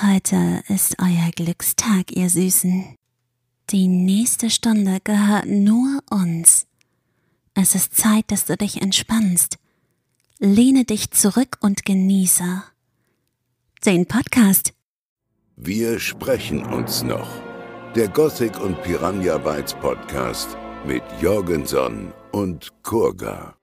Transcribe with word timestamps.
Heute 0.00 0.62
ist 0.68 0.96
euer 1.00 1.30
Glückstag, 1.36 2.16
ihr 2.16 2.30
Süßen. 2.30 2.96
Die 3.70 3.88
nächste 3.88 4.48
Stunde 4.48 4.98
gehört 5.04 5.46
nur 5.46 6.00
uns. 6.10 6.66
Es 7.54 7.74
ist 7.74 7.94
Zeit, 7.94 8.24
dass 8.28 8.46
du 8.46 8.56
dich 8.56 8.80
entspannst. 8.80 9.58
Lehne 10.38 10.86
dich 10.86 11.10
zurück 11.10 11.58
und 11.60 11.84
genieße 11.84 12.62
den 13.84 14.06
Podcast. 14.06 14.72
Wir 15.56 16.00
sprechen 16.00 16.64
uns 16.64 17.02
noch. 17.02 17.28
Der 17.94 18.08
Gothic 18.08 18.58
und 18.60 18.82
Piranha 18.82 19.36
Bytes 19.36 19.74
Podcast 19.74 20.56
mit 20.86 21.02
Jorgenson 21.20 22.14
und 22.32 22.72
Kurga. 22.82 23.56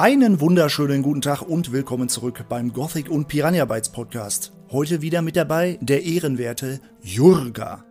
Einen 0.00 0.40
wunderschönen 0.40 1.02
guten 1.02 1.20
Tag 1.22 1.42
und 1.42 1.72
willkommen 1.72 2.08
zurück 2.08 2.44
beim 2.48 2.72
Gothic 2.72 3.10
und 3.10 3.26
Piranha 3.26 3.64
Bytes 3.64 3.88
Podcast. 3.88 4.52
Heute 4.70 5.02
wieder 5.02 5.22
mit 5.22 5.34
dabei 5.36 5.76
der 5.80 6.04
ehrenwerte 6.04 6.80
Jurga. 7.02 7.84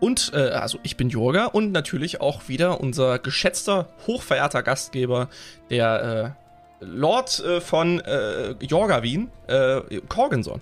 Und, 0.00 0.32
äh, 0.34 0.48
also 0.48 0.78
ich 0.82 0.96
bin 0.96 1.10
Jurga 1.10 1.46
und 1.46 1.70
natürlich 1.72 2.20
auch 2.20 2.48
wieder 2.48 2.80
unser 2.80 3.18
geschätzter, 3.18 3.88
hochverehrter 4.06 4.62
Gastgeber, 4.62 5.28
der 5.70 6.34
äh, 6.80 6.84
Lord 6.84 7.38
äh, 7.40 7.60
von 7.60 8.00
äh, 8.00 8.52
Jorga 8.60 9.02
Wien, 9.02 9.30
äh, 9.46 10.00
Corgenson. 10.08 10.60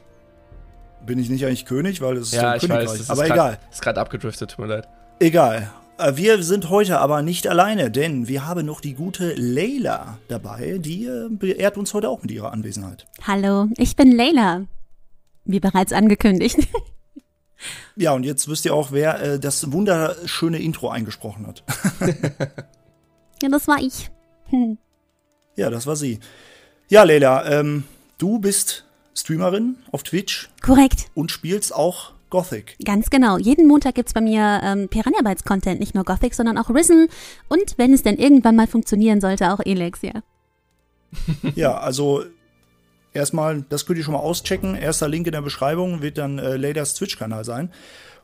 Bin 1.07 1.19
ich 1.19 1.31
nicht 1.31 1.47
eigentlich 1.47 1.65
König, 1.67 2.01
weil 2.03 2.17
es 2.19 2.29
ist 2.29 2.35
Ja, 2.35 2.41
so 2.43 2.47
ein 2.49 2.57
ich 2.57 2.61
Königreich. 2.63 2.89
weiß, 2.91 2.99
das 2.99 3.11
aber 3.11 3.23
ist 3.23 3.29
grad- 3.29 3.37
egal. 3.37 3.59
Ist 3.71 3.83
gerade 3.83 4.01
abgedriftet, 4.01 4.51
tut 4.51 4.59
mir 4.59 4.67
leid. 4.75 4.89
Egal. 5.21 5.71
Äh, 6.01 6.17
Wir 6.17 6.43
sind 6.43 6.71
heute 6.71 6.99
aber 6.99 7.23
nicht 7.23 7.47
alleine, 7.47 7.91
denn 7.91 8.27
wir 8.27 8.47
haben 8.47 8.65
noch 8.67 8.81
die 8.81 8.95
gute 8.95 9.35
Leila 9.35 10.19
dabei. 10.29 10.79
Die 10.79 11.05
äh, 11.05 11.29
beehrt 11.29 11.77
uns 11.77 11.93
heute 11.95 12.09
auch 12.09 12.23
mit 12.23 12.31
ihrer 12.31 12.53
Anwesenheit. 12.53 13.07
Hallo, 13.27 13.69
ich 13.77 13.97
bin 13.97 14.13
Leila. 14.13 14.67
Wie 15.45 15.61
bereits 15.61 15.93
angekündigt. 15.93 16.59
Ja, 17.95 18.13
und 18.13 18.25
jetzt 18.25 18.49
wisst 18.49 18.65
ihr 18.65 18.73
auch, 18.73 18.91
wer 18.91 19.21
äh, 19.21 19.39
das 19.39 19.71
wunderschöne 19.71 20.59
Intro 20.59 20.89
eingesprochen 20.89 21.47
hat. 21.47 21.63
ja, 23.43 23.51
das 23.51 23.69
war 23.69 23.79
ich. 23.79 24.11
Hm. 24.47 24.79
ja, 25.57 25.69
das 25.69 25.87
war 25.87 25.95
sie. 25.95 26.21
Ja, 26.89 27.03
Leila, 27.03 27.45
ähm, 27.51 27.85
du 28.17 28.39
bist 28.39 28.87
Streamerin 29.15 29.77
auf 29.93 30.05
Twitch 30.05 30.49
Korrekt. 30.63 31.11
und 31.13 31.31
spielst 31.31 31.75
auch 31.75 32.13
Gothic. 32.31 32.77
Ganz 32.85 33.11
genau. 33.11 33.39
Jeden 33.39 33.67
Montag 33.67 33.97
gibt's 33.97 34.13
bei 34.13 34.21
mir 34.21 34.61
ähm, 34.63 34.89
Piranha 34.89 35.21
Bytes 35.23 35.45
Content, 35.45 35.81
nicht 35.81 35.95
nur 35.95 36.05
Gothic, 36.05 36.35
sondern 36.35 36.57
auch 36.59 36.71
Risen 36.71 37.09
und 37.49 37.75
wenn 37.77 37.93
es 37.93 38.03
denn 38.03 38.17
irgendwann 38.17 38.57
mal 38.57 38.67
funktionieren 38.67 39.21
sollte, 39.21 39.53
auch 39.53 39.61
Elex, 39.65 40.03
ja. 40.03 40.23
Ja, 41.57 41.77
also 41.79 42.23
erstmal, 43.13 43.63
das 43.69 43.87
könnt 43.87 43.99
ihr 43.99 44.05
schon 44.05 44.15
mal 44.15 44.21
auschecken. 44.21 44.75
Erster 44.75 45.09
Link 45.09 45.27
in 45.27 45.33
der 45.33 45.43
Beschreibung 45.43 46.03
wird 46.03 46.19
dann 46.19 46.39
äh, 46.39 46.57
Leilas 46.57 46.95
Twitch-Kanal 46.95 47.45
sein. 47.45 47.71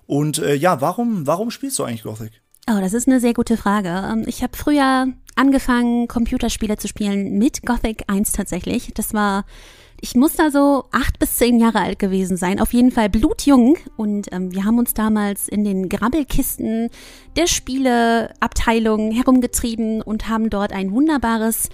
Und 0.07 0.39
äh, 0.39 0.55
ja, 0.55 0.81
warum, 0.81 1.27
warum 1.27 1.51
spielst 1.51 1.79
du 1.79 1.85
eigentlich 1.85 2.05
Gothic? 2.05 2.41
Oh, 2.69 2.81
das 2.81 2.95
ist 2.95 3.09
eine 3.09 3.21
sehr 3.21 3.35
gute 3.35 3.57
Frage. 3.57 3.89
Ähm, 3.89 4.25
Ich 4.27 4.43
habe 4.43 4.57
früher 4.57 5.09
angefangen, 5.35 6.09
Computerspiele 6.09 6.77
zu 6.77 6.89
spielen 6.89 7.39
mit 7.39 7.63
Gothic 7.65 8.05
1 8.09 8.33
tatsächlich. 8.33 8.93
Das 8.95 9.15
war, 9.15 9.45
ich 10.01 10.15
muss 10.15 10.35
da 10.35 10.51
so 10.51 10.85
acht 10.93 11.19
bis 11.19 11.37
zehn 11.37 11.59
Jahre 11.59 11.81
alt 11.81 11.99
gewesen 11.99 12.37
sein, 12.37 12.61
auf 12.61 12.73
jeden 12.73 12.91
Fall 12.91 13.09
blutjung. 13.09 13.77
Und 13.97 14.33
ähm, 14.33 14.53
wir 14.53 14.65
haben 14.65 14.79
uns 14.79 14.95
damals 14.95 15.49
in 15.49 15.65
den 15.65 15.89
Grabbelkisten 15.89 16.91
der 17.37 17.47
Spieleabteilung 17.47 19.13
herumgetrieben 19.13 20.03
und 20.03 20.29
haben 20.29 20.51
dort 20.51 20.73
ein 20.73 20.93
wunderbares 20.93 21.69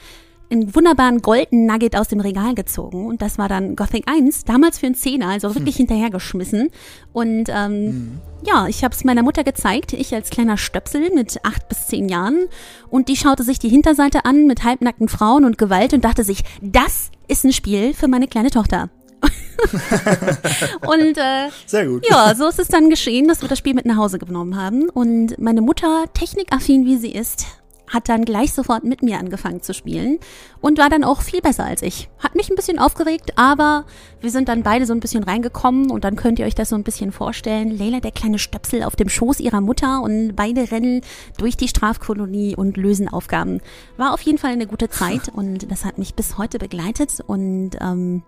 einen 0.53 0.75
wunderbaren 0.75 1.23
Golden 1.23 1.67
Nugget 1.67 1.97
aus 1.97 2.09
dem 2.09 2.21
Regal 2.21 2.55
gezogen. 2.55 3.07
Und 3.07 3.23
das 3.23 3.39
war 3.39 3.49
dann 3.49 3.75
Gothic 3.75 4.05
1, 4.07 4.45
damals 4.45 4.79
für 4.79 4.87
einen 4.87 4.95
Zehner, 4.95 5.29
also 5.29 5.55
wirklich 5.55 5.77
hinterhergeschmissen. 5.77 6.69
Und 7.13 7.45
ähm, 7.49 8.21
ja, 8.47 8.67
ich 8.69 8.85
habe 8.85 8.95
es 8.95 9.03
meiner 9.03 9.23
Mutter 9.23 9.45
gezeigt, 9.45 9.95
ich 9.95 10.15
als 10.15 10.29
kleiner 10.29 10.59
Stöpsel 10.59 11.11
mit 11.15 11.43
acht 11.45 11.69
bis 11.69 11.87
zehn 11.87 12.09
Jahren. 12.09 12.49
Und 12.91 13.09
die 13.09 13.17
schaute 13.17 13.45
sich 13.45 13.59
die 13.61 13.71
Hinterseite 13.71 14.27
an 14.27 14.47
mit 14.47 14.63
halbnackten 14.63 15.09
Frauen 15.09 15.47
und 15.47 15.57
Gewalt 15.57 15.95
und 15.95 16.05
dachte 16.05 16.23
sich, 16.23 16.43
das 16.61 17.12
ist 17.29 17.45
ein 17.45 17.53
Spiel 17.53 17.95
für 17.95 18.09
meine 18.09 18.29
kleine 18.29 18.51
Tochter. 18.51 18.91
und 20.87 21.17
äh, 21.17 21.49
Sehr 21.67 21.87
gut. 21.87 22.05
ja, 22.09 22.35
so 22.35 22.49
ist 22.49 22.59
es 22.59 22.69
dann 22.69 22.91
geschehen, 22.91 23.29
dass 23.29 23.43
wir 23.43 23.49
das 23.49 23.59
Spiel 23.59 23.75
mit 23.75 23.87
nach 23.87 23.97
Hause 23.97 24.19
genommen 24.19 24.57
haben. 24.57 24.89
Und 24.89 25.39
meine 25.39 25.61
Mutter, 25.61 26.07
technikaffin 26.13 26.85
wie 26.85 26.97
sie 26.97 27.13
ist, 27.13 27.47
hat 27.93 28.09
dann 28.09 28.25
gleich 28.25 28.53
sofort 28.53 28.85
mit 28.85 29.03
mir 29.03 29.19
angefangen 29.19 29.63
zu 29.63 29.75
spielen 29.75 30.19
und 30.61 30.79
war 30.79 30.89
dann 30.89 31.05
auch 31.05 31.21
viel 31.21 31.41
besser 31.41 31.65
als 31.65 31.83
ich. 31.83 32.09
Hat 32.19 32.35
mich 32.35 32.51
ein 32.51 32.57
bisschen 32.57 32.79
aufgeregt, 32.79 33.33
aber 33.37 33.85
wir 34.21 34.31
sind 34.31 34.49
dann 34.49 34.63
beide 34.63 34.87
so 34.87 34.95
ein 34.95 35.01
bisschen 35.01 35.25
reingekommen 35.25 35.91
und 35.91 36.05
dann 36.05 36.17
könnt 36.17 36.39
ihr 36.39 36.47
euch 36.47 36.55
das 36.55 36.71
so 36.71 36.77
ein 36.77 36.85
bisschen 36.85 37.13
vorstellen. 37.13 37.77
Leila, 37.77 38.01
der 38.01 38.11
kleine 38.11 38.39
Stöpsel 38.39 38.83
auf 38.83 38.97
dem 38.97 39.09
Schoß 39.09 39.41
ihrer 39.41 39.61
Mutter 39.61 40.03
und 40.03 40.35
beide 40.35 40.71
rennen 40.71 41.03
durch 41.37 41.57
die 41.57 41.69
Strafkolonie 41.69 42.57
und 42.57 42.77
lösen 42.77 43.09
Aufgaben. 43.09 43.61
War 43.97 44.15
auf 44.15 44.23
jeden 44.23 44.39
Fall 44.39 44.53
eine 44.53 44.67
gute 44.67 44.89
Zeit 44.89 45.29
und 45.35 45.71
das 45.71 45.85
hat 45.85 45.99
mich 45.99 46.15
bis 46.15 46.39
heute 46.39 46.59
begleitet 46.59 47.21
und 47.27 47.73
ähm, 47.81 48.23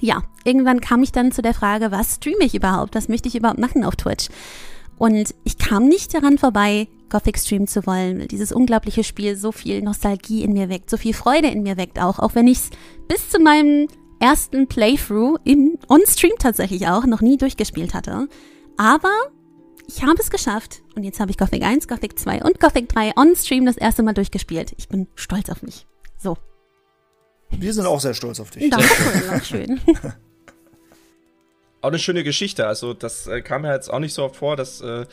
ja, 0.00 0.22
irgendwann 0.44 0.80
kam 0.80 1.02
ich 1.02 1.12
dann 1.12 1.32
zu 1.32 1.42
der 1.42 1.54
Frage, 1.54 1.90
was 1.90 2.16
streame 2.16 2.44
ich 2.44 2.54
überhaupt? 2.54 2.94
Was 2.94 3.08
möchte 3.08 3.28
ich 3.28 3.36
überhaupt 3.36 3.60
machen 3.60 3.84
auf 3.84 3.96
Twitch? 3.96 4.28
Und 4.96 5.34
ich 5.44 5.58
kam 5.58 5.88
nicht 5.88 6.14
daran 6.14 6.38
vorbei, 6.38 6.88
Gothic 7.14 7.38
streamen 7.38 7.68
zu 7.68 7.86
wollen, 7.86 8.26
dieses 8.26 8.50
unglaubliche 8.50 9.04
Spiel 9.04 9.36
so 9.36 9.52
viel 9.52 9.82
Nostalgie 9.82 10.42
in 10.42 10.52
mir 10.52 10.68
weckt, 10.68 10.90
so 10.90 10.96
viel 10.96 11.14
Freude 11.14 11.46
in 11.46 11.62
mir 11.62 11.76
weckt 11.76 12.00
auch, 12.00 12.18
auch 12.18 12.34
wenn 12.34 12.48
ich 12.48 12.58
es 12.58 12.70
bis 13.06 13.30
zu 13.30 13.38
meinem 13.38 13.86
ersten 14.18 14.66
Playthrough 14.66 15.38
im 15.44 15.78
On-Stream 15.88 16.32
tatsächlich 16.40 16.88
auch 16.88 17.06
noch 17.06 17.20
nie 17.20 17.36
durchgespielt 17.36 17.94
hatte. 17.94 18.26
Aber 18.76 19.12
ich 19.86 20.02
habe 20.02 20.20
es 20.20 20.28
geschafft 20.28 20.82
und 20.96 21.04
jetzt 21.04 21.20
habe 21.20 21.30
ich 21.30 21.38
Gothic 21.38 21.62
1, 21.62 21.86
Gothic 21.86 22.18
2 22.18 22.42
und 22.42 22.58
Gothic 22.58 22.88
3 22.88 23.12
On-Stream 23.16 23.64
das 23.64 23.76
erste 23.76 24.02
Mal 24.02 24.14
durchgespielt. 24.14 24.72
Ich 24.76 24.88
bin 24.88 25.06
stolz 25.14 25.50
auf 25.50 25.62
mich. 25.62 25.86
So, 26.18 26.36
Wir 27.50 27.72
sind 27.72 27.86
auch 27.86 28.00
sehr 28.00 28.14
stolz 28.14 28.40
auf 28.40 28.50
dich. 28.50 28.70
danke 28.70 29.44
schön. 29.44 29.80
Auch 31.80 31.88
eine 31.88 31.98
schöne 31.98 32.24
Geschichte, 32.24 32.66
also 32.66 32.94
das 32.94 33.26
äh, 33.26 33.42
kam 33.42 33.62
ja 33.66 33.74
jetzt 33.74 33.92
auch 33.92 33.98
nicht 33.98 34.14
so 34.14 34.24
oft 34.24 34.36
vor, 34.36 34.56
dass 34.56 34.80
äh, 34.80 35.04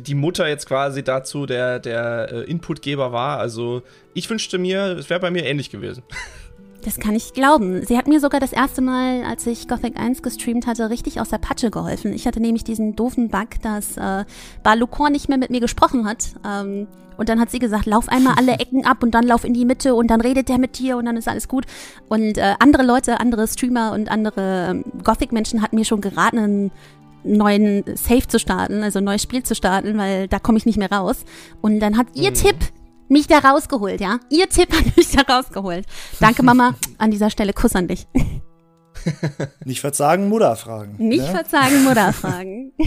die, 0.00 0.14
Mutter 0.14 0.48
jetzt 0.48 0.66
quasi 0.66 1.02
dazu 1.02 1.46
der, 1.46 1.78
der 1.78 2.28
äh, 2.32 2.50
Inputgeber 2.50 3.12
war. 3.12 3.38
Also 3.38 3.82
ich 4.12 4.28
wünschte 4.28 4.58
mir, 4.58 4.96
es 4.98 5.10
wäre 5.10 5.20
bei 5.20 5.30
mir 5.30 5.44
ähnlich 5.44 5.70
gewesen. 5.70 6.02
Das 6.84 6.98
kann 6.98 7.14
ich 7.14 7.32
glauben. 7.32 7.84
Sie 7.86 7.96
hat 7.96 8.06
mir 8.06 8.20
sogar 8.20 8.40
das 8.40 8.52
erste 8.52 8.82
Mal, 8.82 9.24
als 9.24 9.46
ich 9.46 9.68
Gothic 9.68 9.98
1 9.98 10.22
gestreamt 10.22 10.66
hatte, 10.66 10.90
richtig 10.90 11.18
aus 11.18 11.30
der 11.30 11.38
Patsche 11.38 11.70
geholfen. 11.70 12.12
Ich 12.12 12.26
hatte 12.26 12.40
nämlich 12.40 12.62
diesen 12.62 12.94
doofen 12.94 13.30
Bug, 13.30 13.48
dass 13.62 13.96
äh, 13.96 14.24
Baluchon 14.62 15.12
nicht 15.12 15.30
mehr 15.30 15.38
mit 15.38 15.48
mir 15.48 15.60
gesprochen 15.60 16.06
hat. 16.06 16.34
Ähm, 16.46 16.86
und 17.16 17.28
dann 17.28 17.40
hat 17.40 17.50
sie 17.50 17.58
gesagt, 17.58 17.86
lauf 17.86 18.08
einmal 18.08 18.34
alle 18.36 18.52
Ecken 18.58 18.84
ab 18.84 19.02
und 19.02 19.12
dann 19.12 19.24
lauf 19.24 19.44
in 19.44 19.54
die 19.54 19.64
Mitte 19.64 19.94
und 19.94 20.08
dann 20.08 20.20
redet 20.20 20.50
der 20.50 20.58
mit 20.58 20.78
dir 20.78 20.98
und 20.98 21.06
dann 21.06 21.16
ist 21.16 21.26
alles 21.26 21.48
gut. 21.48 21.64
Und 22.08 22.36
äh, 22.36 22.54
andere 22.58 22.82
Leute, 22.82 23.18
andere 23.18 23.48
Streamer 23.48 23.92
und 23.92 24.10
andere 24.10 24.68
ähm, 24.70 24.84
Gothic-Menschen 25.02 25.62
hatten 25.62 25.76
mir 25.76 25.86
schon 25.86 26.02
geraten, 26.02 26.70
neuen 27.24 27.84
Save 27.96 28.26
zu 28.28 28.38
starten, 28.38 28.82
also 28.82 28.98
ein 28.98 29.04
neues 29.04 29.22
Spiel 29.22 29.42
zu 29.42 29.54
starten, 29.54 29.96
weil 29.98 30.28
da 30.28 30.38
komme 30.38 30.58
ich 30.58 30.66
nicht 30.66 30.78
mehr 30.78 30.90
raus. 30.90 31.24
Und 31.60 31.80
dann 31.80 31.96
hat 31.96 32.08
ihr 32.14 32.32
Tipp 32.34 32.56
mich 33.08 33.26
da 33.26 33.38
rausgeholt, 33.38 34.00
ja? 34.00 34.18
Ihr 34.30 34.48
Tipp 34.48 34.72
hat 34.72 34.96
mich 34.96 35.10
da 35.10 35.22
rausgeholt. 35.22 35.86
Danke, 36.20 36.42
Mama. 36.42 36.74
An 36.98 37.10
dieser 37.10 37.30
Stelle 37.30 37.52
Kuss 37.52 37.74
an 37.74 37.88
dich. 37.88 38.06
Nicht 39.64 39.80
verzagen, 39.80 40.28
Mutter 40.28 40.56
fragen. 40.56 40.96
Nicht 40.98 41.26
ne? 41.26 41.30
verzagen, 41.30 41.84
Mutter 41.84 42.12
fragen. 42.12 42.72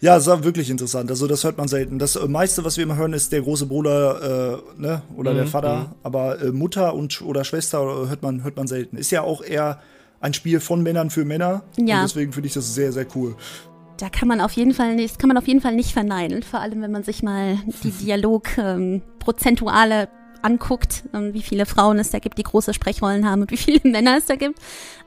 Ja, 0.00 0.16
es 0.16 0.26
war 0.26 0.44
wirklich 0.44 0.70
interessant. 0.70 1.10
Also 1.10 1.26
das 1.26 1.42
hört 1.42 1.58
man 1.58 1.66
selten. 1.66 1.98
Das 1.98 2.18
meiste, 2.28 2.64
was 2.64 2.76
wir 2.76 2.84
immer 2.84 2.94
hören, 2.96 3.12
ist 3.12 3.32
der 3.32 3.42
große 3.42 3.66
Bruder 3.66 4.62
äh, 4.76 4.80
ne? 4.80 5.02
oder 5.16 5.34
der 5.34 5.44
Mhm, 5.44 5.48
Vater. 5.48 5.96
Aber 6.04 6.40
äh, 6.40 6.52
Mutter 6.52 6.94
und 6.94 7.20
oder 7.22 7.42
Schwester 7.42 7.80
hört 8.08 8.22
man 8.22 8.44
hört 8.44 8.56
man 8.56 8.68
selten. 8.68 8.96
Ist 8.96 9.10
ja 9.10 9.22
auch 9.22 9.42
eher 9.42 9.80
ein 10.20 10.34
Spiel 10.34 10.60
von 10.60 10.82
Männern 10.82 11.10
für 11.10 11.24
Männer. 11.24 11.62
Ja. 11.76 11.96
Und 11.96 12.02
deswegen 12.08 12.32
finde 12.32 12.48
ich 12.48 12.54
das 12.54 12.74
sehr 12.74 12.92
sehr 12.92 13.06
cool. 13.14 13.36
Da 13.98 14.08
kann 14.08 14.28
man 14.28 14.40
auf 14.40 14.52
jeden 14.52 14.74
Fall 14.74 14.94
nicht, 14.94 15.10
das 15.14 15.18
kann 15.18 15.28
man 15.28 15.36
auf 15.38 15.48
jeden 15.48 15.60
Fall 15.60 15.74
nicht 15.74 15.92
verneinen. 15.92 16.42
Vor 16.44 16.60
allem, 16.60 16.82
wenn 16.82 16.92
man 16.92 17.02
sich 17.02 17.22
mal 17.22 17.58
die 17.82 17.90
Dialog-Prozentuale 18.04 20.02
ähm, 20.02 20.08
anguckt, 20.40 21.02
ähm, 21.12 21.34
wie 21.34 21.42
viele 21.42 21.66
Frauen 21.66 21.98
es 21.98 22.10
da 22.10 22.20
gibt, 22.20 22.38
die 22.38 22.44
große 22.44 22.72
Sprechrollen 22.72 23.28
haben 23.28 23.42
und 23.42 23.50
wie 23.50 23.56
viele 23.56 23.80
Männer 23.90 24.16
es 24.18 24.26
da 24.26 24.36
gibt. 24.36 24.58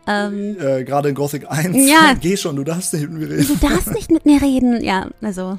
Ähm, 0.07 0.57
Äh, 0.59 0.83
Gerade 0.83 1.09
in 1.09 1.15
Gothic 1.15 1.49
1. 1.49 1.89
Ja. 1.89 2.13
Geh 2.21 2.35
schon, 2.35 2.57
du 2.57 2.63
darfst 2.65 2.93
nicht 2.93 3.09
mit 3.09 3.19
mir 3.19 3.29
reden. 3.29 3.47
du 3.47 3.55
darfst 3.67 3.91
nicht 3.93 4.11
mit 4.11 4.25
mir 4.25 4.41
reden. 4.41 4.83
Ja, 4.83 5.07
also. 5.21 5.57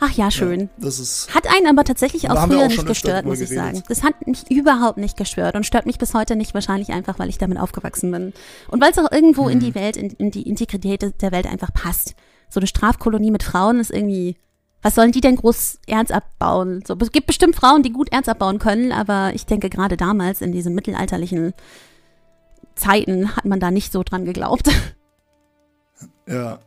Ach 0.00 0.12
ja, 0.12 0.30
schön. 0.30 0.60
Ja, 0.60 0.66
das 0.78 1.00
ist 1.00 1.34
Hat 1.34 1.46
einen 1.52 1.66
aber 1.66 1.82
tatsächlich 1.84 2.30
auch 2.30 2.46
früher 2.46 2.64
auch 2.64 2.68
nicht 2.68 2.86
gestört, 2.86 3.26
muss 3.26 3.40
ich 3.40 3.48
geredet. 3.50 3.74
sagen. 3.76 3.82
Das 3.88 4.02
hat 4.04 4.26
mich 4.28 4.48
überhaupt 4.50 4.96
nicht 4.98 5.16
gestört 5.16 5.56
und 5.56 5.66
stört 5.66 5.86
mich 5.86 5.98
bis 5.98 6.14
heute 6.14 6.36
nicht, 6.36 6.54
wahrscheinlich 6.54 6.90
einfach, 6.90 7.18
weil 7.18 7.28
ich 7.28 7.38
damit 7.38 7.58
aufgewachsen 7.58 8.12
bin. 8.12 8.32
Und 8.68 8.80
weil 8.80 8.92
es 8.92 8.98
auch 8.98 9.10
irgendwo 9.10 9.44
Mhm. 9.44 9.50
in 9.50 9.60
die 9.60 9.74
Welt, 9.74 9.96
in, 9.96 10.10
in 10.10 10.30
die 10.30 10.42
Integrität 10.48 11.20
der 11.20 11.32
Welt 11.32 11.46
einfach 11.46 11.72
passt. 11.72 12.14
So 12.48 12.60
eine 12.60 12.68
Strafkolonie 12.68 13.30
mit 13.32 13.42
Frauen 13.42 13.80
ist 13.80 13.90
irgendwie, 13.90 14.36
was 14.82 14.94
sollen 14.94 15.10
die 15.10 15.20
denn 15.20 15.34
groß 15.34 15.80
Erz 15.88 16.12
abbauen? 16.12 16.84
So, 16.86 16.96
es 17.00 17.10
gibt 17.10 17.26
bestimmt 17.26 17.56
Frauen, 17.56 17.82
die 17.82 17.90
gut 17.92 18.12
Erz 18.12 18.28
abbauen 18.28 18.60
können, 18.60 18.92
aber 18.92 19.32
ich 19.34 19.46
denke 19.46 19.68
gerade 19.68 19.96
damals 19.96 20.40
in 20.40 20.52
diesen 20.52 20.74
mittelalterlichen 20.76 21.54
Zeiten 22.76 23.34
hat 23.36 23.44
man 23.44 23.58
da 23.58 23.72
nicht 23.72 23.90
so 23.92 24.04
dran 24.04 24.24
geglaubt. 24.24 24.68
Ja, 26.28 26.60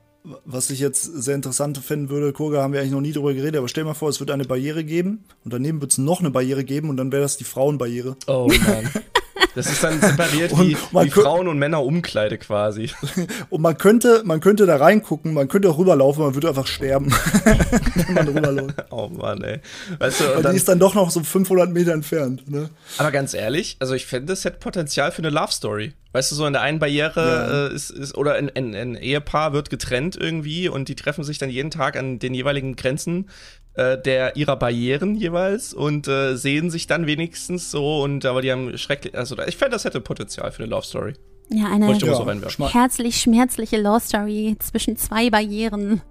was 0.46 0.70
ich 0.70 0.80
jetzt 0.80 1.04
sehr 1.04 1.36
interessant 1.36 1.78
finden 1.80 2.10
würde, 2.10 2.34
Kurga, 2.34 2.62
haben 2.62 2.74
wir 2.74 2.80
eigentlich 2.80 2.92
noch 2.92 3.02
nie 3.02 3.14
drüber 3.14 3.34
geredet, 3.34 3.58
aber 3.58 3.68
stell 3.68 3.84
mal 3.84 3.94
vor, 3.94 4.10
es 4.10 4.20
wird 4.20 4.32
eine 4.32 4.46
Barriere 4.46 4.84
geben 4.84 5.24
und 5.44 5.54
daneben 5.54 5.82
wird 5.82 5.92
es 5.92 5.98
noch 5.98 6.20
eine 6.20 6.30
Barriere 6.30 6.64
geben 6.64 6.90
und 6.90 6.98
dann 6.98 7.12
wäre 7.12 7.22
das 7.22 7.38
die 7.38 7.44
Frauenbarriere. 7.44 8.16
Oh 8.28 8.48
Mann. 8.48 8.90
Das 9.56 9.68
ist 9.68 9.84
dann 9.84 10.00
separiert 10.00 10.52
wie, 10.58 10.78
wie 10.92 11.10
Frauen- 11.10 11.48
und 11.48 11.60
Männer-Umkleide 11.60 12.38
quasi. 12.38 12.90
Und 13.50 13.62
man 13.62 13.78
könnte, 13.78 14.22
man 14.24 14.40
könnte 14.40 14.66
da 14.66 14.78
reingucken, 14.78 15.34
man 15.34 15.48
könnte 15.50 15.70
auch 15.70 15.78
rüberlaufen, 15.78 16.24
man 16.24 16.34
würde 16.36 16.48
einfach 16.50 16.68
sterben, 16.68 17.12
wenn 17.96 18.14
man 18.14 18.28
rüberläuft. 18.28 18.76
Oh 18.92 19.08
Mann, 19.10 19.42
ey. 19.44 19.60
Weißt 20.00 20.20
du, 20.22 20.24
Weil 20.36 20.44
dann, 20.44 20.52
die 20.54 20.58
ist 20.58 20.68
dann 20.68 20.80
doch 20.80 20.94
noch 20.96 21.12
so 21.12 21.22
500 21.24 21.70
Meter 21.72 21.94
entfernt. 21.94 22.50
Ne? 22.50 22.70
aber 22.98 23.12
ganz 23.12 23.34
ehrlich, 23.34 23.78
also 23.80 23.94
ich 23.94 24.06
fände, 24.06 24.28
das 24.28 24.44
hätte 24.46 24.60
Potenzial 24.60 25.12
für 25.12 25.20
eine 25.20 25.30
Love-Story. 25.30 25.94
Weißt 26.14 26.32
du, 26.32 26.36
so 26.36 26.46
in 26.46 26.54
der 26.54 26.62
einen 26.62 26.80
Barriere 26.80 27.22
Ja. 27.22 27.68
äh, 27.68 27.74
ist, 27.74 27.90
ist, 27.90 28.18
oder 28.18 28.34
ein, 28.36 28.52
ein, 28.56 28.76
ein 28.76 28.96
Ehepaar 28.96 29.54
wird 29.54 29.70
getrennt 29.70 30.18
irgendwie 30.20 30.68
und 30.68 30.90
die 30.90 30.96
treffen 30.96 31.24
sich 31.24 31.38
dann 31.38 31.50
jeden 31.50 31.72
Tag 31.72 31.96
an 31.96 32.20
den 32.20 32.34
jeweiligen 32.34 32.76
Grenzen 32.76 33.30
der 33.76 34.36
ihrer 34.36 34.58
Barrieren 34.58 35.16
jeweils 35.16 35.74
und 35.74 36.08
äh, 36.08 36.36
sehen 36.36 36.70
sich 36.70 36.88
dann 36.88 37.08
wenigstens 37.08 37.72
so 37.72 38.02
und 38.02 38.26
aber 38.26 38.42
die 38.42 38.52
haben 38.52 38.78
schrecklich, 38.78 39.18
also 39.18 39.38
ich 39.40 39.58
fände, 39.58 39.72
das 39.74 39.86
hätte 39.86 40.02
Potenzial 40.02 40.52
für 40.52 40.64
eine 40.64 40.72
Love-Story. 40.72 41.14
Ja, 41.50 41.68
eine 41.68 41.92
Ja, 41.92 42.50
so 42.50 42.70
herzlich 42.70 43.18
schmerzliche 43.20 43.82
Love 43.82 44.00
Story 44.00 44.56
zwischen 44.60 44.96
zwei 44.98 45.30
Barrieren. 45.30 46.02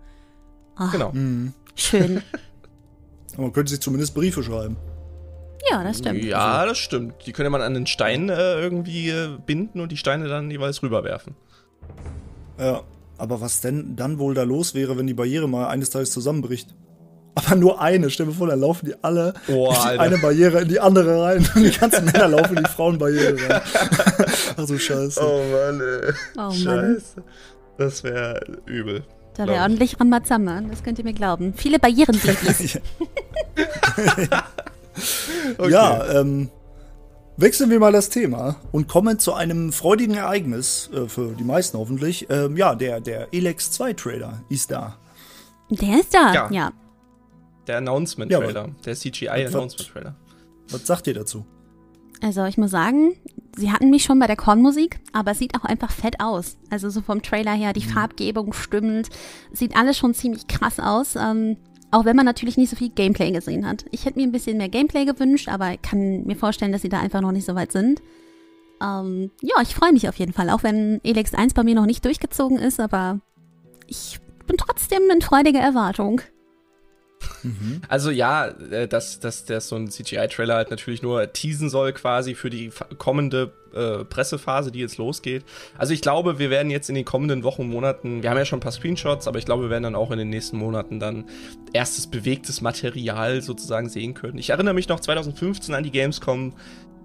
Ach, 0.76 0.92
Genau. 0.92 1.12
Schön. 1.74 2.22
Aber 3.34 3.42
man 3.44 3.52
könnte 3.52 3.70
sich 3.70 3.80
zumindest 3.80 4.14
Briefe 4.14 4.42
schreiben. 4.42 4.76
Ja, 5.70 5.82
das 5.82 5.98
stimmt. 5.98 6.24
Ja, 6.24 6.66
das 6.66 6.78
stimmt. 6.78 7.14
Die 7.26 7.32
könnte 7.32 7.50
man 7.50 7.62
an 7.62 7.74
den 7.74 7.86
Stein 7.86 8.28
äh, 8.28 8.60
irgendwie 8.60 9.10
äh, 9.10 9.38
binden 9.44 9.80
und 9.80 9.92
die 9.92 9.96
Steine 9.96 10.28
dann 10.28 10.50
jeweils 10.50 10.82
rüberwerfen. 10.82 11.34
Ja. 12.58 12.82
Aber 13.18 13.42
was 13.42 13.60
denn 13.60 13.96
dann 13.96 14.18
wohl 14.18 14.32
da 14.32 14.44
los 14.44 14.74
wäre, 14.74 14.96
wenn 14.96 15.06
die 15.06 15.12
Barriere 15.14 15.46
mal 15.46 15.68
eines 15.68 15.90
Tages 15.90 16.10
zusammenbricht? 16.10 16.74
Aber 17.34 17.54
nur 17.56 17.80
eine, 17.80 18.10
stell 18.10 18.26
dir 18.26 18.32
vor, 18.32 18.48
dann 18.48 18.60
laufen 18.60 18.86
die 18.86 18.94
alle 19.02 19.32
Oh, 19.48 19.72
die 19.72 19.98
eine 19.98 20.18
Barriere 20.18 20.62
in 20.62 20.68
die 20.68 20.80
andere 20.80 21.22
rein. 21.22 21.48
Und 21.54 21.62
die 21.62 21.70
ganzen 21.70 22.04
Männer 22.04 22.28
laufen 22.28 22.56
in 22.56 22.64
die 22.64 22.70
Frauenbarriere 22.70 23.36
rein. 23.48 23.60
Ach 24.56 24.66
so 24.66 24.76
scheiße. 24.78 25.20
Oh 25.22 25.42
Mann, 25.52 25.80
ey. 25.80 26.12
Oh 26.36 26.40
Mann. 26.40 26.52
Scheiße. 26.54 27.22
Das 27.78 28.02
wäre 28.04 28.40
übel. 28.66 29.04
Da 29.34 29.46
wäre 29.46 29.56
ich. 29.56 29.62
ordentlich 29.62 30.00
Rambazamba, 30.00 30.60
das 30.68 30.82
könnt 30.82 30.98
ihr 30.98 31.04
mir 31.04 31.12
glauben. 31.14 31.54
Viele 31.56 31.78
Barrierenblittis. 31.78 32.78
Okay. 35.56 35.70
Ja, 35.70 36.20
ähm, 36.20 36.50
wechseln 37.36 37.70
wir 37.70 37.78
mal 37.78 37.92
das 37.92 38.10
Thema 38.10 38.56
und 38.72 38.88
kommen 38.88 39.18
zu 39.18 39.32
einem 39.32 39.72
freudigen 39.72 40.14
Ereignis, 40.14 40.90
äh, 40.92 41.08
für 41.08 41.32
die 41.32 41.44
meisten 41.44 41.78
hoffentlich. 41.78 42.26
Ähm, 42.28 42.56
ja, 42.56 42.74
der, 42.74 43.00
der 43.00 43.28
Elex 43.32 43.70
2 43.72 43.92
Trailer 43.94 44.42
ist 44.50 44.70
da. 44.70 44.96
Der 45.70 46.00
ist 46.00 46.12
da, 46.12 46.34
Ja. 46.34 46.48
ja. 46.50 46.72
Der 47.70 47.78
Announcement-Trailer. 47.78 48.70
der 48.84 48.94
CGI-Announcement-Trailer. 48.96 50.16
Was 50.70 50.86
sagt 50.86 51.06
ihr 51.06 51.14
dazu? 51.14 51.46
Also 52.20 52.44
ich 52.44 52.58
muss 52.58 52.72
sagen, 52.72 53.14
sie 53.56 53.70
hatten 53.70 53.90
mich 53.90 54.02
schon 54.02 54.18
bei 54.18 54.26
der 54.26 54.36
Kornmusik, 54.36 54.98
aber 55.12 55.30
es 55.30 55.38
sieht 55.38 55.54
auch 55.56 55.64
einfach 55.64 55.92
fett 55.92 56.20
aus. 56.20 56.58
Also 56.68 56.90
so 56.90 57.00
vom 57.00 57.22
Trailer 57.22 57.52
her, 57.52 57.72
die 57.72 57.82
Farbgebung 57.82 58.52
stimmt, 58.52 59.08
sieht 59.52 59.76
alles 59.76 59.96
schon 59.96 60.14
ziemlich 60.14 60.48
krass 60.48 60.80
aus. 60.80 61.14
Ähm, 61.16 61.56
auch 61.92 62.04
wenn 62.04 62.16
man 62.16 62.26
natürlich 62.26 62.56
nicht 62.56 62.70
so 62.70 62.76
viel 62.76 62.90
Gameplay 62.90 63.30
gesehen 63.30 63.66
hat. 63.66 63.84
Ich 63.92 64.04
hätte 64.04 64.18
mir 64.18 64.26
ein 64.26 64.32
bisschen 64.32 64.58
mehr 64.58 64.68
Gameplay 64.68 65.04
gewünscht, 65.04 65.48
aber 65.48 65.72
ich 65.74 65.82
kann 65.82 66.24
mir 66.24 66.36
vorstellen, 66.36 66.72
dass 66.72 66.82
sie 66.82 66.88
da 66.88 67.00
einfach 67.00 67.20
noch 67.20 67.32
nicht 67.32 67.46
so 67.46 67.54
weit 67.54 67.72
sind. 67.72 68.02
Ähm, 68.82 69.30
ja, 69.42 69.62
ich 69.62 69.74
freue 69.76 69.92
mich 69.92 70.08
auf 70.08 70.16
jeden 70.16 70.32
Fall, 70.32 70.50
auch 70.50 70.64
wenn 70.64 71.00
Elex 71.04 71.34
1 71.34 71.54
bei 71.54 71.62
mir 71.62 71.74
noch 71.76 71.86
nicht 71.86 72.04
durchgezogen 72.04 72.58
ist, 72.58 72.80
aber 72.80 73.20
ich 73.86 74.18
bin 74.46 74.56
trotzdem 74.56 75.02
in 75.12 75.20
freudiger 75.20 75.60
Erwartung. 75.60 76.20
Also 77.88 78.10
ja, 78.10 78.46
äh, 78.48 78.88
dass, 78.88 79.20
dass 79.20 79.44
der 79.44 79.60
so 79.60 79.76
ein 79.76 79.90
CGI-Trailer 79.90 80.54
halt 80.54 80.70
natürlich 80.70 81.02
nur 81.02 81.32
teasen 81.32 81.70
soll 81.70 81.92
quasi 81.92 82.34
für 82.34 82.50
die 82.50 82.70
kommende 82.98 83.52
äh, 83.74 84.04
Pressephase, 84.04 84.72
die 84.72 84.80
jetzt 84.80 84.98
losgeht. 84.98 85.44
Also 85.78 85.92
ich 85.92 86.00
glaube, 86.00 86.38
wir 86.38 86.50
werden 86.50 86.70
jetzt 86.70 86.88
in 86.88 86.94
den 86.94 87.04
kommenden 87.04 87.42
Wochen, 87.42 87.68
Monaten, 87.68 88.22
wir 88.22 88.30
haben 88.30 88.36
ja 88.36 88.44
schon 88.44 88.58
ein 88.58 88.62
paar 88.62 88.72
Screenshots, 88.72 89.28
aber 89.28 89.38
ich 89.38 89.44
glaube, 89.44 89.64
wir 89.64 89.70
werden 89.70 89.84
dann 89.84 89.94
auch 89.94 90.10
in 90.10 90.18
den 90.18 90.30
nächsten 90.30 90.56
Monaten 90.56 91.00
dann 91.00 91.24
erstes 91.72 92.08
bewegtes 92.08 92.60
Material 92.60 93.42
sozusagen 93.42 93.88
sehen 93.88 94.14
können. 94.14 94.38
Ich 94.38 94.50
erinnere 94.50 94.74
mich 94.74 94.88
noch 94.88 95.00
2015 95.00 95.74
an 95.74 95.84
die 95.84 95.92
Gamescom, 95.92 96.54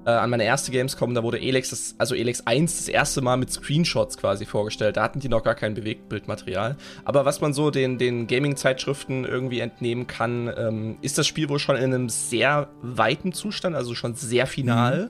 äh, 0.05 0.11
an 0.11 0.29
meine 0.29 0.43
erste 0.43 0.71
Gamescom, 0.71 1.13
da 1.13 1.23
wurde 1.23 1.39
Elex, 1.39 1.71
das, 1.71 1.95
also 1.97 2.15
Elex 2.15 2.45
1 2.45 2.77
das 2.77 2.87
erste 2.87 3.21
Mal 3.21 3.37
mit 3.37 3.51
Screenshots 3.51 4.17
quasi 4.17 4.45
vorgestellt. 4.45 4.97
Da 4.97 5.03
hatten 5.03 5.19
die 5.19 5.29
noch 5.29 5.43
gar 5.43 5.55
kein 5.55 5.73
Bewegtbildmaterial. 5.73 6.77
Aber 7.03 7.25
was 7.25 7.41
man 7.41 7.53
so 7.53 7.71
den, 7.71 7.97
den 7.97 8.27
Gaming-Zeitschriften 8.27 9.25
irgendwie 9.25 9.59
entnehmen 9.59 10.07
kann, 10.07 10.51
ähm, 10.55 10.97
ist 11.01 11.17
das 11.17 11.27
Spiel 11.27 11.49
wohl 11.49 11.59
schon 11.59 11.75
in 11.75 11.93
einem 11.93 12.09
sehr 12.09 12.69
weiten 12.81 13.33
Zustand, 13.33 13.75
also 13.75 13.95
schon 13.95 14.15
sehr 14.15 14.45
final. 14.47 15.09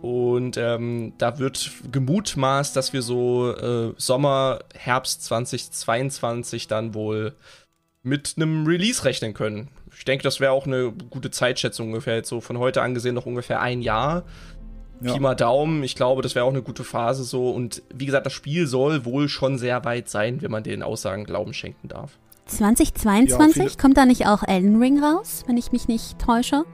Und 0.00 0.56
ähm, 0.56 1.12
da 1.18 1.38
wird 1.38 1.70
gemutmaßt, 1.90 2.74
dass 2.74 2.92
wir 2.92 3.02
so 3.02 3.54
äh, 3.54 3.92
Sommer, 3.98 4.60
Herbst 4.74 5.24
2022 5.24 6.68
dann 6.68 6.94
wohl 6.94 7.34
mit 8.02 8.34
einem 8.36 8.66
Release 8.66 9.04
rechnen 9.04 9.34
können. 9.34 9.68
Ich 10.00 10.06
denke, 10.06 10.22
das 10.22 10.40
wäre 10.40 10.52
auch 10.52 10.66
eine 10.66 10.92
gute 11.10 11.30
Zeitschätzung 11.30 11.88
ungefähr. 11.88 12.16
Jetzt 12.16 12.30
so 12.30 12.40
von 12.40 12.56
heute 12.56 12.80
angesehen 12.80 13.14
noch 13.14 13.26
ungefähr 13.26 13.60
ein 13.60 13.82
Jahr. 13.82 14.22
Ja. 15.02 15.12
Pi 15.12 15.20
mal 15.20 15.34
Daumen. 15.34 15.82
Ich 15.82 15.94
glaube, 15.94 16.22
das 16.22 16.34
wäre 16.34 16.46
auch 16.46 16.50
eine 16.50 16.62
gute 16.62 16.84
Phase 16.84 17.22
so. 17.22 17.50
Und 17.50 17.82
wie 17.92 18.06
gesagt, 18.06 18.24
das 18.24 18.32
Spiel 18.32 18.66
soll 18.66 19.04
wohl 19.04 19.28
schon 19.28 19.58
sehr 19.58 19.84
weit 19.84 20.08
sein, 20.08 20.40
wenn 20.40 20.50
man 20.50 20.62
den 20.62 20.82
Aussagen 20.82 21.24
Glauben 21.24 21.52
schenken 21.52 21.88
darf. 21.88 22.12
2022 22.46 23.62
Ja, 23.62 23.70
kommt 23.78 23.98
da 23.98 24.06
nicht 24.06 24.26
auch 24.26 24.42
Elden 24.42 24.80
Ring 24.80 25.04
raus, 25.04 25.44
wenn 25.46 25.58
ich 25.58 25.70
mich 25.70 25.86
nicht 25.86 26.18
täusche? 26.18 26.64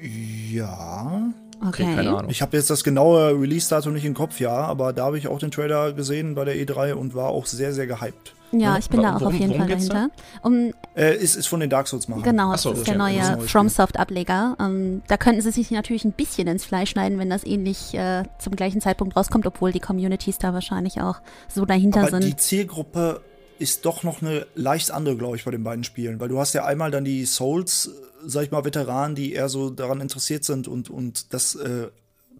Ja. 0.00 1.34
Okay. 1.60 1.82
Okay, 1.82 1.94
keine 1.96 2.16
Ahnung. 2.16 2.30
Ich 2.30 2.40
habe 2.42 2.56
jetzt 2.56 2.70
das 2.70 2.84
genaue 2.84 3.32
Release-Datum 3.40 3.92
nicht 3.92 4.04
im 4.04 4.14
Kopf, 4.14 4.38
ja, 4.40 4.52
aber 4.52 4.92
da 4.92 5.06
habe 5.06 5.18
ich 5.18 5.26
auch 5.28 5.38
den 5.38 5.50
Trailer 5.50 5.92
gesehen 5.92 6.34
bei 6.34 6.44
der 6.44 6.54
E3 6.56 6.92
und 6.94 7.14
war 7.14 7.28
auch 7.28 7.46
sehr, 7.46 7.72
sehr 7.72 7.86
gehypt. 7.86 8.34
Ja, 8.52 8.78
ich 8.78 8.88
bin 8.88 9.02
da 9.02 9.16
auch 9.16 9.20
Worum- 9.20 9.34
auf 9.34 9.40
jeden 9.40 9.54
Fall 9.56 9.66
da? 9.68 9.74
dahinter. 9.74 10.10
Um, 10.42 10.72
Äh, 10.96 11.16
ist, 11.16 11.36
ist 11.36 11.48
von 11.48 11.60
den 11.60 11.68
Dark 11.68 11.86
Souls 11.86 12.08
machen. 12.08 12.22
genau, 12.22 12.52
das 12.52 12.62
so, 12.62 12.70
ist 12.72 12.86
der 12.86 12.94
Das 12.96 13.06
ist 13.06 13.12
ein 13.12 13.16
neue 13.26 13.36
neues 13.36 13.50
FromSoft-Ableger. 13.50 14.56
Ähm, 14.58 15.02
da 15.06 15.16
könnten 15.18 15.42
sie 15.42 15.50
sich 15.50 15.70
natürlich 15.70 16.04
ein 16.04 16.12
bisschen 16.12 16.48
ins 16.48 16.64
Fleisch 16.64 16.90
schneiden, 16.90 17.18
wenn 17.18 17.28
das 17.28 17.44
ähnlich 17.44 17.92
äh, 17.94 18.22
zum 18.38 18.56
gleichen 18.56 18.80
Zeitpunkt 18.80 19.16
rauskommt, 19.16 19.46
obwohl 19.46 19.72
die 19.72 19.80
Communities 19.80 20.38
da 20.38 20.54
wahrscheinlich 20.54 21.00
auch 21.02 21.16
so 21.48 21.64
dahinter 21.66 22.02
Aber 22.06 22.20
die 22.20 22.28
sind. 22.28 22.40
Zielgruppe 22.40 23.20
ist 23.58 23.84
doch 23.84 24.02
noch 24.02 24.22
eine 24.22 24.46
leicht 24.54 24.90
andere, 24.90 25.16
glaube 25.16 25.36
ich, 25.36 25.44
bei 25.44 25.50
den 25.50 25.64
beiden 25.64 25.84
Spielen. 25.84 26.20
Weil 26.20 26.28
du 26.28 26.38
hast 26.38 26.54
ja 26.54 26.64
einmal 26.64 26.90
dann 26.90 27.04
die 27.04 27.24
Souls, 27.24 27.86
äh, 27.86 27.90
sag 28.26 28.44
ich 28.44 28.50
mal, 28.50 28.64
Veteranen, 28.64 29.14
die 29.14 29.32
eher 29.32 29.48
so 29.48 29.70
daran 29.70 30.00
interessiert 30.00 30.44
sind 30.44 30.68
und, 30.68 30.90
und 30.90 31.32
das 31.32 31.54
äh, 31.54 31.88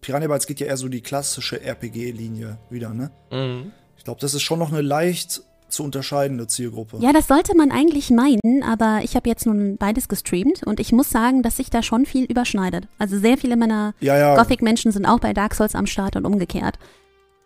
Piranha 0.01 0.27
Bytes 0.27 0.47
geht 0.47 0.59
ja 0.59 0.67
eher 0.67 0.77
so 0.77 0.87
die 0.87 1.01
klassische 1.01 1.61
RPG-Linie 1.61 2.57
wieder, 2.69 2.93
ne? 2.93 3.11
Mhm. 3.31 3.71
Ich 3.97 4.05
glaube, 4.05 4.21
das 4.21 4.33
ist 4.33 4.43
schon 4.43 4.59
noch 4.59 4.71
eine 4.71 4.81
leicht 4.81 5.43
zu 5.67 5.83
unterscheidende 5.83 6.47
Zielgruppe. 6.47 6.97
Ja, 6.99 7.13
das 7.13 7.27
sollte 7.27 7.55
man 7.55 7.71
eigentlich 7.71 8.09
meinen, 8.09 8.63
aber 8.63 9.01
ich 9.03 9.15
habe 9.15 9.29
jetzt 9.29 9.45
nun 9.45 9.77
beides 9.77 10.07
gestreamt 10.07 10.63
und 10.65 10.79
ich 10.79 10.91
muss 10.91 11.09
sagen, 11.09 11.43
dass 11.43 11.57
sich 11.57 11.69
da 11.69 11.83
schon 11.83 12.05
viel 12.05 12.25
überschneidet. 12.25 12.87
Also 12.97 13.19
sehr 13.19 13.37
viele 13.37 13.55
meiner 13.55 13.93
ja. 13.99 14.17
ja. 14.17 14.35
Gothic-Menschen 14.35 14.91
sind 14.91 15.05
auch 15.05 15.19
bei 15.19 15.33
Dark 15.33 15.53
Souls 15.53 15.75
am 15.75 15.85
Start 15.85 16.15
und 16.15 16.25
umgekehrt. 16.25 16.79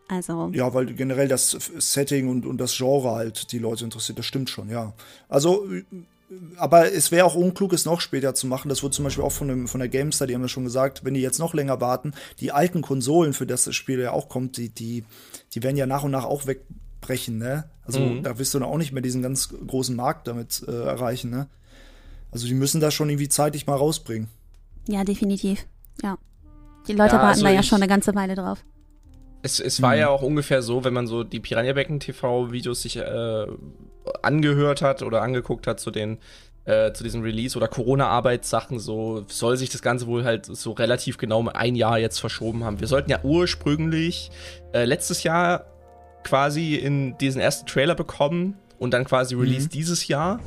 Also, 0.08 0.52
Ja, 0.54 0.74
weil 0.74 0.94
generell 0.94 1.28
das 1.28 1.52
Setting 1.52 2.28
und, 2.28 2.46
und 2.46 2.58
das 2.58 2.76
Genre 2.76 3.12
halt 3.12 3.52
die 3.52 3.60
Leute 3.60 3.84
interessiert, 3.86 4.20
das 4.20 4.26
stimmt 4.26 4.50
schon, 4.50 4.70
ja. 4.70 4.94
Also, 5.30 5.66
aber 6.58 6.92
es 6.92 7.12
wäre 7.12 7.26
auch 7.26 7.36
unklug, 7.36 7.74
es 7.74 7.86
noch 7.86 8.02
später 8.02 8.34
zu 8.34 8.48
machen. 8.48 8.68
Das 8.70 8.82
wurde 8.84 8.96
zum 8.96 9.04
Beispiel 9.06 9.24
auch 9.24 9.32
von, 9.32 9.48
dem, 9.48 9.68
von 9.68 9.80
der 9.80 9.90
GameStar, 9.90 10.28
die 10.28 10.34
haben 10.36 10.42
ja 10.42 10.48
schon 10.48 10.64
gesagt, 10.64 11.06
wenn 11.06 11.14
die 11.14 11.22
jetzt 11.22 11.40
noch 11.40 11.54
länger 11.54 11.80
warten, 11.80 12.14
die 12.40 12.52
alten 12.52 12.82
Konsolen, 12.82 13.34
für 13.34 13.46
das 13.46 13.64
das 13.66 13.76
Spiel 13.76 14.00
ja 14.00 14.12
auch 14.12 14.30
kommt, 14.30 14.58
die, 14.58 14.70
die, 14.70 15.06
die 15.54 15.64
werden 15.64 15.78
ja 15.78 15.86
nach 15.86 16.04
und 16.04 16.12
nach 16.12 16.26
auch 16.26 16.48
wegbrechen, 16.48 17.38
ne? 17.38 17.70
Also 17.86 18.00
Mhm. 18.00 18.24
da 18.24 18.40
wirst 18.40 18.54
du 18.54 18.60
dann 18.60 18.68
auch 18.68 18.78
nicht 18.78 18.94
mehr 18.94 19.02
diesen 19.02 19.22
ganz 19.22 19.50
großen 19.50 19.96
Markt 19.96 20.28
damit 20.28 20.64
äh, 20.68 20.72
erreichen, 20.72 21.30
ne? 21.30 21.48
Also 22.32 22.48
die 22.48 22.56
müssen 22.56 22.82
das 22.82 22.94
schon 22.94 23.10
irgendwie 23.10 23.30
zeitig 23.30 23.68
mal 23.68 23.76
rausbringen. 23.76 24.28
ja, 24.88 25.04
definitiv. 25.04 25.66
Ja. 26.02 26.18
Die 26.88 26.94
Leute 26.94 27.16
Ja, 27.16 27.22
warten 27.22 27.28
also 27.30 27.44
da 27.46 27.52
ja 27.52 27.62
schon 27.64 27.78
eine 27.78 27.88
ganze 27.88 28.16
Weile 28.16 28.36
drauf. 28.36 28.64
Es, 29.44 29.60
es 29.60 29.82
war 29.82 29.96
ja 29.96 30.10
auch 30.10 30.22
ungefähr 30.22 30.62
so, 30.62 30.84
wenn 30.84 30.94
man 30.94 31.06
so 31.06 31.24
die 31.24 31.40
Piranha 31.40 31.74
Becken 31.74 32.00
TV-Videos 32.00 32.82
sich 32.82 32.98
äh, 32.98 33.46
angehört 34.22 34.82
hat 34.82 35.04
oder 35.04 35.22
angeguckt 35.22 35.68
hat 35.68 35.80
zu 35.80 35.92
den 35.92 36.18
äh, 36.66 36.94
zu 36.94 37.04
diesem 37.04 37.22
Release 37.24 37.58
oder 37.58 37.68
Corona-Arbeitssachen, 37.68 38.80
so 38.80 39.26
soll 39.28 39.58
sich 39.58 39.70
das 39.70 39.82
Ganze 39.82 40.08
wohl 40.08 40.24
halt 40.24 40.46
so 40.46 40.72
relativ 40.72 41.18
genau 41.18 41.40
um 41.40 41.50
ein 41.50 41.76
Jahr 41.76 42.00
jetzt 42.00 42.20
verschoben 42.20 42.64
haben. 42.64 42.80
Wir 42.80 42.88
sollten 42.88 43.12
ja 43.12 43.20
ursprünglich 43.22 44.32
äh, 44.74 44.86
letztes 44.86 45.24
Jahr 45.24 45.66
quasi 46.24 46.76
in 46.76 47.18
diesen 47.18 47.42
ersten 47.42 47.68
Trailer 47.68 47.96
bekommen 47.96 48.58
und 48.80 48.94
dann 48.94 49.04
quasi 49.04 49.36
Release 49.36 49.68
dieses 49.68 50.08
Jahr. 50.08 50.40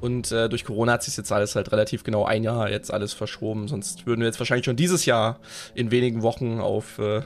Und 0.00 0.32
äh, 0.32 0.50
durch 0.50 0.66
Corona 0.66 0.92
hat 0.92 1.02
sich 1.02 1.16
jetzt 1.16 1.32
alles 1.32 1.56
halt 1.56 1.72
relativ 1.72 2.04
genau 2.04 2.26
ein 2.26 2.44
Jahr 2.44 2.70
jetzt 2.70 2.92
alles 2.92 3.14
verschoben. 3.14 3.68
Sonst 3.68 4.06
würden 4.06 4.20
wir 4.20 4.26
jetzt 4.26 4.38
wahrscheinlich 4.38 4.66
schon 4.66 4.76
dieses 4.76 5.06
Jahr 5.06 5.40
in 5.74 5.90
wenigen 5.90 6.20
Wochen 6.22 6.60
auf 6.60 6.98
äh, 6.98 7.22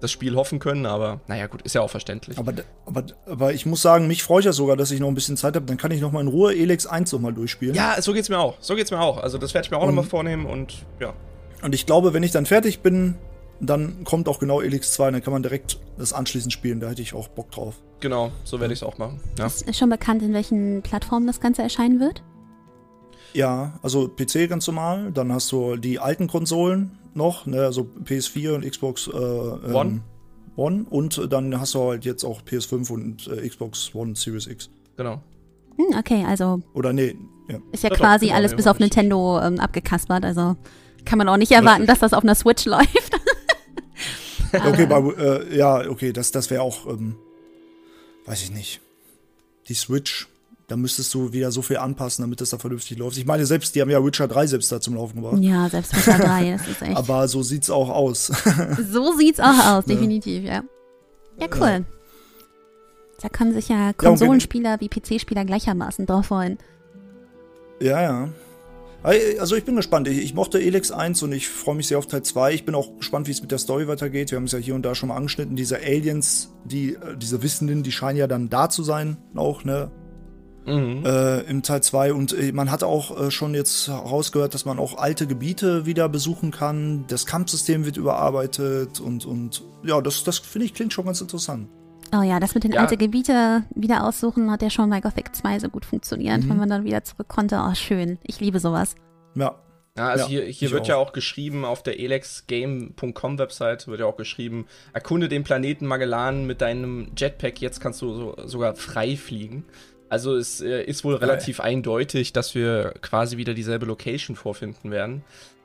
das 0.00 0.10
Spiel 0.10 0.34
hoffen 0.36 0.58
können, 0.58 0.86
aber 0.86 1.20
naja, 1.26 1.46
gut, 1.46 1.62
ist 1.62 1.74
ja 1.74 1.80
auch 1.80 1.90
verständlich. 1.90 2.38
Aber, 2.38 2.52
aber, 2.86 3.04
aber 3.26 3.52
ich 3.52 3.66
muss 3.66 3.82
sagen, 3.82 4.06
mich 4.06 4.22
freue 4.22 4.40
ich 4.40 4.46
ja 4.46 4.52
sogar, 4.52 4.76
dass 4.76 4.90
ich 4.90 5.00
noch 5.00 5.08
ein 5.08 5.14
bisschen 5.14 5.36
Zeit 5.36 5.54
habe. 5.56 5.66
Dann 5.66 5.76
kann 5.76 5.90
ich 5.90 6.00
noch 6.00 6.12
mal 6.12 6.20
in 6.20 6.28
Ruhe 6.28 6.54
Elex 6.54 6.86
1 6.86 7.12
noch 7.12 7.20
mal 7.20 7.32
durchspielen. 7.32 7.74
Ja, 7.74 8.00
so 8.00 8.12
geht's 8.12 8.28
mir 8.28 8.38
auch. 8.38 8.56
So 8.60 8.74
geht's 8.74 8.90
mir 8.90 9.00
auch. 9.00 9.18
Also, 9.18 9.38
das 9.38 9.54
werde 9.54 9.66
ich 9.66 9.70
mir 9.70 9.78
auch 9.78 9.86
noch 9.86 9.92
mal 9.92 10.02
vornehmen 10.02 10.46
und 10.46 10.84
ja. 10.98 11.12
Und 11.62 11.74
ich 11.74 11.86
glaube, 11.86 12.14
wenn 12.14 12.22
ich 12.22 12.30
dann 12.30 12.46
fertig 12.46 12.80
bin, 12.80 13.16
dann 13.60 14.04
kommt 14.04 14.28
auch 14.28 14.38
genau 14.38 14.60
Elix 14.60 14.92
2, 14.92 15.10
dann 15.10 15.22
kann 15.22 15.32
man 15.32 15.42
direkt 15.42 15.78
das 15.98 16.12
anschließend 16.12 16.52
spielen. 16.52 16.80
Da 16.80 16.88
hätte 16.88 17.02
ich 17.02 17.14
auch 17.14 17.28
Bock 17.28 17.50
drauf. 17.50 17.76
Genau, 18.00 18.32
so 18.44 18.60
werde 18.60 18.72
ich 18.72 18.80
es 18.80 18.82
auch 18.82 18.96
machen. 18.96 19.20
Ja. 19.38 19.46
Ist 19.46 19.76
schon 19.76 19.90
bekannt, 19.90 20.22
in 20.22 20.32
welchen 20.32 20.82
Plattformen 20.82 21.26
das 21.26 21.40
Ganze 21.40 21.62
erscheinen 21.62 22.00
wird? 22.00 22.22
Ja, 23.34 23.78
also 23.82 24.08
PC 24.08 24.48
ganz 24.48 24.66
normal. 24.66 25.12
Dann 25.12 25.32
hast 25.32 25.52
du 25.52 25.76
die 25.76 25.98
alten 25.98 26.26
Konsolen 26.26 26.98
noch, 27.14 27.46
ne, 27.46 27.64
also 27.64 27.88
PS4 28.04 28.54
und 28.54 28.70
Xbox 28.70 29.08
äh, 29.08 29.16
ähm, 29.16 29.74
One. 29.74 30.00
One. 30.56 30.86
Und 30.90 31.32
dann 31.32 31.58
hast 31.60 31.74
du 31.74 31.90
halt 31.90 32.04
jetzt 32.04 32.24
auch 32.24 32.42
PS5 32.42 32.90
und 32.90 33.28
äh, 33.28 33.48
Xbox 33.48 33.94
One 33.94 34.14
Series 34.14 34.46
X. 34.46 34.70
Genau. 34.96 35.22
Hm, 35.76 35.98
okay, 35.98 36.24
also 36.26 36.60
Oder 36.74 36.92
nee, 36.92 37.16
ja. 37.48 37.58
ist 37.72 37.82
ja 37.82 37.90
Doch, 37.90 37.96
doch, 37.96 38.04
quasi 38.04 38.26
genau, 38.26 38.36
alles 38.36 38.54
bis 38.54 38.66
auf 38.66 38.78
richtig. 38.78 38.96
Nintendo 38.96 39.40
ähm, 39.40 39.58
abgekaspert. 39.58 40.24
Also 40.24 40.56
kann 41.04 41.18
man 41.18 41.28
auch 41.28 41.36
nicht 41.36 41.52
erwarten, 41.52 41.86
dass 41.86 42.00
das 42.00 42.12
auf 42.12 42.22
einer 42.22 42.34
Switch 42.34 42.64
läuft. 42.66 42.88
Okay, 44.52 44.86
bei, 44.86 44.98
äh, 44.98 45.56
ja, 45.56 45.88
okay, 45.88 46.12
das, 46.12 46.32
das 46.32 46.50
wäre 46.50 46.62
auch, 46.62 46.86
ähm, 46.86 47.14
weiß 48.26 48.42
ich 48.42 48.50
nicht. 48.50 48.80
Die 49.68 49.74
Switch, 49.74 50.26
da 50.70 50.76
müsstest 50.76 51.12
du 51.14 51.32
wieder 51.32 51.50
so 51.50 51.62
viel 51.62 51.78
anpassen, 51.78 52.22
damit 52.22 52.40
das 52.40 52.50
da 52.50 52.58
vernünftig 52.58 52.96
läuft. 52.96 53.16
Ich 53.16 53.26
meine, 53.26 53.44
selbst, 53.44 53.74
die 53.74 53.80
haben 53.80 53.90
ja 53.90 54.04
Witcher 54.04 54.28
3 54.28 54.46
selbst 54.46 54.70
da 54.70 54.80
zum 54.80 54.94
Laufen 54.94 55.20
gebracht. 55.20 55.42
Ja, 55.42 55.68
selbst 55.68 55.96
Witcher 55.96 56.18
3, 56.18 56.50
das 56.58 56.68
ist 56.68 56.82
echt. 56.82 56.96
Aber 56.96 57.26
so 57.26 57.42
sieht's 57.42 57.70
auch 57.70 57.88
aus. 57.88 58.26
so 58.92 59.12
sieht's 59.16 59.40
auch 59.40 59.66
aus, 59.66 59.84
definitiv, 59.84 60.44
ja. 60.44 60.62
Ja, 61.40 61.48
cool. 61.58 61.84
Da 63.20 63.28
können 63.28 63.52
sich 63.52 63.68
ja 63.68 63.92
Konsolenspieler 63.92 64.80
wie 64.80 64.88
PC-Spieler 64.88 65.44
gleichermaßen 65.44 66.06
drauf 66.06 66.26
freuen. 66.26 66.58
ja, 67.80 68.00
ja. 68.00 68.28
Also 69.02 69.56
ich 69.56 69.64
bin 69.64 69.76
gespannt. 69.76 70.06
Ich, 70.08 70.18
ich 70.18 70.34
mochte 70.34 70.60
Elex 70.60 70.92
1 70.92 71.22
und 71.22 71.32
ich 71.32 71.48
freue 71.48 71.74
mich 71.74 71.88
sehr 71.88 71.98
auf 71.98 72.06
Teil 72.06 72.22
2. 72.22 72.52
Ich 72.52 72.64
bin 72.64 72.74
auch 72.74 72.98
gespannt, 72.98 73.26
wie 73.26 73.30
es 73.32 73.40
mit 73.40 73.50
der 73.50 73.58
Story 73.58 73.88
weitergeht. 73.88 74.30
Wir 74.30 74.36
haben 74.36 74.44
es 74.44 74.52
ja 74.52 74.58
hier 74.58 74.74
und 74.74 74.82
da 74.82 74.94
schon 74.94 75.08
mal 75.08 75.16
angeschnitten. 75.16 75.56
Diese 75.56 75.78
Aliens, 75.78 76.52
die, 76.64 76.94
äh, 76.94 77.16
diese 77.16 77.42
Wissenden, 77.42 77.82
die 77.82 77.92
scheinen 77.92 78.18
ja 78.18 78.26
dann 78.26 78.50
da 78.50 78.68
zu 78.68 78.82
sein, 78.82 79.16
auch, 79.34 79.64
ne? 79.64 79.90
Mhm. 80.66 81.04
äh, 81.06 81.40
im 81.42 81.62
Teil 81.62 81.82
2 81.82 82.12
und 82.12 82.32
äh, 82.32 82.52
man 82.52 82.70
hat 82.70 82.82
auch 82.82 83.18
äh, 83.18 83.30
schon 83.30 83.54
jetzt 83.54 83.88
herausgehört, 83.88 84.52
dass 84.54 84.64
man 84.64 84.78
auch 84.78 84.98
alte 84.98 85.26
Gebiete 85.26 85.86
wieder 85.86 86.08
besuchen 86.08 86.50
kann. 86.50 87.04
Das 87.08 87.24
Kampfsystem 87.26 87.84
wird 87.86 87.96
überarbeitet 87.96 89.00
und, 89.00 89.24
und 89.24 89.62
ja, 89.82 90.00
das, 90.00 90.22
das 90.24 90.38
finde 90.38 90.66
ich 90.66 90.74
klingt 90.74 90.92
schon 90.92 91.06
ganz 91.06 91.20
interessant. 91.20 91.68
Oh 92.14 92.22
ja, 92.22 92.40
das 92.40 92.54
mit 92.54 92.64
den 92.64 92.72
Ja. 92.72 92.80
alten 92.80 92.98
Gebiete 92.98 93.62
wieder 93.74 94.04
aussuchen 94.06 94.50
hat 94.50 94.62
ja 94.62 94.68
schon 94.70 94.90
bei 94.90 95.00
Gothic 95.00 95.34
2 95.34 95.60
so 95.60 95.68
gut 95.68 95.84
funktioniert, 95.84 96.42
Mhm. 96.44 96.50
wenn 96.50 96.56
man 96.58 96.68
dann 96.68 96.84
wieder 96.84 97.04
zurück 97.04 97.28
konnte. 97.28 97.60
Oh, 97.64 97.74
schön. 97.74 98.18
Ich 98.24 98.40
liebe 98.40 98.58
sowas. 98.60 98.94
Ja, 99.36 99.54
Ja, 99.96 100.08
also 100.08 100.24
Ja, 100.24 100.28
hier, 100.28 100.42
hier 100.44 100.70
wird 100.72 100.82
auch. 100.82 100.88
ja 100.88 100.96
auch 100.96 101.12
geschrieben, 101.12 101.64
auf 101.64 101.82
der 101.82 101.98
elexgame.com 102.00 103.38
Website 103.38 103.88
wird 103.88 104.00
ja 104.00 104.06
auch 104.06 104.16
geschrieben, 104.16 104.66
erkunde 104.92 105.28
den 105.28 105.42
Planeten 105.44 105.86
Magellan 105.86 106.46
mit 106.46 106.60
deinem 106.60 107.08
Jetpack, 107.16 107.60
jetzt 107.60 107.80
kannst 107.80 108.00
du 108.02 108.14
so, 108.14 108.36
sogar 108.46 108.74
frei 108.76 109.16
fliegen. 109.16 109.64
Also 110.10 110.36
es 110.36 110.60
äh, 110.60 110.82
ist 110.82 111.04
wohl 111.04 111.14
relativ 111.14 111.60
eindeutig, 111.60 112.32
dass 112.32 112.54
wir 112.54 112.94
quasi 113.00 113.36
wieder 113.36 113.54
dieselbe 113.54 113.86
Location 113.86 114.36
vorfinden 114.36 114.90
werden. 114.90 115.22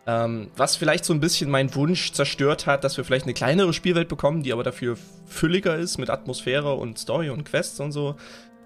Ähm, 0.08 0.52
was 0.56 0.76
vielleicht 0.76 1.04
so 1.04 1.14
ein 1.14 1.20
bisschen 1.20 1.50
meinen 1.50 1.74
Wunsch 1.74 2.12
zerstört 2.14 2.68
hat, 2.68 2.84
dass 2.84 2.96
wir 2.96 3.04
vielleicht 3.04 3.26
eine 3.26 3.34
kleinere 3.34 3.74
Spielwelt 3.74 4.08
bekommen, 4.08 4.44
die 4.44 4.54
aber 4.54 4.64
dafür 4.64 4.98
fülliger 5.26 5.76
ist 5.76 5.98
mit 5.98 6.12
Atmosphäre 6.12 6.76
und 6.76 7.00
Story 7.00 7.32
und 7.32 7.44
Quests 7.44 7.80
und 7.80 7.92
so. 7.92 8.16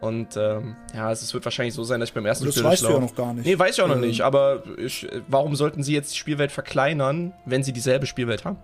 Und 0.02 0.36
ähm, 0.36 0.76
ja, 0.94 1.12
es 1.12 1.34
wird 1.34 1.46
wahrscheinlich 1.46 1.74
so 1.74 1.84
sein, 1.86 2.02
dass 2.02 2.10
ich 2.10 2.14
beim 2.14 2.26
ersten 2.26 2.44
und 2.44 2.50
das 2.50 2.56
Spiel 2.56 2.70
weißt 2.70 2.84
du 2.84 2.90
ja 2.90 3.00
noch 3.00 3.16
gar 3.16 3.34
nicht. 3.34 3.46
Nee, 3.46 3.58
weiß 3.58 3.76
ich 3.78 3.82
auch 3.82 3.88
noch 3.88 3.96
Ähm, 3.96 4.02
nicht, 4.02 4.22
aber 4.22 4.64
ich, 4.78 5.08
warum 5.28 5.56
sollten 5.56 5.82
sie 5.82 5.94
jetzt 5.94 6.14
die 6.14 6.18
Spielwelt 6.18 6.52
verkleinern, 6.52 7.34
wenn 7.46 7.64
sie 7.64 7.72
dieselbe 7.74 8.06
Spielwelt 8.06 8.44
haben? 8.44 8.58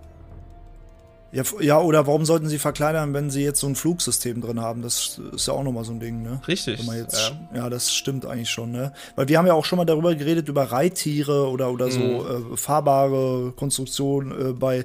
Ja, 1.32 1.42
ja, 1.60 1.80
oder 1.80 2.06
warum 2.06 2.24
sollten 2.24 2.48
sie 2.48 2.58
verkleinern, 2.58 3.12
wenn 3.12 3.30
sie 3.30 3.42
jetzt 3.42 3.60
so 3.60 3.66
ein 3.66 3.74
Flugsystem 3.74 4.40
drin 4.40 4.60
haben? 4.60 4.80
Das 4.82 5.20
ist 5.34 5.48
ja 5.48 5.54
auch 5.54 5.64
nochmal 5.64 5.84
so 5.84 5.92
ein 5.92 6.00
Ding, 6.00 6.22
ne? 6.22 6.40
Richtig. 6.46 6.80
Jetzt, 6.80 7.32
ja. 7.52 7.56
ja. 7.62 7.70
das 7.70 7.92
stimmt 7.92 8.24
eigentlich 8.24 8.48
schon, 8.50 8.70
ne? 8.70 8.92
Weil 9.16 9.28
wir 9.28 9.36
haben 9.36 9.46
ja 9.46 9.54
auch 9.54 9.64
schon 9.64 9.76
mal 9.76 9.84
darüber 9.84 10.14
geredet, 10.14 10.48
über 10.48 10.64
Reittiere 10.64 11.48
oder, 11.50 11.70
oder 11.70 11.90
so 11.90 11.98
Mhm. 12.00 12.52
äh, 12.54 12.56
fahrbare 12.56 13.52
Konstruktionen 13.56 14.50
äh, 14.50 14.52
bei, 14.52 14.84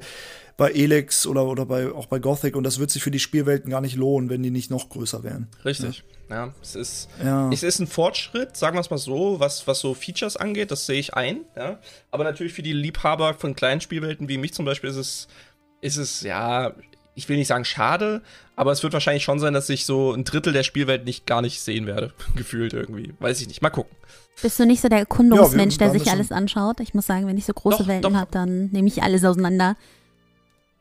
bei 0.58 0.72
Elex 0.72 1.26
oder, 1.28 1.46
oder 1.46 1.66
bei, 1.66 1.92
auch 1.92 2.08
bei 2.08 2.20
Gothic 2.20 2.56
und 2.56 2.64
das 2.64 2.80
wird 2.80 2.90
sich 2.92 3.04
für 3.04 3.12
die 3.12 3.20
Spielwelten 3.20 3.70
gar 3.70 3.82
nicht 3.82 3.96
lohnen, 3.96 4.30
wenn 4.30 4.44
die 4.44 4.52
nicht 4.52 4.72
noch 4.72 4.90
größer 4.90 5.24
wären. 5.24 5.48
Richtig. 5.64 6.04
Ja, 6.30 6.54
es 6.62 6.76
ist, 6.76 7.10
Ja. 7.24 7.50
es 7.52 7.62
ist 7.62 7.80
ein 7.80 7.88
Fortschritt, 7.88 8.56
sagen 8.56 8.78
wir 8.78 8.82
es 8.82 8.90
mal 8.90 8.98
so, 8.98 9.40
was, 9.40 9.68
was 9.68 9.80
so 9.80 9.94
Features 9.94 10.38
angeht, 10.38 10.72
das 10.72 10.86
sehe 10.86 11.00
ich 11.00 11.14
ein, 11.14 11.42
ja. 11.58 11.78
Aber 12.10 12.24
natürlich 12.24 12.54
für 12.54 12.62
die 12.64 12.72
Liebhaber 12.74 13.34
von 13.34 13.54
kleinen 13.56 13.82
Spielwelten 13.82 14.30
wie 14.30 14.38
mich 14.38 14.54
zum 14.54 14.64
Beispiel 14.66 14.90
ist 14.90 14.96
es, 14.96 15.28
ist 15.82 15.98
es, 15.98 16.22
ja, 16.22 16.74
ich 17.16 17.28
will 17.28 17.38
nicht 17.38 17.48
sagen 17.48 17.66
schade, 17.66 18.22
aber 18.56 18.72
es 18.72 18.84
wird 18.84 18.94
wahrscheinlich 18.94 19.24
schon 19.24 19.40
sein, 19.40 19.54
dass 19.54 19.70
ich 19.70 19.86
so 19.86 20.14
ein 20.14 20.24
Drittel 20.24 20.54
der 20.54 20.64
Spielwelt 20.64 21.06
nicht 21.06 21.26
gar 21.26 21.42
nicht 21.42 21.62
sehen 21.62 21.86
werde, 21.88 22.14
gefühlt 22.36 22.74
irgendwie. 22.74 23.14
Weiß 23.20 23.42
ich 23.42 23.48
nicht. 23.48 23.62
Mal 23.62 23.70
gucken. 23.70 23.96
Bist 24.42 24.60
du 24.60 24.66
nicht 24.66 24.82
so 24.82 24.88
der 24.88 25.00
Erkundungsmensch, 25.00 25.76
Ja, 25.76 25.90
der 25.90 26.00
sich 26.00 26.10
alles 26.10 26.32
anschaut? 26.32 26.80
Ich 26.80 26.94
muss 26.94 27.06
sagen, 27.06 27.28
wenn 27.28 27.38
ich 27.38 27.46
so 27.46 27.54
große 27.54 27.80
Doch, 27.80 27.88
Welten 27.88 28.18
habe, 28.18 28.32
dann 28.32 28.68
nehme 28.68 28.88
ich 28.88 29.04
alles 29.04 29.24
auseinander. 29.26 29.76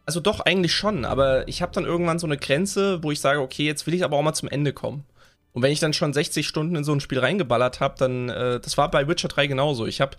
Also 0.07 0.21
doch, 0.21 0.40
eigentlich 0.40 0.73
schon, 0.73 1.04
aber 1.04 1.47
ich 1.47 1.62
habe 1.62 1.73
dann 1.73 1.85
irgendwann 1.85 2.19
so 2.19 2.26
eine 2.26 2.37
Grenze, 2.37 3.02
wo 3.02 3.11
ich 3.11 3.21
sage, 3.21 3.40
okay, 3.40 3.64
jetzt 3.64 3.87
will 3.87 3.95
ich 3.95 4.02
aber 4.02 4.16
auch 4.16 4.23
mal 4.23 4.35
zum 4.35 4.49
Ende 4.49 4.73
kommen. 4.73 5.04
Und 5.52 5.62
wenn 5.62 5.73
ich 5.73 5.80
dann 5.80 5.92
schon 5.92 6.12
60 6.12 6.47
Stunden 6.47 6.76
in 6.76 6.85
so 6.85 6.92
ein 6.92 7.00
Spiel 7.00 7.19
reingeballert 7.19 7.80
habe, 7.80 7.95
dann, 7.99 8.28
äh, 8.28 8.61
das 8.61 8.78
war 8.78 8.90
bei 8.90 9.09
Witcher 9.09 9.28
3 9.28 9.47
genauso. 9.49 9.87
Ich 9.87 10.00
habe 10.00 10.16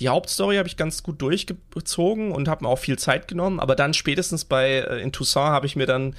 die 0.00 0.08
Hauptstory 0.08 0.56
habe 0.56 0.68
ich 0.68 0.76
ganz 0.76 1.02
gut 1.02 1.22
durchgezogen 1.22 2.32
und 2.32 2.48
habe 2.48 2.64
mir 2.64 2.68
auch 2.68 2.78
viel 2.78 2.98
Zeit 2.98 3.28
genommen, 3.28 3.60
aber 3.60 3.76
dann 3.76 3.94
spätestens 3.94 4.44
bei 4.44 4.78
äh, 4.78 5.00
in 5.00 5.12
Toussaint 5.12 5.50
habe 5.50 5.66
ich 5.66 5.76
mir 5.76 5.86
dann 5.86 6.14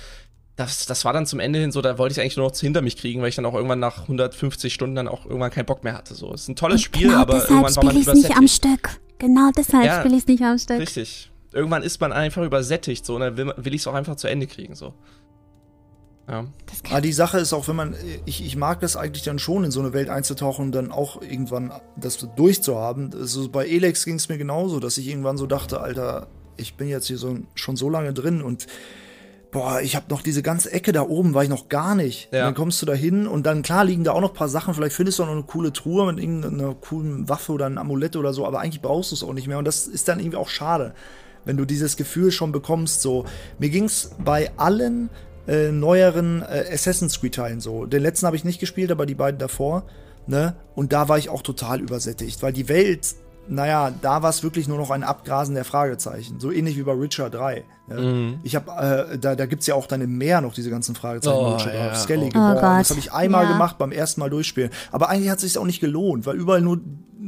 das, 0.56 0.86
das 0.86 1.04
war 1.04 1.12
dann 1.12 1.26
zum 1.26 1.42
Ende 1.42 1.60
hin 1.60 1.72
so, 1.74 1.82
da 1.82 1.98
wollte 1.98 2.14
ich 2.14 2.22
eigentlich 2.22 2.38
nur 2.38 2.48
noch 2.48 2.58
hinter 2.58 2.82
mich 2.82 2.96
kriegen, 2.96 3.22
weil 3.22 3.28
ich 3.28 3.36
dann 3.36 3.46
auch 3.46 3.56
irgendwann 3.56 3.80
nach 3.80 4.04
150 4.04 4.74
Stunden 4.74 4.96
dann 4.96 5.10
auch 5.10 5.26
irgendwann 5.26 5.52
keinen 5.52 5.66
Bock 5.66 5.84
mehr 5.84 5.94
hatte. 5.98 6.16
So, 6.16 6.34
es 6.34 6.44
ist 6.44 6.48
ein 6.48 6.56
tolles 6.56 6.82
Spiel, 6.82 7.10
genau 7.10 7.20
aber 7.20 7.36
irgendwann 7.44 7.76
war 7.76 7.84
man 7.84 7.98
es 7.98 8.08
nicht 8.08 8.08
am 8.08 8.46
übersättigt. 8.46 8.50
Stück. 8.52 8.90
Genau 9.18 9.52
deshalb 9.56 9.86
Ja. 9.86 10.00
spiele 10.00 10.16
ich 10.16 10.22
es 10.22 10.28
nicht 10.28 10.44
am 10.44 10.58
Stück. 10.58 10.80
Richtig. 10.80 11.30
Irgendwann 11.52 11.84
ist 11.84 12.00
man 12.00 12.14
einfach 12.14 12.44
übersättigt, 12.44 13.06
so, 13.06 13.16
und 13.16 13.22
dann 13.22 13.38
will, 13.38 13.54
will 13.58 13.74
ich 13.74 13.82
es 13.82 13.88
auch 13.88 13.94
einfach 13.94 14.16
zu 14.16 14.28
Ende 14.28 14.48
kriegen, 14.48 14.76
so. 14.76 14.94
Ja. 16.28 16.46
Aber 16.90 17.02
die 17.02 17.14
Sache 17.14 17.38
ist 17.38 17.54
auch, 17.54 17.68
wenn 17.68 17.76
man, 17.76 17.96
ich, 18.26 18.44
ich 18.44 18.56
mag 18.56 18.80
das 18.80 18.96
eigentlich 18.96 19.24
dann 19.24 19.38
schon, 19.38 19.64
in 19.64 19.72
so 19.72 19.80
eine 19.80 19.94
Welt 19.94 20.10
einzutauchen 20.10 20.66
und 20.66 20.72
dann 20.72 20.92
auch 20.92 21.22
irgendwann 21.22 21.72
das 21.96 22.28
durchzuhaben. 22.36 23.12
Also 23.14 23.50
bei 23.50 23.68
Elex 23.68 24.06
ging 24.06 24.16
es 24.16 24.28
mir 24.28 24.38
genauso, 24.38 24.80
dass 24.80 24.98
ich 24.98 25.08
irgendwann 25.08 25.38
so 25.38 25.46
dachte, 25.46 25.82
Alter, 25.82 26.28
ich 26.58 26.76
bin 26.76 26.88
jetzt 26.88 27.08
hier 27.08 27.18
so, 27.18 27.38
schon 27.54 27.76
so 27.76 27.90
lange 27.90 28.14
drin 28.14 28.42
und 28.42 28.66
boah, 29.52 29.80
ich 29.82 29.96
habe 29.96 30.08
noch 30.10 30.22
diese 30.22 30.42
ganze 30.42 30.72
Ecke 30.74 30.92
da 30.92 31.04
oben, 31.04 31.34
war 31.34 31.44
ich 31.44 31.50
noch 31.50 31.70
gar 31.70 31.96
nicht. 31.96 32.30
Ja. 32.34 32.46
Dann 32.46 32.56
kommst 32.56 32.82
du 32.82 32.86
da 32.86 32.94
hin 32.94 33.28
und 33.28 33.46
dann, 33.46 33.62
klar, 33.62 33.86
liegen 33.86 34.04
da 34.04 34.12
auch 34.12 34.22
noch 34.22 34.32
ein 34.32 34.36
paar 34.36 34.50
Sachen, 34.50 34.74
vielleicht 34.74 34.96
findest 34.96 35.20
du 35.20 35.24
auch 35.24 35.28
noch 35.28 35.34
eine 35.34 35.44
coole 35.44 35.72
Truhe 35.72 36.12
mit 36.12 36.22
irgendeiner 36.22 36.74
coolen 36.74 37.30
Waffe 37.30 37.54
oder 37.54 37.68
ein 37.68 37.78
Amulett 37.78 38.16
oder 38.16 38.34
so, 38.34 38.46
aber 38.46 38.60
eigentlich 38.60 38.82
brauchst 38.82 39.12
du 39.12 39.16
es 39.16 39.24
auch 39.24 39.34
nicht 39.34 39.48
mehr 39.48 39.58
und 39.60 39.66
das 39.66 39.88
ist 39.88 40.08
dann 40.08 40.20
irgendwie 40.20 40.38
auch 40.38 40.50
schade, 40.50 40.94
wenn 41.46 41.56
du 41.56 41.66
dieses 41.66 41.96
Gefühl 41.96 42.32
schon 42.32 42.52
bekommst, 42.52 43.02
so. 43.02 43.26
Mir 43.60 43.70
ging's 43.70 44.12
bei 44.18 44.52
allen 44.58 45.10
äh, 45.48 45.72
neueren 45.72 46.42
äh, 46.42 46.66
Assassin's 46.74 47.20
Creed 47.20 47.36
Teilen 47.36 47.60
so. 47.60 47.86
Den 47.86 48.02
letzten 48.02 48.26
habe 48.26 48.36
ich 48.36 48.44
nicht 48.44 48.60
gespielt, 48.60 48.92
aber 48.92 49.06
die 49.06 49.16
beiden 49.16 49.40
davor, 49.40 49.84
ne? 50.28 50.56
Und 50.76 50.92
da 50.94 51.08
war 51.10 51.18
ich 51.18 51.30
auch 51.30 51.42
total 51.42 51.82
übersättigt, 51.82 52.42
weil 52.42 52.52
die 52.54 52.68
Welt, 52.68 53.16
naja, 53.48 53.92
da 54.02 54.24
war 54.24 54.32
es 54.32 54.42
wirklich 54.42 54.68
nur 54.68 54.78
noch 54.80 54.90
ein 54.90 55.04
Abgrasen 55.04 55.54
der 55.54 55.66
Fragezeichen. 55.66 56.40
So 56.40 56.52
ähnlich 56.52 56.78
wie 56.78 56.82
bei 56.84 57.00
Witcher 57.00 57.30
3. 57.30 57.64
Ne? 57.88 58.40
Ich 58.42 58.56
habe, 58.56 59.12
äh, 59.14 59.20
da, 59.20 59.36
da 59.36 59.46
gibt's 59.46 59.68
ja 59.68 59.76
auch 59.76 59.86
dann 59.86 60.02
im 60.02 60.18
Meer 60.18 60.42
noch 60.42 60.56
diese 60.56 60.72
ganzen 60.72 60.96
Fragezeichen. 60.96 61.38
Oh, 61.38 61.54
Witcher 61.54 61.70
3. 61.70 61.78
ja. 61.78 61.94
Skelly 61.96 62.30
Oh. 62.30 62.32
Das 62.34 62.90
habe 62.90 63.00
ich 63.00 63.14
einmal 63.14 63.44
Ja. 63.44 63.52
gemacht 63.52 63.78
beim 63.78 63.92
ersten 63.92 64.20
Mal 64.22 64.32
durchspielen. 64.32 64.72
Aber 64.92 65.10
eigentlich 65.10 65.30
hat 65.30 65.38
es 65.38 65.44
sich 65.44 65.58
auch 65.60 65.66
nicht 65.66 65.80
gelohnt, 65.80 66.26
weil 66.26 66.36
überall 66.38 66.62
nur 66.62 66.80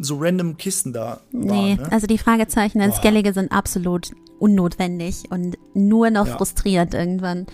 so 0.02 0.18
random 0.20 0.58
Kisten 0.58 0.92
da 0.92 1.20
nee, 1.32 1.50
waren. 1.50 1.76
Ne? 1.76 1.92
also 1.92 2.08
die 2.08 2.18
Fragezeichen 2.18 2.82
in 2.82 2.90
Boah. 2.90 2.98
Skellige 2.98 3.34
sind 3.34 3.52
absolut 3.52 4.10
unnotwendig 4.40 5.26
und 5.30 5.58
nur 5.76 6.10
noch 6.10 6.28
Ja. 6.28 6.38
frustriert 6.38 6.94
irgendwann. 6.96 7.46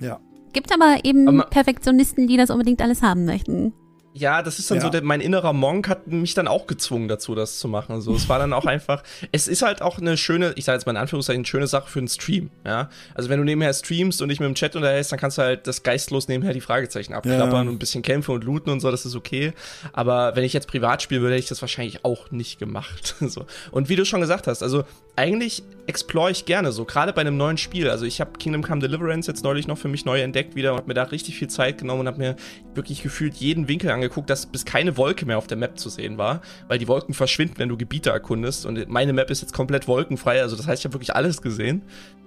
Ja. 0.00 0.20
Gibt 0.52 0.72
aber 0.72 0.98
eben 1.04 1.28
Aber- 1.28 1.48
Perfektionisten, 1.48 2.26
die 2.26 2.36
das 2.36 2.50
unbedingt 2.50 2.82
alles 2.82 3.02
haben 3.02 3.24
möchten. 3.24 3.72
Ja, 4.12 4.42
das 4.42 4.58
ist 4.58 4.68
dann 4.68 4.78
Ja. 4.78 4.82
so, 4.82 4.90
der, 4.90 5.02
mein 5.04 5.20
innerer 5.20 5.52
Monk 5.52 5.88
hat 5.88 6.08
mich 6.08 6.34
dann 6.34 6.48
auch 6.48 6.66
gezwungen 6.66 7.06
dazu, 7.06 7.36
das 7.36 7.60
zu 7.60 7.68
machen. 7.68 8.00
So, 8.00 8.12
es 8.16 8.28
war 8.28 8.40
dann 8.40 8.52
auch 8.52 8.64
einfach, 8.66 9.04
es 9.30 9.46
ist 9.46 9.62
halt 9.62 9.82
auch 9.82 9.98
eine 9.98 10.16
schöne, 10.16 10.52
ich 10.56 10.64
sage 10.64 10.74
jetzt 10.78 10.84
mal 10.86 10.90
in 10.90 10.96
Anführungszeichen, 10.96 11.38
eine 11.42 11.46
schöne 11.46 11.68
Sache 11.68 11.88
für 11.88 12.00
einen 12.00 12.08
Stream, 12.08 12.50
ja. 12.66 12.90
Also 13.14 13.28
wenn 13.28 13.38
du 13.38 13.44
nebenher 13.44 13.72
streamst 13.72 14.20
und 14.20 14.28
dich 14.30 14.40
mit 14.40 14.48
dem 14.48 14.56
Chat 14.56 14.74
unterhältst, 14.74 15.12
dann 15.12 15.20
kannst 15.20 15.38
du 15.38 15.42
halt 15.42 15.68
das 15.68 15.84
geistlos 15.84 16.26
nebenher 16.26 16.52
die 16.52 16.60
Fragezeichen 16.60 17.14
abklappern 17.14 17.52
Ja. 17.52 17.60
und 17.60 17.68
ein 17.68 17.78
bisschen 17.78 18.02
kämpfen 18.02 18.32
und 18.34 18.42
looten 18.42 18.70
und 18.72 18.80
so, 18.80 18.90
das 18.90 19.06
ist 19.06 19.14
okay. 19.14 19.52
Aber 19.92 20.34
wenn 20.34 20.42
ich 20.42 20.54
jetzt 20.54 20.66
privat 20.66 21.02
spielen 21.02 21.22
würde, 21.22 21.34
hätte 21.36 21.44
ich 21.44 21.48
das 21.48 21.60
wahrscheinlich 21.62 22.04
auch 22.04 22.32
nicht 22.32 22.58
gemacht. 22.58 23.14
so. 23.20 23.46
Und 23.70 23.88
wie 23.90 23.94
du 23.94 24.04
schon 24.04 24.20
gesagt 24.20 24.48
hast, 24.48 24.64
also 24.64 24.82
eigentlich 25.16 25.62
explore 25.86 26.30
ich 26.30 26.44
gerne 26.44 26.70
so, 26.72 26.84
gerade 26.84 27.12
bei 27.12 27.20
einem 27.20 27.36
neuen 27.36 27.58
Spiel. 27.58 27.90
Also 27.90 28.04
ich 28.04 28.20
habe 28.20 28.38
Kingdom 28.38 28.62
Come 28.62 28.80
Deliverance 28.80 29.28
jetzt 29.28 29.42
neulich 29.42 29.66
noch 29.66 29.76
für 29.76 29.88
mich 29.88 30.04
neu 30.04 30.20
entdeckt 30.20 30.54
wieder 30.54 30.72
und 30.72 30.78
habe 30.78 30.88
mir 30.88 30.94
da 30.94 31.02
richtig 31.02 31.36
viel 31.36 31.48
Zeit 31.48 31.78
genommen 31.78 32.00
und 32.00 32.06
habe 32.06 32.18
mir 32.18 32.36
wirklich 32.74 33.02
gefühlt 33.02 33.34
jeden 33.34 33.66
Winkel 33.66 33.90
angeguckt, 33.90 34.30
dass 34.30 34.46
bis 34.46 34.64
keine 34.64 34.96
Wolke 34.96 35.26
mehr 35.26 35.36
auf 35.36 35.48
der 35.48 35.56
Map 35.56 35.78
zu 35.78 35.88
sehen 35.88 36.16
war, 36.16 36.42
weil 36.68 36.78
die 36.78 36.86
Wolken 36.86 37.12
verschwinden, 37.12 37.54
wenn 37.58 37.68
du 37.68 37.76
Gebiete 37.76 38.10
erkundest 38.10 38.66
und 38.66 38.88
meine 38.88 39.12
Map 39.12 39.30
ist 39.30 39.40
jetzt 39.42 39.52
komplett 39.52 39.88
wolkenfrei, 39.88 40.40
also 40.40 40.56
das 40.56 40.66
heißt, 40.66 40.80
ich 40.80 40.84
habe 40.84 40.94
wirklich 40.94 41.14
alles 41.14 41.42
gesehen. 41.42 41.82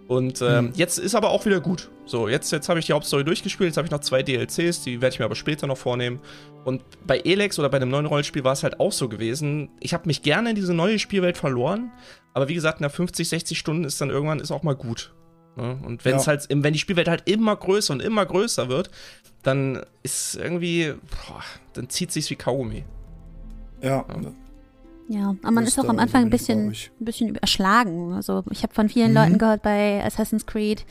Und 0.08 0.42
ähm, 0.42 0.66
mhm. 0.66 0.72
jetzt 0.76 1.00
ist 1.00 1.16
aber 1.16 1.30
auch 1.30 1.46
wieder 1.46 1.62
gut. 1.62 1.90
So, 2.06 2.28
jetzt, 2.28 2.52
jetzt 2.52 2.68
habe 2.68 2.80
ich 2.80 2.86
die 2.86 2.94
Hauptstory 2.94 3.24
durchgespielt, 3.24 3.70
jetzt 3.70 3.78
habe 3.78 3.86
ich 3.86 3.92
noch 3.92 4.02
zwei 4.02 4.22
DLCs, 4.22 4.84
die 4.84 5.02
werde 5.02 5.14
ich 5.14 5.20
mir 5.20 5.26
aber 5.26 5.36
später 5.36 5.68
noch 5.68 5.78
vornehmen. 5.78 6.20
Und 6.66 6.84
bei 7.08 7.20
Elex 7.20 7.58
oder 7.58 7.70
bei 7.70 7.78
einem 7.78 7.90
neuen 7.90 8.06
Rollenspiel 8.06 8.44
war 8.44 8.54
es 8.54 8.64
halt 8.64 8.80
auch 8.80 8.92
so 8.92 9.08
gewesen. 9.08 9.70
Ich 9.80 9.94
habe 9.94 10.08
mich 10.08 10.22
gerne 10.22 10.50
in 10.50 10.56
diese 10.56 10.74
neue 10.74 11.00
Spielwelt 11.00 11.38
verloren, 11.38 11.92
aber 12.34 12.50
wie 12.50 12.54
gesagt, 12.54 12.82
nach 12.82 12.92
50, 12.92 13.30
60 13.30 13.58
Stunden 13.58 13.86
ist 13.86 14.02
dann 14.02 14.10
irgendwann 14.10 14.40
ist 14.40 14.52
auch 14.52 14.64
mal 14.64 14.76
gut. 14.76 15.14
Ne? 15.56 15.80
Und 15.84 16.04
wenn 16.04 16.18
es 16.18 16.26
ja. 16.26 16.32
halt, 16.32 16.48
wenn 16.50 16.74
die 16.74 16.80
Spielwelt 16.80 17.08
halt 17.08 17.30
immer 17.30 17.56
größer 17.56 17.94
und 17.94 18.02
immer 18.02 18.26
größer 18.26 18.68
wird, 18.68 18.90
dann 19.44 19.82
ist 20.02 20.36
irgendwie, 20.36 20.94
boah, 21.28 21.44
dann 21.74 21.90
zieht 21.90 22.12
sich's 22.12 22.30
wie 22.30 22.36
Kaugummi. 22.36 22.84
Ja. 23.82 24.06
ja. 24.08 24.32
Ja, 25.14 25.36
aber 25.44 25.52
man 25.52 25.64
ist 25.64 25.80
auch 25.80 25.88
am 25.88 26.00
Anfang 26.00 26.24
ein 26.24 26.30
bisschen, 26.32 26.70
ein 26.70 27.06
bisschen 27.06 27.36
erschlagen. 27.36 28.14
Also 28.14 28.44
ich 28.50 28.64
habe 28.64 28.74
von 28.74 28.90
vielen 28.90 29.12
mhm. 29.12 29.18
Leuten 29.18 29.38
gehört 29.38 29.62
bei 29.62 30.04
Assassin's 30.04 30.48
Creed, 30.48 30.86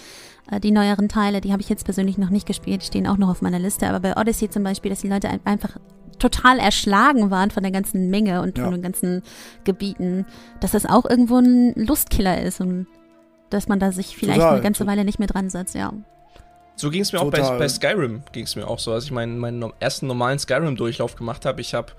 äh, 0.50 0.60
die 0.60 0.70
neueren 0.70 1.08
Teile, 1.08 1.40
die 1.40 1.50
habe 1.50 1.60
ich 1.60 1.68
jetzt 1.68 1.84
persönlich 1.84 2.18
noch 2.18 2.30
nicht 2.30 2.46
gespielt, 2.46 2.84
stehen 2.84 3.08
auch 3.08 3.16
noch 3.16 3.28
auf 3.28 3.42
meiner 3.42 3.58
Liste. 3.58 3.88
Aber 3.88 3.98
bei 3.98 4.16
Odyssey 4.16 4.48
zum 4.48 4.62
Beispiel, 4.62 4.90
dass 4.90 5.00
die 5.00 5.08
Leute 5.08 5.28
einfach 5.44 5.76
total 6.20 6.60
erschlagen 6.60 7.32
waren 7.32 7.50
von 7.50 7.64
der 7.64 7.72
ganzen 7.72 8.10
Menge 8.10 8.42
und 8.42 8.58
ja. 8.58 8.64
von 8.64 8.74
den 8.74 8.82
ganzen 8.82 9.22
Gebieten, 9.64 10.24
dass 10.60 10.70
das 10.70 10.86
auch 10.86 11.04
irgendwo 11.04 11.38
ein 11.38 11.74
Lustkiller 11.74 12.40
ist 12.40 12.60
und 12.60 12.86
dass 13.50 13.66
man 13.66 13.80
da 13.80 13.90
sich 13.90 14.16
vielleicht 14.16 14.38
total. 14.38 14.54
eine 14.54 14.62
ganze 14.62 14.86
Weile 14.86 15.04
nicht 15.04 15.18
mehr 15.18 15.28
dran 15.28 15.50
setzt, 15.50 15.74
ja. 15.74 15.92
So 16.76 16.90
ging 16.90 17.02
es 17.02 17.12
mir 17.12 17.18
total. 17.18 17.42
auch 17.42 17.50
bei, 17.50 17.58
bei 17.58 17.68
Skyrim, 17.68 18.22
ging 18.30 18.44
es 18.44 18.54
mir 18.54 18.68
auch 18.68 18.78
so, 18.78 18.92
als 18.92 19.04
ich 19.04 19.10
meinen, 19.10 19.38
meinen 19.38 19.72
ersten 19.80 20.06
normalen 20.06 20.38
Skyrim-Durchlauf 20.38 21.16
gemacht 21.16 21.44
habe. 21.44 21.60
Ich 21.60 21.74
habe 21.74 21.92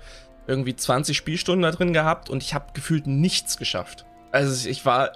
irgendwie 0.46 0.76
20 0.76 1.16
Spielstunden 1.16 1.62
da 1.62 1.70
drin 1.70 1.92
gehabt 1.92 2.30
und 2.30 2.42
ich 2.42 2.54
habe 2.54 2.66
gefühlt 2.74 3.06
nichts 3.06 3.56
geschafft. 3.56 4.04
Also 4.32 4.68
ich 4.68 4.84
war 4.84 5.12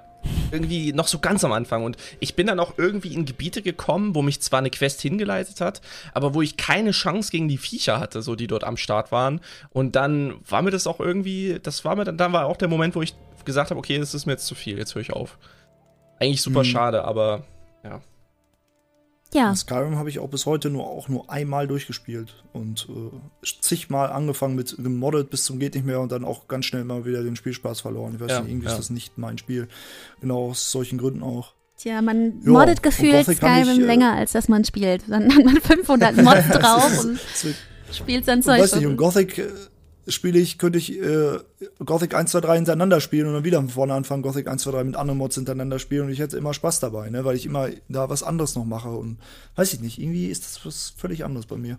irgendwie 0.50 0.92
noch 0.92 1.06
so 1.08 1.18
ganz 1.18 1.44
am 1.44 1.52
Anfang 1.52 1.84
und 1.84 1.96
ich 2.20 2.34
bin 2.34 2.46
dann 2.46 2.58
auch 2.60 2.74
irgendwie 2.76 3.14
in 3.14 3.24
Gebiete 3.24 3.62
gekommen, 3.62 4.14
wo 4.14 4.22
mich 4.22 4.40
zwar 4.40 4.58
eine 4.58 4.70
Quest 4.70 5.00
hingeleitet 5.00 5.60
hat, 5.60 5.80
aber 6.12 6.34
wo 6.34 6.42
ich 6.42 6.56
keine 6.56 6.90
Chance 6.90 7.30
gegen 7.30 7.48
die 7.48 7.58
Viecher 7.58 8.00
hatte, 8.00 8.22
so 8.22 8.34
die 8.34 8.46
dort 8.46 8.64
am 8.64 8.76
Start 8.76 9.12
waren 9.12 9.40
und 9.70 9.96
dann 9.96 10.34
war 10.48 10.62
mir 10.62 10.70
das 10.70 10.86
auch 10.86 11.00
irgendwie, 11.00 11.60
das 11.62 11.84
war 11.84 11.96
mir 11.96 12.04
dann, 12.04 12.16
dann 12.16 12.32
war 12.32 12.46
auch 12.46 12.56
der 12.56 12.68
Moment, 12.68 12.94
wo 12.94 13.02
ich 13.02 13.14
gesagt 13.44 13.70
habe, 13.70 13.78
okay, 13.78 13.98
das 13.98 14.14
ist 14.14 14.26
mir 14.26 14.32
jetzt 14.32 14.46
zu 14.46 14.54
viel, 14.54 14.78
jetzt 14.78 14.94
höre 14.94 15.02
ich 15.02 15.12
auf. 15.12 15.38
Eigentlich 16.18 16.42
super 16.42 16.60
mhm. 16.60 16.64
schade, 16.64 17.04
aber 17.04 17.44
ja. 17.84 18.00
Ja. 19.34 19.54
Skyrim 19.54 19.96
habe 19.96 20.08
ich 20.08 20.20
auch 20.20 20.28
bis 20.28 20.46
heute 20.46 20.70
nur 20.70 20.86
auch 20.86 21.08
nur 21.08 21.30
einmal 21.30 21.66
durchgespielt 21.66 22.42
und 22.54 22.88
äh, 22.88 23.46
zigmal 23.60 24.10
angefangen 24.10 24.54
mit 24.54 24.76
gemoddet 24.78 25.28
bis 25.28 25.44
zum 25.44 25.58
geht 25.58 25.74
nicht 25.74 25.84
mehr 25.84 26.00
und 26.00 26.12
dann 26.12 26.24
auch 26.24 26.48
ganz 26.48 26.64
schnell 26.64 26.84
mal 26.84 27.04
wieder 27.04 27.22
den 27.22 27.36
Spielspaß 27.36 27.82
verloren. 27.82 28.14
Ich 28.14 28.20
weiß 28.20 28.30
ja, 28.30 28.40
nicht, 28.40 28.50
irgendwie 28.50 28.66
ja. 28.66 28.72
ist 28.72 28.78
das 28.78 28.90
nicht 28.90 29.18
mein 29.18 29.36
Spiel. 29.36 29.68
Genau 30.20 30.48
aus 30.48 30.70
solchen 30.70 30.98
Gründen 30.98 31.22
auch. 31.22 31.52
Tja, 31.76 32.00
man 32.00 32.40
ja, 32.42 32.50
moddet 32.50 32.82
gefühlt 32.82 33.26
Skyrim 33.26 33.68
ich, 33.70 33.78
äh, 33.78 33.82
länger, 33.82 34.14
als 34.14 34.32
dass 34.32 34.48
man 34.48 34.64
spielt. 34.64 35.04
Dann 35.08 35.32
hat 35.34 35.44
man 35.44 35.56
500 35.60 36.16
Mods 36.16 36.48
drauf 36.52 37.04
und 37.04 37.20
spielt 37.92 38.24
sein 38.24 38.42
Zeug. 38.42 38.56
Ich 38.56 38.62
weiß 38.62 38.76
nicht, 38.76 38.86
und 38.86 38.96
Gothic 38.96 39.38
äh, 39.38 39.48
spiele 40.08 40.38
ich, 40.38 40.58
könnte 40.58 40.78
ich 40.78 41.00
äh, 41.00 41.38
Gothic 41.84 42.14
1, 42.14 42.30
2, 42.32 42.40
3 42.40 42.56
hintereinander 42.56 43.00
spielen 43.00 43.26
und 43.28 43.34
dann 43.34 43.44
wieder 43.44 43.58
von 43.58 43.68
vorne 43.68 43.94
anfangen, 43.94 44.22
Gothic 44.22 44.48
1, 44.48 44.62
2, 44.62 44.70
3 44.70 44.84
mit 44.84 44.96
anderen 44.96 45.18
Mods 45.18 45.36
hintereinander 45.36 45.78
spielen 45.78 46.06
und 46.06 46.10
ich 46.10 46.18
hätte 46.18 46.36
immer 46.36 46.54
Spaß 46.54 46.80
dabei, 46.80 47.10
ne, 47.10 47.24
weil 47.24 47.36
ich 47.36 47.46
immer 47.46 47.68
da 47.88 48.10
was 48.10 48.22
anderes 48.22 48.54
noch 48.56 48.64
mache 48.64 48.90
und 48.90 49.18
weiß 49.56 49.74
ich 49.74 49.80
nicht, 49.80 49.98
irgendwie 50.00 50.26
ist 50.26 50.44
das 50.44 50.64
was 50.64 50.92
völlig 50.96 51.24
anderes 51.24 51.46
bei 51.46 51.56
mir. 51.56 51.78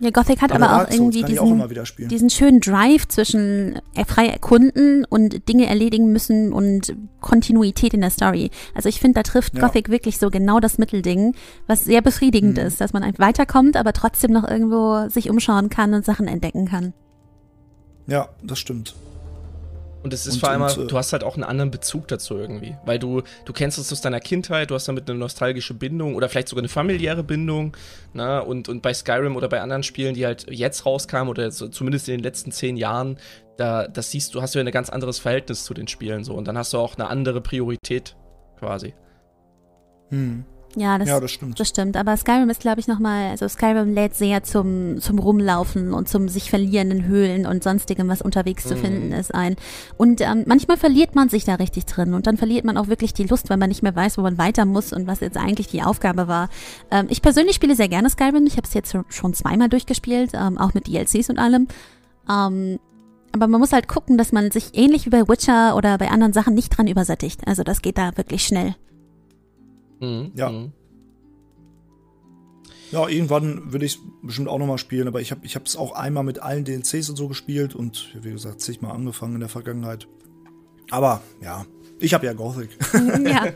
Ja, 0.00 0.10
Gothic 0.10 0.42
hat 0.42 0.52
aber, 0.52 0.68
aber 0.68 0.84
auch 0.84 0.90
irgendwie 0.90 1.22
diesen, 1.22 1.62
auch 1.62 1.84
diesen 1.98 2.30
schönen 2.30 2.60
Drive 2.60 3.06
zwischen 3.06 3.80
frei 4.06 4.26
erkunden 4.26 5.04
und 5.04 5.48
Dinge 5.48 5.66
erledigen 5.66 6.12
müssen 6.12 6.52
und 6.52 6.96
Kontinuität 7.20 7.94
in 7.94 8.00
der 8.00 8.10
Story. 8.10 8.50
Also 8.74 8.88
ich 8.88 9.00
finde, 9.00 9.14
da 9.14 9.22
trifft 9.22 9.54
ja. 9.54 9.60
Gothic 9.60 9.88
wirklich 9.88 10.18
so 10.18 10.30
genau 10.30 10.58
das 10.58 10.78
Mittelding, 10.78 11.34
was 11.66 11.84
sehr 11.84 12.02
befriedigend 12.02 12.56
mhm. 12.56 12.64
ist, 12.64 12.80
dass 12.80 12.92
man 12.92 13.04
einfach 13.04 13.24
weiterkommt, 13.24 13.76
aber 13.76 13.92
trotzdem 13.92 14.32
noch 14.32 14.48
irgendwo 14.48 15.08
sich 15.08 15.30
umschauen 15.30 15.68
kann 15.68 15.94
und 15.94 16.04
Sachen 16.04 16.26
entdecken 16.26 16.66
kann. 16.66 16.92
Ja, 18.06 18.28
das 18.42 18.58
stimmt. 18.58 18.94
Und 20.04 20.12
es 20.12 20.26
ist 20.26 20.34
und, 20.34 20.40
vor 20.40 20.50
allem, 20.50 20.60
und, 20.60 20.76
äh, 20.76 20.86
du 20.86 20.98
hast 20.98 21.14
halt 21.14 21.24
auch 21.24 21.34
einen 21.34 21.44
anderen 21.44 21.70
Bezug 21.70 22.08
dazu 22.08 22.36
irgendwie. 22.36 22.76
Weil 22.84 22.98
du, 22.98 23.22
du 23.46 23.52
kennst 23.54 23.78
es 23.78 23.90
aus 23.90 24.02
deiner 24.02 24.20
Kindheit, 24.20 24.70
du 24.70 24.74
hast 24.74 24.86
damit 24.86 25.08
eine 25.08 25.18
nostalgische 25.18 25.72
Bindung 25.72 26.14
oder 26.14 26.28
vielleicht 26.28 26.48
sogar 26.48 26.60
eine 26.60 26.68
familiäre 26.68 27.24
Bindung. 27.24 27.74
Na? 28.12 28.40
Ne? 28.40 28.44
Und, 28.44 28.68
und 28.68 28.82
bei 28.82 28.92
Skyrim 28.92 29.34
oder 29.34 29.48
bei 29.48 29.62
anderen 29.62 29.82
Spielen, 29.82 30.14
die 30.14 30.26
halt 30.26 30.44
jetzt 30.50 30.84
rauskamen 30.84 31.30
oder 31.30 31.50
so, 31.50 31.68
zumindest 31.68 32.06
in 32.10 32.16
den 32.16 32.22
letzten 32.22 32.52
zehn 32.52 32.76
Jahren, 32.76 33.16
da 33.56 33.88
das 33.88 34.10
siehst 34.10 34.34
du, 34.34 34.42
hast 34.42 34.54
du 34.54 34.58
ja 34.58 34.64
ein 34.64 34.70
ganz 34.72 34.90
anderes 34.90 35.18
Verhältnis 35.18 35.64
zu 35.64 35.72
den 35.72 35.88
Spielen 35.88 36.22
so. 36.22 36.34
Und 36.34 36.48
dann 36.48 36.58
hast 36.58 36.74
du 36.74 36.78
auch 36.78 36.96
eine 36.96 37.08
andere 37.08 37.40
Priorität 37.40 38.14
quasi. 38.58 38.92
Hm. 40.10 40.44
Ja, 40.76 40.98
das, 40.98 41.08
ja, 41.08 41.20
das 41.20 41.30
stimmt. 41.30 41.60
Das 41.60 41.68
stimmt. 41.68 41.96
Aber 41.96 42.16
Skyrim 42.16 42.50
ist, 42.50 42.60
glaube 42.60 42.80
ich, 42.80 42.88
nochmal, 42.88 43.30
also 43.30 43.46
Skyrim 43.48 43.94
lädt 43.94 44.14
sehr 44.14 44.42
zum, 44.42 45.00
zum 45.00 45.18
Rumlaufen 45.18 45.92
und 45.92 46.08
zum 46.08 46.28
sich 46.28 46.50
verlierenden 46.50 47.04
Höhlen 47.04 47.46
und 47.46 47.62
sonstigem, 47.62 48.08
was 48.08 48.22
unterwegs 48.22 48.64
mhm. 48.64 48.68
zu 48.68 48.76
finden 48.76 49.12
ist, 49.12 49.34
ein. 49.34 49.56
Und 49.96 50.20
ähm, 50.20 50.44
manchmal 50.46 50.76
verliert 50.76 51.14
man 51.14 51.28
sich 51.28 51.44
da 51.44 51.54
richtig 51.56 51.86
drin 51.86 52.14
und 52.14 52.26
dann 52.26 52.36
verliert 52.36 52.64
man 52.64 52.76
auch 52.76 52.88
wirklich 52.88 53.14
die 53.14 53.24
Lust, 53.24 53.50
weil 53.50 53.56
man 53.56 53.68
nicht 53.68 53.82
mehr 53.82 53.94
weiß, 53.94 54.18
wo 54.18 54.22
man 54.22 54.38
weiter 54.38 54.64
muss 54.64 54.92
und 54.92 55.06
was 55.06 55.20
jetzt 55.20 55.36
eigentlich 55.36 55.68
die 55.68 55.82
Aufgabe 55.82 56.28
war. 56.28 56.48
Ähm, 56.90 57.06
ich 57.08 57.22
persönlich 57.22 57.56
spiele 57.56 57.76
sehr 57.76 57.88
gerne 57.88 58.10
Skyrim. 58.10 58.46
Ich 58.46 58.56
habe 58.56 58.66
es 58.66 58.74
jetzt 58.74 58.96
schon 59.08 59.34
zweimal 59.34 59.68
durchgespielt, 59.68 60.32
ähm, 60.34 60.58
auch 60.58 60.74
mit 60.74 60.86
DLCs 60.86 61.30
und 61.30 61.38
allem. 61.38 61.68
Ähm, 62.28 62.78
aber 63.32 63.48
man 63.48 63.60
muss 63.60 63.72
halt 63.72 63.88
gucken, 63.88 64.16
dass 64.16 64.30
man 64.30 64.52
sich 64.52 64.70
ähnlich 64.74 65.06
wie 65.06 65.10
bei 65.10 65.28
Witcher 65.28 65.74
oder 65.76 65.98
bei 65.98 66.08
anderen 66.08 66.32
Sachen 66.32 66.54
nicht 66.54 66.70
dran 66.70 66.86
übersättigt. 66.86 67.40
Also 67.46 67.64
das 67.64 67.82
geht 67.82 67.98
da 67.98 68.16
wirklich 68.16 68.44
schnell. 68.44 68.76
Mhm. 70.00 70.32
Ja. 70.34 70.50
Mhm. 70.50 70.72
Ja, 72.90 73.08
irgendwann 73.08 73.72
will 73.72 73.82
ich 73.82 73.98
bestimmt 74.22 74.48
auch 74.48 74.58
nochmal 74.58 74.78
spielen, 74.78 75.08
aber 75.08 75.20
ich 75.20 75.32
habe 75.32 75.42
es 75.64 75.76
auch 75.76 75.92
einmal 75.92 76.22
mit 76.22 76.38
allen 76.38 76.64
DLCs 76.64 77.10
und 77.10 77.16
so 77.16 77.26
gespielt 77.26 77.74
und 77.74 78.14
wie 78.22 78.30
gesagt, 78.30 78.60
zigmal 78.60 78.92
angefangen 78.92 79.34
in 79.34 79.40
der 79.40 79.48
Vergangenheit. 79.48 80.06
Aber 80.90 81.20
ja, 81.42 81.66
ich 81.98 82.14
habe 82.14 82.26
ja 82.26 82.32
Gothic. 82.34 82.70
ja. 82.92 83.52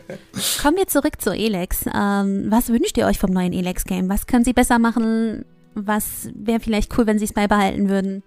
Kommen 0.61 0.77
wir 0.77 0.87
zurück 0.87 1.21
zu 1.21 1.31
Elex. 1.31 1.85
Ähm, 1.85 2.47
was 2.49 2.69
wünscht 2.69 2.97
ihr 2.97 3.05
euch 3.05 3.19
vom 3.19 3.31
neuen 3.31 3.53
Elex-Game? 3.53 4.09
Was 4.09 4.27
können 4.27 4.43
sie 4.43 4.53
besser 4.53 4.79
machen? 4.79 5.45
Was 5.75 6.29
wäre 6.35 6.59
vielleicht 6.59 6.97
cool, 6.97 7.07
wenn 7.07 7.19
sie 7.19 7.25
es 7.25 7.33
beibehalten 7.33 7.87
würden? 7.87 8.23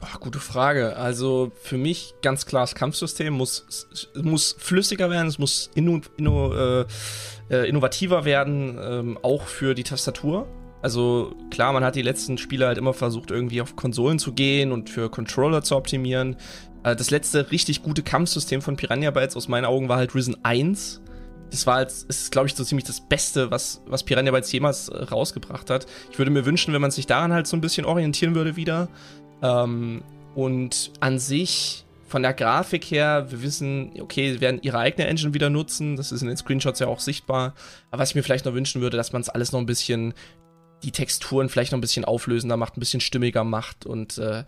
Boah, 0.00 0.18
gute 0.18 0.40
Frage. 0.40 0.96
Also 0.96 1.52
für 1.62 1.76
mich 1.76 2.14
ganz 2.22 2.46
klar, 2.46 2.62
das 2.62 2.74
Kampfsystem 2.74 3.34
muss, 3.34 4.08
muss 4.14 4.56
flüssiger 4.58 5.10
werden, 5.10 5.28
es 5.28 5.38
muss 5.38 5.70
inno, 5.74 6.00
inno, 6.16 6.54
äh, 6.54 6.86
äh, 7.50 7.68
innovativer 7.68 8.24
werden, 8.24 8.78
ähm, 8.82 9.18
auch 9.22 9.42
für 9.42 9.74
die 9.74 9.84
Tastatur. 9.84 10.48
Also 10.80 11.34
klar, 11.50 11.74
man 11.74 11.84
hat 11.84 11.96
die 11.96 12.02
letzten 12.02 12.38
Spiele 12.38 12.66
halt 12.66 12.78
immer 12.78 12.94
versucht, 12.94 13.30
irgendwie 13.30 13.60
auf 13.60 13.76
Konsolen 13.76 14.18
zu 14.18 14.32
gehen 14.32 14.72
und 14.72 14.88
für 14.88 15.10
Controller 15.10 15.62
zu 15.62 15.76
optimieren. 15.76 16.36
Äh, 16.82 16.96
das 16.96 17.10
letzte 17.10 17.50
richtig 17.50 17.82
gute 17.82 18.02
Kampfsystem 18.02 18.62
von 18.62 18.76
Piranha 18.76 19.10
Bytes 19.10 19.36
aus 19.36 19.48
meinen 19.48 19.66
Augen 19.66 19.90
war 19.90 19.98
halt 19.98 20.14
Risen 20.14 20.42
1. 20.42 21.02
Das 21.50 21.66
war 21.66 21.80
jetzt, 21.80 22.08
ist, 22.08 22.30
glaube 22.30 22.46
ich, 22.46 22.54
so 22.54 22.64
ziemlich 22.64 22.84
das 22.84 23.00
Beste, 23.00 23.50
was, 23.50 23.82
was 23.86 24.04
Piranha 24.04 24.30
Bytes 24.30 24.50
jemals 24.52 24.88
äh, 24.88 25.02
rausgebracht 25.02 25.68
hat. 25.68 25.86
Ich 26.10 26.18
würde 26.18 26.30
mir 26.30 26.46
wünschen, 26.46 26.72
wenn 26.72 26.80
man 26.80 26.90
sich 26.90 27.06
daran 27.06 27.32
halt 27.32 27.46
so 27.46 27.56
ein 27.56 27.60
bisschen 27.60 27.84
orientieren 27.84 28.34
würde 28.34 28.56
wieder. 28.56 28.88
Ähm, 29.42 30.02
und 30.34 30.92
an 31.00 31.18
sich, 31.18 31.84
von 32.10 32.22
der 32.22 32.34
Grafik 32.34 32.86
her, 32.90 33.26
wir 33.30 33.40
wissen, 33.40 33.92
okay, 34.00 34.32
sie 34.32 34.40
werden 34.40 34.58
ihre 34.62 34.78
eigene 34.78 35.06
Engine 35.06 35.32
wieder 35.32 35.48
nutzen. 35.48 35.94
Das 35.96 36.10
ist 36.10 36.22
in 36.22 36.28
den 36.28 36.36
Screenshots 36.36 36.80
ja 36.80 36.88
auch 36.88 36.98
sichtbar. 36.98 37.54
Aber 37.90 38.02
was 38.02 38.10
ich 38.10 38.14
mir 38.16 38.24
vielleicht 38.24 38.46
noch 38.46 38.54
wünschen 38.54 38.82
würde, 38.82 38.96
dass 38.96 39.12
man 39.12 39.22
es 39.22 39.28
alles 39.28 39.52
noch 39.52 39.60
ein 39.60 39.66
bisschen, 39.66 40.12
die 40.82 40.90
Texturen 40.90 41.48
vielleicht 41.48 41.70
noch 41.70 41.78
ein 41.78 41.82
bisschen 41.82 42.04
auflösender 42.04 42.56
macht, 42.56 42.76
ein 42.76 42.80
bisschen 42.80 43.00
stimmiger 43.00 43.44
macht 43.44 43.86
und 43.86 44.18
äh, 44.18 44.42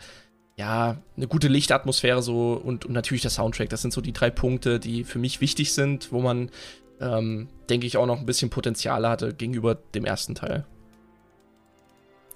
ja, 0.56 0.96
eine 1.16 1.28
gute 1.28 1.46
Lichtatmosphäre 1.46 2.20
so 2.20 2.54
und, 2.54 2.84
und 2.84 2.92
natürlich 2.92 3.22
der 3.22 3.30
Soundtrack. 3.30 3.68
Das 3.68 3.80
sind 3.80 3.92
so 3.92 4.00
die 4.00 4.12
drei 4.12 4.30
Punkte, 4.30 4.80
die 4.80 5.04
für 5.04 5.20
mich 5.20 5.40
wichtig 5.40 5.72
sind, 5.72 6.10
wo 6.10 6.20
man, 6.20 6.50
ähm, 7.00 7.48
denke 7.70 7.86
ich, 7.86 7.96
auch 7.96 8.06
noch 8.06 8.18
ein 8.18 8.26
bisschen 8.26 8.50
Potenzial 8.50 9.08
hatte 9.08 9.34
gegenüber 9.34 9.76
dem 9.76 10.04
ersten 10.04 10.34
Teil. 10.34 10.66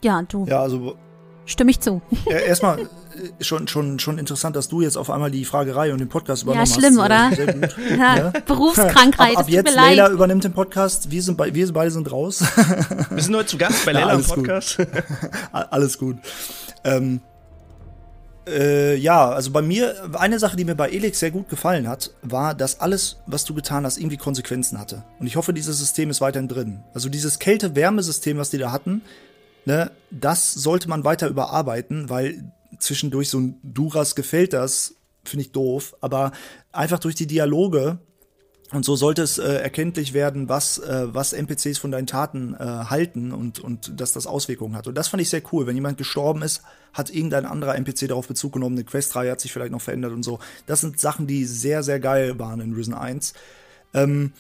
Ja, 0.05 0.23
du. 0.23 0.47
Ja, 0.47 0.63
also 0.63 0.97
Stimme 1.47 1.71
ich 1.71 1.81
zu. 1.81 2.03
Ja, 2.29 2.39
erstmal 2.39 2.81
äh, 2.81 2.85
schon, 3.41 3.69
schon, 3.69 3.99
schon 4.01 4.19
interessant, 4.19 4.57
dass 4.57 4.69
du 4.69 4.83
jetzt 4.83 4.97
auf 4.97 5.11
einmal 5.11 5.31
die 5.31 5.45
Fragerei 5.45 5.93
und 5.93 6.01
den 6.01 6.09
Podcast 6.09 6.43
übernommen 6.43 6.63
hast. 6.63 6.75
Ja, 6.77 6.83
schlimm, 6.83 6.99
oder? 6.99 7.31
Sehr 7.35 7.55
gut. 7.55 7.77
Ja, 7.99 8.17
ja. 8.17 8.33
Berufskrankheit. 8.45 9.37
Ab, 9.37 9.45
ab 9.45 9.49
jetzt, 9.49 9.75
Leila 9.75 10.11
übernimmt 10.11 10.45
den 10.45 10.53
Podcast. 10.53 11.11
Wir, 11.11 11.23
sind 11.23 11.39
bei, 11.39 11.55
wir 11.55 11.73
beide 11.73 11.91
sind 11.91 12.11
raus. 12.11 12.41
Wir 13.11 13.23
sind 13.23 13.35
heute 13.35 13.47
zu 13.47 13.59
Gast 13.59 13.87
bei 13.87 13.93
Leila 13.93 14.15
im 14.15 14.25
Podcast. 14.25 14.79
alles 15.53 15.99
gut. 15.99 16.19
Ähm, 16.85 17.21
Äh, 18.49 18.95
ja, 18.97 19.29
also 19.31 19.51
bei 19.51 19.61
mir, 19.61 20.09
eine 20.15 20.39
Sache, 20.39 20.57
die 20.57 20.65
mir 20.65 20.77
bei 20.77 20.91
Elix 20.91 21.19
sehr 21.19 21.33
gut 21.33 21.49
gefallen 21.49 21.89
hat, 21.89 22.13
war, 22.23 22.55
dass 22.55 22.81
alles, 22.81 23.17
was 23.27 23.45
du 23.45 23.55
getan 23.55 23.85
hast, 23.85 23.99
irgendwie 23.99 24.19
Konsequenzen 24.19 24.79
hatte. 24.79 25.03
Und 25.19 25.27
ich 25.27 25.35
hoffe, 25.35 25.53
dieses 25.53 25.79
System 25.79 26.11
ist 26.11 26.21
weiterhin 26.21 26.47
drin. 26.47 26.85
Also 26.95 27.09
dieses 27.09 27.41
Kälte-Wärme-System, 27.41 28.39
was 28.39 28.51
die 28.51 28.59
da 28.59 28.71
hatten, 28.71 29.03
ne, 29.67 29.91
das 30.11 30.55
sollte 30.55 30.89
man 30.89 31.05
weiter 31.05 31.29
überarbeiten, 31.29 32.09
weil 32.09 32.53
zwischendurch 32.79 33.29
so 33.29 33.39
ein 33.39 33.61
Duras 33.63 34.15
gefällt 34.15 34.53
das, 34.53 34.95
finde 35.25 35.45
ich 35.45 35.53
doof, 35.53 35.95
aber 36.01 36.33
einfach 36.73 36.99
durch 36.99 37.15
die 37.15 37.27
Dialoge 37.27 37.99
und 38.73 38.85
so 38.85 38.97
sollte 38.97 39.23
es 39.23 39.39
äh, 39.39 39.45
erkenntlich 39.45 40.13
werden, 40.13 40.49
was, 40.49 40.79
äh, 40.79 41.07
was 41.15 41.33
NPCs 41.33 41.79
von 41.79 41.93
deinen 41.93 42.09
Taten 42.09 42.55
äh, 42.55 42.59
halten 42.59 43.33
und, 43.33 43.61
und 43.61 44.01
dass 44.01 44.13
das 44.13 44.27
Auswirkungen 44.27 44.75
hat. 44.75 44.89
Und 44.89 44.97
das 44.97 45.09
fand 45.09 45.21
ich 45.23 45.31
sehr 45.31 45.43
cool. 45.53 45.69
Wenn 45.69 45.77
jemand 45.77 45.99
gestorben 45.99 46.43
ist, 46.43 46.63
hat 46.93 47.11
irgendein 47.11 47.47
anderer 47.47 47.77
NPC 47.77 48.09
darauf 48.09 48.27
Bezug 48.27 48.55
genommen, 48.55 48.75
eine 48.75 48.85
Questreihe 48.85 49.31
hat 49.31 49.41
sich 49.41 49.53
vielleicht 49.53 49.71
noch 49.71 49.81
verändert 49.81 50.13
und 50.13 50.25
so. 50.25 50.41
Das 50.67 50.81
sind 50.81 50.99
Sachen, 50.99 51.29
die 51.29 51.45
sehr, 51.45 51.85
sehr 51.85 52.01
geil 52.01 52.41
waren 52.41 52.61
in 52.61 52.73
Risen 52.73 52.95
1. 52.95 53.35
Ähm, 53.95 54.33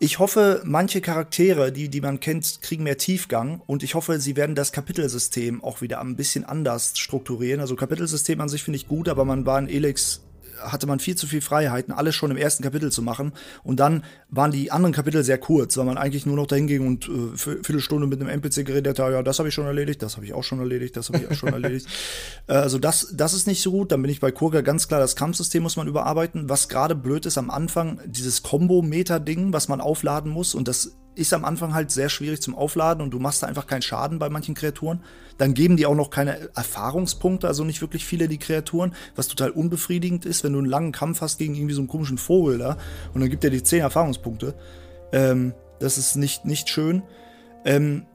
ich 0.00 0.20
hoffe, 0.20 0.62
manche 0.64 1.00
Charaktere, 1.00 1.72
die, 1.72 1.88
die 1.88 2.00
man 2.00 2.20
kennt, 2.20 2.62
kriegen 2.62 2.84
mehr 2.84 2.98
Tiefgang 2.98 3.60
und 3.66 3.82
ich 3.82 3.94
hoffe, 3.94 4.20
sie 4.20 4.36
werden 4.36 4.54
das 4.54 4.70
Kapitelsystem 4.70 5.64
auch 5.64 5.80
wieder 5.80 6.00
ein 6.00 6.14
bisschen 6.14 6.44
anders 6.44 6.96
strukturieren. 6.96 7.60
Also 7.60 7.74
Kapitelsystem 7.74 8.40
an 8.40 8.48
sich 8.48 8.62
finde 8.62 8.76
ich 8.76 8.86
gut, 8.86 9.08
aber 9.08 9.24
man 9.24 9.44
war 9.44 9.58
in 9.58 9.68
Elix 9.68 10.22
hatte 10.60 10.86
man 10.86 11.00
viel 11.00 11.16
zu 11.16 11.26
viel 11.26 11.40
Freiheiten, 11.40 11.92
alles 11.92 12.14
schon 12.14 12.30
im 12.30 12.36
ersten 12.36 12.62
Kapitel 12.62 12.90
zu 12.92 13.02
machen. 13.02 13.32
Und 13.62 13.80
dann 13.80 14.04
waren 14.28 14.50
die 14.50 14.70
anderen 14.70 14.92
Kapitel 14.92 15.24
sehr 15.24 15.38
kurz, 15.38 15.76
weil 15.76 15.84
man 15.84 15.98
eigentlich 15.98 16.26
nur 16.26 16.36
noch 16.36 16.46
dahin 16.46 16.66
ging 16.66 16.86
und 16.86 17.08
äh, 17.08 17.36
Viertelstunde 17.36 18.06
mit 18.06 18.20
einem 18.20 18.28
NPC 18.30 18.64
geredet 18.64 18.98
hat, 18.98 19.12
ja, 19.12 19.22
das 19.22 19.38
habe 19.38 19.48
ich 19.48 19.54
schon 19.54 19.66
erledigt, 19.66 20.02
das 20.02 20.16
habe 20.16 20.26
ich 20.26 20.34
auch 20.34 20.44
schon 20.44 20.58
erledigt, 20.58 20.96
das 20.96 21.08
habe 21.08 21.18
ich 21.18 21.30
auch 21.30 21.34
schon 21.34 21.52
erledigt. 21.52 21.86
Äh, 22.46 22.54
also 22.54 22.78
das, 22.78 23.12
das 23.14 23.34
ist 23.34 23.46
nicht 23.46 23.62
so 23.62 23.70
gut. 23.70 23.92
Dann 23.92 24.00
bin 24.00 24.10
ich 24.10 24.20
bei 24.20 24.30
Kurga 24.30 24.60
ganz 24.60 24.88
klar, 24.88 25.00
das 25.00 25.16
Kampfsystem 25.16 25.62
muss 25.62 25.76
man 25.76 25.86
überarbeiten. 25.86 26.48
Was 26.48 26.68
gerade 26.68 26.94
blöd 26.94 27.26
ist 27.26 27.36
am 27.36 27.50
Anfang, 27.50 28.00
dieses 28.06 28.42
Combo-Meter-Ding, 28.42 29.52
was 29.52 29.68
man 29.68 29.80
aufladen 29.80 30.30
muss 30.30 30.54
und 30.54 30.68
das 30.68 30.96
ist 31.18 31.34
am 31.34 31.44
Anfang 31.44 31.74
halt 31.74 31.90
sehr 31.90 32.08
schwierig 32.08 32.40
zum 32.40 32.54
Aufladen 32.54 33.02
und 33.02 33.10
du 33.10 33.18
machst 33.18 33.42
da 33.42 33.46
einfach 33.46 33.66
keinen 33.66 33.82
Schaden 33.82 34.18
bei 34.18 34.30
manchen 34.30 34.54
Kreaturen. 34.54 35.00
Dann 35.36 35.54
geben 35.54 35.76
die 35.76 35.86
auch 35.86 35.94
noch 35.94 36.10
keine 36.10 36.48
Erfahrungspunkte, 36.54 37.46
also 37.46 37.64
nicht 37.64 37.80
wirklich 37.80 38.04
viele 38.04 38.28
die 38.28 38.38
Kreaturen, 38.38 38.94
was 39.16 39.28
total 39.28 39.50
unbefriedigend 39.50 40.24
ist, 40.24 40.44
wenn 40.44 40.52
du 40.52 40.58
einen 40.58 40.68
langen 40.68 40.92
Kampf 40.92 41.20
hast 41.20 41.38
gegen 41.38 41.54
irgendwie 41.54 41.74
so 41.74 41.80
einen 41.80 41.88
komischen 41.88 42.18
Vogel 42.18 42.58
da 42.58 42.76
und 43.14 43.20
dann 43.20 43.30
gibt 43.30 43.44
er 43.44 43.50
dir 43.50 43.62
10 43.62 43.80
Erfahrungspunkte. 43.80 44.54
Ähm, 45.12 45.54
das 45.80 45.98
ist 45.98 46.16
nicht, 46.16 46.44
nicht 46.44 46.68
schön. 46.68 47.02
Ähm, 47.64 48.06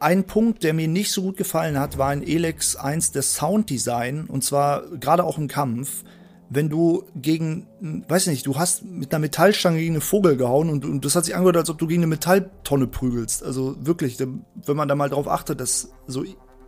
ein 0.00 0.24
Punkt, 0.24 0.62
der 0.62 0.74
mir 0.74 0.86
nicht 0.86 1.10
so 1.10 1.22
gut 1.22 1.36
gefallen 1.36 1.78
hat, 1.78 1.98
war 1.98 2.12
in 2.12 2.22
Elex 2.22 2.76
1 2.76 3.12
das 3.12 3.34
Sounddesign 3.34 4.26
und 4.26 4.44
zwar 4.44 4.82
gerade 4.98 5.24
auch 5.24 5.38
im 5.38 5.48
Kampf 5.48 6.04
wenn 6.50 6.68
du 6.68 7.04
gegen, 7.14 7.66
weiß 8.08 8.26
nicht, 8.28 8.46
du 8.46 8.56
hast 8.56 8.84
mit 8.84 9.12
einer 9.12 9.20
Metallstange 9.20 9.78
gegen 9.78 9.94
einen 9.94 10.00
Vogel 10.00 10.36
gehauen 10.36 10.70
und, 10.70 10.84
und 10.84 11.04
das 11.04 11.14
hat 11.14 11.26
sich 11.26 11.34
angehört, 11.34 11.58
als 11.58 11.70
ob 11.70 11.78
du 11.78 11.86
gegen 11.86 12.00
eine 12.00 12.06
Metalltonne 12.06 12.86
prügelst. 12.86 13.42
Also 13.42 13.76
wirklich, 13.80 14.18
wenn 14.18 14.76
man 14.76 14.88
da 14.88 14.94
mal 14.94 15.10
drauf 15.10 15.28
achtet, 15.28 15.60
das 15.60 15.90
so, 16.06 16.24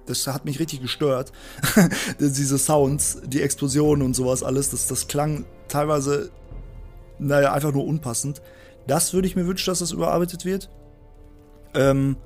das 0.06 0.26
hat 0.26 0.44
mich 0.44 0.60
richtig 0.60 0.82
gestört. 0.82 1.32
Diese 2.20 2.58
Sounds, 2.58 3.22
die 3.24 3.40
Explosionen 3.40 4.04
und 4.04 4.14
sowas 4.14 4.42
alles, 4.42 4.70
das, 4.70 4.86
das 4.86 5.08
klang 5.08 5.46
teilweise, 5.68 6.30
naja, 7.18 7.52
einfach 7.52 7.72
nur 7.72 7.86
unpassend. 7.86 8.42
Das 8.86 9.14
würde 9.14 9.28
ich 9.28 9.36
mir 9.36 9.46
wünschen, 9.46 9.70
dass 9.70 9.78
das 9.78 9.92
überarbeitet 9.92 10.44
wird. 10.44 10.70
Ähm, 11.74 12.16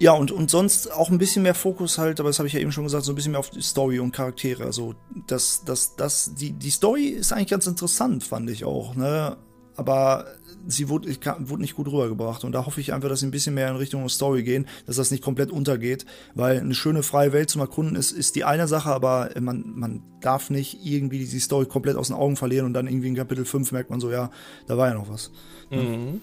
ja, 0.00 0.12
und, 0.12 0.32
und 0.32 0.50
sonst 0.50 0.90
auch 0.90 1.10
ein 1.10 1.18
bisschen 1.18 1.42
mehr 1.42 1.54
Fokus 1.54 1.98
halt, 1.98 2.20
aber 2.20 2.30
das 2.30 2.38
habe 2.38 2.46
ich 2.48 2.54
ja 2.54 2.60
eben 2.60 2.72
schon 2.72 2.84
gesagt, 2.84 3.04
so 3.04 3.12
ein 3.12 3.14
bisschen 3.14 3.32
mehr 3.32 3.38
auf 3.38 3.50
die 3.50 3.60
Story 3.60 3.98
und 3.98 4.12
Charaktere. 4.12 4.64
Also, 4.64 4.94
das, 5.26 5.62
das, 5.66 5.94
das, 5.94 6.34
die, 6.34 6.52
die 6.52 6.70
Story 6.70 7.08
ist 7.08 7.32
eigentlich 7.32 7.50
ganz 7.50 7.66
interessant, 7.66 8.24
fand 8.24 8.48
ich 8.48 8.64
auch, 8.64 8.96
ne? 8.96 9.36
Aber 9.76 10.24
sie 10.66 10.88
wurde, 10.88 11.14
wurde 11.40 11.62
nicht 11.62 11.76
gut 11.76 11.88
rübergebracht. 11.88 12.44
Und 12.44 12.52
da 12.52 12.64
hoffe 12.64 12.80
ich 12.80 12.94
einfach, 12.94 13.10
dass 13.10 13.20
sie 13.20 13.26
ein 13.26 13.30
bisschen 13.30 13.54
mehr 13.54 13.68
in 13.68 13.76
Richtung 13.76 14.08
Story 14.08 14.42
gehen, 14.42 14.66
dass 14.86 14.96
das 14.96 15.10
nicht 15.10 15.22
komplett 15.22 15.50
untergeht. 15.50 16.06
Weil 16.34 16.60
eine 16.60 16.74
schöne 16.74 17.02
freie 17.02 17.32
Welt 17.32 17.50
zum 17.50 17.60
Erkunden 17.60 17.94
ist, 17.94 18.10
ist 18.10 18.36
die 18.36 18.44
eine 18.44 18.68
Sache, 18.68 18.90
aber 18.90 19.30
man, 19.38 19.72
man 19.74 20.02
darf 20.20 20.50
nicht 20.50 20.84
irgendwie 20.84 21.24
die 21.24 21.40
Story 21.40 21.66
komplett 21.66 21.96
aus 21.96 22.08
den 22.08 22.16
Augen 22.16 22.36
verlieren 22.36 22.66
und 22.66 22.72
dann 22.72 22.86
irgendwie 22.86 23.08
in 23.08 23.16
Kapitel 23.16 23.44
5 23.44 23.72
merkt 23.72 23.90
man 23.90 24.00
so, 24.00 24.10
ja, 24.10 24.30
da 24.66 24.76
war 24.76 24.88
ja 24.88 24.94
noch 24.94 25.10
was. 25.10 25.30
Mhm. 25.70 26.20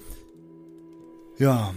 Ja. 1.37 1.73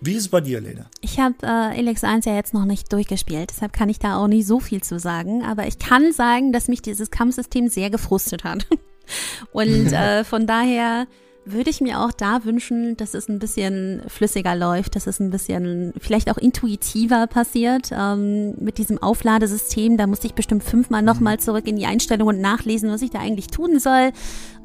Wie 0.00 0.12
ist 0.12 0.22
es 0.22 0.28
bei 0.28 0.40
dir, 0.40 0.60
Lena? 0.60 0.86
Ich 1.00 1.18
habe 1.18 1.34
äh, 1.42 1.78
Elex 1.78 2.04
1 2.04 2.26
ja 2.26 2.34
jetzt 2.34 2.54
noch 2.54 2.64
nicht 2.64 2.92
durchgespielt, 2.92 3.50
deshalb 3.50 3.72
kann 3.72 3.88
ich 3.88 3.98
da 3.98 4.18
auch 4.18 4.28
nicht 4.28 4.46
so 4.46 4.60
viel 4.60 4.82
zu 4.82 4.98
sagen. 4.98 5.42
Aber 5.42 5.66
ich 5.66 5.78
kann 5.78 6.12
sagen, 6.12 6.52
dass 6.52 6.68
mich 6.68 6.82
dieses 6.82 7.10
Kampfsystem 7.10 7.68
sehr 7.68 7.90
gefrustet 7.90 8.44
hat. 8.44 8.66
Und 9.52 9.64
äh, 9.92 10.24
von 10.24 10.46
daher 10.46 11.06
würde 11.46 11.70
ich 11.70 11.80
mir 11.80 12.00
auch 12.00 12.10
da 12.10 12.44
wünschen, 12.44 12.96
dass 12.96 13.14
es 13.14 13.28
ein 13.28 13.38
bisschen 13.38 14.02
flüssiger 14.08 14.56
läuft, 14.56 14.96
dass 14.96 15.06
es 15.06 15.20
ein 15.20 15.30
bisschen 15.30 15.92
vielleicht 15.98 16.28
auch 16.30 16.38
intuitiver 16.38 17.28
passiert 17.28 17.90
ähm, 17.92 18.56
mit 18.58 18.78
diesem 18.78 19.00
Aufladesystem. 19.00 19.96
Da 19.96 20.08
musste 20.08 20.26
ich 20.26 20.34
bestimmt 20.34 20.64
fünfmal 20.64 21.02
nochmal 21.02 21.38
zurück 21.38 21.68
in 21.68 21.76
die 21.76 21.86
Einstellung 21.86 22.28
und 22.28 22.40
nachlesen, 22.40 22.90
was 22.90 23.00
ich 23.00 23.10
da 23.10 23.20
eigentlich 23.20 23.46
tun 23.46 23.78
soll. 23.78 24.10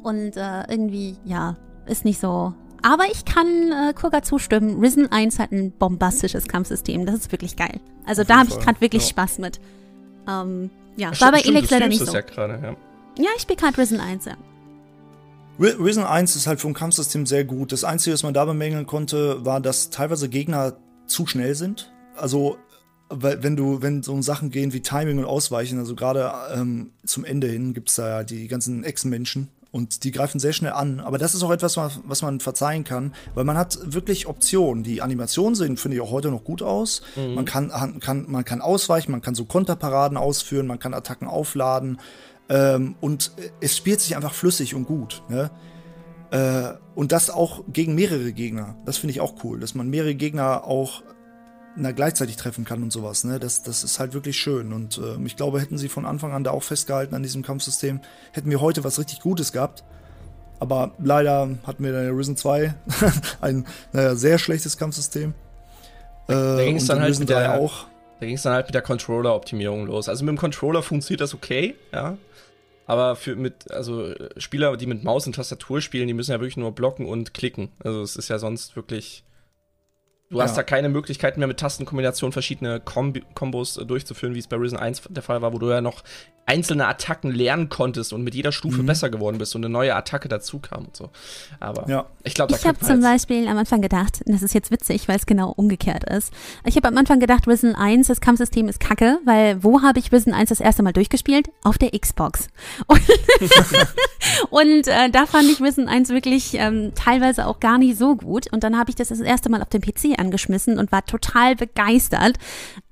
Und 0.02 0.36
äh, 0.36 0.64
irgendwie, 0.68 1.16
ja, 1.24 1.56
ist 1.86 2.04
nicht 2.04 2.18
so 2.18 2.52
aber 2.82 3.04
ich 3.10 3.24
kann 3.24 3.72
äh, 3.72 3.92
Kurga 3.94 4.22
zustimmen. 4.22 4.80
Risen 4.80 5.10
1 5.10 5.38
hat 5.38 5.52
ein 5.52 5.72
bombastisches 5.72 6.48
Kampfsystem. 6.48 7.06
Das 7.06 7.14
ist 7.16 7.32
wirklich 7.32 7.56
geil. 7.56 7.80
Also 8.06 8.24
da 8.24 8.40
habe 8.40 8.48
ich 8.50 8.58
gerade 8.58 8.80
wirklich 8.80 9.04
ja. 9.04 9.08
Spaß 9.10 9.38
mit. 9.38 9.60
Ähm, 10.28 10.70
ja, 10.96 11.18
war 11.20 11.32
bei 11.32 11.40
Elex 11.40 11.70
leider 11.70 11.88
nicht 11.88 12.04
so. 12.04 12.12
Ja, 12.12 12.20
grade, 12.20 12.58
ja. 12.62 12.76
ja, 13.22 13.30
ich 13.36 13.42
spiele 13.42 13.58
gerade 13.58 13.78
Risen 13.78 14.00
1, 14.00 14.24
ja. 14.26 14.36
Risen 15.58 16.04
1 16.04 16.34
ist 16.34 16.46
halt 16.46 16.60
vom 16.60 16.74
Kampfsystem 16.74 17.26
sehr 17.26 17.44
gut. 17.44 17.72
Das 17.72 17.84
Einzige, 17.84 18.14
was 18.14 18.22
man 18.22 18.34
da 18.34 18.44
bemängeln 18.44 18.86
konnte, 18.86 19.44
war, 19.44 19.60
dass 19.60 19.90
teilweise 19.90 20.28
Gegner 20.28 20.74
zu 21.06 21.26
schnell 21.26 21.54
sind. 21.54 21.92
Also, 22.16 22.56
wenn 23.10 23.56
du, 23.56 23.82
wenn 23.82 24.02
so 24.02 24.20
Sachen 24.22 24.50
gehen 24.50 24.72
wie 24.72 24.80
Timing 24.80 25.18
und 25.18 25.24
Ausweichen, 25.26 25.78
also 25.78 25.94
gerade 25.94 26.32
ähm, 26.54 26.92
zum 27.04 27.24
Ende 27.24 27.46
hin 27.46 27.74
gibt 27.74 27.90
es 27.90 27.96
da 27.96 28.08
ja 28.08 28.24
die 28.24 28.48
ganzen 28.48 28.84
Echsenmenschen, 28.84 29.48
und 29.72 30.04
die 30.04 30.12
greifen 30.12 30.38
sehr 30.38 30.52
schnell 30.52 30.72
an. 30.72 31.00
Aber 31.00 31.18
das 31.18 31.34
ist 31.34 31.42
auch 31.42 31.50
etwas, 31.50 31.76
was 31.76 32.22
man 32.22 32.40
verzeihen 32.40 32.84
kann, 32.84 33.14
weil 33.34 33.44
man 33.44 33.56
hat 33.56 33.78
wirklich 33.82 34.26
Optionen. 34.26 34.84
Die 34.84 35.00
Animationen 35.00 35.54
sehen, 35.54 35.76
finde 35.78 35.96
ich, 35.96 36.02
auch 36.02 36.10
heute 36.10 36.30
noch 36.30 36.44
gut 36.44 36.62
aus. 36.62 37.02
Mhm. 37.16 37.34
Man, 37.34 37.44
kann, 37.46 37.98
kann, 37.98 38.26
man 38.28 38.44
kann 38.44 38.60
ausweichen, 38.60 39.10
man 39.10 39.22
kann 39.22 39.34
so 39.34 39.46
Konterparaden 39.46 40.18
ausführen, 40.18 40.66
man 40.66 40.78
kann 40.78 40.92
Attacken 40.92 41.26
aufladen. 41.26 41.98
Ähm, 42.50 42.96
und 43.00 43.32
es 43.60 43.76
spielt 43.76 44.00
sich 44.00 44.14
einfach 44.14 44.34
flüssig 44.34 44.74
und 44.74 44.84
gut. 44.84 45.22
Ne? 45.30 45.50
Äh, 46.30 46.74
und 46.94 47.12
das 47.12 47.30
auch 47.30 47.64
gegen 47.72 47.94
mehrere 47.94 48.32
Gegner. 48.32 48.76
Das 48.84 48.98
finde 48.98 49.12
ich 49.12 49.22
auch 49.22 49.42
cool, 49.42 49.58
dass 49.58 49.74
man 49.74 49.88
mehrere 49.88 50.14
Gegner 50.14 50.64
auch 50.64 51.02
na, 51.76 51.92
gleichzeitig 51.92 52.36
treffen 52.36 52.64
kann 52.64 52.82
und 52.82 52.92
sowas. 52.92 53.24
Ne? 53.24 53.38
Das, 53.38 53.62
das 53.62 53.84
ist 53.84 53.98
halt 53.98 54.14
wirklich 54.14 54.36
schön. 54.38 54.72
Und 54.72 54.98
äh, 54.98 55.16
ich 55.24 55.36
glaube, 55.36 55.60
hätten 55.60 55.78
sie 55.78 55.88
von 55.88 56.06
Anfang 56.06 56.32
an 56.32 56.44
da 56.44 56.50
auch 56.50 56.62
festgehalten 56.62 57.14
an 57.14 57.22
diesem 57.22 57.42
Kampfsystem, 57.42 58.00
hätten 58.32 58.50
wir 58.50 58.60
heute 58.60 58.84
was 58.84 58.98
richtig 58.98 59.20
Gutes 59.20 59.52
gehabt. 59.52 59.84
Aber 60.60 60.92
leider 61.02 61.48
hatten 61.64 61.82
wir 61.82 61.98
in 61.98 62.14
Risen 62.14 62.36
2 62.36 62.74
ein 63.40 63.66
naja, 63.92 64.14
sehr 64.14 64.38
schlechtes 64.38 64.76
Kampfsystem. 64.76 65.34
Äh, 66.28 66.32
da 66.32 66.64
ging 66.64 66.76
es 66.76 66.86
dann 66.86 67.00
halt 67.00 67.18
mit 67.18 67.28
der, 67.28 67.60
auch. 67.60 67.86
Da 68.20 68.26
ging 68.26 68.36
es 68.36 68.42
dann 68.42 68.52
halt 68.52 68.66
mit 68.66 68.74
der 68.74 68.82
Controller-Optimierung 68.82 69.86
los. 69.86 70.08
Also 70.08 70.24
mit 70.24 70.30
dem 70.30 70.38
Controller 70.38 70.82
funktioniert 70.82 71.20
das 71.20 71.34
okay, 71.34 71.74
ja. 71.92 72.16
Aber 72.86 73.16
für 73.16 73.36
mit, 73.36 73.70
also 73.70 74.12
Spieler, 74.36 74.76
die 74.76 74.86
mit 74.86 75.02
Maus 75.02 75.26
und 75.26 75.34
Tastatur 75.34 75.80
spielen, 75.80 76.08
die 76.08 76.14
müssen 76.14 76.32
ja 76.32 76.40
wirklich 76.40 76.56
nur 76.56 76.72
blocken 76.72 77.06
und 77.06 77.32
klicken. 77.32 77.70
Also 77.82 78.02
es 78.02 78.16
ist 78.16 78.28
ja 78.28 78.38
sonst 78.38 78.76
wirklich 78.76 79.24
Du 80.32 80.38
ja. 80.38 80.44
hast 80.44 80.56
da 80.56 80.62
keine 80.62 80.88
Möglichkeit 80.88 81.36
mehr 81.36 81.46
mit 81.46 81.60
Tastenkombinationen 81.60 82.32
verschiedene 82.32 82.80
Kombi 82.80 83.22
Kombos 83.34 83.76
äh, 83.76 83.84
durchzuführen, 83.84 84.34
wie 84.34 84.38
es 84.38 84.46
bei 84.46 84.56
Risen 84.56 84.78
1 84.78 85.02
der 85.10 85.22
Fall 85.22 85.42
war, 85.42 85.52
wo 85.52 85.58
du 85.58 85.68
ja 85.68 85.82
noch 85.82 86.02
einzelne 86.44 86.86
Attacken 86.86 87.30
lernen 87.30 87.68
konntest 87.68 88.12
und 88.12 88.22
mit 88.22 88.34
jeder 88.34 88.50
Stufe 88.50 88.82
mhm. 88.82 88.86
besser 88.86 89.10
geworden 89.10 89.38
bist 89.38 89.54
und 89.54 89.64
eine 89.64 89.72
neue 89.72 89.94
Attacke 89.94 90.28
dazu 90.28 90.58
kam 90.58 90.86
und 90.86 90.96
so. 90.96 91.10
Aber 91.60 91.88
ja. 91.88 92.06
ich 92.24 92.34
glaube, 92.34 92.54
Ich 92.54 92.66
habe 92.66 92.78
zum 92.80 93.00
Beispiel 93.00 93.46
am 93.46 93.56
Anfang 93.58 93.80
gedacht, 93.80 94.22
das 94.26 94.42
ist 94.42 94.52
jetzt 94.52 94.70
witzig, 94.70 95.06
weil 95.06 95.16
es 95.16 95.26
genau 95.26 95.50
umgekehrt 95.50 96.04
ist. 96.10 96.32
Ich 96.64 96.76
habe 96.76 96.88
am 96.88 96.96
Anfang 96.96 97.20
gedacht, 97.20 97.46
Risen 97.46 97.74
1, 97.74 98.08
das 98.08 98.20
Kampfsystem 98.20 98.68
ist 98.68 98.80
kacke, 98.80 99.18
weil 99.24 99.62
wo 99.62 99.82
habe 99.82 100.00
ich 100.00 100.10
Risen 100.10 100.34
1 100.34 100.48
das 100.48 100.60
erste 100.60 100.82
Mal 100.82 100.92
durchgespielt? 100.92 101.48
Auf 101.62 101.78
der 101.78 101.90
Xbox. 101.90 102.48
Und, 102.86 103.00
und 104.50 104.88
äh, 104.88 105.10
da 105.10 105.26
fand 105.26 105.44
ich 105.44 105.60
Risen 105.60 105.88
1 105.88 106.10
wirklich 106.10 106.54
ähm, 106.54 106.92
teilweise 106.94 107.46
auch 107.46 107.60
gar 107.60 107.78
nicht 107.78 107.98
so 107.98 108.16
gut. 108.16 108.52
Und 108.52 108.64
dann 108.64 108.78
habe 108.78 108.90
ich 108.90 108.96
das 108.96 109.08
das 109.08 109.20
erste 109.20 109.50
Mal 109.50 109.62
auf 109.62 109.68
dem 109.68 109.80
PC 109.80 110.18
angeschmissen 110.22 110.78
und 110.78 110.92
war 110.92 111.04
total 111.04 111.56
begeistert. 111.56 112.38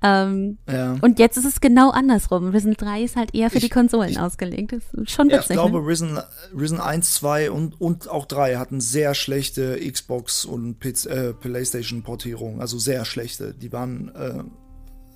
Ähm, 0.03 0.57
ja. 0.69 0.97
Und 1.01 1.19
jetzt 1.19 1.37
ist 1.37 1.45
es 1.45 1.61
genau 1.61 1.89
andersrum. 1.89 2.49
Risen 2.49 2.73
3 2.73 3.03
ist 3.03 3.15
halt 3.15 3.33
eher 3.33 3.49
für 3.49 3.57
ich, 3.57 3.63
die 3.63 3.69
Konsolen 3.69 4.11
ich, 4.11 4.19
ausgelegt. 4.19 4.73
Das 4.73 4.83
ist 4.93 5.11
schon 5.11 5.27
witzig. 5.27 5.31
Ja, 5.31 5.41
ich 5.41 5.47
glaube, 5.47 5.81
ne? 5.81 5.87
Risen, 5.87 6.19
Risen 6.57 6.79
1, 6.79 7.13
2 7.13 7.51
und, 7.51 7.79
und 7.79 8.09
auch 8.09 8.25
3 8.25 8.57
hatten 8.57 8.81
sehr 8.81 9.15
schlechte 9.15 9.79
Xbox 9.79 10.45
und 10.45 10.83
äh, 11.05 11.33
PlayStation-Portierungen. 11.33 12.61
Also 12.61 12.77
sehr 12.77 13.05
schlechte. 13.05 13.53
Die 13.53 13.71
waren 13.71 14.09
äh, 14.15 14.43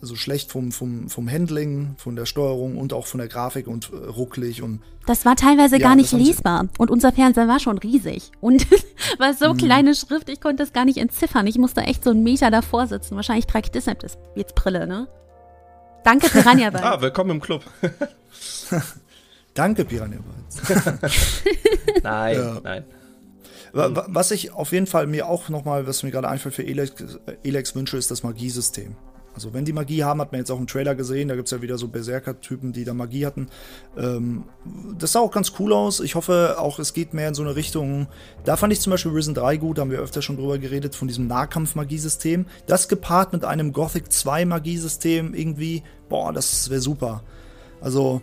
also 0.05 0.15
schlecht 0.15 0.51
vom, 0.51 0.71
vom, 0.71 1.09
vom 1.09 1.27
Handling, 1.31 1.95
von 1.97 2.15
der 2.15 2.27
Steuerung 2.27 2.77
und 2.77 2.93
auch 2.93 3.07
von 3.07 3.17
der 3.17 3.27
Grafik 3.27 3.65
und 3.67 3.89
äh, 3.91 3.95
rucklig 4.07 4.61
und. 4.61 4.81
Das 5.07 5.25
war 5.25 5.35
teilweise 5.35 5.77
Ja, 5.77 5.87
gar 5.87 5.95
nicht 5.95 6.11
lesbar. 6.11 6.67
Und 6.77 6.91
unser 6.91 7.11
Fernseher 7.11 7.47
war 7.47 7.59
schon 7.59 7.79
riesig. 7.79 8.31
Und 8.39 8.67
war 9.17 9.33
so 9.33 9.53
Mhm. 9.53 9.57
kleine 9.57 9.95
Schrift, 9.95 10.29
ich 10.29 10.39
konnte 10.41 10.61
das 10.63 10.73
gar 10.73 10.85
nicht 10.85 10.97
entziffern. 10.97 11.47
Ich 11.47 11.57
musste 11.57 11.81
echt 11.81 12.03
so 12.03 12.11
einen 12.11 12.21
Meter 12.23 12.51
davor 12.51 12.85
sitzen. 12.85 13.15
Wahrscheinlich 13.15 13.47
trage 13.47 13.65
ich 13.65 13.71
deshalb 13.71 13.99
das 14.01 14.17
jetzt 14.35 14.53
Brille, 14.53 14.85
ne? 14.85 15.07
Danke, 16.03 16.29
Piranha 16.29 16.69
Bytes. 16.69 16.85
Ah, 16.85 17.01
willkommen 17.01 17.31
im 17.31 17.41
Club. 17.41 17.63
Danke, 19.55 19.85
Piranha 19.85 20.17
Bytes. 20.19 21.01
Nein, 22.03 22.35
Ja. 22.37 22.59
nein. 22.63 22.83
Wa- 23.73 23.95
wa- 23.95 24.05
Was 24.09 24.29
ich 24.31 24.51
auf 24.53 24.71
jeden 24.71 24.85
Fall 24.87 25.07
mir 25.07 25.27
auch 25.27 25.49
nochmal, 25.49 25.87
was 25.87 26.03
mir 26.03 26.11
gerade 26.11 26.29
einfällt 26.29 26.53
für 26.55 26.65
Elex, 26.65 26.93
Elex 27.43 27.73
wünsche, 27.75 27.97
ist 27.97 28.11
das 28.11 28.21
Magiesystem. 28.23 28.95
Also 29.35 29.53
wenn 29.53 29.65
die 29.65 29.73
Magie 29.73 30.03
haben, 30.03 30.21
hat 30.21 30.31
man 30.31 30.39
jetzt 30.39 30.49
auch 30.49 30.57
im 30.57 30.65
Trailer 30.65 30.95
gesehen, 30.95 31.27
da 31.27 31.35
gibt 31.35 31.47
es 31.47 31.51
ja 31.51 31.61
wieder 31.61 31.77
so 31.77 31.89
Berserker-Typen, 31.89 32.71
die 32.71 32.85
da 32.85 32.93
Magie 32.93 33.25
hatten. 33.25 33.49
Ähm, 33.97 34.45
das 34.97 35.11
sah 35.11 35.19
auch 35.19 35.31
ganz 35.31 35.53
cool 35.59 35.73
aus. 35.73 35.99
Ich 35.99 36.15
hoffe 36.15 36.55
auch, 36.57 36.79
es 36.79 36.93
geht 36.93 37.13
mehr 37.13 37.27
in 37.27 37.35
so 37.35 37.43
eine 37.43 37.55
Richtung. 37.55 38.07
Da 38.45 38.55
fand 38.55 38.71
ich 38.71 38.79
zum 38.79 38.91
Beispiel 38.91 39.11
Risen 39.11 39.33
3 39.33 39.57
gut, 39.57 39.77
da 39.77 39.81
haben 39.81 39.91
wir 39.91 39.99
öfter 39.99 40.21
schon 40.21 40.37
drüber 40.37 40.57
geredet, 40.57 40.95
von 40.95 41.09
diesem 41.09 41.27
Nahkampf-Magiesystem. 41.27 42.45
Das 42.65 42.87
gepaart 42.87 43.33
mit 43.33 43.43
einem 43.43 43.73
Gothic 43.73 44.11
2 44.11 44.45
Magiesystem 44.45 45.33
irgendwie, 45.33 45.83
boah, 46.07 46.31
das 46.31 46.69
wäre 46.69 46.81
super. 46.81 47.21
Also, 47.81 48.21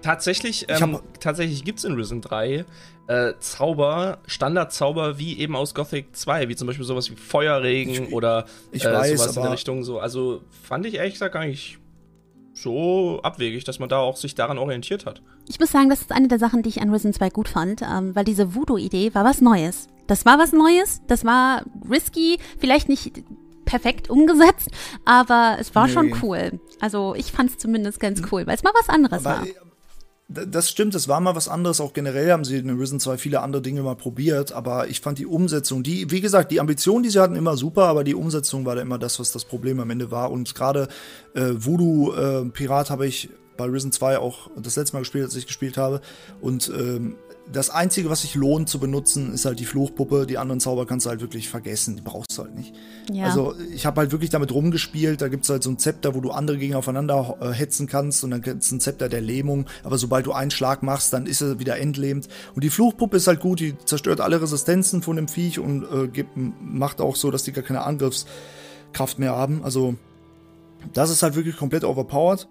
Tatsächlich, 0.00 0.68
Ich 0.68 0.80
ähm, 0.80 1.00
tatsächlich 1.20 1.64
gibt 1.64 1.80
es 1.80 1.84
in 1.84 1.94
Risen 1.94 2.20
3 2.20 2.64
äh, 3.08 3.32
Zauber, 3.40 4.18
Standardzauber 4.26 5.18
wie 5.18 5.38
eben 5.38 5.56
aus 5.56 5.74
Gothic 5.74 6.14
2, 6.14 6.48
wie 6.48 6.56
zum 6.56 6.66
Beispiel 6.66 6.86
sowas 6.86 7.10
wie 7.10 7.16
Feuerregen 7.16 8.04
Ich- 8.08 8.12
oder 8.12 8.44
ich 8.70 8.84
äh, 8.84 8.92
weiß, 8.92 9.18
sowas 9.18 9.36
in 9.36 9.42
der 9.42 9.52
Richtung 9.52 9.82
so. 9.82 9.98
Also 9.98 10.42
fand 10.62 10.86
ich 10.86 10.94
ehrlich 10.94 11.14
gesagt 11.14 11.34
gar 11.34 11.44
nicht 11.46 11.78
so 12.54 13.20
abwegig, 13.22 13.64
dass 13.64 13.78
man 13.78 13.88
da 13.88 13.98
auch 13.98 14.16
sich 14.16 14.34
daran 14.34 14.58
orientiert 14.58 15.06
hat. 15.06 15.22
Ich 15.48 15.60
muss 15.60 15.70
sagen, 15.70 15.88
das 15.88 16.00
ist 16.02 16.12
eine 16.12 16.28
der 16.28 16.38
Sachen, 16.38 16.62
die 16.62 16.68
ich 16.68 16.80
an 16.82 16.90
Risen 16.92 17.12
2 17.12 17.30
gut 17.30 17.48
fand, 17.48 17.82
ähm, 17.82 18.14
weil 18.14 18.24
diese 18.24 18.54
Voodoo-Idee 18.54 19.14
war 19.14 19.24
was 19.24 19.40
Neues. 19.40 19.88
Das 20.06 20.24
war 20.26 20.38
was 20.38 20.52
Neues, 20.52 21.00
das 21.06 21.24
war 21.24 21.62
risky, 21.90 22.38
vielleicht 22.58 22.88
nicht 22.88 23.22
perfekt 23.64 24.08
umgesetzt, 24.10 24.70
aber 25.04 25.56
es 25.60 25.74
war 25.74 25.88
schon 25.88 26.06
Nee. 26.06 26.14
cool. 26.22 26.60
Also 26.80 27.14
ich 27.14 27.30
fand 27.32 27.50
es 27.50 27.58
zumindest 27.58 28.00
ganz 28.00 28.22
cool, 28.32 28.46
weil 28.46 28.54
es 28.54 28.62
mal 28.62 28.72
was 28.74 28.88
anderes 28.88 29.24
war. 29.24 29.36
Aber, 29.38 29.46
d- 29.46 29.54
das 30.28 30.68
stimmt, 30.68 30.94
es 30.94 31.08
war 31.08 31.20
mal 31.20 31.34
was 31.34 31.48
anderes. 31.48 31.80
Auch 31.80 31.94
generell 31.94 32.30
haben 32.30 32.44
sie 32.44 32.58
in 32.58 32.68
Risen 32.78 33.00
2 33.00 33.16
viele 33.16 33.40
andere 33.40 33.62
Dinge 33.62 33.82
mal 33.82 33.96
probiert. 33.96 34.52
Aber 34.52 34.88
ich 34.88 35.00
fand 35.00 35.18
die 35.18 35.26
Umsetzung, 35.26 35.82
die, 35.82 36.10
wie 36.10 36.20
gesagt, 36.20 36.52
die 36.52 36.60
Ambitionen, 36.60 37.02
die 37.02 37.08
sie 37.08 37.20
hatten, 37.20 37.34
immer 37.34 37.56
super. 37.56 37.84
Aber 37.84 38.04
die 38.04 38.14
Umsetzung 38.14 38.66
war 38.66 38.76
da 38.76 38.82
immer 38.82 38.98
das, 38.98 39.18
was 39.18 39.32
das 39.32 39.46
Problem 39.46 39.80
am 39.80 39.88
Ende 39.88 40.10
war. 40.10 40.30
Und 40.30 40.54
gerade 40.54 40.88
äh, 41.34 41.52
Voodoo 41.54 42.12
äh, 42.12 42.44
Pirat 42.50 42.90
habe 42.90 43.06
ich 43.06 43.30
bei 43.56 43.64
Risen 43.64 43.90
2 43.90 44.18
auch 44.18 44.50
das 44.56 44.76
letzte 44.76 44.96
Mal 44.96 45.00
gespielt, 45.00 45.24
als 45.24 45.34
ich 45.34 45.46
gespielt 45.46 45.78
habe. 45.78 46.02
Und 46.42 46.68
ähm, 46.68 47.16
das 47.52 47.70
Einzige, 47.70 48.10
was 48.10 48.22
sich 48.22 48.34
lohnt 48.34 48.68
zu 48.68 48.78
benutzen, 48.78 49.32
ist 49.32 49.44
halt 49.44 49.58
die 49.58 49.64
Fluchpuppe. 49.64 50.26
Die 50.26 50.38
anderen 50.38 50.60
Zauber 50.60 50.86
kannst 50.86 51.06
du 51.06 51.10
halt 51.10 51.20
wirklich 51.20 51.48
vergessen. 51.48 51.96
Die 51.96 52.02
brauchst 52.02 52.36
du 52.36 52.42
halt 52.42 52.54
nicht. 52.54 52.74
Ja. 53.10 53.24
Also 53.24 53.54
ich 53.72 53.86
habe 53.86 54.00
halt 54.00 54.12
wirklich 54.12 54.30
damit 54.30 54.52
rumgespielt. 54.52 55.22
Da 55.22 55.28
gibt's 55.28 55.48
halt 55.48 55.62
so 55.62 55.70
ein 55.70 55.78
Zepter, 55.78 56.14
wo 56.14 56.20
du 56.20 56.30
andere 56.30 56.58
Gegner 56.58 56.78
aufeinander 56.78 57.36
äh, 57.40 57.50
hetzen 57.50 57.86
kannst. 57.86 58.22
Und 58.22 58.32
dann 58.32 58.42
gibt's 58.42 58.70
ein 58.70 58.80
Zepter 58.80 59.08
der 59.08 59.20
Lähmung. 59.20 59.66
Aber 59.82 59.98
sobald 59.98 60.26
du 60.26 60.32
einen 60.32 60.50
Schlag 60.50 60.82
machst, 60.82 61.12
dann 61.12 61.26
ist 61.26 61.40
er 61.40 61.58
wieder 61.58 61.78
entlehmt. 61.78 62.28
Und 62.54 62.64
die 62.64 62.70
Fluchpuppe 62.70 63.16
ist 63.16 63.26
halt 63.26 63.40
gut. 63.40 63.60
Die 63.60 63.76
zerstört 63.78 64.20
alle 64.20 64.40
Resistenzen 64.42 65.02
von 65.02 65.16
dem 65.16 65.28
Viech 65.28 65.58
und 65.58 65.84
äh, 65.84 66.08
gibt, 66.08 66.32
macht 66.36 67.00
auch 67.00 67.16
so, 67.16 67.30
dass 67.30 67.44
die 67.44 67.52
gar 67.52 67.64
keine 67.64 67.82
Angriffskraft 67.82 69.18
mehr 69.18 69.34
haben. 69.34 69.64
Also 69.64 69.94
das 70.92 71.10
ist 71.10 71.22
halt 71.22 71.34
wirklich 71.34 71.56
komplett 71.56 71.84
overpowered. 71.84 72.46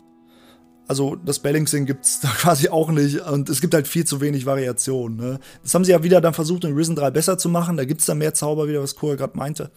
Also 0.88 1.16
das 1.18 1.40
Balancing 1.40 1.86
gibt's 1.86 2.20
da 2.22 2.30
quasi 2.30 2.70
auch 2.70 2.90
nicht 2.92 3.20
und 3.22 3.50
es 3.50 3.60
gibt 3.62 3.74
halt 3.74 3.88
viel 3.88 4.06
zu 4.06 4.22
wenig 4.22 4.46
Variation. 4.46 5.16
Ne? 5.18 5.40
Das 5.64 5.74
haben 5.74 5.84
sie 5.84 5.92
ja 5.92 6.04
wieder 6.04 6.22
dann 6.22 6.34
versucht 6.34 6.64
in 6.64 6.74
Risen 6.74 6.96
3 6.96 7.12
besser 7.12 7.38
zu 7.38 7.50
machen. 7.50 7.78
Da 7.78 7.86
gibt's 7.86 8.06
dann 8.06 8.18
mehr 8.20 8.34
Zauber, 8.34 8.68
wieder 8.68 8.82
was 8.82 8.96
Cora 8.96 9.16
gerade 9.16 9.38
meinte. 9.38 9.70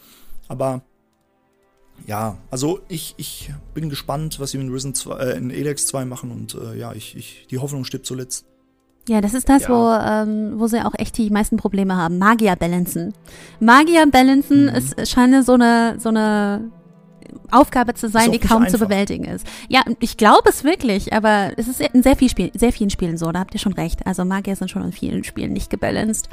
Aber 0.49 0.83
ja, 2.07 2.38
also 2.51 2.81
ich, 2.88 3.14
ich 3.18 3.53
bin 3.75 3.90
gespannt, 3.90 4.40
was 4.40 4.53
sie 4.53 4.59
in 4.59 4.70
Risen 4.70 4.94
2, 4.94 5.16
äh, 5.18 5.37
in 5.37 5.51
Elex 5.51 5.87
2 5.88 6.05
machen 6.05 6.31
und 6.31 6.55
äh, 6.55 6.79
ja, 6.79 6.92
ich, 6.92 7.16
ich, 7.16 7.46
die 7.51 7.59
Hoffnung 7.59 7.85
stirbt 7.85 8.07
zuletzt. 8.07 8.46
Ja, 9.09 9.20
das 9.20 9.35
ist 9.35 9.49
das, 9.49 9.62
Ja. 9.62 9.68
wo, 9.68 10.31
ähm, 10.31 10.59
wo 10.61 10.66
sie 10.66 10.85
auch 10.85 10.94
echt 10.96 11.16
die 11.18 11.31
meisten 11.31 11.57
Probleme 11.57 11.96
haben. 11.96 12.18
Magier 12.18 12.55
balancen. 12.57 13.12
Magier 13.59 14.07
balancen 14.11 14.64
Mhm. 14.66 14.68
ist 14.75 15.09
scheint 15.09 15.44
so 15.44 15.55
eine, 15.55 15.96
so 15.99 16.11
eine 16.11 16.70
Aufgabe 17.52 17.94
zu 17.94 18.08
sein, 18.08 18.32
die 18.32 18.38
kaum 18.38 18.66
zu 18.68 18.78
bewältigen 18.78 19.24
ist. 19.24 19.46
Ja, 19.68 19.82
ich 20.00 20.16
glaube 20.16 20.48
es 20.48 20.64
wirklich, 20.64 21.12
aber 21.12 21.52
es 21.56 21.68
ist 21.68 21.80
in 21.80 22.02
sehr, 22.02 22.16
viel 22.16 22.28
Spiel, 22.28 22.50
sehr 22.54 22.72
vielen 22.72 22.90
Spielen 22.90 23.16
so, 23.18 23.30
da 23.32 23.40
habt 23.40 23.54
ihr 23.54 23.60
schon 23.60 23.72
recht. 23.74 24.06
Also 24.06 24.24
Magier 24.24 24.56
sind 24.56 24.70
schon 24.70 24.82
in 24.84 24.92
vielen 24.92 25.24
Spielen 25.24 25.52
nicht 25.52 25.70
gebalanced. 25.70 26.28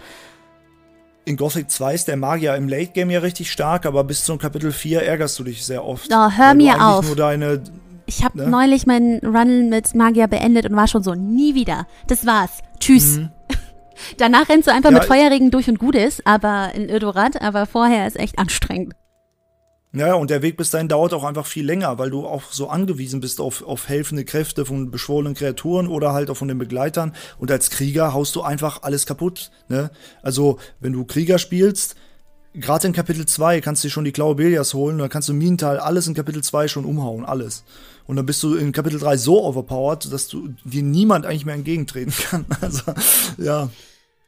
In 1.26 1.36
Gothic 1.36 1.70
2 1.70 1.94
ist 1.94 2.08
der 2.08 2.16
Magier 2.16 2.56
im 2.56 2.70
Late 2.70 2.92
Game 2.94 3.10
ja 3.10 3.20
richtig 3.20 3.52
stark, 3.52 3.86
aber 3.86 4.04
bis 4.06 4.24
zum 4.24 4.38
Kapitel 4.38 4.72
4 4.72 5.02
ärgerst 5.04 5.38
du 5.40 5.44
dich 5.44 5.66
sehr 5.66 5.84
oft. 5.84 6.10
Oh, 6.12 6.32
hör 6.32 6.54
mir 6.54 6.82
auf. 6.82 7.06
Nur 7.06 7.18
deine, 7.18 7.62
Ich 8.06 8.24
habe 8.24 8.38
Ne? 8.38 8.48
neulich 8.48 8.86
meinen 8.88 9.20
Run 9.26 9.68
mit 9.68 9.94
Magier 9.94 10.28
beendet 10.28 10.66
und 10.70 10.76
war 10.78 10.88
schon 10.88 11.04
so, 11.04 11.16
nie 11.16 11.54
wieder. 11.54 11.86
Das 12.08 12.26
war's. 12.26 12.52
Tschüss. 12.80 13.18
Mhm. 13.18 13.30
Danach 14.18 14.48
rennst 14.48 14.68
du 14.68 14.72
einfach 14.72 14.92
Ja, 14.92 15.00
mit 15.00 15.06
Feuerregen 15.06 15.52
durch 15.52 15.68
und 15.68 15.80
gut 15.80 15.96
ist, 15.96 16.26
aber 16.26 16.72
in 16.76 16.90
Ödorat, 16.90 17.42
aber 17.42 17.66
vorher 17.66 18.08
ist 18.08 18.18
echt 18.18 18.40
anstrengend. 18.40 18.94
Ja, 19.98 20.14
und 20.14 20.30
der 20.30 20.44
Weg 20.44 20.58
bis 20.58 20.70
dahin 20.70 20.88
dauert 20.88 21.14
auch 21.14 21.24
einfach 21.24 21.48
viel 21.48 21.66
länger, 21.66 21.98
weil 21.98 22.12
du 22.12 22.28
auch 22.28 22.44
so 22.52 22.70
angewiesen 22.70 23.20
bist 23.20 23.42
auf, 23.42 23.64
auf 23.64 23.88
helfende 23.90 24.26
Kräfte 24.26 24.64
von 24.64 24.92
beschworenen 24.92 25.34
Kreaturen 25.34 25.88
oder 25.88 26.14
halt 26.14 26.30
auch 26.30 26.38
von 26.38 26.48
den 26.48 26.60
Begleitern. 26.60 27.14
Und 27.40 27.50
als 27.50 27.72
Krieger 27.72 28.14
haust 28.14 28.36
du 28.36 28.44
einfach 28.44 28.84
alles 28.84 29.08
kaputt. 29.08 29.50
Ne? 29.70 29.90
Also, 30.22 30.60
wenn 30.80 30.94
du 30.94 31.04
Krieger 31.04 31.40
spielst, 31.40 31.96
gerade 32.54 32.88
in 32.88 32.94
Kapitel 32.94 33.26
2 33.26 33.60
kannst 33.62 33.84
du 33.84 33.88
dir 33.88 33.92
schon 33.92 34.06
die 34.06 34.12
Klaue 34.12 34.36
Belias 34.36 34.76
holen, 34.76 35.00
dann 35.00 35.10
kannst 35.10 35.30
du 35.30 35.34
Minental 35.34 35.80
alles 35.80 36.06
in 36.06 36.14
Kapitel 36.14 36.44
2 36.44 36.68
schon 36.68 36.86
umhauen, 36.86 37.26
alles. 37.26 37.64
Und 38.06 38.18
dann 38.18 38.26
bist 38.26 38.44
du 38.44 38.56
in 38.56 38.72
Kapitel 38.74 39.00
3 39.00 39.18
so 39.18 39.44
overpowered, 39.44 40.12
dass 40.14 40.28
du 40.28 40.50
dir 40.64 40.84
niemand 40.84 41.26
eigentlich 41.26 41.46
mehr 41.46 41.56
entgegentreten 41.56 42.14
kann. 42.30 42.46
Also, 42.62 42.84
ja. 43.38 43.70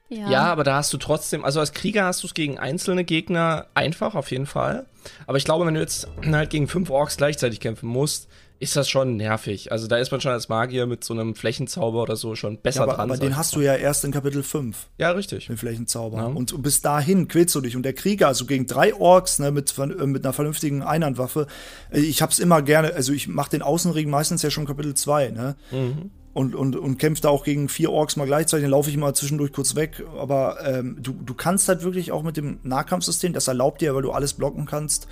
Ja. 0.10 0.44
aber 0.52 0.64
da 0.64 0.76
hast 0.76 0.92
du 0.92 0.98
trotzdem, 0.98 1.46
also 1.46 1.60
als 1.60 1.74
Krieger 1.74 2.06
hast 2.06 2.24
du 2.24 2.28
es 2.28 2.34
gegen 2.34 2.58
einzelne 2.58 3.04
Gegner 3.04 3.68
einfach, 3.74 4.16
auf 4.16 4.32
jeden 4.32 4.48
Fall. 4.48 4.86
Aber 5.28 5.38
ich 5.38 5.46
glaube, 5.46 5.66
wenn 5.66 5.76
du 5.76 5.80
jetzt 5.80 6.08
halt 6.26 6.50
gegen 6.50 6.68
fünf 6.68 6.90
Orks 6.90 7.18
gleichzeitig 7.18 7.60
kämpfen 7.60 7.88
musst, 7.88 8.28
ist 8.60 8.76
das 8.76 8.90
schon 8.90 9.16
nervig. 9.16 9.72
Also 9.72 9.88
da 9.88 9.98
ist 9.98 10.12
man 10.12 10.20
schon 10.20 10.34
als 10.34 10.50
Magier 10.50 10.86
mit 10.86 11.04
so 11.04 11.14
einem 11.14 11.34
Flächenzauber 11.34 12.02
oder 12.02 12.16
so 12.18 12.36
schon 12.36 12.58
besser 12.58 12.80
ja 12.80 12.84
aber, 12.84 12.94
dran. 12.96 13.10
aber 13.10 13.18
den 13.18 13.38
hast 13.38 13.56
du 13.56 13.62
ja 13.62 13.74
erst 13.76 14.04
in 14.04 14.12
Kapitel 14.12 14.44
5. 14.44 14.90
Ja, 14.98 15.12
richtig. 15.12 15.48
den 15.48 15.58
Flächenzauber. 15.58 16.18
Ja. 16.18 16.26
Und 16.26 16.62
bis 16.62 16.82
dahin 16.82 17.30
quälst 17.30 17.56
du 17.56 17.62
dich. 17.62 17.78
Und 17.78 17.84
der 17.84 17.94
Krieger, 17.94 18.28
also 18.28 18.46
gegen 18.46 18.68
drei 18.68 18.94
Orks 18.94 19.40
ne, 19.40 19.52
mit, 19.52 19.74
äh, 19.78 19.86
mit 20.06 20.26
einer 20.26 20.34
vernünftigen 20.34 20.84
Einhandwaffe, 20.84 21.48
äh, 21.92 22.00
ich 22.00 22.22
hab's 22.22 22.40
immer 22.40 22.62
gerne, 22.62 22.94
also 22.94 23.14
ich 23.14 23.30
mach 23.30 23.48
den 23.48 23.62
Außenring 23.62 24.10
meistens 24.10 24.42
ja 24.42 24.50
schon 24.50 24.66
Kapitel 24.66 24.94
2, 24.94 25.30
ne? 25.30 25.56
Mhm. 25.72 26.12
Und, 26.32 26.54
und, 26.54 26.76
und 26.76 26.98
kämpfe 27.00 27.24
da 27.24 27.30
auch 27.30 27.44
gegen 27.44 27.70
vier 27.70 27.92
Orks 27.92 28.16
mal 28.16 28.26
gleichzeitig, 28.26 28.64
dann 28.64 28.72
laufe 28.72 28.90
ich 28.90 28.98
mal 28.98 29.14
zwischendurch 29.16 29.52
kurz 29.52 29.76
weg. 29.76 30.04
Aber 30.18 30.58
ähm, 30.64 30.98
du, 31.02 31.14
du 31.14 31.34
kannst 31.34 31.68
halt 31.68 31.84
wirklich 31.84 32.12
auch 32.12 32.22
mit 32.22 32.38
dem 32.38 32.60
Nahkampfsystem, 32.64 33.34
das 33.34 33.48
erlaubt 33.48 33.82
dir, 33.82 33.96
weil 33.96 34.04
du 34.04 34.12
alles 34.12 34.34
blocken 34.34 34.66
kannst, 34.66 35.08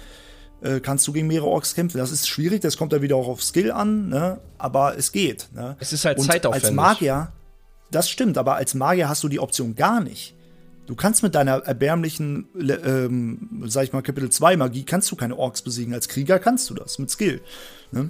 äh, 0.61 0.79
kannst 0.79 1.07
du 1.07 1.13
gegen 1.13 1.27
mehrere 1.27 1.47
Orks 1.47 1.73
kämpfen. 1.73 1.97
Das 1.97 2.11
ist 2.11 2.27
schwierig, 2.27 2.61
das 2.61 2.77
kommt 2.77 2.93
da 2.93 3.01
wieder 3.01 3.15
auch 3.15 3.27
auf 3.27 3.43
Skill 3.43 3.71
an, 3.71 4.09
ne? 4.09 4.39
aber 4.59 4.95
es 4.97 5.11
geht. 5.11 5.49
Ne? 5.53 5.75
Es 5.79 5.91
ist 5.91 6.05
halt 6.05 6.19
Und 6.19 6.25
zeitaufwendig. 6.25 6.65
Als 6.65 6.75
Magier, 6.75 7.31
das 7.91 8.09
stimmt, 8.09 8.37
aber 8.37 8.55
als 8.55 8.75
Magier 8.75 9.09
hast 9.09 9.23
du 9.23 9.27
die 9.27 9.39
Option 9.39 9.75
gar 9.75 10.01
nicht. 10.01 10.35
Du 10.87 10.95
kannst 10.95 11.21
mit 11.21 11.35
deiner 11.35 11.57
erbärmlichen, 11.65 12.47
ähm, 12.55 13.63
sag 13.65 13.83
ich 13.83 13.93
mal, 13.93 14.01
Kapitel 14.01 14.29
2 14.29 14.55
Magie, 14.55 14.85
kannst 14.85 15.11
du 15.11 15.17
keine 15.17 15.37
Orks 15.37 15.61
besiegen. 15.61 15.93
Als 15.93 16.07
Krieger 16.07 16.39
kannst 16.39 16.69
du 16.69 16.73
das, 16.75 16.97
mit 16.97 17.09
Skill. 17.09 17.41
Ne? 17.91 18.09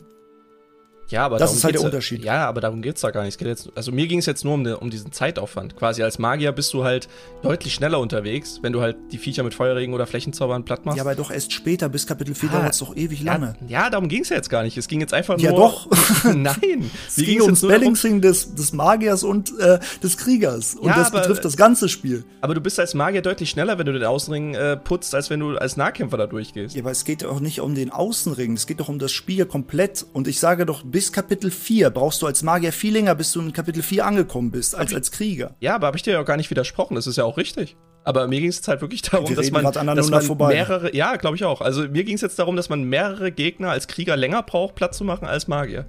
Ja, 1.09 1.25
aber 1.25 1.37
Das 1.37 1.49
darum 1.49 1.57
ist 1.57 1.63
halt 1.63 1.73
der 1.75 1.81
ja- 1.81 1.85
Unterschied. 1.87 2.23
Ja, 2.25 2.47
aber 2.47 2.59
darum 2.61 2.81
geht's 2.81 3.01
da 3.01 3.11
gar 3.11 3.23
nicht. 3.23 3.39
Es 3.41 3.47
jetzt, 3.47 3.69
also 3.75 3.91
mir 3.91 4.07
ging 4.07 4.19
es 4.19 4.25
jetzt 4.25 4.43
nur 4.43 4.53
um, 4.55 4.63
de, 4.63 4.73
um 4.73 4.89
diesen 4.89 5.11
Zeitaufwand. 5.11 5.75
Quasi 5.77 6.03
als 6.03 6.19
Magier 6.19 6.51
bist 6.51 6.73
du 6.73 6.83
halt 6.83 7.07
deutlich 7.41 7.73
schneller 7.73 7.99
unterwegs, 7.99 8.59
wenn 8.61 8.73
du 8.73 8.81
halt 8.81 8.97
die 9.11 9.17
Viecher 9.17 9.43
mit 9.43 9.53
Feuerregen 9.53 9.93
oder 9.93 10.05
Flächenzaubern 10.05 10.65
platt 10.65 10.85
machst. 10.85 10.97
Ja, 10.97 11.03
aber 11.03 11.15
doch 11.15 11.31
erst 11.31 11.53
später, 11.53 11.87
bis 11.89 12.07
Kapitel 12.07 12.35
4 12.35 12.49
Ah, 12.49 12.59
dauert 12.59 12.73
es 12.73 12.79
doch 12.79 12.95
ewig 12.95 13.21
ja, 13.21 13.33
lange. 13.33 13.55
ja, 13.67 13.89
darum 13.89 14.09
ging's 14.09 14.29
ja 14.29 14.35
jetzt 14.35 14.49
gar 14.49 14.63
nicht. 14.63 14.77
Es 14.77 14.87
ging 14.87 14.99
jetzt 14.99 15.13
einfach 15.13 15.39
Ja, 15.39 15.51
nur. 15.51 15.59
doch. 15.59 15.87
Nein. 16.35 16.91
Es 17.07 17.15
ging 17.15 17.41
ums 17.41 17.61
Balancing 17.61 18.21
des, 18.21 18.53
des 18.55 18.73
Magiers 18.73 19.23
und 19.23 19.57
äh, 19.59 19.79
des 20.03 20.17
Kriegers. 20.17 20.75
Und 20.75 20.87
Ja, 20.89 20.95
das 20.97 21.07
aber- 21.07 21.21
betrifft 21.21 21.45
das 21.45 21.55
ganze 21.57 21.87
Spiel. 21.89 22.25
aber 22.41 22.53
du 22.53 22.61
bist 22.61 22.79
als 22.79 22.93
Magier 22.93 23.21
deutlich 23.21 23.49
schneller, 23.49 23.77
wenn 23.77 23.85
du 23.85 23.93
den 23.93 24.03
Außenring 24.03 24.55
äh, 24.55 24.77
putzt, 24.77 25.15
als 25.15 25.29
wenn 25.29 25.39
du 25.39 25.57
als 25.57 25.77
Nahkämpfer 25.77 26.17
da 26.17 26.27
durchgehst. 26.27 26.75
Ja, 26.75 26.81
aber 26.81 26.91
es 26.91 27.05
geht 27.05 27.23
auch 27.25 27.39
nicht 27.39 27.61
um 27.61 27.75
den 27.75 27.91
Außenring, 27.91 28.53
es 28.53 28.67
geht 28.67 28.79
doch 28.79 28.89
um 28.89 28.99
das 28.99 29.11
Spiel 29.11 29.45
komplett. 29.45 30.05
Und 30.13 30.27
ich 30.27 30.39
sage 30.39 30.65
doch, 30.65 30.83
bis 30.97 31.11
Kapitel 31.11 31.51
4 31.51 31.91
brauchst 31.91 32.23
du 32.23 32.25
als 32.25 32.41
Magier 32.41 32.73
viel 32.73 32.93
länger, 32.93 33.13
bis 33.13 33.31
du 33.31 33.39
in 33.39 33.53
Kapitel 33.53 33.83
4 33.83 34.03
angekommen 34.03 34.49
bist, 34.49 34.73
als 34.73 34.95
als 34.95 35.11
Krieger. 35.11 35.55
Ja, 35.59 35.75
aber 35.75 35.85
habe 35.85 35.95
ich 35.95 36.01
dir 36.01 36.13
ja 36.13 36.21
auch 36.21 36.25
gar 36.25 36.37
nicht 36.37 36.49
widersprochen. 36.49 36.95
Das 36.95 37.05
ist 37.05 37.17
ja 37.17 37.23
auch 37.23 37.37
richtig. 37.37 37.77
Aber 38.03 38.27
mir 38.27 38.39
ging 38.39 38.49
es 38.49 38.55
jetzt 38.55 38.67
halt 38.67 38.81
wirklich 38.81 39.03
darum, 39.03 39.29
Wir 39.29 39.35
dass 39.35 39.51
man, 39.51 39.63
dass 39.63 40.09
man 40.09 40.21
vorbei. 40.23 40.55
mehrere, 40.55 40.95
ja, 40.95 41.15
glaube 41.17 41.35
ich 41.35 41.45
auch. 41.45 41.61
Also 41.61 41.87
mir 41.87 42.03
ging 42.03 42.15
es 42.15 42.21
jetzt 42.21 42.39
darum, 42.39 42.55
dass 42.55 42.69
man 42.69 42.81
mehrere 42.81 43.31
Gegner 43.31 43.69
als 43.69 43.87
Krieger 43.87 44.17
länger 44.17 44.41
braucht, 44.41 44.73
Platz 44.73 44.97
zu 44.97 45.03
machen 45.03 45.27
als 45.27 45.47
Magier. 45.47 45.85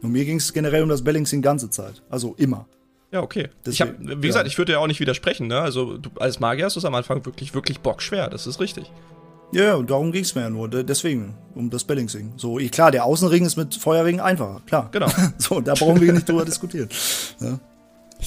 Und 0.00 0.12
mir 0.12 0.24
ging 0.24 0.38
es 0.38 0.50
generell 0.54 0.82
um 0.82 0.88
das 0.88 1.04
Balancing 1.04 1.42
ganze 1.42 1.68
Zeit. 1.68 2.02
Also 2.08 2.36
immer. 2.38 2.66
Ja, 3.12 3.20
okay. 3.20 3.50
ich 3.66 3.82
hab, 3.82 3.98
Deswegen, 3.98 4.22
wie 4.22 4.28
gesagt, 4.28 4.46
ja. 4.46 4.50
ich 4.50 4.56
würde 4.56 4.72
ja 4.72 4.78
auch 4.78 4.86
nicht 4.86 5.00
widersprechen, 5.00 5.46
ne? 5.46 5.60
Also 5.60 5.98
du, 5.98 6.08
als 6.18 6.40
Magier 6.40 6.64
hast 6.64 6.76
du 6.76 6.80
es 6.80 6.86
am 6.86 6.94
Anfang 6.94 7.26
wirklich, 7.26 7.52
wirklich 7.52 7.80
bockschwer, 7.80 8.30
das 8.30 8.46
ist 8.46 8.60
richtig. 8.60 8.90
Ja, 9.52 9.64
ja, 9.64 9.74
und 9.76 9.88
darum 9.90 10.12
ging 10.12 10.22
es 10.24 10.34
mir 10.34 10.42
ja 10.42 10.50
nur. 10.50 10.68
De- 10.68 10.84
Deswegen, 10.84 11.34
um 11.54 11.70
das 11.70 11.84
Balancing. 11.84 12.34
So, 12.36 12.56
klar, 12.70 12.90
der 12.90 13.04
Außenring 13.04 13.46
ist 13.46 13.56
mit 13.56 13.74
Feuerring 13.74 14.20
einfacher, 14.20 14.60
klar. 14.66 14.88
Genau. 14.92 15.08
so, 15.38 15.60
da 15.60 15.72
brauchen 15.74 16.00
wir 16.00 16.12
nicht 16.12 16.28
drüber 16.28 16.44
diskutieren. 16.44 16.88
Ja? 17.40 17.58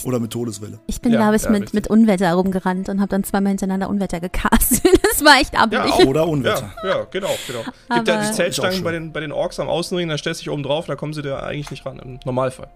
Oder 0.05 0.19
mit 0.19 0.31
Todeswelle. 0.31 0.79
Ich 0.87 1.01
bin, 1.01 1.11
Ja, 1.11 1.19
glaube 1.19 1.35
ich, 1.35 1.43
ja, 1.43 1.49
mit, 1.51 1.63
richtig. 1.63 1.73
mit 1.75 1.87
Unwetter 1.89 2.33
rumgerannt 2.33 2.87
und 2.89 3.01
habe 3.01 3.09
dann 3.09 3.23
zweimal 3.23 3.49
hintereinander 3.49 3.89
Unwetter 3.89 4.19
gecastet. 4.19 4.81
Das 5.11 5.25
war 5.25 5.39
echt 5.39 5.53
Ja, 5.53 5.59
abelig. 5.59 5.83
auch. 5.93 6.05
Oder 6.05 6.25
Unwetter. 6.27 6.71
Ja, 6.83 6.89
ja, 6.89 7.03
genau, 7.11 7.29
genau. 7.45 7.59
Gibt 7.93 8.07
ja 8.07 8.25
die 8.27 8.33
Zeltstangen 8.33 8.81
bei 8.83 8.91
den, 8.93 9.11
bei 9.11 9.19
den 9.19 9.31
Orks 9.33 9.59
am 9.59 9.67
Außenring, 9.67 10.07
da 10.07 10.17
stellst 10.17 10.41
du 10.41 10.45
dich 10.45 10.49
oben 10.49 10.63
drauf, 10.63 10.85
da 10.87 10.95
kommen 10.95 11.13
sie 11.13 11.21
da 11.21 11.41
eigentlich 11.41 11.69
nicht 11.69 11.85
ran, 11.85 11.99
im 11.99 12.19
Normalfall. 12.25 12.69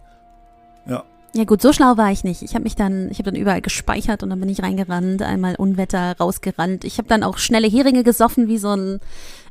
Ja. 0.86 1.04
Ja 1.36 1.44
gut, 1.44 1.62
so 1.62 1.74
schlau 1.74 1.98
war 1.98 2.12
ich 2.12 2.24
nicht. 2.24 2.42
Ich 2.44 2.54
habe 2.54 2.64
mich 2.64 2.76
dann, 2.78 3.12
ich 3.12 3.20
habe 3.20 3.30
dann 3.30 3.36
überall 3.40 3.62
gespeichert 3.62 4.24
und 4.24 4.30
dann 4.30 4.40
bin 4.40 4.48
ich 4.48 4.64
reingerannt, 4.64 5.22
einmal 5.22 5.56
Unwetter 5.56 6.16
rausgerannt. 6.18 6.86
Ich 6.86 6.98
habe 6.98 7.10
dann 7.10 7.24
auch 7.24 7.38
schnelle 7.38 7.68
Heringe 7.68 8.04
gesoffen 8.04 8.48
wie 8.48 8.58
so 8.58 8.70
ein 8.70 9.02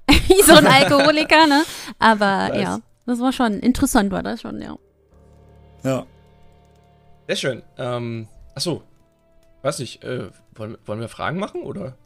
wie 0.28 0.42
so 0.42 0.54
ein 0.54 0.66
Alkoholiker, 0.66 1.46
ne? 1.46 1.62
Aber 1.98 2.48
Nice. 2.48 2.62
ja, 2.62 2.78
das 3.04 3.20
war 3.20 3.32
schon 3.32 3.60
interessant, 3.60 4.12
war 4.12 4.22
das 4.22 4.40
schon, 4.40 4.62
ja. 4.62 4.76
Ja. 5.82 6.06
Sehr 7.26 7.36
schön. 7.36 7.62
Ähm, 7.76 8.28
achso, 8.54 8.82
weiß 9.62 9.78
nicht, 9.80 10.02
äh, 10.04 10.30
wollen, 10.54 10.78
wollen 10.86 11.00
wir 11.00 11.08
Fragen 11.08 11.38
machen, 11.38 11.62
oder? 11.62 11.96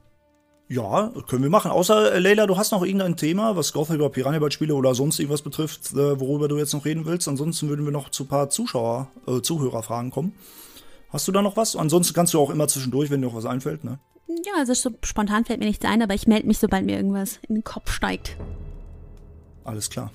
Ja, 0.68 1.10
können 1.26 1.42
wir 1.42 1.50
machen. 1.50 1.70
Außer, 1.70 2.12
äh, 2.12 2.18
Leila, 2.18 2.46
du 2.46 2.58
hast 2.58 2.72
noch 2.72 2.82
irgendein 2.82 3.16
Thema, 3.16 3.56
was 3.56 3.72
Gothic 3.72 3.96
oder 3.96 4.10
Piranha 4.10 4.38
Bytes 4.38 4.54
Spiele 4.54 4.74
oder 4.74 4.94
sonst 4.94 5.18
irgendwas 5.18 5.40
betrifft, 5.40 5.92
äh, 5.92 6.20
worüber 6.20 6.46
du 6.46 6.58
jetzt 6.58 6.74
noch 6.74 6.84
reden 6.84 7.06
willst. 7.06 7.26
Ansonsten 7.26 7.68
würden 7.68 7.86
wir 7.86 7.92
noch 7.92 8.10
zu 8.10 8.24
ein 8.24 8.28
paar 8.28 8.50
Zuschauer, 8.50 9.08
äh, 9.26 9.40
Zuhörerfragen 9.40 10.10
kommen. 10.10 10.34
Hast 11.08 11.26
du 11.26 11.32
da 11.32 11.40
noch 11.40 11.56
was? 11.56 11.74
Ansonsten 11.74 12.12
kannst 12.12 12.34
du 12.34 12.40
auch 12.40 12.50
immer 12.50 12.68
zwischendurch, 12.68 13.10
wenn 13.10 13.22
dir 13.22 13.28
noch 13.28 13.34
was 13.34 13.46
einfällt, 13.46 13.82
ne? 13.82 13.98
Ja, 14.28 14.52
also 14.58 14.74
so 14.74 14.90
spontan 15.02 15.46
fällt 15.46 15.58
mir 15.58 15.66
nichts 15.66 15.86
ein, 15.86 16.02
aber 16.02 16.14
ich 16.14 16.26
melde 16.26 16.46
mich, 16.46 16.58
sobald 16.58 16.84
mir 16.84 16.96
irgendwas 16.96 17.38
in 17.48 17.54
den 17.54 17.64
Kopf 17.64 17.90
steigt. 17.90 18.36
Alles 19.64 19.88
klar. 19.88 20.12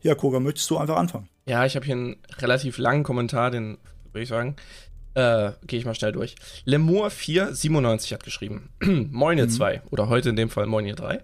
Ja, 0.00 0.14
Koga, 0.14 0.40
möchtest 0.40 0.70
du 0.70 0.78
einfach 0.78 0.96
anfangen? 0.96 1.28
Ja, 1.44 1.66
ich 1.66 1.76
habe 1.76 1.84
hier 1.84 1.94
einen 1.94 2.16
relativ 2.38 2.78
langen 2.78 3.02
Kommentar, 3.02 3.50
den 3.50 3.76
würde 4.12 4.22
ich 4.22 4.28
sagen. 4.28 4.56
Äh, 5.14 5.52
gehe 5.66 5.78
ich 5.78 5.84
mal 5.84 5.94
schnell 5.94 6.12
durch. 6.12 6.36
Lemur497 6.66 8.12
hat 8.12 8.24
geschrieben. 8.24 8.70
Moin 9.10 9.38
ihr 9.38 9.48
zwei. 9.48 9.82
Oder 9.90 10.08
heute 10.08 10.30
in 10.30 10.36
dem 10.36 10.48
Fall 10.48 10.66
Moin 10.66 10.86
ihr 10.86 10.94
drei. 10.94 11.20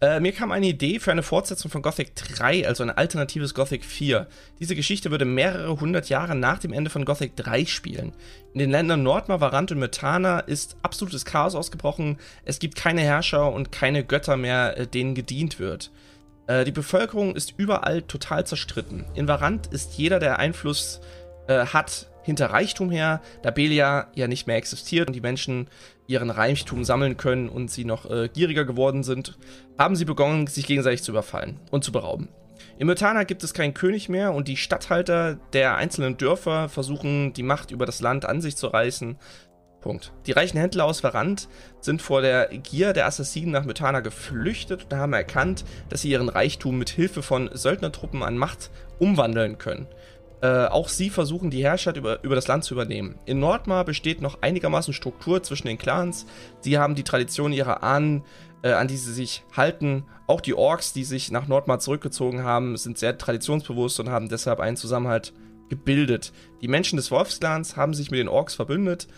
Äh, 0.00 0.20
mir 0.20 0.32
kam 0.32 0.52
eine 0.52 0.66
Idee 0.66 1.00
für 1.00 1.10
eine 1.10 1.24
Fortsetzung 1.24 1.72
von 1.72 1.82
Gothic 1.82 2.14
3, 2.14 2.68
also 2.68 2.84
ein 2.84 2.90
alternatives 2.90 3.52
Gothic 3.52 3.84
4. 3.84 4.28
Diese 4.60 4.76
Geschichte 4.76 5.10
würde 5.10 5.24
mehrere 5.24 5.80
hundert 5.80 6.08
Jahre 6.08 6.36
nach 6.36 6.60
dem 6.60 6.72
Ende 6.72 6.88
von 6.88 7.04
Gothic 7.04 7.34
3 7.34 7.66
spielen. 7.66 8.12
In 8.52 8.60
den 8.60 8.70
Ländern 8.70 9.02
Nordmar, 9.02 9.40
Varant 9.40 9.72
und 9.72 9.80
Mythana 9.80 10.38
ist 10.38 10.76
absolutes 10.82 11.24
Chaos 11.24 11.56
ausgebrochen. 11.56 12.18
Es 12.44 12.60
gibt 12.60 12.76
keine 12.76 13.00
Herrscher 13.00 13.52
und 13.52 13.72
keine 13.72 14.04
Götter 14.04 14.36
mehr, 14.36 14.78
äh, 14.78 14.86
denen 14.86 15.16
gedient 15.16 15.58
wird. 15.58 15.90
Äh, 16.46 16.64
die 16.64 16.72
Bevölkerung 16.72 17.34
ist 17.34 17.54
überall 17.56 18.02
total 18.02 18.46
zerstritten. 18.46 19.04
In 19.14 19.26
Varant 19.26 19.66
ist 19.66 19.94
jeder, 19.94 20.20
der 20.20 20.38
Einfluss 20.38 21.00
äh, 21.48 21.66
hat, 21.66 22.06
hinter 22.28 22.50
Reichtum 22.50 22.90
her, 22.90 23.22
da 23.42 23.50
Belia 23.50 24.08
ja 24.14 24.28
nicht 24.28 24.46
mehr 24.46 24.56
existiert 24.56 25.08
und 25.08 25.14
die 25.14 25.20
Menschen 25.20 25.68
ihren 26.06 26.30
Reichtum 26.30 26.84
sammeln 26.84 27.16
können 27.16 27.48
und 27.48 27.70
sie 27.70 27.84
noch 27.84 28.08
äh, 28.10 28.28
gieriger 28.28 28.64
geworden 28.64 29.02
sind, 29.02 29.38
haben 29.78 29.96
sie 29.96 30.04
begonnen, 30.04 30.46
sich 30.46 30.66
gegenseitig 30.66 31.02
zu 31.02 31.10
überfallen 31.10 31.58
und 31.70 31.84
zu 31.84 31.90
berauben. 31.92 32.28
In 32.78 32.86
Mythana 32.86 33.24
gibt 33.24 33.42
es 33.42 33.54
keinen 33.54 33.74
König 33.74 34.08
mehr 34.08 34.32
und 34.34 34.46
die 34.46 34.56
Statthalter 34.56 35.38
der 35.52 35.76
einzelnen 35.76 36.16
Dörfer 36.18 36.68
versuchen, 36.68 37.32
die 37.32 37.42
Macht 37.42 37.70
über 37.70 37.86
das 37.86 38.00
Land 38.00 38.24
an 38.26 38.40
sich 38.40 38.56
zu 38.56 38.68
reißen. 38.68 39.16
Punkt. 39.80 40.12
Die 40.26 40.32
reichen 40.32 40.58
Händler 40.58 40.84
aus 40.84 41.02
Varant 41.02 41.48
sind 41.80 42.02
vor 42.02 42.20
der 42.20 42.48
Gier 42.48 42.92
der 42.92 43.06
Assassinen 43.06 43.52
nach 43.52 43.64
Mythana 43.64 44.00
geflüchtet 44.00 44.84
und 44.84 44.98
haben 44.98 45.12
erkannt, 45.12 45.64
dass 45.88 46.02
sie 46.02 46.10
ihren 46.10 46.28
Reichtum 46.28 46.78
mit 46.78 46.90
Hilfe 46.90 47.22
von 47.22 47.48
Söldnertruppen 47.52 48.22
an 48.22 48.36
Macht 48.36 48.70
umwandeln 48.98 49.56
können. 49.56 49.86
Äh, 50.40 50.66
auch 50.66 50.88
sie 50.88 51.10
versuchen, 51.10 51.50
die 51.50 51.64
Herrschaft 51.64 51.96
über, 51.96 52.22
über 52.22 52.36
das 52.36 52.46
Land 52.46 52.62
zu 52.62 52.74
übernehmen. 52.74 53.16
In 53.26 53.40
Nordmar 53.40 53.84
besteht 53.84 54.20
noch 54.20 54.40
einigermaßen 54.40 54.94
Struktur 54.94 55.42
zwischen 55.42 55.66
den 55.66 55.78
Clans. 55.78 56.26
Sie 56.60 56.78
haben 56.78 56.94
die 56.94 57.02
Tradition 57.02 57.52
ihrer 57.52 57.82
Ahnen, 57.82 58.22
äh, 58.62 58.70
an 58.70 58.86
die 58.86 58.96
sie 58.96 59.12
sich 59.12 59.44
halten. 59.56 60.04
Auch 60.28 60.40
die 60.40 60.54
Orks, 60.54 60.92
die 60.92 61.04
sich 61.04 61.32
nach 61.32 61.48
Nordmar 61.48 61.80
zurückgezogen 61.80 62.44
haben, 62.44 62.76
sind 62.76 62.98
sehr 62.98 63.18
traditionsbewusst 63.18 63.98
und 63.98 64.10
haben 64.10 64.28
deshalb 64.28 64.60
einen 64.60 64.76
Zusammenhalt 64.76 65.32
gebildet. 65.68 66.32
Die 66.62 66.68
Menschen 66.68 66.96
des 66.96 67.10
Wolfsclans 67.10 67.76
haben 67.76 67.94
sich 67.94 68.10
mit 68.10 68.20
den 68.20 68.28
Orks 68.28 68.54
verbündet. 68.54 69.08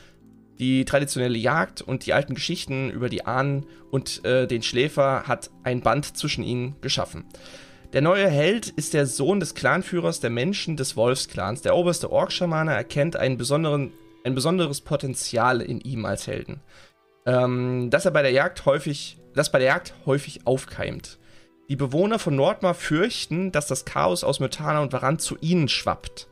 Die 0.58 0.84
traditionelle 0.84 1.38
Jagd 1.38 1.82
und 1.82 2.06
die 2.06 2.12
alten 2.12 2.34
Geschichten 2.34 2.90
über 2.90 3.08
die 3.08 3.26
Ahnen 3.26 3.66
und 3.90 4.24
äh, 4.24 4.46
den 4.46 4.62
Schläfer 4.62 5.24
hat 5.26 5.50
ein 5.64 5.80
Band 5.80 6.16
zwischen 6.16 6.44
ihnen 6.44 6.76
geschaffen. 6.80 7.24
Der 7.92 8.02
neue 8.02 8.28
Held 8.28 8.68
ist 8.68 8.94
der 8.94 9.04
Sohn 9.04 9.40
des 9.40 9.56
Clanführers 9.56 10.20
der 10.20 10.30
Menschen 10.30 10.76
des 10.76 10.96
Wolfsclans. 10.96 11.62
Der 11.62 11.74
oberste 11.74 12.12
Orkschamane 12.12 12.72
erkennt 12.72 13.16
einen 13.16 13.36
besonderen, 13.36 13.92
ein 14.24 14.36
besonderes 14.36 14.80
Potenzial 14.80 15.60
in 15.60 15.80
ihm 15.80 16.04
als 16.04 16.28
Helden. 16.28 16.60
Ähm, 17.26 17.90
dass 17.90 18.04
er 18.04 18.12
bei 18.12 18.22
der 18.22 18.30
Jagd 18.30 18.64
häufig, 18.64 19.18
das 19.34 19.50
bei 19.50 19.58
der 19.58 19.68
Jagd 19.68 19.94
häufig 20.06 20.46
aufkeimt. 20.46 21.18
Die 21.68 21.74
Bewohner 21.74 22.20
von 22.20 22.36
Nordmar 22.36 22.74
fürchten, 22.74 23.50
dass 23.50 23.66
das 23.66 23.84
Chaos 23.84 24.22
aus 24.22 24.38
Mythana 24.38 24.80
und 24.80 24.92
Varant 24.92 25.20
zu 25.20 25.36
ihnen 25.40 25.68
schwappt. 25.68 26.28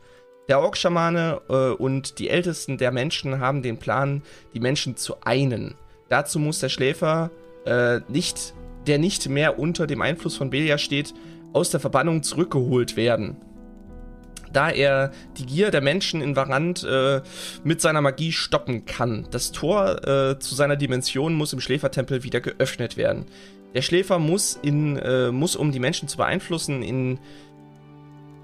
Der 0.47 0.61
Orkschamane 0.61 1.41
äh, 1.49 1.71
und 1.71 2.19
die 2.19 2.29
Ältesten 2.29 2.77
der 2.77 2.91
Menschen 2.91 3.41
haben 3.41 3.63
den 3.63 3.79
Plan, 3.79 4.23
die 4.53 4.61
Menschen 4.61 4.95
zu 4.95 5.15
einen. 5.23 5.75
Dazu 6.07 6.39
muss 6.39 6.59
der 6.59 6.69
Schläfer, 6.69 7.31
äh, 7.65 7.99
nicht, 8.07 8.53
der 8.87 8.97
nicht 8.97 9.27
mehr 9.27 9.59
unter 9.59 9.87
dem 9.87 10.01
Einfluss 10.01 10.37
von 10.37 10.49
Belia 10.49 10.77
steht, 10.77 11.13
aus 11.53 11.69
der 11.69 11.79
Verbannung 11.79 12.23
zurückgeholt 12.23 12.95
werden. 12.97 13.37
Da 14.51 14.69
er 14.69 15.11
die 15.37 15.45
Gier 15.45 15.69
der 15.69 15.81
Menschen 15.81 16.21
in 16.21 16.35
Varant 16.35 16.83
äh, 16.83 17.21
mit 17.63 17.81
seiner 17.81 18.01
Magie 18.01 18.31
stoppen 18.31 18.85
kann. 18.85 19.27
Das 19.29 19.51
Tor 19.51 20.07
äh, 20.07 20.39
zu 20.39 20.55
seiner 20.55 20.75
Dimension 20.75 21.35
muss 21.35 21.53
im 21.53 21.59
Schläfertempel 21.59 22.23
wieder 22.23 22.41
geöffnet 22.41 22.97
werden. 22.97 23.25
Der 23.75 23.83
Schläfer 23.83 24.17
muss, 24.17 24.57
in, 24.61 24.97
äh, 24.97 25.31
muss, 25.31 25.55
um 25.55 25.71
die 25.71 25.79
Menschen 25.79 26.07
zu 26.07 26.17
beeinflussen, 26.17 26.81
in 26.81 27.19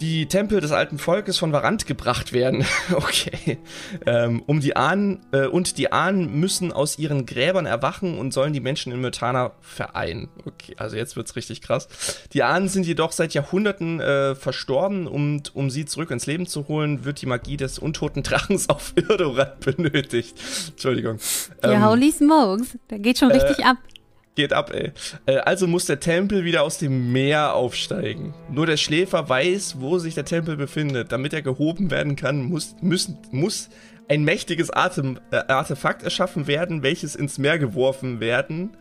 die 0.02 0.28
Tempel 0.28 0.60
des 0.62 0.72
alten 0.72 0.98
Volkes 0.98 1.38
von 1.38 1.52
Varant 1.52 1.86
gebracht 1.86 2.34
werden. 2.34 2.66
okay. 2.94 3.60
Ähm, 4.06 4.44
um 4.46 4.60
die 4.60 4.76
Ahnen, 4.76 5.26
äh, 5.32 5.48
und 5.48 5.78
die 5.78 5.92
Ahnen 5.92 6.40
müssen 6.40 6.72
aus 6.72 7.00
ihren 7.00 7.26
Gräbern 7.26 7.66
erwachen 7.66 8.18
und 8.18 8.34
sollen 8.34 8.54
die 8.54 8.60
Menschen 8.60 8.92
in 8.92 9.02
Mythana 9.02 9.54
vereinen. 9.62 10.30
Okay, 10.46 10.76
also 10.78 10.96
jetzt 10.98 11.16
wird's 11.16 11.36
richtig 11.36 11.62
krass. 11.62 11.88
Die 12.34 12.44
Ahnen 12.44 12.68
sind 12.68 12.86
jedoch 12.86 13.12
seit 13.12 13.34
Jahrhunderten 13.34 14.00
äh, 14.00 14.36
verstorben 14.36 15.08
und 15.08 15.56
um 15.56 15.70
sie 15.70 15.86
zurück 15.86 16.12
ins 16.12 16.26
Leben 16.26 16.46
zu 16.46 16.68
holen, 16.68 17.06
wird 17.06 17.22
die 17.22 17.28
Magie 17.28 17.58
des 17.58 17.80
untoten 17.80 18.24
Drachens 18.24 18.70
auf 18.70 18.94
Irdorat 18.96 19.60
benötigt. 19.62 20.36
Entschuldigung. 20.70 21.20
Ja, 21.64 21.74
Ähm, 21.74 21.86
holy 21.86 22.12
smokes, 22.12 22.78
da 22.88 22.98
geht 22.98 23.18
schon 23.18 23.32
richtig 23.32 23.66
ab. 23.66 23.78
Geht 24.36 24.52
ab, 24.52 24.72
ey. 24.74 24.92
Äh, 25.26 25.38
also 25.38 25.66
muss 25.66 25.86
der 25.86 26.02
Tempel 26.02 26.44
wieder 26.44 26.64
aus 26.64 26.78
dem 26.78 27.14
Meer 27.14 27.54
aufsteigen. 27.54 28.34
Nur 28.50 28.66
der 28.66 28.78
Schläfer 28.78 29.30
weiß, 29.30 29.78
wo 29.80 29.98
sich 29.98 30.14
der 30.14 30.26
Tempel 30.26 30.58
befindet. 30.58 31.14
Damit 31.14 31.34
er 31.34 31.42
gehoben 31.42 31.90
werden 31.90 32.18
kann, 32.18 32.44
muss, 32.44 32.76
müssen, 32.82 33.18
muss 33.32 33.70
ein 34.10 34.24
mächtiges 34.26 34.72
Atem, 34.72 35.20
äh, 35.32 35.38
Artefakt 35.48 36.04
erschaffen 36.04 36.48
werden, 36.48 36.84
welches 36.84 37.16
ins 37.16 37.38
Meer 37.38 37.58
geworfen 37.60 38.20
werden, 38.20 38.76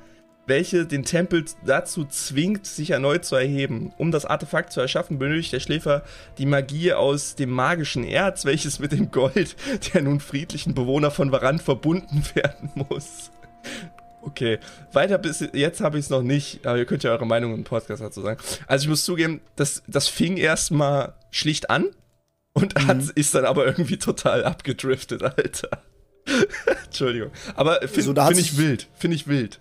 welche 0.47 0.87
den 0.87 1.05
Tempel 1.05 1.45
dazu 1.65 2.05
zwingt, 2.05 2.67
sich 2.67 2.91
erneut 2.91 3.25
zu 3.25 3.37
erheben. 3.37 3.93
Um 3.97 4.11
das 4.11 4.27
Artefakt 4.27 4.73
zu 4.73 4.81
erschaffen, 4.81 5.21
benötigt 5.21 5.53
der 5.53 5.61
Schläfer 5.61 6.03
die 6.37 6.47
Magie 6.47 6.93
aus 6.93 7.37
dem 7.37 7.51
magischen 7.51 8.05
Erz, 8.05 8.45
welches 8.45 8.81
mit 8.81 8.91
dem 8.91 9.13
Gold 9.13 9.57
der 9.95 10.03
nun 10.03 10.19
friedlichen 10.19 10.75
Bewohner 10.75 11.13
von 11.13 11.31
Varant 11.31 11.63
verbunden 11.63 12.25
werden 12.35 12.71
muss. 12.75 13.31
Okay, 14.27 14.59
weiter 14.93 15.19
bis 15.19 15.45
jetzt 15.53 15.81
habe 15.81 15.99
ich 15.99 16.07
es 16.07 16.11
noch 16.11 16.23
nicht, 16.23 16.67
aber 16.67 16.79
ihr 16.79 16.87
könnt 16.87 17.03
ja 17.03 17.11
eure 17.11 17.27
Meinung 17.27 17.53
im 17.53 17.65
Podcast 17.65 18.03
dazu 18.03 18.23
sagen. 18.23 18.41
Also 18.67 18.85
ich 18.85 18.89
muss 18.89 19.05
zugeben, 19.05 19.41
das, 19.57 19.83
das 19.87 20.09
fing 20.09 20.39
erstmal 20.39 21.15
schlicht 21.31 21.69
an 21.69 21.91
und 22.55 22.75
hat, 22.87 23.11
ist 23.15 23.35
dann 23.35 23.45
aber 23.45 23.67
irgendwie 23.67 23.99
total 23.99 24.45
abgedriftet, 24.45 25.23
Alter. 25.23 25.83
Entschuldigung. 26.87 27.31
Aber 27.55 27.81
finde 27.87 28.23
hat 28.23 28.35
find 28.35 28.41
ich 28.41 28.57
wild, 28.57 28.89
finde 28.95 29.17
ich 29.17 29.29
wild. 29.29 29.61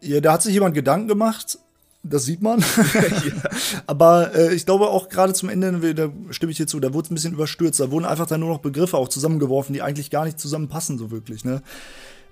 Ja, 0.00 0.20
da 0.20 0.32
hat 0.32 0.42
sich 0.42 0.54
jemand 0.54 0.74
Gedanken 0.74 1.08
gemacht 1.08 1.58
Das 2.02 2.24
sieht 2.24 2.40
man. 2.40 2.64
Aber 3.86 4.34
äh, 4.34 4.54
ich 4.54 4.64
glaube 4.64 4.88
auch 4.88 5.10
gerade 5.10 5.34
zum 5.34 5.48
Ende, 5.48 5.94
da 5.94 6.10
stimme 6.30 6.50
ich 6.50 6.56
dir 6.58 6.66
zu, 6.66 6.80
da 6.80 6.94
wurde 6.94 7.06
es 7.06 7.10
ein 7.10 7.14
bisschen 7.14 7.34
überstürzt. 7.34 7.78
Da 7.78 7.90
wurden 7.90 8.06
einfach 8.06 8.26
dann 8.26 8.40
nur 8.40 8.48
noch 8.48 8.58
Begriffe 8.58 8.96
auch 8.96 9.08
zusammengeworfen, 9.08 9.74
die 9.74 9.82
eigentlich 9.82 10.10
gar 10.10 10.24
nicht 10.24 10.40
zusammenpassen, 10.40 10.98
so 10.98 11.10
wirklich, 11.10 11.44
ne? 11.44 11.62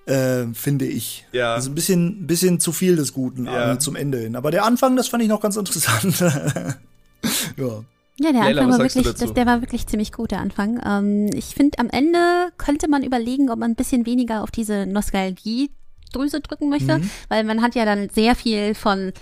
Äh, 0.07 0.47
finde 0.55 0.87
ich. 0.87 1.27
Ja. 1.33 1.55
Also 1.55 1.71
ein 1.71 1.75
bisschen, 1.75 2.27
bisschen 2.27 2.59
zu 2.61 2.73
viel 2.73 2.97
des 2.97 3.13
Guten 3.13 3.47
Ja. 3.47 3.75
äh, 3.75 3.79
zum 3.79 3.97
Ende 3.97 4.19
hin. 4.19 4.35
Aber 4.37 4.51
der 4.51 4.65
Anfang, 4.65 4.97
das 4.97 5.09
fand 5.09 5.23
ich 5.23 5.29
noch 5.29 5.41
ganz 5.41 5.57
interessant. 5.57 6.19
ja. 7.57 7.85
Ja, 8.23 8.33
der 8.33 8.43
Leila, 8.43 8.63
Anfang 8.63 8.71
war 8.79 8.79
wirklich, 8.87 9.15
das, 9.15 9.33
der 9.33 9.47
war 9.47 9.63
wirklich 9.63 9.87
ziemlich 9.87 10.13
gut, 10.13 10.31
der 10.31 10.41
Anfang. 10.41 10.79
Ähm, 10.85 11.31
ich 11.33 11.47
finde, 11.55 11.79
am 11.79 11.89
Ende 11.89 12.19
könnte 12.59 12.87
man 12.89 13.03
überlegen, 13.03 13.49
ob 13.51 13.59
man 13.59 13.71
ein 13.71 13.77
bisschen 13.77 14.05
weniger 14.05 14.43
auf 14.43 14.51
diese 14.51 14.85
Nostalgie-Drüse 14.87 16.41
drücken 16.41 16.69
möchte, 16.69 16.99
Mhm. 16.99 17.11
weil 17.29 17.45
man 17.45 17.63
hat 17.63 17.75
ja 17.75 17.85
dann 17.87 18.09
sehr 18.11 18.35
viel 18.35 18.75
von 18.75 19.13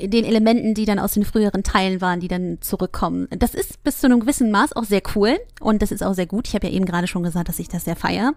den 0.00 0.24
Elementen, 0.24 0.74
die 0.74 0.84
dann 0.84 0.98
aus 0.98 1.12
den 1.12 1.24
früheren 1.24 1.62
Teilen 1.62 2.00
waren, 2.00 2.20
die 2.20 2.28
dann 2.28 2.58
zurückkommen. 2.60 3.28
Das 3.30 3.54
ist 3.54 3.82
bis 3.82 3.98
zu 3.98 4.06
einem 4.06 4.20
gewissen 4.20 4.50
Maß 4.50 4.74
auch 4.74 4.84
sehr 4.84 5.02
cool 5.14 5.38
und 5.60 5.82
das 5.82 5.92
ist 5.92 6.02
auch 6.02 6.14
sehr 6.14 6.26
gut. 6.26 6.48
Ich 6.48 6.54
habe 6.54 6.66
ja 6.66 6.72
eben 6.72 6.84
gerade 6.84 7.06
schon 7.06 7.22
gesagt, 7.22 7.48
dass 7.48 7.58
ich 7.58 7.68
das 7.68 7.84
sehr 7.84 7.96
feier. 7.96 8.34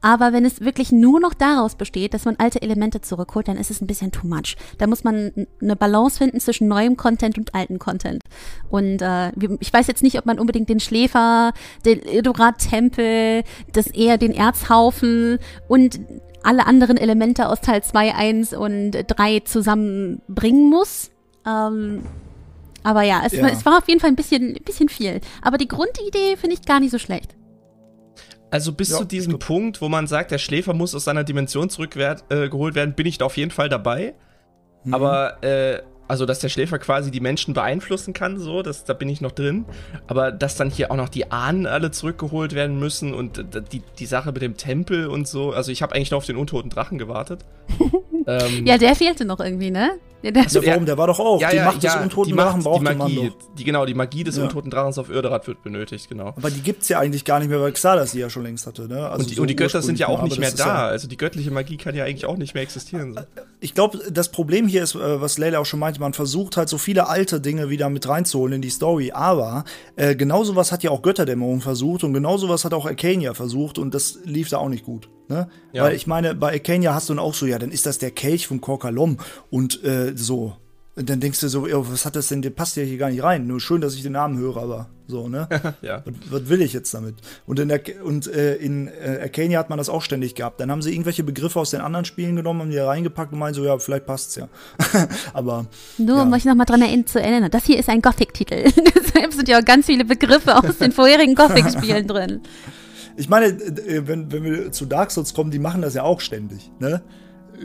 Aber 0.00 0.32
wenn 0.32 0.44
es 0.44 0.60
wirklich 0.60 0.92
nur 0.92 1.20
noch 1.20 1.34
daraus 1.34 1.74
besteht, 1.74 2.14
dass 2.14 2.24
man 2.24 2.36
alte 2.36 2.62
Elemente 2.62 3.00
zurückholt, 3.00 3.48
dann 3.48 3.56
ist 3.56 3.70
es 3.70 3.80
ein 3.80 3.86
bisschen 3.86 4.12
too 4.12 4.26
much. 4.26 4.56
Da 4.78 4.86
muss 4.86 5.04
man 5.04 5.46
eine 5.60 5.76
Balance 5.76 6.18
finden 6.18 6.40
zwischen 6.40 6.68
neuem 6.68 6.96
Content 6.96 7.38
und 7.38 7.54
alten 7.54 7.78
Content. 7.78 8.22
Und 8.68 9.02
äh, 9.02 9.32
ich 9.60 9.72
weiß 9.72 9.86
jetzt 9.86 10.02
nicht, 10.02 10.18
ob 10.18 10.26
man 10.26 10.38
unbedingt 10.38 10.68
den 10.68 10.80
Schläfer, 10.80 11.52
den 11.84 12.00
Ildorat-Tempel, 12.00 13.42
das 13.72 13.88
eher 13.88 14.18
den 14.18 14.32
Erzhaufen 14.32 15.38
und 15.68 16.00
alle 16.42 16.66
anderen 16.66 16.96
Elemente 16.96 17.48
aus 17.48 17.60
Teil 17.60 17.82
2, 17.82 18.14
1 18.14 18.52
und 18.54 18.92
3 18.92 19.40
zusammenbringen 19.40 20.70
muss. 20.70 21.10
Ähm, 21.46 22.02
aber 22.82 23.02
ja, 23.02 23.22
es, 23.24 23.32
Ja. 23.32 23.42
War, 23.42 23.52
es 23.52 23.66
war 23.66 23.78
auf 23.78 23.88
jeden 23.88 24.00
Fall 24.00 24.10
ein 24.10 24.16
bisschen, 24.16 24.56
ein 24.56 24.64
bisschen 24.64 24.88
viel. 24.88 25.20
Aber 25.42 25.58
die 25.58 25.68
Grundidee 25.68 26.36
finde 26.36 26.54
ich 26.54 26.62
gar 26.66 26.80
nicht 26.80 26.90
so 26.90 26.98
schlecht. 26.98 27.34
Also 28.50 28.72
bis 28.72 28.90
Ja, 28.90 28.98
zu 28.98 29.04
diesem 29.04 29.38
Punkt, 29.38 29.80
wo 29.80 29.88
man 29.88 30.06
sagt, 30.06 30.32
der 30.32 30.38
Schläfer 30.38 30.74
muss 30.74 30.94
aus 30.94 31.04
seiner 31.04 31.22
Dimension 31.24 31.70
zurückgeholt 31.70 32.24
äh, 32.30 32.48
geholt 32.48 32.74
werden, 32.74 32.94
bin 32.94 33.06
ich 33.06 33.18
da 33.18 33.26
auf 33.26 33.36
jeden 33.36 33.52
Fall 33.52 33.68
dabei. 33.68 34.14
Mhm. 34.84 34.94
Aber, 34.94 35.42
äh, 35.42 35.82
also, 36.10 36.26
dass 36.26 36.40
der 36.40 36.48
Schläfer 36.48 36.80
quasi 36.80 37.12
die 37.12 37.20
Menschen 37.20 37.54
beeinflussen 37.54 38.12
kann, 38.12 38.36
so, 38.40 38.62
das, 38.62 38.84
da 38.84 38.94
bin 38.94 39.08
ich 39.08 39.20
noch 39.20 39.30
drin. 39.30 39.64
Aber 40.08 40.32
dass 40.32 40.56
dann 40.56 40.68
hier 40.68 40.90
auch 40.90 40.96
noch 40.96 41.08
die 41.08 41.30
Ahnen 41.30 41.66
alle 41.66 41.92
zurückgeholt 41.92 42.52
werden 42.52 42.80
müssen 42.80 43.14
und 43.14 43.38
äh, 43.38 43.62
die, 43.62 43.80
die 43.98 44.06
Sache 44.06 44.32
mit 44.32 44.42
dem 44.42 44.56
Tempel 44.56 45.06
und 45.06 45.28
so. 45.28 45.52
Also, 45.52 45.70
ich 45.70 45.82
habe 45.82 45.94
eigentlich 45.94 46.10
noch 46.10 46.18
auf 46.18 46.26
den 46.26 46.36
untoten 46.36 46.68
Drachen 46.68 46.98
gewartet. 46.98 47.44
ähm, 48.30 48.66
Ja, 48.66 48.78
der 48.78 48.94
fehlte 48.94 49.24
noch 49.24 49.40
irgendwie, 49.40 49.70
ne? 49.70 49.92
Der, 50.22 50.32
der, 50.32 50.42
Also, 50.44 50.64
warum? 50.66 50.84
Der 50.84 50.98
war 50.98 51.06
doch 51.06 51.18
auch. 51.18 51.38
die 51.38 51.58
Macht 51.60 51.82
des 51.82 51.96
untoten 51.96 52.34
Macht, 52.34 52.48
Drachen 52.48 52.62
brauchte 52.62 52.80
die 52.80 52.84
man 52.84 52.98
Magie. 52.98 53.32
Die, 53.56 53.64
genau, 53.64 53.86
die 53.86 53.94
Magie 53.94 54.22
des 54.22 54.36
Ja. 54.36 54.42
untoten 54.42 54.70
Drachens 54.70 54.98
auf 54.98 55.08
Irderat 55.08 55.46
wird 55.46 55.62
benötigt, 55.62 56.10
genau. 56.10 56.34
Aber 56.36 56.50
die 56.50 56.60
gibt's 56.60 56.90
ja 56.90 56.98
eigentlich 56.98 57.24
gar 57.24 57.38
nicht 57.38 57.48
mehr, 57.48 57.58
weil 57.60 57.72
Xalas 57.72 58.12
die 58.12 58.18
ja 58.18 58.28
schon 58.28 58.42
längst 58.42 58.66
hatte. 58.66 58.86
Ne? 58.86 59.08
Also 59.08 59.22
und 59.22 59.30
die, 59.30 59.34
so 59.36 59.42
und 59.42 59.48
die 59.48 59.56
Götter 59.56 59.80
sind 59.80 59.98
ja 59.98 60.08
auch 60.08 60.22
nicht 60.22 60.38
mehr 60.38 60.50
da. 60.50 60.66
Ja, 60.66 60.86
Also 60.88 61.08
die 61.08 61.16
göttliche 61.16 61.50
Magie 61.50 61.78
kann 61.78 61.94
ja 61.94 62.04
eigentlich 62.04 62.26
auch 62.26 62.36
nicht 62.36 62.52
mehr 62.52 62.62
existieren. 62.62 63.14
So. 63.14 63.20
ich 63.60 63.72
glaube, 63.72 63.98
das 64.10 64.30
Problem 64.30 64.68
hier 64.68 64.82
ist, 64.82 64.94
äh, 64.94 65.20
was 65.22 65.38
Leila 65.38 65.58
auch 65.58 65.64
schon 65.66 65.80
meinte, 65.80 66.00
man 66.00 66.12
versucht 66.12 66.58
halt 66.58 66.68
so 66.68 66.76
viele 66.76 67.08
alte 67.08 67.40
Dinge 67.40 67.70
wieder 67.70 67.88
mit 67.88 68.06
reinzuholen 68.06 68.56
in 68.56 68.62
die 68.62 68.68
Story. 68.70 69.12
Aber 69.12 69.64
äh, 69.96 70.14
genau 70.14 70.44
sowas 70.44 70.70
hat 70.70 70.82
ja 70.82 70.90
auch 70.90 71.00
Götterdämmerung 71.00 71.62
versucht 71.62 72.04
und 72.04 72.12
genau 72.12 72.36
sowas 72.36 72.66
hat 72.66 72.74
auch 72.74 72.84
Arcania 72.84 73.32
versucht 73.32 73.78
und 73.78 73.94
das 73.94 74.18
lief 74.24 74.50
da 74.50 74.58
auch 74.58 74.68
nicht 74.68 74.84
gut. 74.84 75.08
Ne? 75.30 75.48
Ja. 75.72 75.84
Weil 75.84 75.94
ich 75.94 76.06
meine, 76.06 76.34
bei 76.34 76.52
Arcania 76.52 76.92
hast 76.92 77.08
du 77.08 77.14
dann 77.14 77.20
auch 77.24 77.34
so, 77.34 77.46
ja, 77.46 77.58
dann 77.58 77.70
ist 77.70 77.86
das 77.86 77.98
der 77.98 78.10
Kelch 78.10 78.46
von 78.48 78.60
Korkalom 78.60 79.16
und 79.48 79.82
äh, 79.84 80.12
so. 80.16 80.56
Und 80.96 81.08
dann 81.08 81.20
denkst 81.20 81.38
du 81.40 81.48
so, 81.48 81.66
ja, 81.68 81.76
was 81.90 82.04
hat 82.04 82.16
das 82.16 82.28
denn, 82.28 82.42
der 82.42 82.50
passt 82.50 82.76
ja 82.76 82.82
hier 82.82 82.98
gar 82.98 83.08
nicht 83.10 83.22
rein. 83.22 83.46
Nur 83.46 83.60
schön, 83.60 83.80
dass 83.80 83.94
ich 83.94 84.02
den 84.02 84.12
Namen 84.12 84.36
höre, 84.38 84.56
aber 84.58 84.88
so, 85.06 85.28
ne? 85.28 85.48
Ja. 85.82 86.02
Was, 86.04 86.14
was 86.42 86.48
will 86.48 86.60
ich 86.60 86.72
jetzt 86.72 86.92
damit? 86.92 87.14
Und 87.46 87.60
in, 87.60 87.68
der, 87.68 87.80
und, 88.04 88.26
äh, 88.26 88.56
in 88.56 88.88
äh, 88.88 89.20
Arcania 89.22 89.60
hat 89.60 89.70
man 89.70 89.78
das 89.78 89.88
auch 89.88 90.02
ständig 90.02 90.34
gehabt. 90.34 90.60
Dann 90.60 90.70
haben 90.70 90.82
sie 90.82 90.92
irgendwelche 90.92 91.22
Begriffe 91.22 91.60
aus 91.60 91.70
den 91.70 91.80
anderen 91.80 92.04
Spielen 92.04 92.34
genommen, 92.36 92.60
haben 92.60 92.70
die 92.70 92.76
da 92.76 92.86
reingepackt 92.88 93.32
und 93.32 93.38
meinen 93.38 93.54
so, 93.54 93.64
ja, 93.64 93.78
vielleicht 93.78 94.04
passt's 94.04 94.34
ja. 94.34 94.48
Aber 95.32 95.66
Nur 95.96 96.22
um 96.22 96.30
Ja. 96.30 96.36
euch 96.36 96.44
nochmal 96.44 96.66
dran 96.66 96.82
erinn- 96.82 97.06
zu 97.06 97.20
erinnern, 97.22 97.50
das 97.52 97.64
hier 97.64 97.78
ist 97.78 97.88
ein 97.88 98.02
Gothic-Titel. 98.02 98.64
Deshalb 98.94 99.32
sind 99.32 99.48
ja 99.48 99.60
auch 99.60 99.64
ganz 99.64 99.86
viele 99.86 100.04
Begriffe 100.04 100.56
aus 100.56 100.76
den 100.78 100.90
vorherigen 100.92 101.36
Gothic-Spielen 101.36 102.08
drin. 102.08 102.40
Ich 103.16 103.28
meine, 103.28 103.46
äh, 103.46 104.06
wenn, 104.06 104.32
wenn 104.32 104.44
wir 104.44 104.72
zu 104.72 104.86
Dark 104.86 105.10
Souls 105.10 105.34
kommen, 105.34 105.50
die 105.50 105.58
machen 105.58 105.82
das 105.82 105.94
ja 105.94 106.02
auch 106.02 106.20
ständig, 106.20 106.70
ne? 106.78 107.02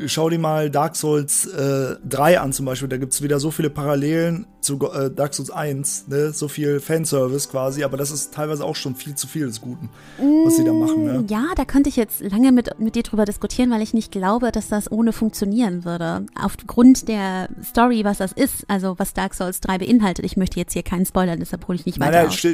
Schau 0.07 0.29
dir 0.29 0.39
mal 0.39 0.69
Dark 0.69 0.95
Souls 0.95 1.45
äh, 1.45 1.95
3 2.07 2.39
an 2.39 2.53
zum 2.53 2.65
Beispiel, 2.65 2.87
da 2.89 2.97
gibt's 2.97 3.21
wieder 3.21 3.39
so 3.39 3.51
viele 3.51 3.69
Parallelen 3.69 4.45
zu 4.61 4.79
äh, 4.91 5.09
Dark 5.11 5.33
Souls 5.33 5.51
1, 5.51 6.07
ne? 6.07 6.33
So 6.33 6.47
viel 6.47 6.79
Fanservice 6.79 7.49
quasi, 7.49 7.83
aber 7.83 7.97
das 7.97 8.11
ist 8.11 8.33
teilweise 8.33 8.65
auch 8.65 8.75
schon 8.75 8.95
viel 8.95 9.15
zu 9.15 9.27
viel 9.27 9.45
des 9.45 9.61
Guten, 9.61 9.89
was 10.17 10.57
sie 10.57 10.63
da 10.63 10.73
machen, 10.73 11.05
ne? 11.05 11.25
Ja, 11.29 11.45
da 11.55 11.65
könnte 11.65 11.89
ich 11.89 11.95
jetzt 11.95 12.21
lange 12.21 12.51
mit, 12.51 12.79
mit 12.79 12.95
dir 12.95 13.03
drüber 13.03 13.25
diskutieren, 13.25 13.71
weil 13.71 13.81
ich 13.81 13.93
nicht 13.93 14.11
glaube, 14.11 14.51
dass 14.51 14.67
das 14.67 14.91
ohne 14.91 15.13
funktionieren 15.13 15.85
würde. 15.85 16.25
Aufgrund 16.39 17.07
der 17.07 17.47
Story, 17.63 18.03
was 18.03 18.17
das 18.17 18.31
ist, 18.31 18.65
also 18.67 18.95
was 18.97 19.13
Dark 19.13 19.33
Souls 19.33 19.61
3 19.61 19.77
beinhaltet. 19.77 20.25
Ich 20.25 20.35
möchte 20.35 20.59
jetzt 20.59 20.73
hier 20.73 20.83
keinen 20.83 21.05
Spoilern, 21.05 21.39
deshalb 21.39 21.67
hole 21.67 21.77
ich 21.77 21.85
nicht 21.85 21.99
Nein, 21.99 22.09
weiter 22.09 22.19
nein, 22.23 22.27
aus. 22.27 22.35
still, 22.35 22.53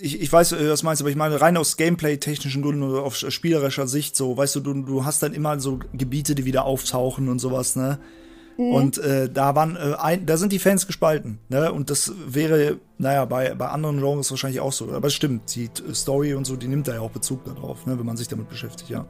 ich, 0.00 0.20
ich 0.20 0.32
weiß, 0.32 0.52
äh, 0.52 0.70
was 0.70 0.82
meinst 0.82 1.00
du, 1.00 1.04
aber 1.04 1.10
ich 1.10 1.16
meine 1.16 1.40
rein 1.40 1.56
aus 1.56 1.76
Gameplay-technischen 1.76 2.62
Gründen 2.62 2.82
oder 2.82 3.02
auf 3.02 3.16
spielerischer 3.16 3.88
Sicht 3.88 4.14
so, 4.14 4.36
weißt 4.36 4.56
du, 4.56 4.60
du, 4.60 4.74
du 4.82 5.04
hast 5.04 5.22
dann 5.22 5.32
immer 5.32 5.58
so 5.58 5.80
Gebiete, 5.92 6.34
die 6.34 6.44
wieder 6.44 6.59
auftauchen 6.62 7.28
und 7.28 7.38
sowas, 7.38 7.76
ne? 7.76 7.98
Und 8.60 8.98
äh, 8.98 9.30
da 9.30 9.54
waren, 9.54 9.76
äh, 9.76 9.94
ein, 9.98 10.26
da 10.26 10.36
sind 10.36 10.52
die 10.52 10.58
Fans 10.58 10.86
gespalten, 10.86 11.38
ne? 11.48 11.72
Und 11.72 11.88
das 11.88 12.12
wäre, 12.26 12.76
naja, 12.98 13.24
bei, 13.24 13.54
bei 13.54 13.68
anderen 13.68 14.00
Genres 14.00 14.30
wahrscheinlich 14.30 14.60
auch 14.60 14.72
so. 14.72 14.92
Aber 14.92 15.08
es 15.08 15.14
stimmt, 15.14 15.54
die 15.54 15.70
Story 15.94 16.34
und 16.34 16.46
so, 16.46 16.56
die 16.56 16.68
nimmt 16.68 16.86
da 16.86 16.92
ja 16.94 17.00
auch 17.00 17.10
Bezug 17.10 17.42
darauf, 17.44 17.86
ne? 17.86 17.98
Wenn 17.98 18.04
man 18.04 18.18
sich 18.18 18.28
damit 18.28 18.50
beschäftigt, 18.50 18.90
ja. 18.90 19.06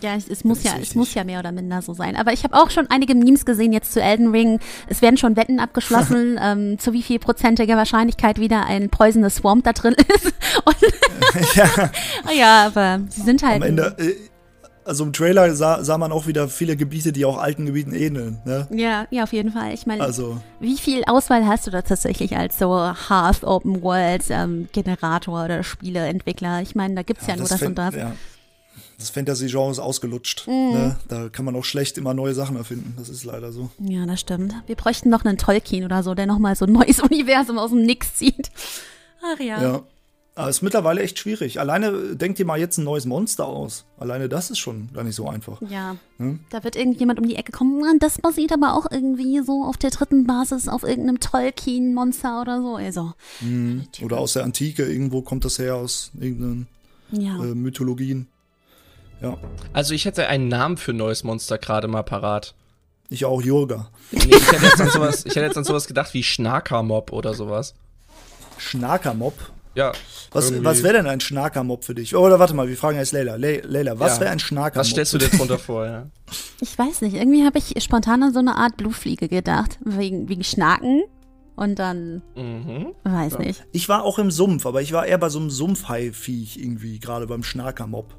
Ja, 0.00 0.14
es, 0.14 0.28
es 0.28 0.44
muss 0.44 0.62
ja, 0.62 0.72
es 0.72 0.80
richtig. 0.80 0.96
muss 0.96 1.14
ja 1.14 1.24
mehr 1.24 1.40
oder 1.40 1.52
minder 1.52 1.82
so 1.82 1.94
sein. 1.94 2.16
Aber 2.16 2.32
ich 2.32 2.44
habe 2.44 2.54
auch 2.54 2.70
schon 2.70 2.86
einige 2.88 3.14
Memes 3.14 3.44
gesehen 3.44 3.72
jetzt 3.72 3.92
zu 3.92 4.00
Elden 4.00 4.30
Ring. 4.30 4.60
Es 4.88 5.02
werden 5.02 5.16
schon 5.16 5.36
Wetten 5.36 5.58
abgeschlossen, 5.58 6.38
ähm, 6.42 6.78
zu 6.78 6.92
wie 6.92 7.02
viel 7.02 7.18
prozentiger 7.18 7.76
Wahrscheinlichkeit 7.76 8.38
wieder 8.38 8.66
ein 8.66 8.90
Poisonous 8.90 9.36
Swamp 9.36 9.64
da 9.64 9.72
drin 9.72 9.94
ist. 10.14 10.26
Und 10.64 11.54
ja, 11.54 11.90
ja, 12.36 12.66
aber 12.66 13.00
sie 13.08 13.22
sind 13.22 13.42
halt. 13.42 13.56
am 13.56 13.62
Ende, 13.62 13.96
äh, 13.98 14.14
also 14.84 15.04
im 15.04 15.12
Trailer 15.12 15.54
sah, 15.54 15.84
sah 15.84 15.98
man 15.98 16.12
auch 16.12 16.26
wieder 16.26 16.48
viele 16.48 16.76
Gebiete, 16.76 17.12
die 17.12 17.24
auch 17.24 17.38
alten 17.38 17.66
Gebieten 17.66 17.94
ähneln, 17.94 18.40
ne? 18.44 18.66
Ja, 18.70 19.06
ja, 19.10 19.24
auf 19.24 19.32
jeden 19.32 19.52
Fall. 19.52 19.72
Ich 19.74 19.86
meine, 19.86 20.02
Also, 20.02 20.40
wie 20.60 20.76
viel 20.76 21.02
Auswahl 21.06 21.46
hast 21.46 21.66
du 21.66 21.70
da 21.70 21.82
tatsächlich 21.82 22.36
als 22.36 22.58
so 22.58 22.70
Half 22.70 23.42
Open 23.42 23.82
World 23.82 24.24
ähm, 24.30 24.68
Generator 24.72 25.44
oder 25.44 25.62
Spieleentwickler? 25.62 26.62
Ich 26.62 26.74
meine, 26.74 26.94
da 26.94 27.02
gibt's 27.02 27.26
ja, 27.26 27.36
nur 27.36 27.46
das 27.48 27.58
Fan- 27.58 27.68
und 27.68 27.78
das. 27.78 27.94
Ja. 27.94 28.12
Das 28.98 29.10
Fantasy-Genre 29.10 29.72
ist 29.72 29.78
ausgelutscht. 29.80 30.46
Mhm. 30.46 30.52
Ne? 30.72 30.96
Da 31.08 31.28
kann 31.28 31.44
man 31.44 31.56
auch 31.56 31.64
schlecht 31.64 31.98
immer 31.98 32.14
neue 32.14 32.34
Sachen 32.34 32.56
erfinden. 32.56 32.94
Das 32.96 33.08
ist 33.08 33.24
leider 33.24 33.50
so. 33.50 33.70
Ja, 33.80 34.06
das 34.06 34.20
stimmt. 34.20 34.54
Wir 34.66 34.76
bräuchten 34.76 35.10
noch 35.10 35.24
einen 35.24 35.38
Tolkien 35.38 35.84
oder 35.84 36.02
so, 36.04 36.14
der 36.14 36.26
nochmal 36.26 36.54
so 36.54 36.66
ein 36.66 36.72
neues 36.72 37.00
Universum 37.02 37.58
aus 37.58 37.70
dem 37.70 37.82
Nix 37.82 38.14
zieht. 38.14 38.50
Ach 39.22 39.40
ja. 39.40 39.62
Ja. 39.62 39.82
Aber 40.34 40.48
ist 40.48 40.62
mittlerweile 40.62 41.02
echt 41.02 41.18
schwierig. 41.18 41.60
Alleine 41.60 42.16
denkt 42.16 42.38
ihr 42.38 42.46
mal 42.46 42.58
jetzt 42.58 42.78
ein 42.78 42.84
neues 42.84 43.04
Monster 43.04 43.44
aus. 43.46 43.84
Alleine 43.98 44.30
das 44.30 44.50
ist 44.50 44.58
schon 44.58 44.88
gar 44.94 45.04
nicht 45.04 45.14
so 45.14 45.28
einfach. 45.28 45.60
Ja, 45.68 45.96
Hm? 46.16 46.40
da 46.48 46.64
wird 46.64 46.74
irgendjemand 46.74 47.18
um 47.20 47.28
die 47.28 47.36
Ecke 47.36 47.52
kommen. 47.52 47.78
"Na, 47.80 47.92
Das 48.00 48.18
basiert 48.18 48.50
aber 48.50 48.72
auch 48.74 48.86
irgendwie 48.90 49.42
so 49.44 49.62
auf 49.64 49.76
der 49.76 49.90
dritten 49.90 50.26
Basis 50.26 50.68
auf 50.68 50.84
irgendeinem 50.84 51.20
Tolkien-Monster 51.20 52.40
oder 52.40 52.62
so. 52.62 52.76
Also, 52.76 53.12
Oder 54.02 54.16
aus 54.18 54.32
der 54.32 54.44
Antike, 54.44 54.84
irgendwo 54.86 55.20
kommt 55.20 55.44
das 55.44 55.58
her, 55.58 55.74
aus 55.76 56.10
irgendeinen 56.18 56.66
ja. 57.10 57.34
äh, 57.36 57.54
Mythologien. 57.54 58.26
Ja, 59.20 59.36
Also 59.74 59.92
ich 59.92 60.06
hätte 60.06 60.28
einen 60.28 60.48
Namen 60.48 60.78
für 60.78 60.92
ein 60.92 60.96
neues 60.96 61.24
Monster 61.24 61.58
gerade 61.58 61.88
mal 61.88 62.02
parat. 62.04 62.54
ich 63.10 63.26
auch 63.26 63.42
Jurga. 63.42 63.90
Nee, 64.10 64.20
ich 64.30 64.50
hätte 64.50 64.64
jetzt 64.64 64.80
an 64.80 64.88
sowas, 64.88 65.26
ich 65.26 65.36
hätte 65.36 65.44
jetzt 65.46 65.58
an 65.58 65.64
sowas 65.64 65.86
gedacht 65.86 66.14
wie 66.14 66.22
Schnarkermob 66.22 67.12
oder 67.12 67.34
sowas. 67.34 67.74
Schnakermob. 68.56 69.34
Ja. 69.74 69.92
Was, 70.32 70.50
irgendwie- 70.50 70.64
was 70.64 70.82
wäre 70.82 70.94
denn 70.94 71.06
ein 71.06 71.20
Schnakermob 71.20 71.84
für 71.84 71.94
dich? 71.94 72.14
Oder 72.14 72.38
warte 72.38 72.54
mal, 72.54 72.68
wir 72.68 72.76
fragen 72.76 72.98
jetzt 72.98 73.12
Leila. 73.12 73.36
Le 73.36 73.60
Leila, 73.62 73.98
was 73.98 74.16
Ja. 74.16 74.20
wäre 74.22 74.30
ein 74.32 74.38
Schnakermob? 74.38 74.76
Was 74.76 74.88
stellst 74.88 75.12
du 75.14 75.18
dir 75.18 75.28
drunter 75.28 75.58
vor, 75.58 75.86
ja? 75.86 76.06
Ich 76.60 76.78
weiß 76.78 77.00
nicht, 77.02 77.14
irgendwie 77.16 77.44
habe 77.44 77.58
ich 77.58 77.74
spontan 77.82 78.22
an 78.22 78.32
so 78.32 78.38
eine 78.38 78.56
Art 78.56 78.76
Blutfliege 78.76 79.28
gedacht. 79.28 79.78
Wegen, 79.84 80.28
wegen 80.28 80.44
Schnaken. 80.44 81.02
Und 81.56 81.78
dann, 81.78 82.22
Mhm. 82.34 82.94
weiß 83.04 83.38
nicht. 83.38 83.64
Ich 83.72 83.88
war 83.88 84.04
auch 84.04 84.18
im 84.18 84.30
Sumpf, 84.30 84.64
aber 84.64 84.80
ich 84.80 84.92
war 84.92 85.04
eher 85.06 85.18
bei 85.18 85.28
so 85.28 85.38
einem 85.38 85.50
Sumpfhai-Viech 85.50 86.56
irgendwie, 86.56 86.98
gerade 86.98 87.26
beim 87.26 87.42
Schnakermob. 87.42 88.14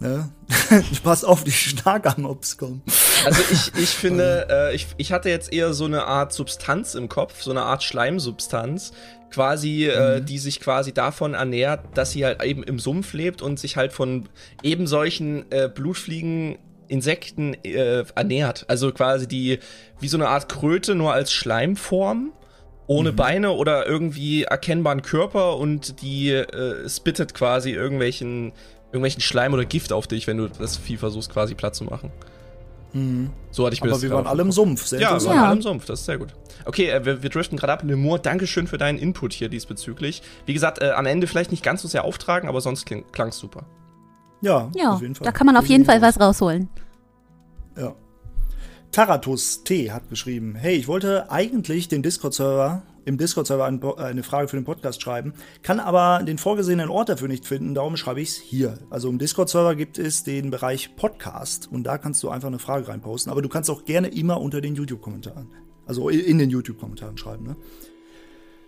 Ne? 0.00 0.30
Pass 1.04 1.22
auf, 1.22 1.44
die 1.44 1.52
Schnakermobs 1.52 2.56
kommen. 2.56 2.82
Also 3.24 3.42
ich, 3.50 3.72
ich 3.80 3.90
finde, 3.90 4.46
äh, 4.50 4.74
ich, 4.74 4.86
ich 4.96 5.12
hatte 5.12 5.28
jetzt 5.28 5.52
eher 5.52 5.74
so 5.74 5.84
eine 5.84 6.06
Art 6.06 6.32
Substanz 6.32 6.94
im 6.94 7.08
Kopf, 7.08 7.42
so 7.42 7.50
eine 7.50 7.62
Art 7.62 7.82
Schleimsubstanz, 7.82 8.92
quasi, 9.32 9.86
äh, 9.86 10.20
die 10.20 10.38
sich 10.38 10.60
quasi 10.60 10.92
davon 10.92 11.34
ernährt, 11.34 11.80
dass 11.94 12.12
sie 12.12 12.24
halt 12.24 12.42
eben 12.44 12.62
im 12.62 12.78
Sumpf 12.78 13.12
lebt 13.12 13.42
und 13.42 13.58
sich 13.58 13.76
halt 13.76 13.92
von 13.92 14.28
eben 14.62 14.86
solchen 14.86 15.50
äh, 15.50 15.68
Blutfliegen 15.68 16.58
Insekten 16.88 17.54
äh, 17.64 18.04
ernährt. 18.14 18.66
Also 18.68 18.92
quasi 18.92 19.26
die, 19.26 19.58
wie 19.98 20.08
so 20.08 20.18
eine 20.18 20.28
Art 20.28 20.48
Kröte, 20.48 20.94
nur 20.94 21.12
als 21.12 21.32
Schleimform. 21.32 22.32
Ohne 22.88 23.12
mhm. 23.12 23.16
Beine 23.16 23.52
oder 23.52 23.86
irgendwie 23.86 24.42
erkennbaren 24.42 25.02
Körper 25.02 25.56
und 25.56 26.02
die 26.02 26.30
äh, 26.30 26.88
spittet 26.88 27.32
quasi 27.32 27.70
irgendwelchen, 27.70 28.52
irgendwelchen 28.86 29.22
Schleim 29.22 29.54
oder 29.54 29.64
Gift 29.64 29.92
auf 29.92 30.08
dich, 30.08 30.26
wenn 30.26 30.36
du 30.36 30.48
das 30.48 30.76
Vieh 30.76 30.96
versuchst, 30.96 31.32
quasi 31.32 31.54
platt 31.54 31.76
zu 31.76 31.84
machen. 31.84 32.10
Mhm. 32.92 33.30
So 33.50 33.64
hatte 33.64 33.74
ich 33.74 33.82
mir 33.82 33.88
Aber 33.88 33.96
das 33.96 34.02
wir 34.02 34.10
waren 34.10 34.26
alle 34.26 34.42
im 34.42 34.52
Sumpf. 34.52 34.86
Sehr 34.86 35.00
ja, 35.00 35.18
wir 35.18 35.26
waren 35.26 35.36
ja. 35.36 35.44
alle 35.44 35.56
im 35.56 35.62
Sumpf. 35.62 35.86
Das 35.86 36.00
ist 36.00 36.06
sehr 36.06 36.18
gut. 36.18 36.34
Okay, 36.64 36.90
äh, 36.90 37.04
wir, 37.04 37.22
wir, 37.22 37.30
driften 37.30 37.58
gerade 37.58 37.72
ab. 37.72 37.82
Lemur, 37.84 38.18
Dankeschön 38.18 38.66
für 38.66 38.78
deinen 38.78 38.98
Input 38.98 39.32
hier 39.32 39.48
diesbezüglich. 39.48 40.22
Wie 40.46 40.52
gesagt, 40.52 40.80
äh, 40.80 40.90
am 40.90 41.06
Ende 41.06 41.26
vielleicht 41.26 41.50
nicht 41.50 41.62
ganz 41.62 41.82
so 41.82 41.88
sehr 41.88 42.04
auftragen, 42.04 42.48
aber 42.48 42.60
sonst 42.60 42.86
klang 42.86 43.28
es 43.28 43.38
super. 43.38 43.64
Ja, 44.40 44.70
ja 44.74 44.94
auf 44.94 45.02
jeden 45.02 45.14
Fall. 45.14 45.24
da 45.24 45.32
kann 45.32 45.46
man 45.46 45.56
auf 45.56 45.66
jeden 45.66 45.84
Fall 45.84 46.02
was 46.02 46.20
rausholen. 46.20 46.68
Ja. 47.76 47.94
Taratus 48.90 49.64
T 49.64 49.90
hat 49.90 50.10
geschrieben, 50.10 50.54
hey, 50.54 50.76
ich 50.76 50.86
wollte 50.88 51.30
eigentlich 51.30 51.88
den 51.88 52.02
Discord-Server 52.02 52.82
im 53.04 53.18
Discord-Server 53.18 53.64
eine 53.98 54.22
Frage 54.22 54.48
für 54.48 54.56
den 54.56 54.64
Podcast 54.64 55.02
schreiben, 55.02 55.34
kann 55.62 55.80
aber 55.80 56.22
den 56.24 56.38
vorgesehenen 56.38 56.88
Ort 56.88 57.08
dafür 57.08 57.28
nicht 57.28 57.46
finden, 57.46 57.74
darum 57.74 57.96
schreibe 57.96 58.20
ich 58.20 58.30
es 58.30 58.36
hier. 58.36 58.78
Also 58.90 59.08
im 59.08 59.18
Discord-Server 59.18 59.74
gibt 59.74 59.98
es 59.98 60.24
den 60.24 60.50
Bereich 60.50 60.96
Podcast 60.96 61.70
und 61.70 61.84
da 61.84 61.98
kannst 61.98 62.22
du 62.22 62.28
einfach 62.28 62.48
eine 62.48 62.58
Frage 62.58 62.88
reinposten, 62.88 63.30
aber 63.30 63.42
du 63.42 63.48
kannst 63.48 63.70
auch 63.70 63.84
gerne 63.84 64.08
immer 64.08 64.40
unter 64.40 64.60
den 64.60 64.74
YouTube-Kommentaren, 64.74 65.48
also 65.86 66.08
in 66.08 66.38
den 66.38 66.50
YouTube-Kommentaren 66.50 67.16
schreiben, 67.18 67.44
ne? 67.44 67.56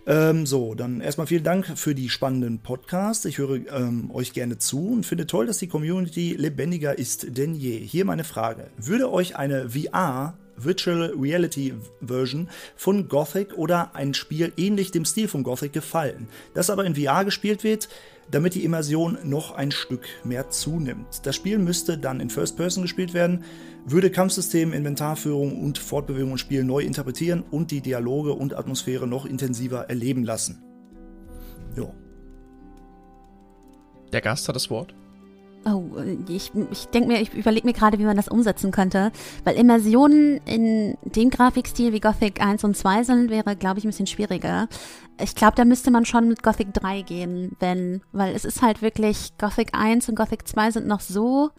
Ähm, 0.07 0.45
so, 0.45 0.75
dann 0.75 1.01
erstmal 1.01 1.25
vielen 1.25 1.43
Dank 1.43 1.77
für 1.77 1.95
die 1.95 2.09
spannenden 2.09 2.59
Podcasts. 2.59 3.25
Ich 3.25 3.39
höre 3.39 3.61
ähm, 3.73 4.11
euch 4.13 4.33
gerne 4.33 4.59
zu 4.59 4.91
und 4.91 5.05
finde 5.05 5.25
toll, 5.25 5.47
dass 5.47 5.57
die 5.57 5.67
Community 5.67 6.35
lebendiger 6.37 6.97
ist 6.97 7.37
denn 7.37 7.55
je. 7.55 7.79
Hier 7.79 8.05
meine 8.05 8.23
Frage. 8.23 8.67
Würde 8.77 9.11
euch 9.11 9.35
eine 9.35 9.69
VR 9.69 10.37
Virtual 10.57 11.13
Reality 11.19 11.73
Version 12.01 12.49
von 12.75 13.07
Gothic 13.07 13.57
oder 13.57 13.95
ein 13.95 14.13
Spiel 14.13 14.53
ähnlich 14.57 14.91
dem 14.91 15.05
Stil 15.05 15.27
von 15.27 15.43
Gothic 15.43 15.73
gefallen, 15.73 16.27
das 16.53 16.69
aber 16.69 16.85
in 16.85 16.95
VR 16.95 17.25
gespielt 17.25 17.63
wird, 17.63 17.89
damit 18.31 18.55
die 18.55 18.63
Immersion 18.63 19.17
noch 19.23 19.51
ein 19.51 19.71
Stück 19.71 20.05
mehr 20.23 20.49
zunimmt. 20.49 21.25
Das 21.25 21.35
Spiel 21.35 21.57
müsste 21.57 21.97
dann 21.97 22.19
in 22.19 22.29
First 22.29 22.57
Person 22.57 22.83
gespielt 22.83 23.13
werden, 23.13 23.43
würde 23.85 24.09
Kampfsystem, 24.09 24.73
Inventarführung 24.73 25.61
und 25.61 25.77
Fortbewegung 25.77 26.31
im 26.31 26.37
Spiel 26.37 26.63
neu 26.63 26.81
interpretieren 26.81 27.43
und 27.51 27.71
die 27.71 27.81
Dialoge 27.81 28.33
und 28.33 28.55
Atmosphäre 28.55 29.07
noch 29.07 29.25
intensiver 29.25 29.89
erleben 29.89 30.23
lassen. 30.23 30.63
Jo. 31.75 31.93
Der 34.11 34.21
Gast 34.21 34.47
hat 34.47 34.55
das 34.55 34.69
Wort. 34.69 34.95
Oh, 35.67 35.83
ich, 36.27 36.51
ich 36.71 36.87
denke 36.89 37.07
mir, 37.07 37.21
ich 37.21 37.33
überlege 37.33 37.65
mir 37.65 37.73
gerade, 37.73 37.97
wie 37.97 38.05
man 38.05 38.15
das 38.15 38.27
umsetzen 38.27 38.69
könnte. 38.71 39.11
Weil 39.43 39.55
Immersionen 39.55 40.39
in 40.45 40.95
dem 41.03 41.31
Grafikstil 41.31 41.91
wie 41.91 41.99
Gothic 41.99 42.39
1 42.39 42.63
und 42.63 42.77
2 42.77 43.03
sind, 43.03 43.29
wäre, 43.31 43.55
glaube 43.55 43.79
ich, 43.79 43.85
ein 43.85 43.89
bisschen 43.89 44.05
schwieriger. 44.05 44.67
Ich 45.19 45.33
glaube, 45.33 45.55
da 45.55 45.65
müsste 45.65 45.89
man 45.89 46.05
schon 46.05 46.27
mit 46.27 46.43
Gothic 46.43 46.71
3 46.73 47.01
gehen, 47.01 47.55
wenn, 47.59 48.01
weil 48.11 48.35
es 48.35 48.45
ist 48.45 48.61
halt 48.61 48.83
wirklich, 48.83 49.31
Gothic 49.39 49.69
1 49.75 50.07
und 50.07 50.15
Gothic 50.15 50.47
2 50.47 50.71
sind 50.71 50.87
noch 50.87 50.99
so 50.99 51.49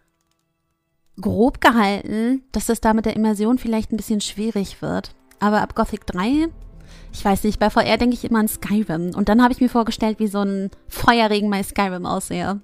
grob 1.20 1.60
gehalten, 1.60 2.44
dass 2.52 2.66
das 2.66 2.80
da 2.80 2.94
mit 2.94 3.06
der 3.06 3.16
Immersion 3.16 3.58
vielleicht 3.58 3.90
ein 3.90 3.96
bisschen 3.96 4.20
schwierig 4.20 4.82
wird. 4.82 5.16
Aber 5.40 5.62
ab 5.62 5.74
Gothic 5.74 6.06
3 6.06 6.48
ich 7.12 7.24
weiß 7.24 7.44
nicht, 7.44 7.58
bei 7.58 7.70
VR 7.70 7.96
denke 7.96 8.14
ich 8.14 8.24
immer 8.24 8.40
an 8.40 8.48
Skyrim. 8.48 9.14
Und 9.14 9.28
dann 9.30 9.42
habe 9.42 9.52
ich 9.52 9.60
mir 9.60 9.70
vorgestellt, 9.70 10.18
wie 10.18 10.26
so 10.26 10.42
ein 10.42 10.70
Feuerregen 10.86 11.50
bei 11.50 11.62
Skyrim 11.62 12.04
aussehe. 12.04 12.60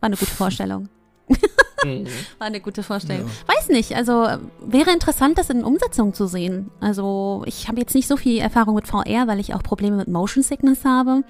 War 0.00 0.08
eine 0.08 0.16
gute 0.16 0.32
Vorstellung. 0.32 0.88
Mhm. 1.84 2.06
War 2.38 2.46
eine 2.46 2.60
gute 2.60 2.82
Vorstellung. 2.82 3.28
Ja. 3.28 3.54
Weiß 3.54 3.68
nicht, 3.68 3.94
also 3.94 4.26
wäre 4.60 4.92
interessant, 4.92 5.38
das 5.38 5.50
in 5.50 5.62
Umsetzung 5.62 6.14
zu 6.14 6.26
sehen. 6.26 6.70
Also 6.80 7.42
ich 7.46 7.68
habe 7.68 7.78
jetzt 7.78 7.94
nicht 7.94 8.08
so 8.08 8.16
viel 8.16 8.40
Erfahrung 8.40 8.74
mit 8.74 8.86
VR, 8.86 9.26
weil 9.26 9.40
ich 9.40 9.54
auch 9.54 9.62
Probleme 9.62 9.96
mit 9.96 10.08
Motion 10.08 10.42
Sickness 10.42 10.84
habe. 10.84 11.22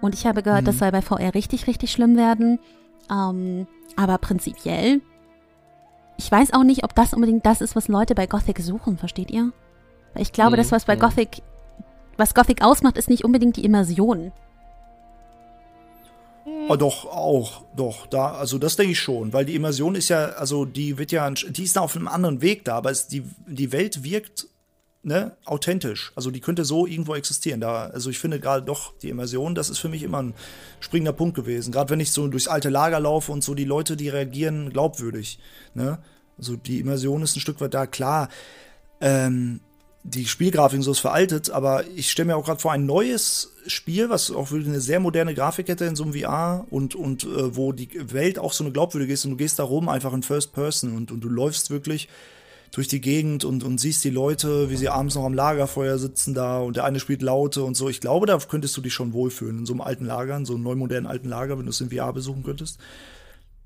Und 0.00 0.14
ich 0.14 0.26
habe 0.26 0.42
gehört, 0.42 0.62
mhm. 0.62 0.66
das 0.66 0.78
soll 0.78 0.90
bei 0.90 1.02
VR 1.02 1.34
richtig, 1.34 1.66
richtig 1.66 1.92
schlimm 1.92 2.16
werden. 2.16 2.58
Ähm, 3.10 3.66
aber 3.96 4.18
prinzipiell, 4.18 5.00
ich 6.16 6.30
weiß 6.30 6.52
auch 6.52 6.64
nicht, 6.64 6.84
ob 6.84 6.94
das 6.94 7.14
unbedingt 7.14 7.44
das 7.46 7.60
ist, 7.60 7.76
was 7.76 7.88
Leute 7.88 8.14
bei 8.14 8.26
Gothic 8.26 8.58
suchen, 8.60 8.98
versteht 8.98 9.30
ihr? 9.30 9.52
Weil 10.14 10.22
ich 10.22 10.32
glaube, 10.32 10.52
mhm. 10.52 10.56
das, 10.56 10.72
was 10.72 10.84
bei 10.84 10.96
Gothic, 10.96 11.42
was 12.16 12.34
Gothic 12.34 12.62
ausmacht, 12.62 12.96
ist 12.96 13.08
nicht 13.08 13.24
unbedingt 13.24 13.56
die 13.56 13.64
Immersion. 13.64 14.32
Oh, 16.68 16.76
doch, 16.76 17.04
auch, 17.04 17.64
doch, 17.76 18.06
da, 18.06 18.32
also 18.32 18.58
das 18.58 18.76
denke 18.76 18.92
ich 18.92 19.00
schon, 19.00 19.32
weil 19.32 19.44
die 19.44 19.56
Immersion 19.56 19.94
ist 19.94 20.08
ja, 20.08 20.30
also 20.30 20.64
die 20.64 20.98
wird 20.98 21.10
ja, 21.10 21.28
die 21.30 21.64
ist 21.64 21.76
da 21.76 21.80
auf 21.80 21.96
einem 21.96 22.06
anderen 22.06 22.42
Weg 22.42 22.64
da, 22.64 22.76
aber 22.76 22.90
es, 22.90 23.08
die, 23.08 23.24
die 23.46 23.72
Welt 23.72 24.04
wirkt, 24.04 24.46
ne, 25.02 25.36
authentisch. 25.44 26.12
Also 26.14 26.30
die 26.30 26.40
könnte 26.40 26.64
so 26.64 26.86
irgendwo 26.86 27.14
existieren. 27.14 27.60
Da, 27.60 27.86
also 27.86 28.10
ich 28.10 28.18
finde 28.18 28.38
gerade 28.38 28.64
doch, 28.64 28.96
die 28.98 29.08
Immersion, 29.08 29.54
das 29.54 29.70
ist 29.70 29.78
für 29.78 29.88
mich 29.88 30.02
immer 30.02 30.22
ein 30.22 30.34
springender 30.80 31.12
Punkt 31.12 31.34
gewesen. 31.34 31.72
Gerade 31.72 31.90
wenn 31.90 32.00
ich 32.00 32.12
so 32.12 32.28
durchs 32.28 32.48
alte 32.48 32.68
Lager 32.68 33.00
laufe 33.00 33.32
und 33.32 33.42
so, 33.42 33.54
die 33.54 33.64
Leute, 33.64 33.96
die 33.96 34.08
reagieren 34.08 34.70
glaubwürdig, 34.70 35.38
ne. 35.74 35.98
Also 36.38 36.56
die 36.56 36.80
Immersion 36.80 37.22
ist 37.22 37.36
ein 37.36 37.40
Stück 37.40 37.60
weit 37.60 37.74
da, 37.74 37.86
klar. 37.86 38.28
Ähm, 39.00 39.60
die 40.02 40.26
Spielgrafik 40.26 40.82
so 40.82 40.92
ist 40.92 41.00
veraltet, 41.00 41.50
aber 41.50 41.84
ich 41.94 42.10
stelle 42.10 42.28
mir 42.28 42.36
auch 42.36 42.44
gerade 42.44 42.60
vor 42.60 42.72
ein 42.72 42.86
neues 42.86 43.52
Spiel, 43.66 44.08
was 44.08 44.30
auch 44.30 44.50
wirklich 44.50 44.68
eine 44.68 44.80
sehr 44.80 44.98
moderne 44.98 45.34
Grafik 45.34 45.68
hätte 45.68 45.84
in 45.84 45.94
so 45.94 46.04
einem 46.04 46.14
VR 46.14 46.66
und, 46.70 46.94
und 46.94 47.24
äh, 47.24 47.54
wo 47.54 47.72
die 47.72 47.88
Welt 48.12 48.38
auch 48.38 48.52
so 48.52 48.64
eine 48.64 48.72
glaubwürdige 48.72 49.12
ist 49.12 49.24
und 49.26 49.32
du 49.32 49.36
gehst 49.36 49.58
da 49.58 49.64
rum 49.64 49.88
einfach 49.88 50.14
in 50.14 50.22
First 50.22 50.52
Person 50.52 50.96
und, 50.96 51.12
und 51.12 51.20
du 51.22 51.28
läufst 51.28 51.70
wirklich 51.70 52.08
durch 52.72 52.88
die 52.88 53.00
Gegend 53.00 53.44
und, 53.44 53.62
und 53.62 53.78
siehst 53.78 54.02
die 54.04 54.10
Leute, 54.10 54.70
wie 54.70 54.76
sie 54.76 54.88
abends 54.88 55.16
noch 55.16 55.24
am 55.24 55.34
Lagerfeuer 55.34 55.98
sitzen 55.98 56.34
da 56.34 56.60
und 56.60 56.76
der 56.76 56.84
eine 56.84 57.00
spielt 57.00 57.20
Laute 57.20 57.62
und 57.64 57.76
so. 57.76 57.88
Ich 57.88 58.00
glaube, 58.00 58.26
da 58.26 58.38
könntest 58.38 58.76
du 58.76 58.80
dich 58.80 58.94
schon 58.94 59.12
wohlfühlen 59.12 59.58
in 59.58 59.66
so 59.66 59.72
einem 59.72 59.80
alten 59.82 60.06
Lager, 60.06 60.36
in 60.36 60.46
so 60.46 60.54
einem 60.54 60.62
neumodernen 60.62 61.10
alten 61.10 61.28
Lager, 61.28 61.58
wenn 61.58 61.66
du 61.66 61.70
es 61.70 61.80
in 61.80 61.90
VR 61.90 62.12
besuchen 62.12 62.42
könntest. 62.42 62.78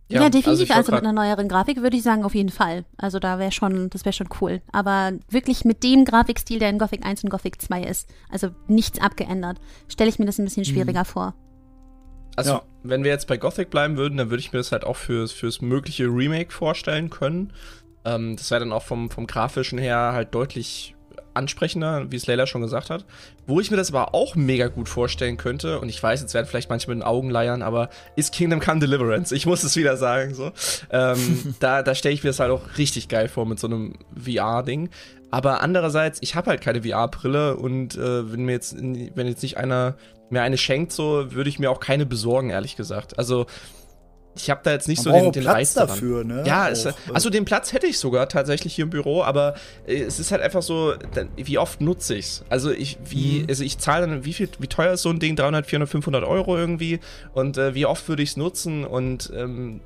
Ja, 0.08 0.22
ja 0.22 0.28
definitiv. 0.28 0.70
Also, 0.70 0.74
also 0.74 0.92
mit 0.92 1.02
einer 1.02 1.12
neueren 1.12 1.48
Grafik 1.48 1.80
würde 1.80 1.96
ich 1.96 2.02
sagen, 2.02 2.24
auf 2.24 2.34
jeden 2.34 2.50
Fall. 2.50 2.84
Also 2.98 3.18
da 3.18 3.38
wäre 3.38 3.52
schon, 3.52 3.88
das 3.90 4.04
wäre 4.04 4.12
schon 4.12 4.28
cool. 4.40 4.60
Aber 4.70 5.12
wirklich 5.30 5.64
mit 5.64 5.82
dem 5.82 6.04
Grafikstil, 6.04 6.58
der 6.58 6.70
in 6.70 6.78
Gothic 6.78 7.04
1 7.04 7.24
und 7.24 7.30
Gothic 7.30 7.60
2 7.60 7.82
ist, 7.84 8.08
also 8.30 8.48
nichts 8.68 9.00
abgeändert, 9.00 9.58
stelle 9.88 10.10
ich 10.10 10.18
mir 10.18 10.26
das 10.26 10.38
ein 10.38 10.44
bisschen 10.44 10.64
schwieriger 10.64 11.00
mhm. 11.00 11.06
vor. 11.06 11.34
Also, 12.36 12.52
ja. 12.52 12.62
wenn 12.82 13.04
wir 13.04 13.12
jetzt 13.12 13.28
bei 13.28 13.36
Gothic 13.36 13.70
bleiben 13.70 13.96
würden, 13.96 14.16
dann 14.18 14.30
würde 14.30 14.40
ich 14.40 14.52
mir 14.52 14.58
das 14.58 14.72
halt 14.72 14.84
auch 14.84 14.96
fürs, 14.96 15.32
fürs 15.32 15.60
mögliche 15.60 16.06
Remake 16.06 16.52
vorstellen 16.52 17.08
können. 17.08 17.52
Ähm, 18.04 18.36
das 18.36 18.50
wäre 18.50 18.60
dann 18.60 18.72
auch 18.72 18.82
vom, 18.82 19.10
vom 19.10 19.26
grafischen 19.26 19.78
her 19.78 20.12
halt 20.12 20.34
deutlich 20.34 20.94
ansprechender, 21.34 22.10
wie 22.10 22.16
es 22.16 22.26
Leila 22.26 22.46
schon 22.46 22.62
gesagt 22.62 22.90
hat. 22.90 23.04
Wo 23.46 23.60
ich 23.60 23.70
mir 23.70 23.76
das 23.76 23.90
aber 23.90 24.14
auch 24.14 24.34
mega 24.34 24.68
gut 24.68 24.88
vorstellen 24.88 25.36
könnte, 25.36 25.80
und 25.80 25.88
ich 25.88 26.02
weiß, 26.02 26.20
jetzt 26.20 26.34
werden 26.34 26.46
vielleicht 26.46 26.70
manche 26.70 26.88
mit 26.88 26.98
den 26.98 27.02
Augen 27.02 27.30
leiern, 27.30 27.62
aber 27.62 27.90
ist 28.16 28.32
Kingdom 28.32 28.60
Come 28.60 28.80
Deliverance. 28.80 29.34
Ich 29.34 29.46
muss 29.46 29.62
es 29.64 29.76
wieder 29.76 29.96
sagen, 29.96 30.34
so. 30.34 30.52
Ähm, 30.90 31.54
da 31.60 31.82
da 31.82 31.94
stelle 31.94 32.14
ich 32.14 32.24
mir 32.24 32.30
das 32.30 32.40
halt 32.40 32.50
auch 32.50 32.78
richtig 32.78 33.08
geil 33.08 33.28
vor 33.28 33.46
mit 33.46 33.58
so 33.58 33.66
einem 33.66 33.94
VR-Ding. 34.16 34.90
Aber 35.30 35.62
andererseits, 35.62 36.20
ich 36.22 36.36
habe 36.36 36.50
halt 36.50 36.60
keine 36.60 36.82
VR-Brille 36.82 37.56
und 37.56 37.96
äh, 37.96 38.32
wenn 38.32 38.44
mir 38.44 38.52
jetzt, 38.52 38.76
wenn 38.76 39.26
jetzt 39.26 39.42
nicht 39.42 39.56
einer 39.56 39.96
mir 40.30 40.42
eine 40.42 40.56
schenkt, 40.56 40.92
so, 40.92 41.32
würde 41.32 41.50
ich 41.50 41.58
mir 41.58 41.70
auch 41.70 41.80
keine 41.80 42.06
besorgen, 42.06 42.50
ehrlich 42.50 42.76
gesagt. 42.76 43.18
Also, 43.18 43.46
ich 44.36 44.50
habe 44.50 44.60
da 44.64 44.72
jetzt 44.72 44.88
nicht 44.88 45.04
Man 45.04 45.14
so 45.14 45.20
den, 45.20 45.32
den 45.32 45.42
Platz 45.42 45.56
Reiz 45.56 45.74
dafür, 45.74 46.24
ne? 46.24 46.42
Ja, 46.46 46.68
es, 46.68 46.88
also 47.12 47.30
den 47.30 47.44
Platz 47.44 47.72
hätte 47.72 47.86
ich 47.86 47.98
sogar 47.98 48.28
tatsächlich 48.28 48.74
hier 48.74 48.84
im 48.84 48.90
Büro, 48.90 49.22
aber 49.22 49.54
äh, 49.86 50.02
es 50.02 50.18
ist 50.18 50.32
halt 50.32 50.42
einfach 50.42 50.62
so, 50.62 50.94
wie 51.36 51.58
oft 51.58 51.80
nutze 51.80 52.16
ich's? 52.16 52.44
Also 52.48 52.70
ich, 52.70 52.98
wie, 53.04 53.40
mhm. 53.40 53.46
also 53.48 53.64
ich 53.64 53.78
zahle 53.78 54.06
dann, 54.06 54.24
wie 54.24 54.32
viel, 54.32 54.48
wie 54.58 54.66
teuer 54.66 54.94
ist 54.94 55.02
so 55.02 55.10
ein 55.10 55.20
Ding? 55.20 55.36
300, 55.36 55.66
400, 55.66 55.88
500 55.88 56.24
Euro 56.24 56.56
irgendwie 56.56 57.00
und 57.32 57.58
äh, 57.58 57.74
wie 57.74 57.86
oft 57.86 58.08
würde 58.08 58.22
ich 58.22 58.30
es 58.30 58.36
nutzen 58.36 58.84
und 58.84 59.32
ähm, 59.34 59.80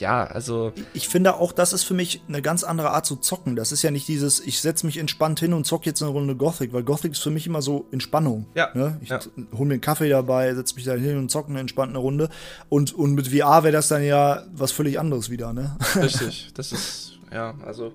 ja, 0.00 0.24
also. 0.24 0.72
Ich 0.92 1.08
finde 1.08 1.36
auch, 1.36 1.52
das 1.52 1.72
ist 1.72 1.84
für 1.84 1.94
mich 1.94 2.20
eine 2.28 2.42
ganz 2.42 2.64
andere 2.64 2.90
Art 2.90 3.06
zu 3.06 3.16
zocken. 3.16 3.56
Das 3.56 3.72
ist 3.72 3.82
ja 3.82 3.90
nicht 3.90 4.08
dieses, 4.08 4.40
ich 4.40 4.60
setze 4.60 4.86
mich 4.86 4.98
entspannt 4.98 5.40
hin 5.40 5.52
und 5.52 5.64
zock 5.64 5.86
jetzt 5.86 6.02
eine 6.02 6.10
Runde 6.10 6.36
Gothic, 6.36 6.72
weil 6.72 6.82
Gothic 6.82 7.12
ist 7.12 7.22
für 7.22 7.30
mich 7.30 7.46
immer 7.46 7.62
so 7.62 7.86
Entspannung. 7.92 8.46
Ja. 8.54 8.70
Ne? 8.74 8.98
Ich 9.02 9.08
ja. 9.08 9.20
hole 9.52 9.66
mir 9.66 9.74
einen 9.74 9.80
Kaffee 9.80 10.08
dabei, 10.08 10.54
setze 10.54 10.74
mich 10.74 10.84
da 10.84 10.94
hin 10.94 11.16
und 11.18 11.30
zocke 11.30 11.50
eine 11.50 11.60
entspannte 11.60 11.98
Runde. 11.98 12.28
Und, 12.68 12.92
und 12.94 13.14
mit 13.14 13.28
VR 13.28 13.64
wäre 13.64 13.72
das 13.72 13.88
dann 13.88 14.04
ja 14.04 14.44
was 14.52 14.72
völlig 14.72 14.98
anderes 14.98 15.30
wieder, 15.30 15.52
ne? 15.52 15.76
Richtig, 15.96 16.50
das 16.54 16.72
ist, 16.72 17.18
ja, 17.32 17.54
also. 17.64 17.92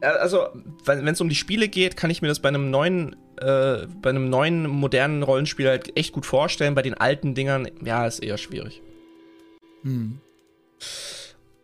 Also, 0.00 0.48
wenn 0.84 1.08
es 1.08 1.20
um 1.22 1.30
die 1.30 1.34
Spiele 1.34 1.68
geht, 1.68 1.96
kann 1.96 2.10
ich 2.10 2.20
mir 2.20 2.28
das 2.28 2.40
bei 2.40 2.50
einem 2.50 2.70
neuen, 2.70 3.16
äh, 3.38 3.86
bei 4.02 4.10
einem 4.10 4.28
neuen 4.28 4.68
modernen 4.68 5.22
Rollenspiel 5.22 5.66
halt 5.66 5.96
echt 5.96 6.12
gut 6.12 6.26
vorstellen. 6.26 6.74
Bei 6.74 6.82
den 6.82 6.92
alten 6.92 7.34
Dingern, 7.34 7.70
ja, 7.82 8.06
ist 8.06 8.18
eher 8.18 8.36
schwierig. 8.36 8.82
Hm. 9.82 10.20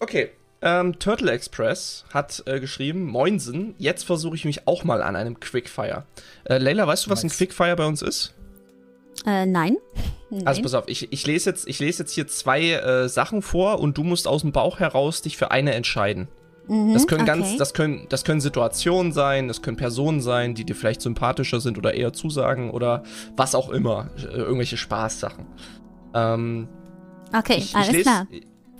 Okay. 0.00 0.30
Ähm, 0.62 0.98
Turtle 0.98 1.30
Express 1.30 2.04
hat 2.12 2.42
äh, 2.46 2.60
geschrieben, 2.60 3.06
Moinsen, 3.06 3.74
jetzt 3.78 4.04
versuche 4.04 4.34
ich 4.34 4.44
mich 4.44 4.66
auch 4.68 4.84
mal 4.84 5.02
an 5.02 5.16
einem 5.16 5.40
Quickfire. 5.40 6.04
Äh, 6.44 6.58
Leila, 6.58 6.86
weißt 6.86 7.06
du, 7.06 7.10
was 7.10 7.22
nice. 7.22 7.32
ein 7.32 7.36
Quickfire 7.36 7.76
bei 7.76 7.86
uns 7.86 8.02
ist? 8.02 8.34
Äh, 9.26 9.46
nein. 9.46 9.76
Also 10.44 10.62
pass 10.62 10.74
auf, 10.74 10.84
ich, 10.86 11.12
ich, 11.12 11.26
lese, 11.26 11.50
jetzt, 11.50 11.66
ich 11.66 11.80
lese 11.80 12.02
jetzt 12.02 12.12
hier 12.12 12.28
zwei 12.28 12.72
äh, 12.72 13.08
Sachen 13.08 13.42
vor 13.42 13.80
und 13.80 13.98
du 13.98 14.04
musst 14.04 14.28
aus 14.28 14.42
dem 14.42 14.52
Bauch 14.52 14.78
heraus 14.78 15.22
dich 15.22 15.36
für 15.36 15.50
eine 15.50 15.74
entscheiden. 15.74 16.28
Mhm, 16.68 16.92
Das 16.92 17.06
können 17.06 17.22
okay. 17.22 17.38
ganz, 17.38 17.56
das 17.56 17.74
können, 17.74 18.06
das 18.10 18.24
können 18.24 18.40
Situationen 18.40 19.12
sein, 19.12 19.48
das 19.48 19.60
können 19.62 19.76
Personen 19.76 20.20
sein, 20.20 20.54
die 20.54 20.64
dir 20.64 20.76
vielleicht 20.76 21.00
sympathischer 21.00 21.60
sind 21.60 21.78
oder 21.78 21.94
eher 21.94 22.12
zusagen 22.12 22.70
oder 22.70 23.02
was 23.36 23.54
auch 23.54 23.70
immer. 23.70 24.10
Äh, 24.18 24.36
irgendwelche 24.36 24.76
Spaßsachen. 24.76 25.46
Ähm, 26.14 26.68
Okay, 27.32 27.54
ich, 27.58 27.70
ich 27.70 27.76
alles 27.76 27.92
lese, 27.92 28.02
klar. 28.02 28.26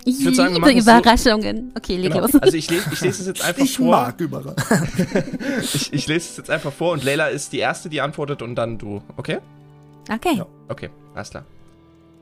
Ich 0.05 0.23
würd 0.25 0.35
sagen, 0.35 0.55
wir 0.55 0.59
liebe 0.65 0.83
machen's 0.83 0.85
so- 0.85 0.91
Überraschungen. 0.91 1.71
Okay, 1.77 1.97
leg 1.97 2.11
Genau. 2.11 2.25
los. 2.25 2.35
Also 2.35 2.57
ich 2.57 2.69
lese, 2.69 2.89
ich 2.91 3.01
lese 3.01 3.21
es 3.21 3.27
jetzt 3.27 3.41
einfach 3.45 3.63
Ich 3.63 3.77
vor. 3.77 3.91
mag 3.91 4.19
überall. 4.19 4.55
Ich, 5.61 5.93
ich 5.93 6.07
lese 6.07 6.29
es 6.31 6.37
jetzt 6.37 6.49
einfach 6.49 6.73
vor 6.73 6.93
und 6.93 7.03
Leila 7.03 7.27
ist 7.27 7.53
die 7.53 7.59
erste, 7.59 7.89
die 7.89 8.01
antwortet 8.01 8.41
und 8.41 8.55
dann 8.55 8.77
du. 8.77 9.01
Okay? 9.17 9.39
Okay. 10.11 10.35
Ja. 10.37 10.45
Okay, 10.69 10.89
alles 11.13 11.29
klar. 11.29 11.45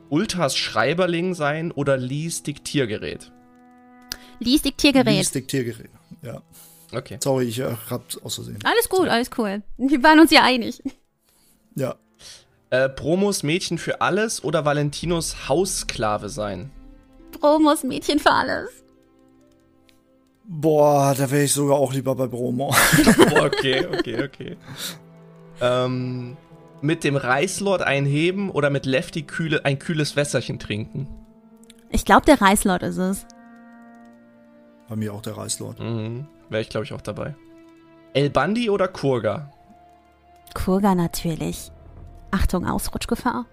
Ultras 0.09 0.57
Schreiberling 0.57 1.33
sein 1.35 1.71
oder 1.71 1.95
Lies 1.97 2.43
Diktiergerät? 2.43 3.31
Lies 4.39 4.61
Diktiergerät. 4.63 5.15
Lies 5.17 5.31
Diktiergerät. 5.31 5.89
Ja. 6.21 6.41
Okay. 6.91 7.17
Sorry, 7.23 7.45
ich 7.45 7.59
äh, 7.59 7.75
hab 7.89 8.03
aus 8.23 8.35
Versehen. 8.35 8.57
Alles 8.63 8.89
gut, 8.89 9.07
alles 9.07 9.29
cool. 9.37 9.61
Wir 9.77 10.01
waren 10.03 10.19
uns 10.19 10.31
ja 10.31 10.43
einig. 10.43 10.81
Ja. 11.75 11.95
Äh, 12.71 12.89
Promos 12.89 13.43
Mädchen 13.43 13.77
für 13.77 14.01
alles 14.01 14.43
oder 14.43 14.65
Valentinos 14.65 15.47
Haussklave 15.47 16.29
sein? 16.29 16.71
Promos 17.31 17.83
Mädchen 17.83 18.19
für 18.19 18.31
alles. 18.31 18.69
Boah, 20.45 21.13
da 21.15 21.29
wäre 21.29 21.43
ich 21.43 21.53
sogar 21.53 21.77
auch 21.77 21.93
lieber 21.93 22.15
bei 22.15 22.25
Bromo. 22.25 22.69
okay, 23.39 23.85
okay, 23.85 24.23
okay. 24.23 24.57
Ähm, 25.61 26.37
mit 26.81 27.03
dem 27.03 27.15
Reißlord 27.15 27.83
einheben 27.83 28.49
oder 28.49 28.69
mit 28.69 28.85
Lefty 28.85 29.23
kühle, 29.23 29.63
ein 29.65 29.77
kühles 29.77 30.15
Wässerchen 30.15 30.57
trinken? 30.57 31.07
Ich 31.89 32.05
glaube, 32.05 32.25
der 32.25 32.41
Reißlord 32.41 32.83
ist 32.83 32.97
es. 32.97 33.25
Bei 34.87 34.95
mir 34.95 35.13
auch 35.13 35.21
der 35.21 35.37
Reißlord. 35.37 35.79
Mhm. 35.79 36.27
Wäre 36.49 36.61
ich, 36.61 36.69
glaube 36.69 36.85
ich, 36.85 36.93
auch 36.93 37.01
dabei. 37.01 37.35
El 38.13 38.31
Bandi 38.31 38.71
oder 38.71 38.87
Kurga? 38.87 39.51
Kurga 40.55 40.95
natürlich. 40.95 41.71
Achtung, 42.31 42.65
Ausrutschgefahr. 42.65 43.45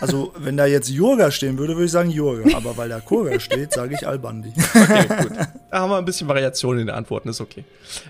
Also, 0.00 0.32
wenn 0.36 0.56
da 0.56 0.66
jetzt 0.66 0.88
Jurga 0.88 1.30
stehen 1.30 1.58
würde, 1.58 1.74
würde 1.74 1.86
ich 1.86 1.92
sagen 1.92 2.10
Jurga. 2.10 2.56
Aber 2.56 2.76
weil 2.76 2.88
da 2.88 3.00
Kurga 3.00 3.38
steht, 3.40 3.72
sage 3.72 3.94
ich 3.94 4.06
Albandi. 4.06 4.52
Okay, 4.74 5.06
gut. 5.22 5.32
Da 5.70 5.80
haben 5.80 5.90
wir 5.90 5.96
ein 5.96 6.04
bisschen 6.04 6.28
Variation 6.28 6.78
in 6.78 6.86
den 6.88 6.94
Antworten, 6.94 7.30
ist 7.30 7.40
okay. 7.40 7.64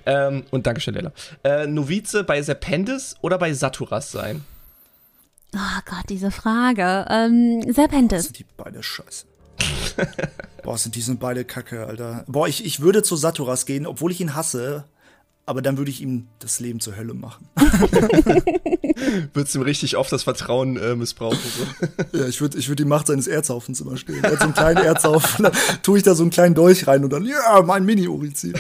Ähm, 0.04 0.42
und 0.50 0.66
Dankeschön, 0.66 0.94
Leila. 0.94 1.12
Äh, 1.44 1.68
Novize 1.68 2.24
bei 2.24 2.42
Serpentis 2.42 3.14
oder 3.20 3.38
bei 3.38 3.52
Saturas 3.52 4.10
sein? 4.10 4.44
Oh 5.54 5.80
Gott, 5.84 6.08
diese 6.08 6.32
Frage. 6.32 7.06
Ähm, 7.08 7.62
Serpentis. 7.72 8.24
Sind 8.24 8.38
die 8.40 8.46
beide 8.56 8.82
scheiße. 8.82 9.26
Boah, 10.64 10.78
sind 10.78 10.94
die 10.96 11.02
sind 11.02 11.20
beide 11.20 11.44
kacke, 11.44 11.86
Alter. 11.86 12.24
Boah, 12.26 12.48
ich, 12.48 12.64
ich 12.64 12.80
würde 12.80 13.02
zu 13.02 13.16
Saturas 13.16 13.66
gehen, 13.66 13.86
obwohl 13.86 14.10
ich 14.10 14.20
ihn 14.20 14.34
hasse. 14.34 14.84
Aber 15.44 15.60
dann 15.60 15.76
würde 15.76 15.90
ich 15.90 16.00
ihm 16.00 16.28
das 16.38 16.60
Leben 16.60 16.78
zur 16.78 16.96
Hölle 16.96 17.14
machen. 17.14 17.48
Würdest 19.34 19.56
ihm 19.56 19.62
richtig 19.62 19.96
oft 19.96 20.12
das 20.12 20.22
Vertrauen 20.22 20.76
äh, 20.76 20.94
missbrauchen? 20.94 21.38
So. 21.38 21.66
Ja, 22.18 22.26
ich 22.26 22.40
würde 22.40 22.58
ich 22.58 22.68
würd 22.68 22.78
die 22.78 22.84
Macht 22.84 23.08
seines 23.08 23.26
Erzhaufens 23.26 23.80
immer 23.80 23.96
stehen. 23.96 24.22
Er 24.22 24.32
hat 24.32 24.38
so 24.38 24.44
einen 24.44 24.54
kleinen 24.54 24.84
Erzhaufen, 24.84 25.42
dann 25.44 25.52
tue 25.82 25.98
ich 25.98 26.04
da 26.04 26.14
so 26.14 26.22
einen 26.22 26.30
kleinen 26.30 26.54
Dolch 26.54 26.86
rein 26.86 27.02
und 27.02 27.12
dann, 27.12 27.24
ja, 27.24 27.62
mein 27.62 27.84
Mini-Urizin. 27.84 28.54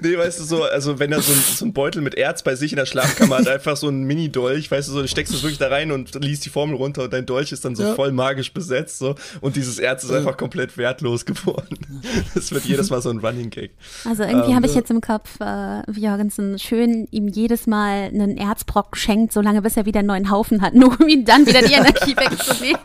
Nee, 0.00 0.16
weißt 0.16 0.40
du, 0.40 0.44
so, 0.44 0.64
also 0.64 0.98
wenn 0.98 1.12
er 1.12 1.20
so, 1.22 1.32
ein, 1.32 1.38
so 1.56 1.64
ein 1.64 1.72
Beutel 1.72 2.02
mit 2.02 2.14
Erz 2.14 2.42
bei 2.42 2.54
sich 2.54 2.72
in 2.72 2.76
der 2.76 2.86
Schlafkammer 2.86 3.38
hat, 3.38 3.48
einfach 3.48 3.76
so 3.76 3.88
ein 3.88 4.02
Mini-Dolch, 4.04 4.70
weißt 4.70 4.88
du, 4.88 4.92
so, 4.92 5.02
du 5.02 5.08
steckst 5.08 5.32
es 5.34 5.42
wirklich 5.42 5.58
da 5.58 5.68
rein 5.68 5.90
und 5.92 6.14
liest 6.22 6.44
die 6.44 6.50
Formel 6.50 6.76
runter 6.76 7.04
und 7.04 7.12
dein 7.12 7.26
Dolch 7.26 7.52
ist 7.52 7.64
dann 7.64 7.74
so 7.76 7.82
Ja. 7.82 7.94
voll 7.94 8.12
magisch 8.12 8.52
besetzt, 8.52 8.98
so, 8.98 9.14
und 9.40 9.56
dieses 9.56 9.78
Erz 9.78 10.04
ist 10.04 10.12
einfach 10.12 10.36
komplett 10.36 10.76
wertlos 10.76 11.24
geworden. 11.24 11.78
Das 12.34 12.52
wird 12.52 12.64
jedes 12.64 12.90
Mal 12.90 13.02
so 13.02 13.10
ein 13.10 13.18
Running 13.18 13.50
Gag. 13.50 13.72
Also 14.04 14.22
irgendwie 14.22 14.50
Ähm, 14.50 14.56
habe 14.56 14.66
ich 14.66 14.74
jetzt 14.74 14.90
im 14.90 15.00
Kopf, 15.00 15.40
äh, 15.40 15.82
wie 15.88 16.04
Jorgensen 16.04 16.58
schön 16.58 17.06
ihm 17.10 17.28
jedes 17.28 17.66
Mal 17.66 18.04
einen 18.04 18.36
Erzbrock 18.36 18.96
schenkt, 18.96 19.32
solange 19.32 19.62
bis 19.62 19.76
er 19.76 19.86
wieder 19.86 20.00
einen 20.00 20.08
neuen 20.08 20.30
Haufen 20.30 20.62
hat, 20.62 20.74
nur 20.74 20.98
um 21.00 21.08
ihm 21.08 21.24
dann 21.24 21.46
wieder 21.46 21.62
die 21.62 21.72
Energie 21.74 22.16
wegzunehmen. 22.16 22.80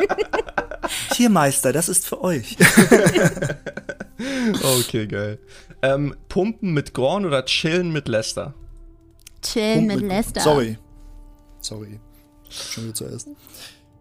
Tiermeister, 1.12 1.74
das 1.74 1.90
ist 1.90 2.08
für 2.08 2.22
euch. 2.22 2.58
Okay, 4.80 5.08
geil. 5.08 5.40
Ähm, 5.94 6.16
Pumpen 6.30 6.74
mit 6.74 6.94
Gorn 6.94 7.26
oder 7.26 7.46
chillen 7.46 7.92
mit 7.92 8.08
Lester? 8.08 8.54
Chillen 9.42 9.86
mit 9.88 10.02
Lester. 10.02 10.42
Sorry. 10.42 10.78
Sorry. 11.62 12.00
Schon 12.50 12.86
wieder 12.86 12.94
zuerst. 12.94 13.28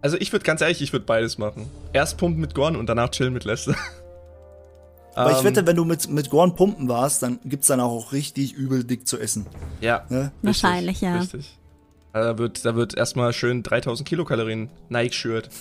Also 0.00 0.16
ich 0.18 0.32
würde 0.32 0.44
ganz 0.44 0.60
ehrlich, 0.60 0.82
ich 0.82 0.92
würde 0.92 1.06
beides 1.06 1.38
machen. 1.38 1.68
Erst 1.92 2.18
pumpen 2.18 2.40
mit 2.40 2.54
Gorn 2.54 2.76
und 2.76 2.86
danach 2.86 3.10
chillen 3.10 3.32
mit 3.32 3.44
Lester. 3.44 3.74
Aber 5.14 5.30
ich 5.32 5.38
Ähm, 5.38 5.44
wette, 5.44 5.66
wenn 5.66 5.76
du 5.76 5.84
mit, 5.84 6.08
mit 6.10 6.28
Gorn 6.30 6.54
pumpen 6.56 6.88
warst, 6.88 7.22
dann 7.22 7.38
gibt's 7.44 7.68
dann 7.68 7.80
auch 7.80 8.12
richtig 8.12 8.52
übel 8.52 8.84
dick 8.84 9.06
zu 9.06 9.18
essen. 9.18 9.46
Ja, 9.80 10.04
Ne? 10.08 10.32
Wahrscheinlich, 10.42 11.00
ja. 11.00 11.18
Richtig. 11.20 11.58
Also 12.12 12.28
Da 12.32 12.38
wird, 12.38 12.64
da 12.64 12.74
wird 12.74 12.96
erstmal 12.96 13.32
schön 13.32 13.62
3000 13.62 14.08
Kilokalorien 14.08 14.70
Nike 14.88 15.14
Shirt. 15.14 15.48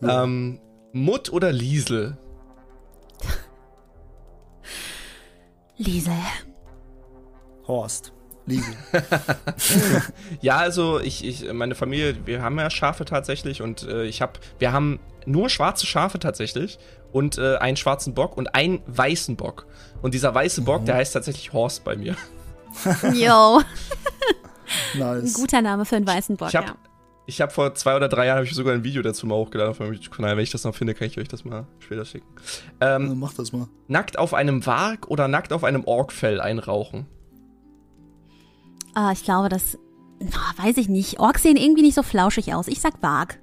Ähm, 0.00 0.60
Mutt 0.92 1.32
oder 1.32 1.50
Liesel? 1.50 2.16
Liesel. 5.78 6.12
Horst. 7.66 8.12
Liesel. 8.46 8.74
Ja, 10.40 10.56
also 10.56 11.00
ich, 11.00 11.24
ich, 11.24 11.52
meine 11.52 11.74
Familie, 11.74 12.16
wir 12.26 12.42
haben 12.42 12.58
ja 12.58 12.70
Schafe 12.70 13.04
tatsächlich 13.04 13.60
und 13.62 13.82
äh, 13.82 14.04
ich 14.04 14.22
habe, 14.22 14.34
wir 14.58 14.72
haben 14.72 15.00
nur 15.26 15.50
schwarze 15.50 15.86
Schafe 15.86 16.18
tatsächlich 16.18 16.78
und 17.12 17.38
äh, 17.38 17.56
einen 17.56 17.76
schwarzen 17.76 18.14
Bock 18.14 18.36
und 18.36 18.54
einen 18.54 18.80
weißen 18.86 19.36
Bock. 19.36 19.66
Und 20.02 20.14
dieser 20.14 20.34
weiße 20.34 20.62
Bock, 20.62 20.84
der 20.84 20.94
heißt 20.96 21.12
tatsächlich 21.14 21.52
Horst 21.52 21.84
bei 21.84 21.96
mir. 21.96 22.16
Yo. 23.12 23.60
Ein 24.94 24.98
Nice. 25.22 25.34
guter 25.34 25.62
Name 25.62 25.84
für 25.84 25.96
einen 25.96 26.06
weißen 26.06 26.36
Bock, 26.36 26.48
Ich 26.48 26.56
habe 26.56 26.68
ja. 26.68 26.76
Ich 27.28 27.42
hab 27.42 27.52
vor 27.52 27.74
zwei 27.74 27.94
oder 27.94 28.08
drei 28.08 28.24
Jahren 28.26 28.42
ich 28.42 28.54
sogar 28.54 28.72
ein 28.72 28.84
Video 28.84 29.02
dazu 29.02 29.26
mal 29.26 29.34
hochgeladen 29.34 29.70
auf 29.70 29.80
meinem 29.80 29.92
YouTube-Kanal. 29.92 30.34
Wenn 30.38 30.42
ich 30.42 30.50
das 30.50 30.64
noch 30.64 30.74
finde, 30.74 30.94
kann 30.94 31.08
ich 31.08 31.18
euch 31.18 31.28
das 31.28 31.44
mal 31.44 31.66
später 31.78 32.06
schicken. 32.06 32.26
Ähm, 32.80 33.08
Ja, 33.08 33.14
Mach 33.14 33.34
das 33.34 33.52
mal. 33.52 33.68
Nackt 33.86 34.18
auf 34.18 34.32
einem 34.32 34.64
Warg 34.64 35.08
oder 35.08 35.28
nackt 35.28 35.52
auf 35.52 35.62
einem 35.62 35.84
Orkfell 35.84 36.40
einrauchen? 36.40 37.06
Ah, 38.94 39.12
ich 39.12 39.24
glaube, 39.24 39.50
das. 39.50 39.76
weiß 40.56 40.78
ich 40.78 40.88
nicht. 40.88 41.20
Orks 41.20 41.42
sehen 41.42 41.58
irgendwie 41.58 41.82
nicht 41.82 41.96
so 41.96 42.02
flauschig 42.02 42.54
aus. 42.54 42.66
Ich 42.66 42.80
sag 42.80 43.02
Wag. 43.02 43.38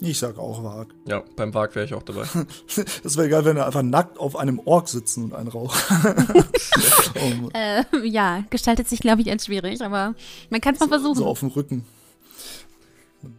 Ich 0.00 0.18
sag 0.18 0.36
auch 0.38 0.62
Wag. 0.62 0.88
Ja, 1.08 1.22
beim 1.36 1.54
Warg 1.54 1.74
wäre 1.74 1.86
ich 1.86 1.94
auch 1.94 2.02
dabei. 2.02 2.24
Das 3.02 3.16
wäre 3.16 3.30
geil, 3.30 3.46
wenn 3.46 3.56
er 3.56 3.64
einfach 3.64 3.82
nackt 3.82 4.18
auf 4.18 4.36
einem 4.36 4.60
Ork 4.66 4.88
sitzen 4.88 5.24
und 5.24 5.34
einen 5.34 5.48
rauchen. 5.48 5.80
oh, 7.14 7.48
Äh, 7.54 8.06
ja, 8.06 8.44
gestaltet 8.50 8.86
sich, 8.86 9.00
glaube 9.00 9.22
ich, 9.22 9.30
als 9.30 9.46
schwierig, 9.46 9.80
aber 9.80 10.14
man 10.50 10.60
kann 10.60 10.74
es 10.74 10.80
mal 10.80 10.88
versuchen. 10.88 11.14
so 11.16 11.26
auf 11.26 11.40
dem 11.40 11.48
Rücken. 11.48 11.86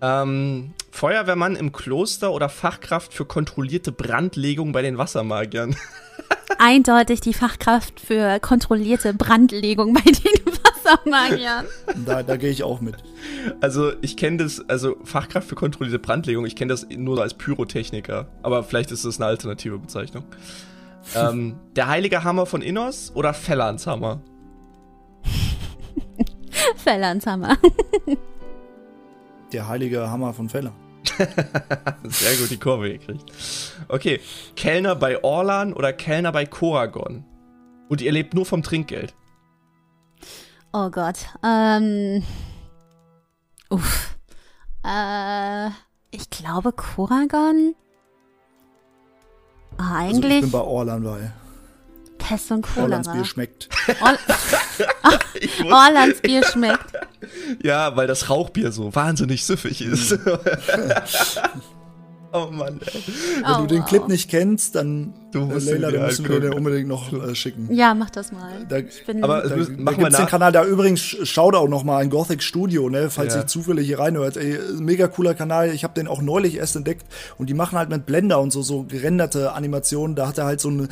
Ähm, 0.01 0.73
Feuerwehrmann 0.91 1.55
im 1.55 1.71
Kloster 1.71 2.31
oder 2.31 2.49
Fachkraft 2.49 3.13
für 3.13 3.25
kontrollierte 3.25 3.91
Brandlegung 3.91 4.71
bei 4.71 4.81
den 4.81 4.97
Wassermagiern? 4.97 5.75
Eindeutig 6.57 7.21
die 7.21 7.33
Fachkraft 7.33 7.99
für 7.99 8.39
kontrollierte 8.39 9.13
Brandlegung 9.13 9.93
bei 9.93 10.01
den 10.01 10.45
Wassermagiern. 10.63 11.65
Da, 12.05 12.23
da 12.23 12.37
gehe 12.37 12.49
ich 12.49 12.63
auch 12.63 12.81
mit. 12.81 12.95
Also, 13.59 13.91
ich 14.01 14.15
kenne 14.15 14.37
das, 14.37 14.67
also 14.69 14.95
Fachkraft 15.03 15.49
für 15.49 15.55
kontrollierte 15.55 15.99
Brandlegung, 15.99 16.45
ich 16.45 16.55
kenne 16.55 16.69
das 16.69 16.87
nur 16.89 17.21
als 17.21 17.33
Pyrotechniker. 17.33 18.27
Aber 18.41 18.63
vielleicht 18.63 18.91
ist 18.91 19.05
das 19.05 19.19
eine 19.19 19.27
alternative 19.27 19.77
Bezeichnung. 19.79 20.23
ähm, 21.15 21.55
der 21.75 21.87
heilige 21.87 22.23
Hammer 22.23 22.45
von 22.45 22.61
Innos 22.61 23.11
oder 23.15 23.33
Fellans 23.33 23.85
Hammer? 23.85 24.21
Der 29.55 29.69
heilige 29.69 30.09
Hammer 30.09 30.33
von 30.33 30.49
Feller. 30.49 30.73
Sehr 32.03 32.35
gut 32.35 32.49
die 32.51 32.57
Kurve 32.59 32.91
gekriegt. 32.91 33.23
Okay, 33.87 34.19
Kellner 34.57 34.97
bei 34.97 35.23
Orlan 35.23 35.71
oder 35.71 35.93
Kellner 35.93 36.33
bei 36.33 36.45
Koragon? 36.45 37.23
Und 37.87 38.01
ihr 38.01 38.11
lebt 38.11 38.33
nur 38.33 38.45
vom 38.45 38.63
Trinkgeld. 38.63 39.15
Oh 40.73 40.89
Gott. 40.89 41.27
Ähm. 41.41 42.21
Uff. 43.69 44.17
Äh. 44.83 45.69
Ich 46.11 46.29
glaube 46.29 46.73
Koragon. 46.73 47.75
Ah, 49.77 49.99
Also 49.99 50.19
ich 50.19 50.25
eigentlich 50.25 50.41
bin 50.41 50.51
bei 50.51 50.59
Orlan 50.59 51.01
bei. 51.01 51.31
Pest 52.27 52.51
und 52.51 52.65
Orlands 52.75 53.07
Cholera. 53.07 53.21
Bier 53.21 53.25
schmeckt. 53.25 53.69
Or 54.01 54.17
Orlands 55.71 56.21
Bier 56.21 56.43
schmeckt. 56.43 56.91
ja, 57.61 57.95
weil 57.95 58.07
das 58.07 58.29
Rauchbier 58.29 58.71
so 58.71 58.95
wahnsinnig 58.95 59.45
süffig 59.45 59.81
ist. 59.81 60.17
Oh 62.35 62.51
Mann, 62.51 62.79
ey. 62.85 63.01
Wenn 63.43 63.51
Oh, 63.55 63.61
du 63.61 63.67
den 63.67 63.79
wow. 63.81 63.87
Clip 63.87 64.07
nicht 64.07 64.29
kennst, 64.29 64.75
dann 64.75 65.13
Du 65.31 65.39
äh, 65.39 65.45
musst 65.45 65.65
Leila, 65.67 65.87
ihn 65.87 65.91
dir 65.93 65.97
dann 65.99 66.07
müssen 66.07 66.29
wir 66.29 66.39
den 66.39 66.53
unbedingt 66.53 66.87
noch 66.87 67.11
äh, 67.13 67.35
schicken. 67.35 67.67
Ja, 67.73 67.93
mach 67.93 68.09
das 68.09 68.31
mal. 68.31 68.65
Da, 68.69 68.77
Ich 68.77 69.05
bin, 69.05 69.23
Aber- 69.23 69.41
da, 69.41 69.55
müssen- 69.55 69.85
da 69.85 69.91
wir 69.91 69.97
gibt's 69.97 70.17
den 70.17 70.27
Kanal, 70.27 70.51
da 70.51 70.65
übrigens 70.65 71.01
Shoutout 71.01 71.67
noch 71.67 71.83
mal 71.83 71.97
ein 71.97 72.09
Gothic 72.09 72.41
Studio, 72.43 72.89
ne, 72.89 73.09
falls 73.09 73.33
Ja. 73.35 73.41
ihr 73.41 73.47
zufällig 73.47 73.85
hier 73.87 73.99
reinhört. 73.99 74.37
Ey, 74.37 74.57
mega 74.79 75.07
cooler 75.07 75.33
Kanal, 75.33 75.69
ich 75.73 75.83
habe 75.83 75.93
den 75.93 76.07
auch 76.07 76.21
neulich 76.21 76.55
erst 76.55 76.75
entdeckt 76.75 77.05
und 77.37 77.49
die 77.49 77.53
machen 77.53 77.77
halt 77.77 77.89
mit 77.89 78.05
Blender 78.05 78.39
und 78.39 78.51
so 78.51 78.61
so 78.61 78.83
gerenderte 78.83 79.53
Animationen. 79.53 80.15
Da 80.15 80.27
hat 80.27 80.37
er 80.37 80.45
halt 80.45 80.61
so 80.61 80.69
eine 80.69 80.87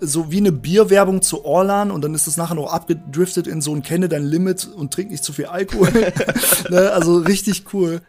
so 0.00 0.30
wie 0.30 0.38
eine 0.38 0.52
Bierwerbung 0.52 1.22
zu 1.22 1.44
Orlan 1.44 1.90
und 1.90 2.02
dann 2.04 2.14
ist 2.14 2.26
das 2.26 2.36
nachher 2.36 2.54
noch 2.54 2.72
abgedriftet 2.72 3.46
in 3.46 3.60
so 3.60 3.74
ein 3.74 3.82
kenne 3.82 4.08
dein 4.08 4.24
Limit 4.24 4.68
und 4.76 4.92
trink 4.92 5.10
nicht 5.10 5.24
zu 5.24 5.32
viel 5.32 5.46
Alkohol. 5.46 5.90
ne, 6.70 6.90
also 6.92 7.18
richtig 7.18 7.64
cool. 7.72 8.00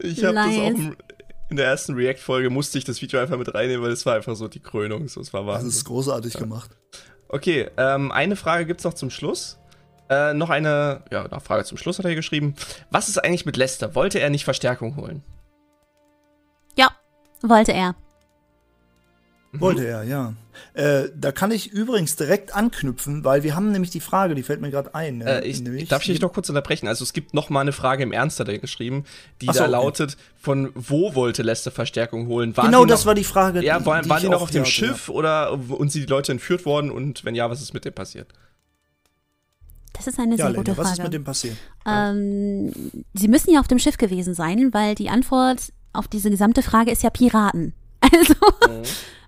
Ich 0.00 0.24
habe 0.24 0.34
das 0.34 0.46
Nice. 0.46 0.58
auch 0.58 0.66
im- 0.68 0.96
in 1.54 1.58
der 1.58 1.66
ersten 1.66 1.94
React-Folge 1.94 2.50
musste 2.50 2.78
ich 2.78 2.84
das 2.84 3.00
Video 3.00 3.20
einfach 3.20 3.38
mit 3.38 3.54
reinnehmen, 3.54 3.80
weil 3.80 3.92
es 3.92 4.04
war 4.04 4.16
einfach 4.16 4.34
so 4.34 4.48
die 4.48 4.58
Krönung. 4.58 5.06
So, 5.06 5.20
es 5.20 5.32
war 5.32 5.46
Das 5.46 5.62
ist 5.62 5.84
großartig 5.84 6.34
gemacht. 6.34 6.68
Okay, 7.28 7.70
ähm, 7.76 8.10
eine 8.10 8.34
Frage 8.34 8.66
gibt's 8.66 8.82
noch 8.82 8.94
zum 8.94 9.08
Schluss. 9.08 9.56
Äh, 10.10 10.34
noch 10.34 10.50
eine, 10.50 11.04
ja, 11.12 11.24
eine 11.24 11.40
Frage 11.40 11.64
zum 11.64 11.78
Schluss 11.78 12.00
hat 12.00 12.06
er 12.06 12.16
geschrieben. 12.16 12.56
Was 12.90 13.08
ist 13.08 13.18
eigentlich 13.18 13.46
mit 13.46 13.56
Lester? 13.56 13.94
Wollte 13.94 14.18
er 14.18 14.30
nicht 14.30 14.44
Verstärkung 14.44 14.96
holen? 14.96 15.22
ja, 16.76 16.90
wollte 17.40 17.72
er. 17.72 17.94
Wollte 19.52 19.86
er, 19.86 20.02
ja. 20.02 20.34
Äh, 20.74 21.04
da 21.16 21.32
kann 21.32 21.50
ich 21.50 21.70
übrigens 21.72 22.16
direkt 22.16 22.54
anknüpfen, 22.54 23.24
weil 23.24 23.42
wir 23.42 23.54
haben 23.54 23.72
nämlich 23.72 23.90
die 23.90 24.00
Frage, 24.00 24.34
die 24.34 24.42
fällt 24.42 24.60
mir 24.60 24.70
gerade 24.70 24.94
ein. 24.94 25.18
ne, 25.18 25.42
Äh, 25.42 25.46
ich, 25.48 25.60
nämlich- 25.60 25.88
darf 25.88 26.02
ich 26.02 26.08
dich 26.08 26.20
noch 26.20 26.32
kurz 26.32 26.48
unterbrechen? 26.48 26.88
Also 26.88 27.02
es 27.04 27.12
gibt 27.12 27.34
noch 27.34 27.50
mal 27.50 27.60
eine 27.60 27.72
Frage 27.72 28.02
im 28.02 28.12
Ernst, 28.12 28.40
hat 28.40 28.48
er 28.48 28.58
geschrieben, 28.58 29.04
die 29.40 29.46
so, 29.46 29.52
da 29.52 29.60
okay. 29.62 29.70
lautet, 29.72 30.16
von 30.36 30.70
wo 30.74 31.14
wollte 31.14 31.42
Lester 31.42 31.70
Verstärkung 31.70 32.26
holen? 32.26 32.56
Waren 32.56 32.66
Genau, 32.66 32.84
die 32.84 32.90
das 32.90 33.00
noch, 33.00 33.06
war 33.06 33.14
die 33.14 33.24
Frage. 33.24 33.62
Ja, 33.64 33.84
waren, 33.86 34.08
waren 34.08 34.18
ich 34.18 34.24
die 34.24 34.30
noch 34.30 34.42
auf 34.42 34.50
dem 34.50 34.64
Schiff 34.64 35.08
oder 35.08 35.52
und 35.52 35.90
sind 35.92 36.02
die 36.02 36.10
Leute 36.10 36.32
entführt 36.32 36.64
worden? 36.66 36.90
Und 36.90 37.24
wenn 37.24 37.34
ja, 37.34 37.48
was 37.50 37.60
ist 37.62 37.74
mit 37.74 37.84
dem 37.84 37.94
passiert? 37.94 38.28
Das 39.92 40.06
ist 40.08 40.18
eine 40.18 40.32
Ja, 40.32 40.36
sehr 40.46 40.46
ja 40.50 40.56
gute 40.56 40.72
Lena, 40.72 40.82
was 40.82 40.90
ist 40.90 40.96
Frage. 40.96 41.02
mit 41.08 41.12
dem 41.14 41.24
passiert? 41.24 41.56
Ähm, 41.86 42.72
sie 43.14 43.28
müssen 43.28 43.52
ja 43.52 43.60
auf 43.60 43.68
dem 43.68 43.78
Schiff 43.78 43.96
gewesen 43.96 44.34
sein, 44.34 44.74
weil 44.74 44.94
die 44.96 45.08
Antwort 45.08 45.72
auf 45.92 46.08
diese 46.08 46.30
gesamte 46.30 46.62
Frage 46.62 46.90
ist 46.90 47.02
ja 47.02 47.10
Piraten. 47.10 47.72
Also 48.12 48.34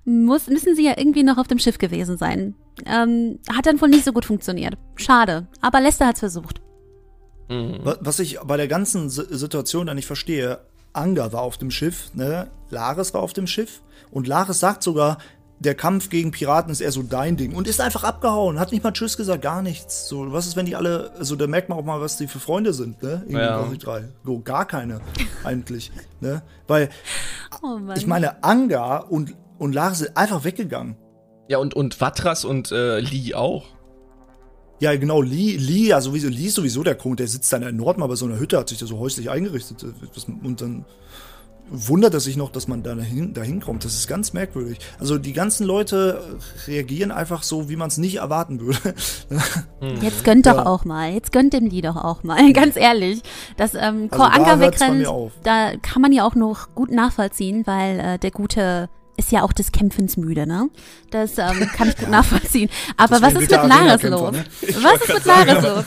muss, 0.06 0.46
müssen 0.46 0.74
sie 0.76 0.84
ja 0.84 0.94
irgendwie 0.96 1.22
noch 1.24 1.36
auf 1.36 1.48
dem 1.48 1.58
Schiff 1.58 1.78
gewesen 1.78 2.16
sein. 2.16 2.54
Ähm, 2.86 3.38
hat 3.52 3.66
dann 3.66 3.80
wohl 3.80 3.88
nicht 3.88 4.04
so 4.04 4.12
gut 4.12 4.24
funktioniert. 4.24 4.78
Schade. 4.96 5.46
Aber 5.60 5.80
Lester 5.80 6.06
hat's 6.06 6.20
versucht. 6.20 6.60
Mhm. 7.48 7.80
Wa- 7.84 7.98
Was 8.00 8.18
ich 8.18 8.38
bei 8.40 8.56
der 8.56 8.68
ganzen 8.68 9.08
Si- 9.10 9.26
Situation 9.30 9.86
da 9.86 9.94
nicht 9.94 10.06
verstehe, 10.06 10.60
Anga 10.92 11.32
war 11.32 11.42
auf 11.42 11.58
dem 11.58 11.70
Schiff, 11.70 12.10
ne? 12.14 12.48
Laris 12.70 13.12
war 13.14 13.20
auf 13.22 13.32
dem 13.34 13.46
Schiff 13.46 13.82
und 14.10 14.26
Laris 14.26 14.60
sagt 14.60 14.82
sogar, 14.82 15.18
der 15.58 15.74
Kampf 15.74 16.10
gegen 16.10 16.32
Piraten 16.32 16.70
ist 16.70 16.80
eher 16.82 16.92
so 16.92 17.02
dein 17.02 17.36
Ding 17.36 17.54
und 17.54 17.66
ist 17.66 17.80
einfach 17.80 18.04
abgehauen, 18.04 18.58
hat 18.60 18.72
nicht 18.72 18.84
mal 18.84 18.92
Tschüss 18.92 19.16
gesagt, 19.16 19.40
gar 19.42 19.62
nichts. 19.62 20.06
So, 20.08 20.30
was 20.32 20.46
ist, 20.46 20.56
wenn 20.56 20.66
die 20.66 20.76
alle, 20.76 21.12
also 21.18 21.34
da 21.36 21.46
merkt 21.46 21.68
man 21.70 21.78
auch 21.78 21.84
mal, 21.84 22.00
was 22.00 22.16
die 22.18 22.26
für 22.26 22.40
Freunde 22.40 22.72
sind, 22.74 23.02
ne? 23.02 23.24
In 23.26 23.36
Ja. 23.36 23.58
Gothic 23.62 23.80
3. 23.80 24.08
So, 24.24 24.40
gar 24.40 24.66
keine, 24.66 25.00
eigentlich, 25.44 25.92
ne? 26.20 26.42
Weil, 26.66 26.90
Oh 27.62 27.78
Mann. 27.78 27.96
ich 27.96 28.06
meine, 28.06 28.42
Anga 28.44 28.98
und, 28.98 29.34
und 29.58 29.74
Laris 29.74 29.98
sind 29.98 30.16
einfach 30.16 30.44
weggegangen. 30.44 30.96
Ja, 31.48 31.58
und, 31.58 31.74
und 31.74 31.94
Vatras 31.94 32.44
und 32.44 32.72
äh, 32.72 32.98
Lee 33.00 33.34
auch. 33.34 33.64
Ja, 34.80 34.94
genau, 34.96 35.22
Lee, 35.22 35.56
Lee, 35.56 35.86
ja 35.88 36.00
sowieso, 36.00 36.28
Lee 36.28 36.46
ist 36.46 36.54
sowieso 36.56 36.82
der 36.82 36.94
Punkt, 36.94 37.20
der 37.20 37.28
sitzt 37.28 37.52
da 37.52 37.56
in 37.56 37.62
der 37.62 37.72
Nordmar 37.72 38.08
bei 38.08 38.14
so 38.16 38.26
einer 38.26 38.38
Hütte, 38.38 38.58
hat 38.58 38.68
sich 38.68 38.78
da 38.78 38.86
so 38.86 38.98
häuslich 38.98 39.30
eingerichtet. 39.30 39.84
Das- 40.14 40.24
Und 40.24 40.60
dann 40.60 40.84
wundert 41.70 42.14
er 42.14 42.20
sich 42.20 42.36
noch, 42.36 42.50
dass 42.50 42.68
man 42.68 42.82
da 42.82 42.94
dahin, 42.94 43.32
dahin 43.34 43.60
kommt. 43.60 43.84
Das 43.84 43.94
ist 43.94 44.06
ganz 44.06 44.32
merkwürdig. 44.32 44.78
Also 45.00 45.18
die 45.18 45.32
ganzen 45.32 45.66
Leute 45.66 46.38
reagieren 46.68 47.10
einfach 47.10 47.42
so, 47.42 47.68
wie 47.68 47.74
man 47.76 47.88
es 47.88 47.96
nicht 47.98 48.16
erwarten 48.16 48.60
würde. 48.60 48.78
Jetzt 50.00 50.24
gönnt 50.24 50.46
doch 50.46 50.56
Ja. 50.56 50.66
auch 50.66 50.84
mal. 50.84 51.12
Jetzt 51.12 51.32
gönnt 51.32 51.52
dem 51.52 51.66
Lied 51.66 51.84
doch 51.86 51.96
auch 51.96 52.22
mal. 52.22 52.52
Ganz 52.52 52.76
ehrlich. 52.76 53.20
Dass 53.56 53.74
ähm, 53.74 54.08
Also 54.10 54.22
Kor 54.22 54.30
da 54.30 54.36
Anker 54.36 54.60
wegrennt, 54.60 55.06
da 55.42 55.76
kann 55.82 56.02
man 56.02 56.12
ja 56.12 56.24
auch 56.24 56.34
noch 56.34 56.74
gut 56.74 56.90
nachvollziehen, 56.92 57.66
weil 57.66 57.98
äh, 57.98 58.18
der 58.18 58.30
Gute 58.30 58.88
ist 59.16 59.32
ja 59.32 59.42
auch 59.42 59.52
des 59.52 59.72
Kämpfens 59.72 60.16
müde, 60.16 60.46
ne? 60.46 60.68
Das 61.10 61.38
ähm, 61.38 61.68
kann 61.76 61.88
ich 61.88 61.96
gut 61.96 62.08
nachvollziehen. 62.08 62.70
Aber 62.96 63.20
was 63.22 63.32
ist 63.34 63.40
mit 63.42 63.50
Laris 63.50 64.02
los? 64.02 64.32
ne? 64.32 64.44
Was 64.82 65.00
ist 65.02 65.14
mit 65.14 65.24
Laris 65.24 65.62
los? 65.62 65.84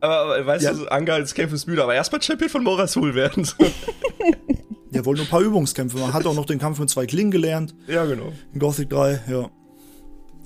Aber, 0.00 0.16
aber 0.20 0.46
weißt 0.46 0.64
Ja. 0.64 0.72
du, 0.72 0.86
Anga 0.90 1.14
als 1.14 1.34
Kämpfen 1.34 1.54
ist 1.54 1.66
müde, 1.66 1.82
aber 1.82 1.94
erstmal 1.94 2.22
Champion 2.22 2.50
von 2.50 2.62
Morasul 2.64 3.14
werden. 3.14 3.48
Der 4.90 5.04
wollte 5.04 5.20
nur 5.20 5.26
ein 5.26 5.30
paar 5.30 5.40
Übungskämpfe 5.40 5.98
machen. 5.98 6.12
Hat 6.14 6.26
auch 6.26 6.34
noch 6.34 6.46
den 6.46 6.58
Kampf 6.58 6.78
mit 6.78 6.88
zwei 6.88 7.06
Klingen 7.06 7.30
gelernt. 7.30 7.74
ja, 7.86 8.04
genau. 8.04 8.32
In 8.54 8.60
Gothic 8.60 8.88
3, 8.90 9.20
ja. 9.28 9.50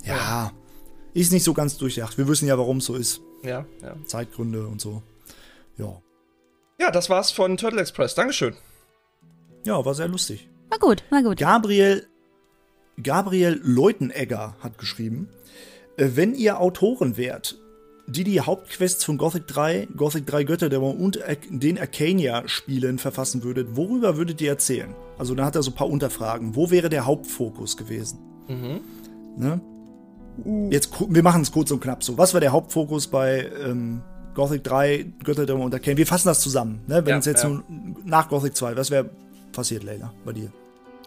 Ja. 0.04 0.52
Ist 1.12 1.32
nicht 1.32 1.44
so 1.44 1.52
ganz 1.54 1.76
durchdacht. 1.76 2.16
Wir 2.18 2.26
wissen 2.28 2.48
ja, 2.48 2.56
warum 2.56 2.78
es 2.78 2.86
so 2.86 2.94
ist. 2.94 3.20
Ja, 3.42 3.64
ja. 3.82 3.94
Zeitgründe 4.06 4.66
und 4.66 4.80
so. 4.80 5.02
Ja. 5.76 6.00
Ja, 6.80 6.90
das 6.90 7.10
war's 7.10 7.30
von 7.30 7.56
Turtle 7.56 7.80
Express. 7.80 8.14
Dankeschön. 8.14 8.54
Ja, 9.66 9.84
war 9.84 9.94
sehr 9.94 10.08
lustig. 10.08 10.48
War 10.70 10.78
gut, 10.78 11.02
war 11.10 11.22
gut. 11.22 11.38
Gabriel, 11.38 12.06
Gabriel 13.02 13.60
Leutenegger 13.62 14.56
hat 14.60 14.78
geschrieben, 14.78 15.28
äh, 15.96 16.10
wenn 16.14 16.34
ihr 16.34 16.60
Autoren 16.60 17.16
wärt, 17.16 17.58
die 18.06 18.24
die 18.24 18.40
Hauptquests 18.40 19.04
von 19.04 19.18
Gothic 19.18 19.46
3, 19.46 19.88
Gothic 19.96 20.26
3 20.26 20.42
Götterdämmerung 20.44 20.96
und 20.98 21.20
den 21.48 21.78
Arcania-Spielen 21.78 22.98
verfassen 22.98 23.44
würdet, 23.44 23.76
worüber 23.76 24.16
würdet 24.16 24.40
ihr 24.40 24.50
erzählen? 24.50 24.94
Also 25.16 25.34
da 25.36 25.44
hat 25.44 25.54
er 25.54 25.62
so 25.62 25.70
ein 25.70 25.74
paar 25.76 25.88
Unterfragen. 25.88 26.56
Wo 26.56 26.70
wäre 26.70 26.88
der 26.88 27.06
Hauptfokus 27.06 27.76
gewesen? 27.76 28.18
Ne? 29.36 29.60
Jetzt, 30.70 30.90
wir 31.08 31.22
machen 31.22 31.42
es 31.42 31.52
kurz 31.52 31.70
und 31.70 31.80
knapp 31.80 32.02
so. 32.02 32.18
Was 32.18 32.34
war 32.34 32.40
der 32.40 32.50
Hauptfokus 32.50 33.06
bei 33.06 33.48
ähm, 33.64 34.00
Gothic 34.34 34.64
3, 34.64 35.06
Götterdämmerung 35.22 35.66
und 35.66 35.74
Arcania? 35.74 35.98
Wir 35.98 36.06
fassen 36.06 36.28
das 36.28 36.40
zusammen. 36.40 36.80
Ne? 36.88 37.04
Wenn 37.04 37.10
Ja, 37.12 37.18
es 37.18 37.26
jetzt 37.26 37.44
ja. 37.44 37.48
nun 37.50 37.96
nach 38.04 38.28
Gothic 38.28 38.56
2, 38.56 38.76
was 38.76 38.90
wäre 38.90 39.08
passiert, 39.52 39.84
Leila, 39.84 40.12
bei 40.24 40.32
dir? 40.32 40.50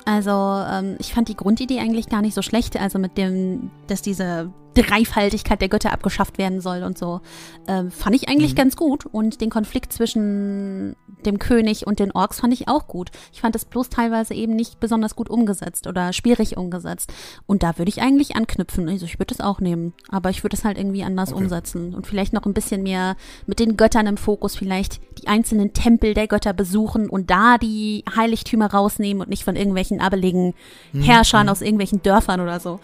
Also, 0.06 0.32
ähm, 0.32 0.95
ich 0.99 1.14
fand 1.14 1.30
die 1.30 1.36
Grundidee 1.36 1.80
eigentlich 1.80 2.10
gar 2.10 2.22
nicht 2.22 2.34
so 2.34 2.41
schlecht. 2.41 2.80
Also 2.80 2.99
mit 2.99 3.18
dem, 3.18 3.72
dass 3.88 4.01
diese 4.01 4.51
Dreifaltigkeit 4.74 5.61
der 5.61 5.69
Götter 5.69 5.91
abgeschafft 5.91 6.38
werden 6.38 6.61
soll 6.61 6.84
und 6.84 6.97
so, 6.97 7.21
ähm, 7.67 7.91
fand 7.91 8.15
ich 8.15 8.30
eigentlich 8.30 8.55
ganz 8.55 8.76
gut. 8.76 9.05
Und 9.05 9.41
den 9.41 9.49
Konflikt 9.49 9.93
zwischen 9.93 10.95
dem 11.26 11.39
König 11.39 11.88
und 11.88 11.99
den 11.99 12.11
Orks 12.11 12.39
fand 12.39 12.53
ich 12.53 12.67
auch 12.67 12.88
gut. 12.88 13.11
Ich 13.32 13.41
fand 13.41 13.55
es 13.55 13.65
bloß 13.65 13.89
teilweise 13.89 14.34
eben 14.34 14.55
nicht 14.55 14.80
besonders 14.80 15.15
gut 15.15 15.30
umgesetzt 15.30 15.88
oder 15.88 16.13
schwierig 16.13 16.57
umgesetzt. 16.57 17.13
Und 17.45 17.63
da 17.63 17.78
würde 17.78 17.89
ich 17.89 18.01
eigentlich 18.01 18.36
anknüpfen. 18.36 18.89
Also 18.89 19.05
ich 19.05 19.19
würde 19.19 19.34
es 19.34 19.41
auch 19.41 19.59
nehmen. 19.59 19.93
Aber 20.09 20.30
ich 20.30 20.43
würde 20.43 20.55
es 20.55 20.63
halt 20.65 20.78
irgendwie 20.78 21.03
anders 21.03 21.32
Okay. 21.32 21.43
umsetzen. 21.43 21.93
Und 21.93 22.07
vielleicht 22.07 22.34
noch 22.34 22.45
ein 22.45 22.53
bisschen 22.53 22.84
mehr 22.84 23.15
mit 23.45 23.59
den 23.59 23.78
Göttern 23.78 24.07
im 24.07 24.17
Fokus, 24.17 24.55
vielleicht 24.55 24.99
die 25.21 25.28
einzelnen 25.28 25.74
Tempel 25.74 26.13
der 26.13 26.28
Götter 26.28 26.53
besuchen 26.53 27.09
und 27.09 27.30
da 27.30 27.57
die 27.57 28.03
Heiligtümer 28.15 28.71
rausnehmen 28.71 29.21
und 29.21 29.30
nicht 29.30 29.43
von 29.43 29.55
irgendwelchen 29.55 30.01
abeligen 30.01 30.53
Herrschern 30.93 31.49
aus 31.49 31.61
irgendwelchen 31.61 32.01
Dörfern 32.01 32.41
oder 32.41 32.59
so. 32.59 32.80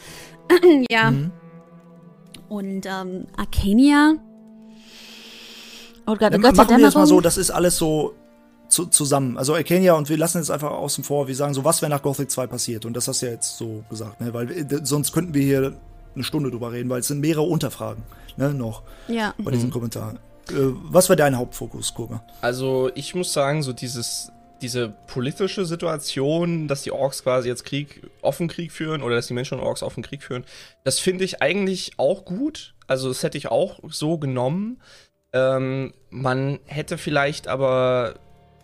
ja. 0.90 1.14
Und 2.50 2.86
ähm, 2.86 3.28
Arcania. 3.38 4.16
Oh 6.06 6.16
Gott, 6.16 6.34
Dann 6.34 6.42
Gott 6.42 6.56
machen 6.56 6.78
wir 6.78 6.86
jetzt 6.86 6.96
mal 6.96 7.06
so, 7.06 7.22
das 7.22 7.38
ist 7.38 7.52
alles 7.52 7.78
so 7.78 8.16
zu, 8.68 8.88
zusammen. 8.88 9.38
Also 9.38 9.54
Arcania 9.56 9.94
und 9.94 10.10
wir 10.10 10.18
lassen 10.18 10.40
jetzt 10.40 10.50
einfach 10.52 10.72
außen 10.72 11.04
vor, 11.04 11.28
wir 11.28 11.36
sagen 11.36 11.54
so, 11.54 11.64
was 11.64 11.82
wäre 11.82 11.90
nach 11.90 12.02
Gothic 12.02 12.32
2 12.32 12.48
passiert? 12.48 12.86
Und 12.86 12.94
das 12.98 13.08
hast 13.08 13.22
du 13.22 13.28
ja 13.28 13.32
jetzt 13.34 13.58
so 13.58 13.84
gesagt, 13.90 14.20
ne? 14.22 14.34
Weil 14.34 14.52
äh, 14.52 14.66
sonst 14.84 15.12
könnten 15.12 15.34
wir 15.34 15.44
hier 15.44 15.78
eine 16.16 16.24
Stunde 16.24 16.50
drüber 16.52 16.72
reden, 16.72 16.90
weil 16.90 17.02
es 17.02 17.08
sind 17.08 17.20
mehrere 17.20 17.44
Unterfragen, 17.44 18.04
ne, 18.38 18.54
noch 18.54 18.82
Ja. 19.08 19.34
bei 19.38 19.52
diesem 19.52 19.70
Kommentar. 19.70 20.16
Äh, 20.50 20.54
was 20.90 21.10
wäre 21.10 21.18
dein 21.18 21.38
Hauptfokus, 21.38 21.94
Kurga? 21.94 22.24
Also 22.42 22.90
ich 22.96 23.14
muss 23.14 23.32
sagen, 23.32 23.62
so 23.62 23.74
dieses, 23.74 24.32
diese 24.62 24.90
politische 25.08 25.66
Situation, 25.66 26.68
dass 26.68 26.84
die 26.84 26.92
Orks 26.92 27.24
quasi 27.24 27.48
jetzt 27.48 27.66
Krieg, 27.66 28.02
offen 28.22 28.48
Krieg 28.48 28.72
führen 28.72 29.02
oder 29.02 29.16
dass 29.16 29.28
die 29.28 29.34
Menschen 29.34 29.60
und 29.60 29.66
Orks 29.66 29.84
offen 29.84 30.04
Krieg 30.04 30.24
führen, 30.24 30.46
das 30.84 31.00
finde 31.00 31.24
ich 31.24 31.42
eigentlich 31.42 31.94
auch 31.98 32.26
gut. 32.26 32.76
Also 32.88 33.08
das 33.08 33.24
hätte 33.24 33.38
ich 33.38 33.50
auch 33.50 33.80
so 33.88 34.18
genommen. 34.18 34.82
Ähm, 35.32 35.94
man 36.10 36.60
hätte 36.66 36.98
vielleicht 36.98 37.48
aber, 37.48 38.16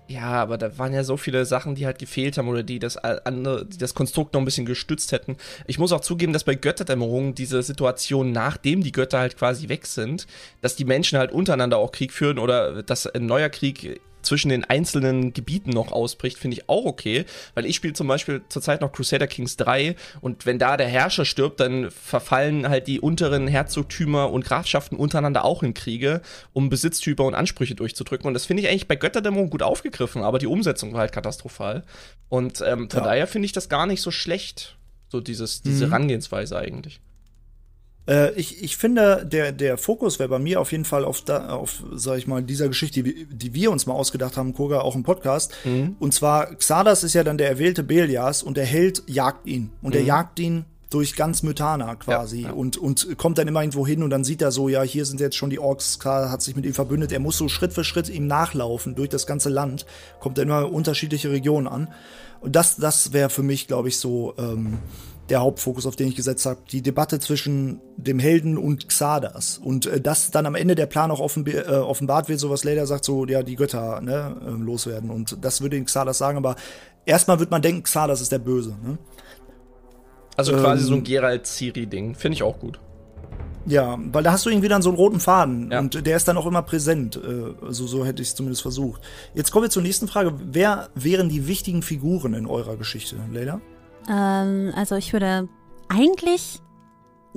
ja, 0.08 0.32
aber 0.32 0.58
da 0.58 0.78
waren 0.78 0.93
ja 0.93 1.04
so 1.04 1.16
viele 1.16 1.46
Sachen, 1.46 1.76
die 1.76 1.86
halt 1.86 2.00
gefehlt 2.00 2.38
haben 2.38 2.48
oder 2.48 2.64
die 2.64 2.80
das 2.80 2.98
andere, 2.98 3.66
die 3.66 3.78
das 3.78 3.93
Konstrukt 3.93 4.34
noch 4.34 4.41
ein 4.41 4.46
bisschen 4.46 4.66
gestützt 4.66 5.12
hätten. 5.12 5.38
Ich 5.68 5.78
muss 5.78 5.91
auch 5.91 6.02
zugeben, 6.02 6.34
dass 6.34 6.43
bei 6.43 6.56
Götterdämmerung 6.56 7.36
diese 7.36 7.62
Situation, 7.62 8.32
nachdem 8.32 8.84
die 8.84 8.91
Götter 8.91 9.20
halt 9.20 9.38
quasi 9.38 9.70
weg 9.70 9.86
sind, 9.86 10.26
dass 10.62 10.76
die 10.76 10.86
Menschen 10.86 11.20
halt 11.20 11.32
untereinander 11.32 11.78
auch 11.78 11.91
Krieg 11.91 12.12
führen 12.12 12.39
oder 12.39 12.82
dass 12.82 13.06
ein 13.08 13.28
neuer 13.28 13.50
Krieg 13.50 14.02
zwischen 14.26 14.49
den 14.49 14.63
einzelnen 14.63 15.34
Gebieten 15.34 15.69
noch 15.69 15.91
ausbricht, 15.91 16.38
finde 16.38 16.57
ich 16.57 16.69
auch 16.69 16.86
okay, 16.86 17.26
weil 17.53 17.65
ich 17.65 17.76
spiele 17.76 17.93
zum 17.93 18.07
Beispiel 18.07 18.41
zurzeit 18.49 18.82
noch 18.82 18.91
Crusader 18.91 19.28
Kings 19.28 19.57
3 19.57 19.95
und 20.21 20.45
wenn 20.45 20.59
da 20.59 20.78
der 20.78 20.88
Herrscher 20.88 21.26
stirbt, 21.26 21.59
dann 21.59 21.91
verfallen 21.91 22.67
halt 22.67 22.88
die 22.88 22.99
unteren 22.99 23.47
Herzogtümer 23.47 24.32
und 24.32 24.45
Grafschaften 24.45 24.97
untereinander 24.97 25.45
auch 25.45 25.63
in 25.63 25.73
Kriege, 25.73 26.21
um 26.53 26.69
Besitztümer 26.69 27.26
und 27.26 27.36
Ansprüche 27.36 27.76
durchzudrücken 27.76 28.28
und 28.28 28.34
das 28.34 28.45
finde 28.45 28.63
ich 28.63 28.69
eigentlich 28.69 28.88
bei 28.88 28.95
Götterdämmerung 28.95 29.49
gut 29.49 29.63
aufgegriffen, 29.63 30.23
aber 30.23 30.39
die 30.39 30.47
Umsetzung 30.47 30.93
war 30.93 31.01
halt 31.01 31.11
katastrophal 31.11 31.84
und 32.30 32.61
ähm, 32.61 32.89
von 32.89 33.01
ja. 33.01 33.05
daher 33.05 33.28
finde 33.28 33.45
ich 33.45 33.51
das 33.51 33.69
gar 33.69 33.86
nicht 33.86 34.01
so 34.01 34.11
schlecht, 34.11 34.78
so 35.09 35.21
dieses, 35.21 35.61
diese 35.61 35.86
mhm. 35.86 35.91
Herangehensweise 35.91 36.57
eigentlich. 36.57 36.99
Äh, 38.08 38.34
ich, 38.34 38.64
ich 38.64 38.78
finde, 38.78 39.26
der, 39.26 39.51
der 39.51 39.78
Fokus 39.78 40.20
wäre 40.20 40.30
bei 40.30 40.39
mir 40.39 40.62
auf 40.62 40.72
jeden 40.72 40.86
Fall 40.86 41.06
auf, 41.06 41.22
da, 41.22 41.49
auf, 41.49 41.84
sag 41.93 42.18
ich 42.18 42.28
mal, 42.28 42.43
dieser 42.43 42.68
Geschichte, 42.68 43.03
die, 43.03 43.26
die 43.26 43.53
wir 43.53 43.72
uns 43.72 43.86
mal 43.86 43.93
ausgedacht 43.93 44.38
haben, 44.38 44.53
Koga, 44.53 44.82
auch 44.82 44.95
im 44.95 45.03
Podcast. 45.03 45.53
Mhm. 45.64 45.95
Und 45.99 46.14
zwar, 46.14 46.56
Xardas 46.56 47.03
ist 47.03 47.14
ja 47.14 47.24
dann 47.24 47.38
der 47.38 47.49
erwählte 47.49 47.84
Belias 47.84 48.43
und 48.43 48.58
der 48.58 48.66
Held 48.66 49.03
jagt 49.08 49.47
ihn. 49.47 49.72
Und 49.82 49.93
mhm. 49.93 49.99
er 49.99 50.03
jagt 50.03 50.39
ihn 50.39 50.66
durch 50.91 51.16
ganz 51.16 51.43
Mythana 51.43 51.95
quasi 51.95 52.41
ja, 52.41 52.49
ja. 52.49 52.53
Und, 52.53 52.78
und 52.78 53.18
kommt 53.18 53.38
dann 53.38 53.47
immer 53.47 53.62
irgendwo 53.62 53.86
hin 53.86 54.03
und 54.03 54.12
dann 54.12 54.24
sieht 54.24 54.41
er 54.41 54.51
so, 54.51 54.70
ja, 54.70 54.82
hier 54.84 55.06
sind 55.06 55.20
jetzt 55.20 55.36
schon 55.36 55.49
die 55.49 55.60
Orks, 55.60 55.99
Klar, 55.99 56.32
hat 56.32 56.41
sich 56.41 56.56
mit 56.56 56.66
ihm 56.66 56.74
verbündet. 56.74 57.12
Er 57.12 57.20
muss 57.20 57.38
so 57.38 57.49
Schritt 57.49 57.74
für 57.74 57.84
Schritt 57.84 58.08
ihm 58.08 58.28
nachlaufen 58.28 58.95
durch 58.95 59.10
das 59.10 59.26
ganze 59.26 59.49
Land, 59.49 59.86
kommt 60.20 60.38
dann 60.38 60.47
immer 60.47 60.72
unterschiedliche 60.72 61.32
Regionen 61.32 61.68
an. 61.68 61.89
Und 62.39 62.56
das, 62.56 62.76
das 62.78 63.12
wäre 63.12 63.30
für 63.30 63.43
mich, 63.43 63.68
glaube 63.68 63.88
ich, 63.89 63.97
so 63.97 64.36
ähm, 64.38 64.78
der 65.30 65.41
Hauptfokus, 65.41 65.86
auf 65.86 65.95
den 65.95 66.07
ich 66.07 66.15
gesetzt 66.15 66.45
habe. 66.45 66.59
Die 66.71 66.82
Debatte 66.82 67.19
zwischen 67.19 67.82
dem 67.97 68.19
Helden 68.19 68.57
und 68.57 68.88
Xardas. 68.88 69.57
Und 69.57 69.88
äh, 69.88 69.99
dass 69.99 70.32
dann 70.32 70.45
am 70.45 70.55
Ende 70.55 70.76
der 70.76 70.86
Plan 70.86 71.11
auch 71.11 71.19
offen, 71.19 71.45
äh, 71.47 71.63
offenbart 71.67 72.30
wird, 72.30 72.39
so 72.39 72.49
was 72.49 72.63
Later 72.63 72.86
sagt, 72.86 73.05
so, 73.05 73.26
ja, 73.26 73.43
die 73.43 73.55
Götter 73.55 74.01
ne, 74.01 74.36
äh, 74.45 74.49
loswerden. 74.49 75.09
Und 75.09 75.43
das 75.43 75.61
würde 75.61 75.78
den 75.78 75.86
Xardas 75.86 76.17
sagen, 76.17 76.38
aber 76.38 76.55
erstmal 77.05 77.39
wird 77.39 77.51
man 77.51 77.61
denken, 77.61 77.84
Xardas 77.84 78.21
ist 78.21 78.32
der 78.32 78.39
Böse. 78.39 78.76
Ne? 78.84 78.97
Also 80.38 80.53
quasi 80.53 80.84
ähm, 80.84 80.88
so 80.89 80.95
ein 80.95 81.03
Geralt-Ciri-Ding. 81.03 82.15
Finde 82.15 82.36
ich 82.36 82.43
auch 82.43 82.59
gut. 82.59 82.80
Ja, 83.67 83.97
weil 84.11 84.21
da 84.21 84.32
hast 84.32 84.45
du 84.45 84.51
irgendwie 84.51 84.67
dann 84.67 84.84
so 84.84 84.89
einen 84.89 84.97
roten 84.97 85.19
Faden 85.19 85.71
ja. 85.71 85.80
und 85.80 86.05
der 86.05 86.15
ist 86.15 86.28
dann 86.28 86.38
auch 86.38 86.45
immer 86.45 86.61
präsent. 86.61 87.15
Äh, 87.15 87.65
also 87.65 87.88
so 87.88 88.05
hätte 88.05 88.21
ich 88.21 88.30
es 88.30 88.36
zumindest 88.36 88.61
versucht. 88.61 89.01
Jetzt 89.34 89.51
kommen 89.51 89.63
wir 89.63 89.69
zur 89.71 89.82
nächsten 89.82 90.07
Frage. 90.07 90.34
Wer 90.39 90.89
wären 90.93 91.30
die 91.30 91.47
wichtigen 91.47 91.82
Figuren 91.82 92.36
in 92.36 92.45
eurer 92.45 92.76
Geschichte, 92.76 93.15
Leila? 93.34 93.61
Ähm, 94.10 94.72
also 94.76 94.95
ich 94.95 95.14
würde 95.14 95.47
eigentlich 95.88 96.62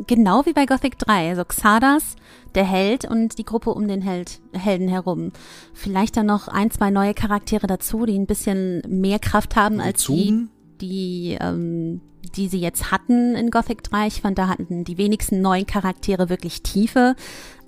genau 0.06 0.46
wie 0.46 0.52
bei 0.52 0.66
Gothic 0.66 0.98
3, 0.98 1.30
also 1.30 1.44
Xardas, 1.44 2.16
der 2.54 2.64
Held 2.64 3.04
und 3.04 3.38
die 3.38 3.44
Gruppe 3.44 3.70
um 3.70 3.88
den 3.88 4.02
Held, 4.02 4.40
Helden 4.52 4.88
herum. 4.88 5.32
Vielleicht 5.74 6.16
dann 6.16 6.26
noch 6.26 6.48
ein, 6.48 6.70
zwei 6.70 6.90
neue 6.90 7.14
Charaktere 7.14 7.66
dazu, 7.66 8.06
die 8.06 8.18
ein 8.18 8.26
bisschen 8.26 8.82
mehr 8.88 9.18
Kraft 9.18 9.56
haben 9.56 9.80
als 9.80 10.04
die, 10.06 10.48
die, 10.80 11.36
ähm, 11.40 12.00
die 12.36 12.48
sie 12.48 12.60
jetzt 12.60 12.90
hatten 12.90 13.34
in 13.34 13.50
Gothic 13.50 13.82
3. 13.82 14.06
Ich 14.06 14.20
fand, 14.20 14.38
da 14.38 14.48
hatten 14.48 14.84
die 14.84 14.98
wenigsten 14.98 15.40
neuen 15.40 15.66
Charaktere 15.66 16.28
wirklich 16.28 16.62
Tiefe. 16.62 17.16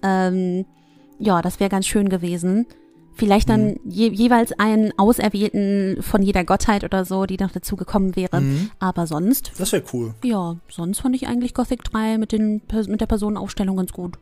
Ähm, 0.03 0.67
ja, 1.19 1.43
das 1.43 1.61
wäre 1.61 1.71
ganz 1.71 1.87
schön 1.87 2.09
gewesen. 2.09 2.67
Vielleicht 3.15 3.49
dann 3.49 3.73
mhm. 3.73 3.81
je, 3.85 4.09
jeweils 4.09 4.53
einen 4.59 4.93
Auserwählten 4.99 6.03
von 6.03 6.23
jeder 6.23 6.45
Gottheit 6.45 6.85
oder 6.85 7.05
so, 7.05 7.27
die 7.27 7.37
noch 7.37 7.51
dazu 7.51 7.77
gekommen 7.77 8.17
wäre. 8.17 8.41
Mhm. 8.41 8.71
Aber 8.79 9.07
sonst. 9.07 9.53
Das 9.59 9.73
wäre 9.73 9.85
cool. 9.93 10.15
Ja, 10.25 10.57
sonst 10.69 11.01
fand 11.01 11.17
ich 11.17 11.27
eigentlich 11.27 11.55
Gothic 11.55 11.85
3 11.85 12.19
mit, 12.19 12.33
den, 12.33 12.63
mit 12.89 13.01
der 13.01 13.07
Personenaufstellung 13.07 13.77
ganz 13.77 13.93
gut. 13.93 14.19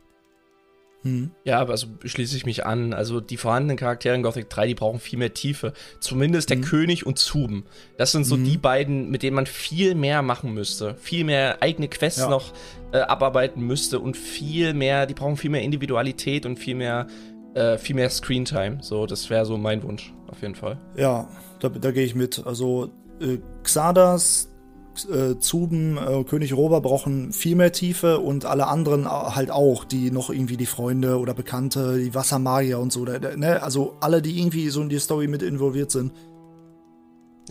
Mhm. 1.03 1.31
Ja, 1.45 1.65
also 1.65 1.87
schließe 2.03 2.35
ich 2.35 2.45
mich 2.45 2.65
an. 2.65 2.93
Also 2.93 3.21
die 3.21 3.37
vorhandenen 3.37 3.77
Charaktere 3.77 4.15
in 4.15 4.23
Gothic 4.23 4.49
3, 4.49 4.67
die 4.67 4.75
brauchen 4.75 4.99
viel 4.99 5.19
mehr 5.19 5.33
Tiefe. 5.33 5.73
Zumindest 5.99 6.49
der 6.49 6.57
mhm. 6.57 6.63
König 6.63 7.05
und 7.05 7.17
Zuben. 7.17 7.63
Das 7.97 8.11
sind 8.11 8.25
so 8.25 8.35
mhm. 8.35 8.45
die 8.45 8.57
beiden, 8.57 9.09
mit 9.09 9.23
denen 9.23 9.35
man 9.35 9.45
viel 9.45 9.95
mehr 9.95 10.21
machen 10.21 10.53
müsste. 10.53 10.95
Viel 10.95 11.23
mehr 11.23 11.61
eigene 11.61 11.87
Quests 11.87 12.21
ja. 12.21 12.29
noch 12.29 12.51
äh, 12.91 12.97
abarbeiten 12.99 13.65
müsste 13.65 13.99
und 13.99 14.17
viel 14.17 14.73
mehr, 14.73 15.05
die 15.05 15.13
brauchen 15.13 15.37
viel 15.37 15.51
mehr 15.51 15.61
Individualität 15.61 16.45
und 16.45 16.57
viel 16.57 16.75
mehr 16.75 17.07
äh, 17.59 17.77
viel 17.77 17.95
mehr 17.95 18.09
Screentime. 18.09 18.77
So, 18.81 19.05
das 19.05 19.29
wäre 19.29 19.45
so 19.45 19.57
mein 19.57 19.83
Wunsch, 19.83 20.13
auf 20.27 20.41
jeden 20.41 20.55
Fall. 20.55 20.77
Ja, 20.95 21.27
da, 21.59 21.69
da 21.69 21.91
gehe 21.91 22.05
ich 22.05 22.15
mit. 22.15 22.45
Also 22.45 22.89
äh, 23.19 23.37
Xardas, 23.63 24.49
äh, 25.11 25.37
Zuben, 25.39 25.97
äh, 25.97 26.23
König 26.23 26.53
Rober 26.53 26.81
brauchen 26.81 27.33
viel 27.33 27.55
mehr 27.55 27.71
Tiefe 27.71 28.19
und 28.19 28.45
alle 28.45 28.67
anderen 28.67 29.09
halt 29.09 29.51
auch, 29.51 29.83
die 29.83 30.09
noch 30.09 30.29
irgendwie 30.29 30.57
die 30.57 30.65
Freunde 30.65 31.19
oder 31.19 31.33
Bekannte, 31.33 31.99
die 31.99 32.15
Wassermagier 32.15 32.79
und 32.79 32.91
so, 32.91 33.03
ne? 33.03 33.61
also 33.61 33.97
alle, 33.99 34.21
die 34.21 34.39
irgendwie 34.39 34.69
so 34.69 34.81
in 34.81 34.89
die 34.89 34.99
Story 34.99 35.27
mit 35.27 35.41
involviert 35.41 35.91
sind, 35.91 36.13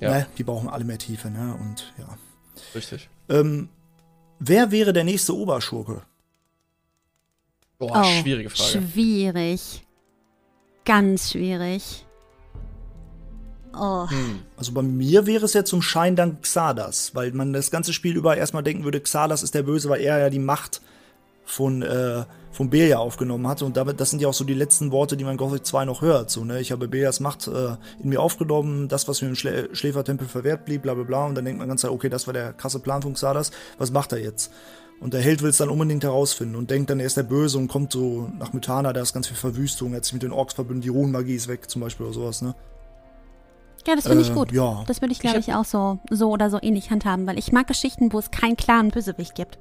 ja. 0.00 0.10
ne? 0.10 0.26
die 0.38 0.44
brauchen 0.44 0.68
alle 0.68 0.84
mehr 0.84 0.98
Tiefe, 0.98 1.30
ne? 1.30 1.56
Und 1.60 1.92
ja. 1.98 2.18
Richtig. 2.74 3.08
Ähm, 3.28 3.68
wer 4.38 4.70
wäre 4.70 4.92
der 4.92 5.04
nächste 5.04 5.36
Oberschurke? 5.36 6.02
Boah, 7.78 8.02
oh, 8.02 8.20
schwierige 8.20 8.50
Frage. 8.50 8.82
Schwierig 8.82 9.82
ganz 10.88 11.32
schwierig. 11.32 12.06
Oh. 13.78 14.08
Hm. 14.08 14.40
Also 14.56 14.72
bei 14.72 14.82
mir 14.82 15.26
wäre 15.26 15.44
es 15.44 15.52
ja 15.52 15.64
zum 15.64 15.82
Schein 15.82 16.16
dann 16.16 16.40
Xardas, 16.40 17.14
weil 17.14 17.30
man 17.32 17.52
das 17.52 17.70
ganze 17.70 17.92
Spiel 17.92 18.16
über 18.16 18.36
erstmal 18.36 18.62
denken 18.62 18.84
würde, 18.84 19.00
Xardas 19.00 19.42
ist 19.42 19.54
der 19.54 19.62
Böse, 19.62 19.90
weil 19.90 20.00
er 20.00 20.18
ja 20.18 20.30
die 20.30 20.38
Macht 20.38 20.80
von, 21.44 21.82
äh, 21.82 22.24
von 22.52 22.70
Belia 22.70 22.98
aufgenommen 22.98 23.46
hat. 23.46 23.60
Und 23.62 23.76
damit, 23.76 24.00
das 24.00 24.10
sind 24.10 24.22
ja 24.22 24.28
auch 24.28 24.34
so 24.34 24.44
die 24.44 24.54
letzten 24.54 24.90
Worte, 24.90 25.18
die 25.18 25.24
man 25.24 25.32
in 25.32 25.38
Gothic 25.38 25.66
2 25.66 25.84
noch 25.84 26.00
hört. 26.00 26.30
So, 26.30 26.44
ne? 26.44 26.58
Ich 26.60 26.72
habe 26.72 26.88
Belias 26.88 27.20
Macht 27.20 27.46
äh, 27.46 27.76
in 28.02 28.08
mir 28.08 28.20
aufgenommen, 28.20 28.88
das, 28.88 29.06
was 29.08 29.20
mir 29.20 29.28
im 29.28 29.34
Schlä 29.34 29.68
Schläfertempel 29.72 30.26
verwehrt 30.26 30.64
blieb, 30.64 30.82
bla 30.82 30.94
bla 30.94 31.04
bla. 31.04 31.26
Und 31.26 31.34
dann 31.34 31.44
denkt 31.44 31.58
man 31.58 31.68
ganz 31.68 31.82
klar, 31.82 31.92
okay, 31.92 32.08
das 32.08 32.26
war 32.26 32.32
der 32.32 32.54
krasse 32.54 32.80
Plan 32.80 33.02
von 33.02 33.12
Xardas. 33.12 33.50
Was 33.76 33.92
macht 33.92 34.12
er 34.12 34.20
jetzt? 34.20 34.50
Und 35.00 35.14
der 35.14 35.20
Held 35.20 35.42
will 35.42 35.50
es 35.50 35.58
dann 35.58 35.68
unbedingt 35.68 36.02
herausfinden 36.02 36.56
und 36.56 36.70
denkt 36.70 36.90
dann, 36.90 36.98
er 36.98 37.06
ist 37.06 37.16
der 37.16 37.22
Böse 37.22 37.56
und 37.58 37.68
kommt 37.68 37.92
so 37.92 38.28
nach 38.38 38.52
Mythana, 38.52 38.92
da 38.92 39.00
ist 39.00 39.12
ganz 39.12 39.28
viel 39.28 39.36
Verwüstung, 39.36 39.92
er 39.92 39.98
hat 39.98 40.04
sich 40.04 40.12
mit 40.12 40.22
den 40.22 40.32
Orks 40.32 40.54
verbündet, 40.54 40.84
die 40.84 40.88
Runenmagie 40.88 41.36
ist 41.36 41.46
weg 41.46 41.70
zum 41.70 41.82
Beispiel 41.82 42.06
oder 42.06 42.14
sowas, 42.14 42.42
ne? 42.42 42.54
Ja, 43.86 43.94
das 43.94 44.06
finde 44.06 44.22
ich 44.22 44.30
äh, 44.30 44.34
gut. 44.34 44.52
Ja. 44.52 44.84
Das 44.86 45.00
würde 45.00 45.12
ich, 45.12 45.20
glaube 45.20 45.38
ich, 45.38 45.48
ich, 45.48 45.54
auch 45.54 45.64
so, 45.64 45.98
so 46.10 46.30
oder 46.30 46.50
so 46.50 46.58
ähnlich 46.60 46.90
handhaben, 46.90 47.26
weil 47.26 47.38
ich 47.38 47.52
mag 47.52 47.66
Geschichten, 47.66 48.12
wo 48.12 48.18
es 48.18 48.30
keinen 48.30 48.56
klaren 48.56 48.90
Bösewicht 48.90 49.34
gibt. 49.34 49.58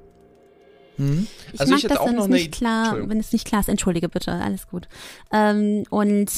Hm? 0.96 1.26
Ich 1.52 1.60
also 1.60 1.72
mag 1.72 1.82
ich 1.82 1.88
das, 1.88 2.04
wenn 2.04 2.18
es 2.18 2.28
nicht 2.28 2.52
klar, 2.52 3.08
wenn 3.08 3.20
es 3.20 3.32
nicht 3.32 3.46
klar 3.46 3.60
ist. 3.60 3.68
Entschuldige 3.68 4.08
bitte, 4.08 4.32
alles 4.32 4.66
gut. 4.66 4.88
Ähm, 5.32 5.84
und 5.88 6.30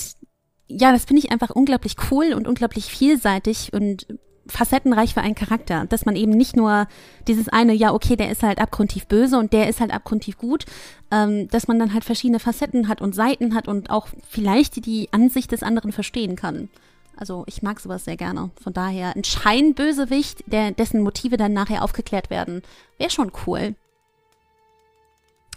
ja, 0.69 0.93
das 0.93 1.07
finde 1.07 1.23
ich 1.25 1.33
einfach 1.33 1.51
unglaublich 1.51 1.97
cool 2.11 2.33
und 2.35 2.47
unglaublich 2.47 2.85
vielseitig 2.85 3.73
und 3.73 4.07
facettenreich 4.51 5.15
für 5.15 5.21
einen 5.21 5.35
Charakter, 5.35 5.87
dass 5.87 6.05
man 6.05 6.17
eben 6.17 6.33
nicht 6.33 6.57
nur 6.57 6.87
dieses 7.27 7.49
eine, 7.49 7.73
ja, 7.73 7.93
okay, 7.93 8.17
der 8.17 8.31
ist 8.31 8.43
halt 8.43 8.59
abgrundtief 8.59 9.07
böse 9.07 9.39
und 9.39 9.53
der 9.53 9.69
ist 9.69 9.81
halt 9.81 9.93
abgrundtief 9.93 10.39
gut, 10.39 10.67
ähm, 11.11 11.49
dass 11.49 11.69
man 11.69 11.79
dann 11.79 11.95
halt 11.95 12.05
verschiedene 12.05 12.41
Facetten 12.41 12.89
hat 12.89 13.01
und 13.01 13.15
Seiten 13.15 13.55
hat 13.55 13.69
und 13.69 13.91
auch 13.91 14.09
vielleicht 14.29 14.85
die 14.87 15.09
Ansicht 15.13 15.53
des 15.53 15.63
anderen 15.63 15.93
verstehen 15.93 16.37
kann. 16.37 16.69
Also 17.17 17.45
ich 17.47 17.63
mag 17.63 17.81
sowas 17.81 18.05
sehr 18.05 18.17
gerne. 18.17 18.51
Von 18.63 18.73
daher 18.73 19.15
ein 19.15 19.25
Scheinbösewicht, 19.25 20.45
der, 20.47 20.73
dessen 20.73 21.03
Motive 21.03 21.37
dann 21.37 21.53
nachher 21.53 21.85
aufgeklärt 21.85 22.31
werden, 22.31 22.63
wäre 22.99 23.11
schon 23.11 23.31
cool. 23.47 23.75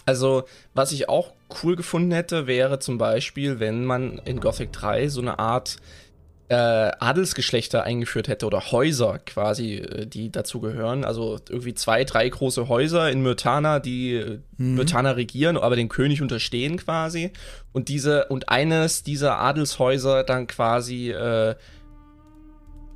Also, 0.05 0.43
was 0.73 0.91
ich 0.91 1.07
auch 1.07 1.31
cool 1.63 1.75
gefunden 1.77 2.11
hätte, 2.11 2.47
wäre 2.47 2.79
zum 2.79 2.97
Beispiel, 2.97 3.59
wenn 3.59 3.85
man 3.85 4.19
in 4.25 4.41
Gothic 4.41 4.73
3 4.73 5.07
so 5.07 5.21
eine 5.21 5.39
Art 5.39 5.77
äh, 6.54 6.91
Adelsgeschlechter 6.99 7.84
eingeführt 7.84 8.28
hätte 8.28 8.45
oder 8.45 8.72
Häuser 8.72 9.18
quasi, 9.26 9.78
äh, 9.78 10.06
die 10.06 10.32
dazu 10.32 10.60
gehören. 10.60 11.04
Also 11.04 11.39
irgendwie 11.49 11.74
zwei, 11.74 12.04
drei 12.04 12.30
große 12.30 12.68
Häuser 12.68 13.10
in 13.10 13.24
Myrtana, 13.24 13.80
die 13.80 14.14
äh, 14.14 14.39
mhm. 14.58 14.76
Myrtana 14.76 15.12
regieren, 15.12 15.58
aber 15.58 15.76
den 15.76 15.89
König 15.89 16.22
unterstehen 16.22 16.78
quasi. 16.78 17.32
Und 17.72 17.89
diese, 17.89 18.26
und 18.26 18.49
eines 18.49 19.01
dieser 19.01 19.39
Adelshäuser 19.39 20.24
dann 20.24 20.45
quasi 20.45 21.10
äh, 21.10 21.56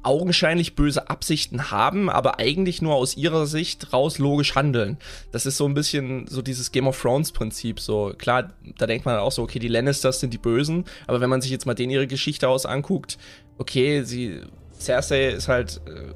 augenscheinlich 0.07 0.75
böse 0.75 1.09
Absichten 1.09 1.69
haben, 1.69 2.09
aber 2.09 2.39
eigentlich 2.39 2.81
nur 2.81 2.95
aus 2.95 3.17
ihrer 3.17 3.45
Sicht 3.45 3.91
raus 3.91 4.19
logisch 4.19 4.55
handeln. 4.55 4.97
Das 5.33 5.45
ist 5.45 5.57
so 5.57 5.65
ein 5.65 5.73
bisschen 5.73 6.27
so 6.27 6.41
dieses 6.41 6.71
Game 6.71 6.87
of 6.87 7.01
Thrones 7.01 7.33
Prinzip. 7.33 7.81
So 7.81 8.13
klar, 8.17 8.53
da 8.77 8.87
denkt 8.87 9.05
man 9.05 9.17
auch 9.17 9.33
so, 9.33 9.43
okay, 9.43 9.59
die 9.59 9.67
Lannisters 9.67 10.21
sind 10.21 10.33
die 10.33 10.37
Bösen, 10.37 10.85
aber 11.07 11.19
wenn 11.19 11.29
man 11.29 11.41
sich 11.41 11.51
jetzt 11.51 11.65
mal 11.65 11.73
den 11.73 11.89
ihre 11.89 12.07
Geschichte 12.07 12.47
aus 12.47 12.65
anguckt, 12.65 13.17
okay, 13.57 14.03
sie 14.03 14.41
Cersei 14.79 15.29
ist 15.29 15.47
halt 15.47 15.81
äh, 15.87 16.13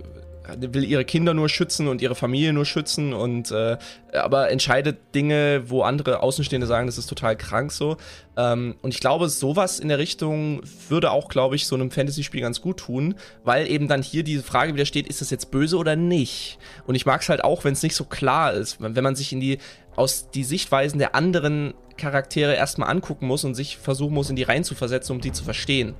will 0.59 0.83
ihre 0.83 1.05
Kinder 1.05 1.33
nur 1.33 1.49
schützen 1.49 1.87
und 1.87 2.01
ihre 2.01 2.15
Familie 2.15 2.53
nur 2.53 2.65
schützen 2.65 3.13
und 3.13 3.51
äh, 3.51 3.77
aber 4.13 4.49
entscheidet 4.49 4.97
Dinge, 5.15 5.63
wo 5.67 5.83
andere 5.83 6.21
Außenstehende 6.21 6.67
sagen, 6.67 6.87
das 6.87 6.97
ist 6.97 7.07
total 7.07 7.35
krank 7.35 7.71
so. 7.71 7.97
Ähm, 8.37 8.75
und 8.81 8.93
ich 8.93 8.99
glaube, 8.99 9.29
sowas 9.29 9.79
in 9.79 9.87
der 9.87 9.99
Richtung 9.99 10.61
würde 10.89 11.11
auch, 11.11 11.29
glaube 11.29 11.55
ich, 11.55 11.67
so 11.67 11.75
einem 11.75 11.91
Fantasy-Spiel 11.91 12.41
ganz 12.41 12.61
gut 12.61 12.77
tun, 12.77 13.15
weil 13.43 13.69
eben 13.69 13.87
dann 13.87 14.01
hier 14.01 14.23
diese 14.23 14.43
Frage 14.43 14.73
wieder 14.73 14.85
steht, 14.85 15.07
ist 15.07 15.21
das 15.21 15.29
jetzt 15.29 15.51
böse 15.51 15.77
oder 15.77 15.95
nicht? 15.95 16.57
Und 16.85 16.95
ich 16.95 17.05
mag 17.05 17.21
es 17.21 17.29
halt 17.29 17.43
auch, 17.43 17.63
wenn 17.63 17.73
es 17.73 17.83
nicht 17.83 17.95
so 17.95 18.05
klar 18.05 18.53
ist, 18.53 18.77
wenn 18.79 19.03
man 19.03 19.15
sich 19.15 19.31
in 19.31 19.39
die 19.39 19.59
aus 19.95 20.29
die 20.31 20.43
Sichtweisen 20.43 20.99
der 20.99 21.15
anderen 21.15 21.73
Charaktere 21.97 22.55
erstmal 22.55 22.89
angucken 22.89 23.27
muss 23.27 23.43
und 23.43 23.55
sich 23.55 23.77
versuchen 23.77 24.13
muss, 24.13 24.29
in 24.29 24.35
die 24.35 24.43
rein 24.43 24.63
zu 24.63 24.73
versetzen, 24.73 25.11
um 25.13 25.21
die 25.21 25.33
zu 25.33 25.43
verstehen. 25.43 25.93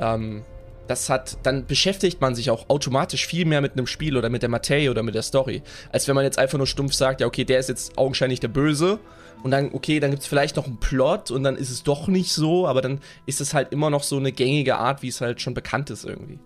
ähm, 0.00 0.42
das 0.88 1.08
hat, 1.10 1.38
dann 1.42 1.66
beschäftigt 1.66 2.20
man 2.20 2.34
sich 2.34 2.50
auch 2.50 2.68
automatisch 2.68 3.26
viel 3.26 3.44
mehr 3.44 3.60
mit 3.60 3.72
einem 3.72 3.86
Spiel 3.86 4.16
oder 4.16 4.28
mit 4.28 4.42
der 4.42 4.48
Materie 4.48 4.90
oder 4.90 5.02
mit 5.02 5.14
der 5.14 5.22
Story, 5.22 5.62
als 5.92 6.08
wenn 6.08 6.14
man 6.14 6.24
jetzt 6.24 6.38
einfach 6.38 6.58
nur 6.58 6.66
stumpf 6.66 6.94
sagt, 6.94 7.20
ja, 7.20 7.26
okay, 7.26 7.44
der 7.44 7.58
ist 7.58 7.68
jetzt 7.68 7.96
augenscheinlich 7.98 8.40
der 8.40 8.48
Böse 8.48 8.98
und 9.42 9.50
dann, 9.50 9.70
okay, 9.72 10.00
dann 10.00 10.10
gibt 10.10 10.22
es 10.22 10.28
vielleicht 10.28 10.56
noch 10.56 10.66
einen 10.66 10.78
Plot 10.78 11.30
und 11.30 11.42
dann 11.44 11.56
ist 11.56 11.70
es 11.70 11.82
doch 11.82 12.08
nicht 12.08 12.32
so, 12.32 12.66
aber 12.66 12.80
dann 12.82 13.00
ist 13.26 13.40
es 13.40 13.54
halt 13.54 13.72
immer 13.72 13.90
noch 13.90 14.02
so 14.02 14.16
eine 14.16 14.32
gängige 14.32 14.76
Art, 14.76 15.02
wie 15.02 15.08
es 15.08 15.20
halt 15.20 15.40
schon 15.40 15.54
bekannt 15.54 15.90
ist 15.90 16.04
irgendwie. 16.04 16.38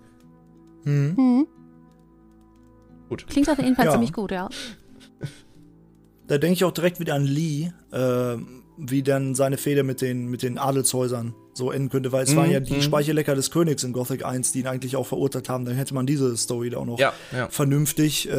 Mhm. 0.84 1.16
Hm. 1.16 1.46
Gut. 3.08 3.26
Klingt 3.26 3.50
auf 3.50 3.58
jeden 3.58 3.74
Fall 3.76 3.86
Ja. 3.86 3.92
ziemlich 3.92 4.12
gut, 4.12 4.30
ja. 4.30 4.48
Da 6.26 6.38
denke 6.38 6.52
ich 6.54 6.64
auch 6.64 6.70
direkt 6.70 7.00
wieder 7.00 7.14
an 7.14 7.24
Lee, 7.24 7.72
äh, 7.90 8.36
wie 8.78 9.02
dann 9.02 9.34
seine 9.34 9.58
Fehde 9.58 9.82
mit 9.82 10.00
den, 10.00 10.26
mit 10.28 10.44
den 10.44 10.58
Adelshäusern 10.58 11.34
so 11.60 11.70
enden 11.70 11.88
könnte, 11.90 12.10
weil 12.10 12.24
es 12.24 12.32
Mhm, 12.32 12.36
waren 12.36 12.50
ja 12.50 12.58
die 12.60 12.74
mhm. 12.74 12.82
Speicherlecker 12.82 13.36
des 13.36 13.52
Königs 13.52 13.84
in 13.84 13.92
Gothic 13.92 14.24
1, 14.24 14.50
die 14.52 14.60
ihn 14.60 14.66
eigentlich 14.66 14.96
auch 14.96 15.06
verurteilt 15.06 15.48
haben. 15.48 15.64
Dann 15.64 15.76
hätte 15.76 15.94
man 15.94 16.06
diese 16.06 16.36
Story 16.36 16.70
da 16.70 16.78
auch 16.78 16.86
noch 16.86 16.98
Ja, 16.98 17.12
ja. 17.32 17.48
vernünftig 17.48 18.28
äh, 18.28 18.32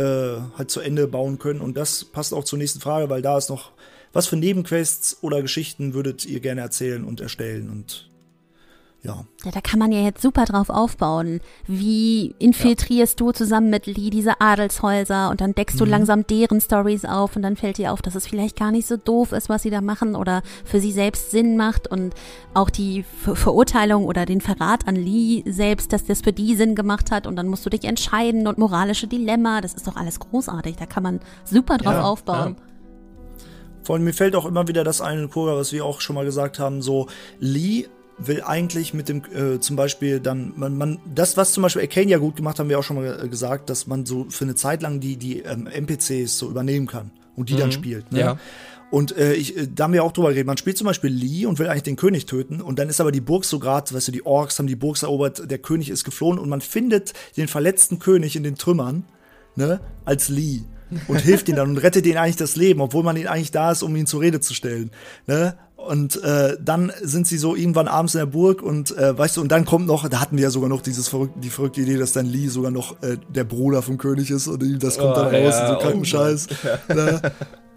halt 0.58 0.70
zu 0.70 0.82
Ende 0.82 1.08
bauen 1.08 1.40
können. 1.40 1.62
Und 1.62 1.78
das 1.78 2.04
passt 2.04 2.34
auch 2.34 2.44
zur 2.44 2.60
nächsten 2.60 2.82
Frage, 2.82 3.10
weil 3.10 3.22
da 3.22 3.38
ist 3.38 3.50
noch, 3.50 3.72
was 4.12 4.28
für 4.28 4.36
Nebenquests 4.36 5.20
oder 5.22 5.42
Geschichten 5.42 5.94
würdet 5.94 6.26
ihr 6.26 6.42
gerne 6.42 6.60
erzählen 6.60 7.06
und 7.06 7.22
erstellen? 7.22 7.70
Und 7.70 8.11
ja, 9.04 9.26
Ja, 9.44 9.52
da 9.52 9.62
kann 9.62 9.80
man 9.80 9.92
ja 9.92 10.02
jetzt 10.02 10.22
super 10.22 10.46
drauf 10.46 10.70
aufbauen. 10.70 11.40
Wie 11.66 12.36
infiltrierst 12.38 13.20
du 13.20 13.32
zusammen 13.32 13.72
mit 13.72 13.88
Lee 13.88 14.12
diese 14.12 14.40
Adelshäuser 14.40 15.32
und 15.32 15.42
dann 15.42 15.56
deckst 15.56 15.80
du 15.80 15.86
langsam 15.86 16.28
deren 16.28 16.62
Stories 16.62 17.06
auf 17.06 17.36
und 17.36 17.42
dann 17.42 17.56
fällt 17.56 17.80
dir 17.80 17.94
auf, 17.94 18.04
dass 18.04 18.14
es 18.14 18.28
vielleicht 18.28 18.60
gar 18.60 18.72
nicht 18.72 18.88
so 18.88 18.98
doof 18.98 19.32
ist, 19.32 19.50
was 19.50 19.64
sie 19.64 19.72
da 19.72 19.82
machen 19.82 20.16
oder 20.16 20.44
für 20.66 20.80
sie 20.80 20.92
selbst 20.92 21.32
Sinn 21.32 21.58
macht 21.58 21.88
und 21.88 22.14
auch 22.54 22.70
die 22.70 23.04
Ver 23.24 23.36
Verurteilung 23.36 24.06
oder 24.06 24.28
den 24.28 24.40
Verrat 24.40 24.88
an 24.88 24.96
Lee 24.96 25.44
selbst, 25.48 25.94
dass 25.94 26.06
das 26.06 26.22
für 26.22 26.34
die 26.34 26.56
Sinn 26.56 26.76
gemacht 26.76 27.10
hat 27.10 27.26
und 27.26 27.36
dann 27.38 27.48
musst 27.48 27.66
du 27.66 27.72
dich 27.72 27.86
entscheiden 27.86 28.46
und 28.46 28.60
moralische 28.60 29.08
Dilemma, 29.08 29.62
das 29.62 29.74
ist 29.74 29.88
doch 29.88 29.96
alles 29.96 30.20
großartig. 30.20 30.76
Da 30.76 30.86
kann 30.86 31.02
man 31.02 31.20
super 31.44 31.78
drauf 31.78 31.94
Ja, 31.94 32.04
aufbauen. 32.04 32.56
Vor 33.82 33.96
allem 33.96 34.04
mir 34.06 34.14
fällt 34.14 34.36
auch 34.36 34.46
immer 34.46 34.68
wieder 34.68 34.84
das 34.84 35.02
ein, 35.02 35.32
Koga, 35.32 35.56
was 35.56 35.72
wir 35.72 35.86
auch 35.86 36.02
schon 36.02 36.14
mal 36.14 36.24
gesagt 36.26 36.60
haben, 36.60 36.84
so 36.84 37.08
Lee 37.40 37.88
will 38.18 38.42
eigentlich 38.42 38.94
mit 38.94 39.10
dem 39.10 39.24
äh, 39.34 39.60
zum 39.60 39.76
Beispiel 39.76 40.20
dann 40.20 40.54
man, 40.56 40.78
man 40.78 41.00
das 41.14 41.38
was 41.38 41.54
zum 41.54 41.64
Beispiel 41.64 41.82
Arcane 41.82 42.10
ja 42.10 42.18
gut 42.18 42.36
gemacht 42.36 42.60
haben 42.60 42.70
wir 42.70 42.78
auch 42.78 42.84
schon 42.84 42.98
mal 42.98 43.24
äh, 43.24 43.28
gesagt, 43.28 43.70
dass 43.70 43.88
man 43.88 44.06
so 44.06 44.28
für 44.30 44.46
eine 44.46 44.56
Zeit 44.56 44.82
lang 44.82 45.00
die 45.00 45.18
die 45.18 45.40
ähm, 45.40 45.68
NPCs 45.68 46.38
so 46.38 46.50
übernehmen 46.50 46.88
kann 46.88 47.12
und 47.36 47.50
die 47.50 47.56
dann 47.56 47.72
spielt. 47.72 48.12
Ne? 48.12 48.20
Ja. 48.20 48.38
Und 48.92 49.18
äh, 49.18 49.34
ich, 49.34 49.58
äh, 49.58 49.68
da 49.74 49.86
haben 49.86 49.94
wir 49.94 50.04
auch 50.04 50.12
drüber 50.12 50.30
geredet. 50.30 50.48
Man 50.48 50.58
spielt 50.58 50.78
zum 50.78 50.86
Beispiel 50.86 51.10
Lee 51.10 51.46
und 51.46 51.58
will 51.60 51.68
eigentlich 51.68 51.84
den 51.84 51.96
König 51.96 52.26
töten. 52.26 52.62
Und 52.62 52.78
dann 52.78 52.90
ist 52.90 53.00
aber 53.00 53.12
die 53.12 53.22
Burg 53.22 53.46
so 53.46 53.58
gerade, 53.58 53.94
weißt 53.94 54.10
du, 54.10 54.12
die 54.12 54.26
Orks 54.26 54.60
haben 54.60 54.68
die 54.68 54.76
Burg 54.76 55.02
erobert, 55.02 55.50
der 55.50 55.58
König 55.58 55.90
ist 55.90 56.04
geflohen 56.04 56.38
und 56.38 56.50
man 56.50 56.62
findet 56.62 57.14
den 57.38 57.48
verletzten 57.48 58.00
König 58.00 58.36
in 58.36 58.44
den 58.44 58.58
Trümmern, 58.58 59.06
ne, 59.56 59.80
als 60.06 60.30
Lee. 60.30 60.62
Und 61.08 61.22
hilft 61.22 61.48
ihm 61.48 61.56
dann 61.56 61.70
und 61.70 61.78
rettet 61.78 62.06
ihn 62.06 62.18
eigentlich 62.18 62.36
das 62.36 62.58
Leben, 62.58 62.82
obwohl 62.82 63.02
man 63.02 63.16
ihn 63.16 63.28
eigentlich 63.28 63.52
da 63.52 63.72
ist, 63.72 63.82
um 63.82 63.96
ihn 63.96 64.08
zur 64.08 64.20
Rede 64.20 64.42
zu 64.42 64.54
stellen. 64.54 64.92
Ne? 65.26 65.58
Und 65.88 66.24
äh, 66.24 66.58
dann 66.62 66.92
sind 67.02 67.26
sie 67.26 67.38
so 67.38 67.56
irgendwann 67.56 67.88
abends 67.88 68.14
in 68.14 68.20
der 68.20 68.28
Burg 68.28 68.62
und 68.62 68.96
äh, 68.98 69.18
weißt 69.18 69.38
du, 69.38 69.42
und 69.42 69.52
dann 69.52 69.66
kommt 69.66 69.88
noch, 69.88 70.08
da 70.08 70.20
hatten 70.20 70.38
wir 70.38 70.44
ja 70.44 70.50
sogar 70.52 70.70
noch 70.70 70.82
dieses 70.82 71.08
verrück 71.08 71.32
die 71.42 71.50
verrückte 71.50 71.82
Idee, 71.82 71.98
dass 71.98 72.14
dann 72.14 72.28
Lee 72.28 72.48
sogar 72.48 72.72
noch 72.72 73.02
äh, 73.02 73.18
der 73.30 73.44
Bruder 73.46 73.82
vom 73.82 73.98
König 73.98 74.30
ist 74.30 74.48
und 74.48 74.62
das 74.84 74.98
kommt 74.98 75.12
Oh, 75.12 75.16
dann 75.16 75.26
raus 75.26 75.56
ja, 75.56 75.62
in 75.62 75.68
so 75.68 75.74
oh 75.74 75.80
kranken 75.80 76.00
Mann. 76.00 76.06
Scheiß. 76.06 76.48
Ne? 76.90 77.22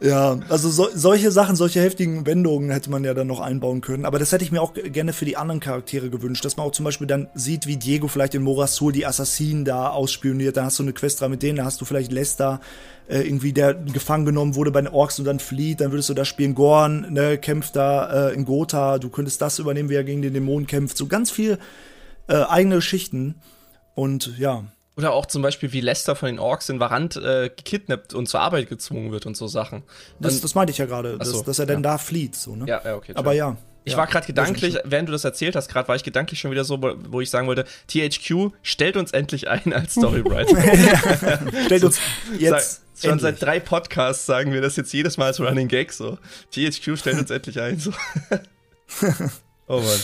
Ja, 0.05 0.39
also 0.51 0.69
so, 0.69 0.89
solche 0.95 1.31
Sachen, 1.31 1.57
solche 1.57 1.81
heftigen 1.81 2.27
Wendungen 2.27 2.71
hätte 2.71 2.91
man 2.91 3.05
ja 3.05 3.15
dann 3.15 3.27
noch 3.27 3.41
einbauen 3.41 3.81
können. 3.81 4.05
Aber 4.05 4.19
das 4.19 4.33
hätte 4.33 4.45
ich 4.45 4.53
mir 4.53 4.61
auch 4.61 4.75
gerne 4.75 5.15
für 5.15 5.25
die 5.25 5.39
anderen 5.39 5.61
Charaktere 5.61 6.11
gewünscht, 6.11 6.45
dass 6.45 6.59
man 6.59 6.67
auch 6.67 6.73
zum 6.73 6.85
Beispiel 6.85 7.07
dann 7.07 7.29
sieht, 7.33 7.67
wie 7.67 7.79
Diego 7.79 8.07
vielleicht 8.07 8.35
in 8.35 8.43
Morasul 8.43 8.93
die 8.93 9.07
Assassinen 9.07 9.65
da 9.65 9.89
ausspioniert. 9.89 10.59
Da 10.59 10.67
hast 10.67 10.79
du 10.79 10.83
eine 10.83 10.93
Quest 10.93 11.23
dran 11.23 11.31
mit 11.31 11.43
denen, 11.43 11.57
da 11.57 11.65
hast 11.65 11.81
du 11.81 11.87
vielleicht 11.87 12.13
Lester, 12.13 12.61
äh, 13.09 13.21
irgendwie 13.21 13.55
der 13.55 13.73
gefangen 13.73 14.27
genommen 14.27 14.57
wurde 14.57 14.73
bei 14.73 14.83
den 14.83 14.93
Orks 14.93 15.19
und 15.19 15.25
dann 15.25 15.39
flieht. 15.39 15.81
Dann 15.81 15.91
würdest 15.91 16.11
du 16.11 16.15
da 16.15 16.27
spielen. 16.27 16.55
Gorn, 16.55 17.07
ne, 17.11 17.39
kämpft 17.39 17.75
da 17.75 18.29
äh, 18.29 18.35
in 18.35 18.45
Gotha. 18.45 18.99
Du 18.99 19.09
könntest 19.09 19.41
das 19.41 19.59
übernehmen, 19.59 19.89
wie 19.89 19.95
er 19.95 20.05
gegen 20.05 20.21
den 20.21 20.35
Dämonen 20.35 20.67
kämpft. 20.67 20.99
So 20.99 21.07
ganz 21.07 21.31
viel 21.31 21.59
äh, 22.29 22.43
eigene 22.43 22.75
Geschichten. 22.75 23.37
Und 23.95 24.37
ja, 24.37 24.65
Oder 24.97 25.13
auch 25.13 25.27
zum 25.27 25.43
Beispiel, 25.43 25.73
wie 25.73 25.81
Lester 25.81 26.15
von 26.15 26.27
den 26.27 26.39
Orks 26.39 26.69
in 26.69 26.79
Varant 26.79 27.17
äh, 27.17 27.49
gekidnappt 27.49 28.15
und 28.15 28.29
zur 28.29 28.41
Arbeit 28.41 28.69
gezwungen 28.69 29.11
wird 29.11 29.27
und 29.27 29.37
so 29.37 29.49
Sachen. 29.49 29.83
das, 30.21 30.35
Dann- 30.35 30.43
das 30.43 30.55
meinte 30.55 30.71
ich 30.71 30.79
ja 30.79 30.87
gerade, 30.87 31.19
Ach 31.21 31.25
so, 31.25 31.39
dass, 31.39 31.57
dass 31.57 31.59
er 31.59 31.69
ja. 31.69 31.81
da 31.81 31.99
flieht. 31.99 32.37
So, 32.37 32.55
ne? 32.55 32.67
ja, 32.69 32.81
ja, 32.85 32.95
okay. 32.95 33.13
Aber 33.17 33.33
ja. 33.33 33.57
Ich 33.87 33.93
ja, 33.93 33.99
war 33.99 34.07
gerade 34.07 34.27
gedanklich, 34.27 34.79
während 34.85 35.11
du 35.11 35.13
das 35.13 35.25
erzählt 35.25 35.57
hast, 35.57 35.69
gerade 35.69 35.89
war 35.89 35.97
ich 35.97 36.05
gedanklich 36.05 36.41
schon 36.41 36.51
wieder 36.51 36.65
so, 36.65 36.81
wo 36.81 37.21
ich 37.21 37.29
sagen 37.29 37.47
wollte, 37.47 37.67
THQ 37.89 38.53
stellt 38.63 38.97
uns 38.97 39.13
endlich 39.13 39.49
ein 39.49 39.75
als 39.75 39.93
Storywriter. 39.93 40.57
Stellt 41.67 41.85
uns 41.85 42.01
jetzt 42.39 42.83
Sag, 42.95 43.11
schon 43.11 43.19
seit 43.19 43.43
drei 43.43 43.61
Podcasts 43.61 44.25
sagen 44.25 44.53
wir 44.53 44.63
das 44.63 44.77
jetzt 44.77 44.91
jedes 44.95 45.19
Mal 45.19 45.27
als 45.27 45.39
Running 45.39 45.69
Gag 45.69 45.93
so. 45.93 46.17
THQ 46.53 46.97
stellt 46.97 47.19
uns 47.19 47.31
endlich 47.31 47.61
ein. 47.61 47.79
So. 47.79 47.93
oh 49.69 49.81
Mann. 49.81 50.01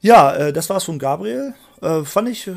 Ja, 0.00 0.34
äh, 0.36 0.52
das 0.54 0.70
war's 0.70 0.84
von 0.84 0.98
Gabriel. 0.98 1.52
Äh, 1.82 2.04
fand 2.04 2.30
ich 2.30 2.50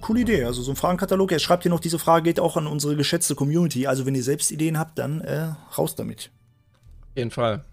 coole 0.00 0.20
Idee. 0.20 0.44
Also 0.44 0.62
so 0.62 0.72
ein 0.72 0.76
Fragenkatalog. 0.76 1.32
Er 1.32 1.38
schreibt 1.38 1.62
hier 1.62 1.70
noch, 1.70 1.80
diese 1.80 1.98
Frage 1.98 2.24
geht 2.24 2.40
auch 2.40 2.56
an 2.56 2.66
unsere 2.66 2.96
geschätzte 2.96 3.34
Community. 3.34 3.86
Also 3.86 4.06
wenn 4.06 4.14
ihr 4.14 4.22
selbst 4.22 4.50
Ideen 4.50 4.78
habt, 4.78 4.98
dann 4.98 5.20
äh, 5.20 5.54
raus 5.76 5.94
damit. 5.94 6.30
Auf 7.10 7.16
jeden 7.16 7.30
Fall. 7.30 7.64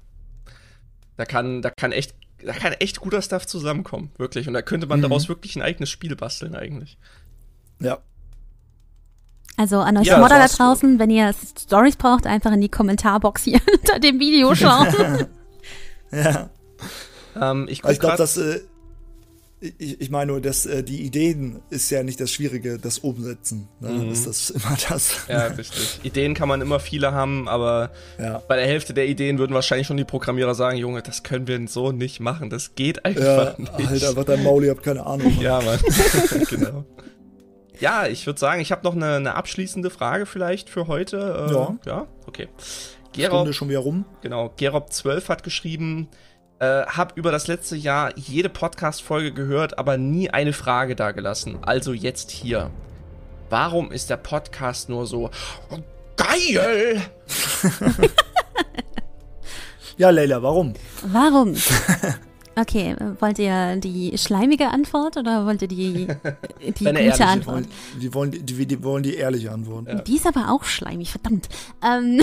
Da 1.17 1.25
kann, 1.25 1.61
da 1.61 1.69
kann 1.69 1.91
echt, 1.91 2.15
da 2.43 2.53
kann 2.53 2.73
echt 2.73 2.99
guter 2.99 3.21
Stuff 3.21 3.45
zusammenkommen, 3.45 4.11
wirklich. 4.17 4.47
Und 4.47 4.53
da 4.53 4.61
könnte 4.61 4.87
man 4.87 5.01
daraus 5.01 5.29
wirklich 5.29 5.55
ein 5.55 5.61
eigenes 5.61 5.89
Spiel 5.89 6.15
basteln 6.15 6.55
eigentlich. 6.55 6.97
Ja. 7.79 7.99
Also 9.55 9.79
an 9.79 9.97
euch 9.97 10.07
Ja, 10.07 10.17
Modder 10.17 10.39
da 10.39 10.47
draußen, 10.47 10.97
wenn 10.97 11.11
ihr 11.11 11.33
Stories 11.59 11.95
braucht, 11.95 12.25
einfach 12.25 12.51
in 12.51 12.61
die 12.61 12.69
Kommentarbox 12.69 13.43
hier 13.43 13.61
unter 13.79 13.99
dem 13.99 14.19
Video 14.19 14.55
schauen. 14.55 15.27
Ja. 16.11 16.49
Ähm, 17.39 17.67
ich 17.69 17.81
guck 17.81 17.91
ich 17.91 17.99
glaube, 17.99 18.17
dass 18.17 18.37
äh, 18.37 18.61
ich, 19.79 20.01
ich 20.01 20.09
meine 20.09 20.31
nur, 20.33 20.41
dass 20.41 20.65
äh, 20.65 20.83
die 20.83 21.01
Ideen 21.03 21.61
ist 21.69 21.89
ja 21.89 22.03
nicht 22.03 22.19
das 22.19 22.31
Schwierige, 22.31 22.77
das 22.77 22.99
Umsetzen. 22.99 23.67
Ne? 23.79 23.89
Mhm. 23.89 24.11
Ist 24.11 24.27
das 24.27 24.49
immer 24.49 24.77
das. 24.89 25.15
Ja, 25.27 25.45
richtig. 25.47 25.99
Ideen 26.03 26.33
kann 26.33 26.47
man 26.47 26.61
immer 26.61 26.79
viele 26.79 27.11
haben, 27.13 27.47
aber 27.47 27.91
Ja. 28.19 28.39
bei 28.47 28.55
der 28.57 28.65
Hälfte 28.67 28.93
der 28.93 29.07
Ideen 29.07 29.37
würden 29.39 29.53
wahrscheinlich 29.53 29.87
schon 29.87 29.97
die 29.97 30.03
Programmierer 30.03 30.53
sagen, 30.55 30.77
Junge, 30.77 31.01
das 31.01 31.23
können 31.23 31.47
wir 31.47 31.65
so 31.67 31.91
nicht 31.91 32.19
machen. 32.19 32.49
Das 32.49 32.75
geht 32.75 32.97
Ja, 32.97 33.03
einfach 33.03 33.57
nicht. 33.57 33.71
halt 33.89 34.03
einfach 34.03 34.25
dein 34.25 34.43
Maul, 34.43 34.63
ihr 34.65 34.71
habt 34.71 34.83
keine 34.83 35.05
Ahnung. 35.05 35.35
Ja, 35.39 35.61
Mann. 35.61 35.79
genau. 36.49 36.85
Ja, 37.79 38.05
ich 38.07 38.25
würde 38.27 38.39
sagen, 38.39 38.61
ich 38.61 38.71
habe 38.71 38.83
noch 38.83 38.95
eine, 38.95 39.15
eine 39.15 39.35
abschließende 39.35 39.89
Frage 39.89 40.25
vielleicht 40.25 40.69
für 40.69 40.87
heute. 40.87 41.47
Äh, 41.49 41.53
Ja. 41.53 41.77
Ja, 41.85 42.07
okay. 42.27 42.47
Stunde 43.15 43.29
Gerob, 43.29 43.53
schon 43.53 43.69
wieder 43.69 43.79
rum. 43.79 44.05
genau, 44.21 44.51
Gerob12 44.57 45.27
hat 45.29 45.43
geschrieben, 45.43 46.07
äh, 46.63 46.85
hab 46.87 47.17
über 47.17 47.31
das 47.31 47.47
letzte 47.47 47.75
Jahr 47.75 48.17
jede 48.17 48.49
Podcast-Folge 48.49 49.33
gehört, 49.33 49.77
aber 49.77 49.97
nie 49.97 50.29
eine 50.29 50.53
Frage 50.53 50.95
dagelassen. 50.95 51.57
Also 51.61 51.93
jetzt 51.93 52.31
hier. 52.31 52.69
Warum 53.49 53.91
ist 53.91 54.09
der 54.09 54.17
Podcast 54.17 54.89
nur 54.89 55.05
so 55.05 55.29
geil? 56.15 57.01
Ja, 59.95 60.09
Leila, 60.09 60.41
warum? 60.41 60.73
Warum? 61.03 61.55
Okay, 62.55 62.91
äh, 62.91 63.19
wollt 63.19 63.39
ihr 63.39 63.77
die 63.77 64.15
schleimige 64.15 64.67
Antwort 64.67 65.17
oder 65.17 65.47
wollt 65.47 65.63
ihr 65.63 65.67
die, 65.67 66.05
die 66.05 66.05
gute 66.85 66.99
ehrliche 66.99 67.25
Antwort? 67.25 67.65
Die 67.99 68.13
wollen 68.13 68.29
die, 68.29 68.43
die 68.43 68.83
wollen 68.83 69.01
die 69.01 69.15
ehrliche 69.15 69.51
Antwort. 69.51 70.07
Die 70.07 70.15
ist 70.15 70.27
aber 70.27 70.51
auch 70.51 70.63
schleimig, 70.63 71.09
verdammt. 71.09 71.49
Ähm, 71.83 72.21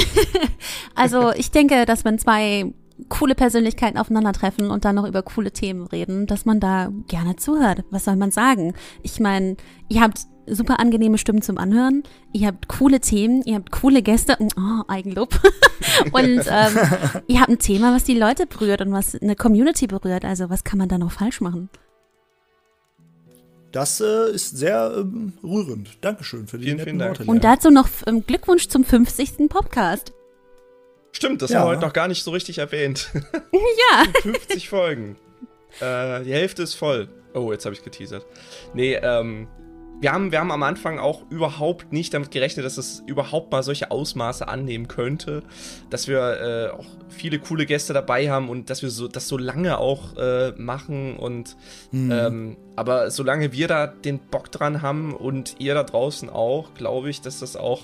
also 0.94 1.32
ich 1.32 1.50
denke, 1.50 1.84
dass 1.84 2.04
wenn 2.04 2.16
zwei 2.20 2.72
coole 3.08 3.34
Persönlichkeiten 3.34 3.98
aufeinandertreffen 3.98 4.70
und 4.70 4.84
dann 4.84 4.96
noch 4.96 5.06
über 5.06 5.22
coole 5.22 5.52
Themen 5.52 5.86
reden, 5.86 6.26
dass 6.26 6.44
man 6.44 6.60
da 6.60 6.90
gerne 7.08 7.36
zuhört. 7.36 7.84
Was 7.90 8.04
soll 8.04 8.16
man 8.16 8.30
sagen? 8.30 8.74
Ich 9.02 9.20
meine, 9.20 9.56
ihr 9.88 10.00
habt 10.00 10.20
super 10.46 10.80
angenehme 10.80 11.18
Stimmen 11.18 11.42
zum 11.42 11.58
Anhören, 11.58 12.02
ihr 12.32 12.48
habt 12.48 12.68
coole 12.68 13.00
Themen, 13.00 13.42
ihr 13.44 13.56
habt 13.56 13.70
coole 13.70 14.02
Gäste, 14.02 14.36
oh, 14.40 14.82
Eigenlob. 14.88 15.38
und 16.12 16.22
ähm, 16.50 16.78
ihr 17.26 17.40
habt 17.40 17.50
ein 17.50 17.58
Thema, 17.58 17.94
was 17.94 18.04
die 18.04 18.18
Leute 18.18 18.46
berührt 18.46 18.80
und 18.80 18.92
was 18.92 19.14
eine 19.14 19.36
Community 19.36 19.86
berührt. 19.86 20.24
Also 20.24 20.50
was 20.50 20.64
kann 20.64 20.78
man 20.78 20.88
da 20.88 20.98
noch 20.98 21.12
falsch 21.12 21.40
machen? 21.40 21.68
Das 23.72 24.00
äh, 24.00 24.32
ist 24.32 24.56
sehr 24.56 24.92
ähm, 24.96 25.34
rührend. 25.44 25.98
Dankeschön 26.00 26.48
für 26.48 26.58
die 26.58 26.64
Vielen, 26.64 26.78
netten 26.78 26.90
vielen 26.90 26.98
Dank. 26.98 27.18
Worte. 27.20 27.30
Und 27.30 27.44
dazu 27.44 27.70
noch 27.70 27.88
ähm, 28.06 28.24
Glückwunsch 28.26 28.68
zum 28.68 28.84
50. 28.84 29.48
Podcast. 29.48 30.12
Stimmt, 31.12 31.42
das 31.42 31.50
Ja. 31.50 31.60
haben 31.60 31.66
wir 31.66 31.70
heute 31.72 31.82
noch 31.82 31.92
gar 31.92 32.08
nicht 32.08 32.22
so 32.22 32.30
richtig 32.30 32.58
erwähnt. 32.58 33.10
Ja. 33.52 34.04
50 34.22 34.68
Folgen. 34.68 35.16
Äh, 35.80 36.24
die 36.24 36.32
Hälfte 36.32 36.62
ist 36.62 36.74
voll. 36.74 37.08
Oh, 37.34 37.52
jetzt 37.52 37.64
habe 37.64 37.74
ich 37.74 37.82
geteasert. 37.82 38.26
Nee, 38.74 38.94
ähm, 38.94 39.48
wir 40.00 40.12
haben, 40.12 40.32
wir 40.32 40.40
haben 40.40 40.50
am 40.50 40.62
Anfang 40.62 40.98
auch 40.98 41.22
überhaupt 41.30 41.92
nicht 41.92 42.14
damit 42.14 42.30
gerechnet, 42.30 42.64
dass 42.64 42.78
es 42.78 43.02
überhaupt 43.06 43.52
mal 43.52 43.62
solche 43.62 43.90
Ausmaße 43.90 44.48
annehmen 44.48 44.88
könnte, 44.88 45.42
dass 45.90 46.08
wir 46.08 46.40
äh, 46.40 46.70
auch 46.70 46.86
viele 47.08 47.38
coole 47.38 47.66
Gäste 47.66 47.92
dabei 47.92 48.30
haben 48.30 48.48
und 48.48 48.70
dass 48.70 48.82
wir 48.82 48.88
so, 48.90 49.08
das 49.08 49.28
so 49.28 49.36
lange 49.36 49.78
auch 49.78 50.16
äh, 50.16 50.52
machen 50.56 51.16
und 51.16 51.56
mhm. 51.92 52.10
ähm, 52.10 52.56
aber 52.76 53.10
solange 53.10 53.52
wir 53.52 53.68
da 53.68 53.86
den 53.86 54.18
Bock 54.18 54.50
dran 54.50 54.80
haben 54.80 55.14
und 55.14 55.56
ihr 55.58 55.74
da 55.74 55.82
draußen 55.84 56.30
auch, 56.30 56.72
glaube 56.74 57.10
ich, 57.10 57.20
dass 57.20 57.40
das 57.40 57.56
auch 57.56 57.82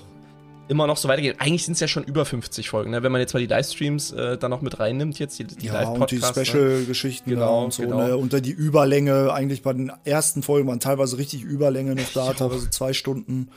immer 0.67 0.87
noch 0.87 0.97
so 0.97 1.07
weitergeht. 1.07 1.37
Eigentlich 1.39 1.65
sind 1.65 1.73
es 1.73 1.79
ja 1.79 1.87
schon 1.87 2.03
über 2.03 2.25
50 2.25 2.69
Folgen, 2.69 2.91
ne? 2.91 3.03
wenn 3.03 3.11
man 3.11 3.21
jetzt 3.21 3.33
mal 3.33 3.39
die 3.39 3.47
Livestreams 3.47 4.11
äh, 4.11 4.37
da 4.37 4.49
noch 4.49 4.61
mit 4.61 4.79
reinnimmt, 4.79 5.19
jetzt 5.19 5.39
die, 5.39 5.45
die 5.45 5.67
ja, 5.67 5.73
Live-Podcasts. 5.73 6.37
Und 6.37 6.37
die 6.37 6.39
ne? 6.39 6.45
Special-Geschichten 6.45 7.29
genau, 7.29 7.65
und 7.65 7.73
so, 7.73 7.83
genau. 7.83 7.97
ne? 7.97 8.17
Und 8.17 8.33
dann 8.33 8.41
die 8.41 8.51
Überlänge, 8.51 9.33
eigentlich 9.33 9.61
bei 9.63 9.73
den 9.73 9.91
ersten 10.03 10.43
Folgen 10.43 10.67
waren 10.67 10.79
teilweise 10.79 11.17
richtig 11.17 11.43
Überlänge 11.43 11.95
noch 11.95 12.11
da, 12.13 12.33
teilweise 12.33 12.69
zwei 12.69 12.93
Stunden. 12.93 13.49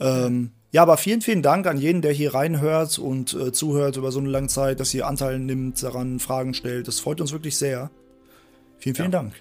Ähm, 0.00 0.50
ja, 0.70 0.82
aber 0.82 0.96
vielen, 0.96 1.22
vielen 1.22 1.42
Dank 1.42 1.66
an 1.66 1.78
jeden, 1.78 2.02
der 2.02 2.12
hier 2.12 2.34
reinhört 2.34 2.98
und 2.98 3.32
äh, 3.34 3.52
zuhört 3.52 3.96
über 3.96 4.12
so 4.12 4.18
eine 4.18 4.28
lange 4.28 4.48
Zeit, 4.48 4.80
dass 4.80 4.92
ihr 4.92 5.06
Anteil 5.06 5.38
nimmt, 5.38 5.82
daran 5.82 6.18
Fragen 6.18 6.54
stellt. 6.54 6.88
Das 6.88 7.00
freut 7.00 7.20
uns 7.20 7.32
wirklich 7.32 7.56
sehr. 7.56 7.90
Vielen, 8.78 8.94
vielen 8.94 9.12
ja. 9.12 9.18
Dank. 9.18 9.32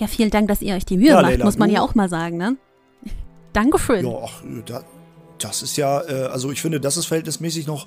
Ja, 0.00 0.06
vielen 0.08 0.30
Dank, 0.30 0.48
dass 0.48 0.60
ihr 0.62 0.74
euch 0.74 0.84
die 0.84 0.96
Mühe 0.96 1.08
ja, 1.08 1.14
macht, 1.14 1.30
Leila, 1.30 1.44
muss 1.44 1.58
man 1.58 1.70
ja 1.70 1.82
auch 1.82 1.94
mal 1.94 2.08
sagen, 2.08 2.36
ne? 2.36 2.56
Dankeschön. 3.52 4.04
Ja, 4.04 4.18
ach, 4.24 4.42
da, 4.66 4.84
das 5.44 5.62
ist 5.62 5.76
ja, 5.76 6.02
äh, 6.02 6.24
also 6.24 6.50
ich 6.50 6.60
finde, 6.60 6.80
das 6.80 6.96
ist 6.96 7.06
verhältnismäßig 7.06 7.66
noch 7.66 7.86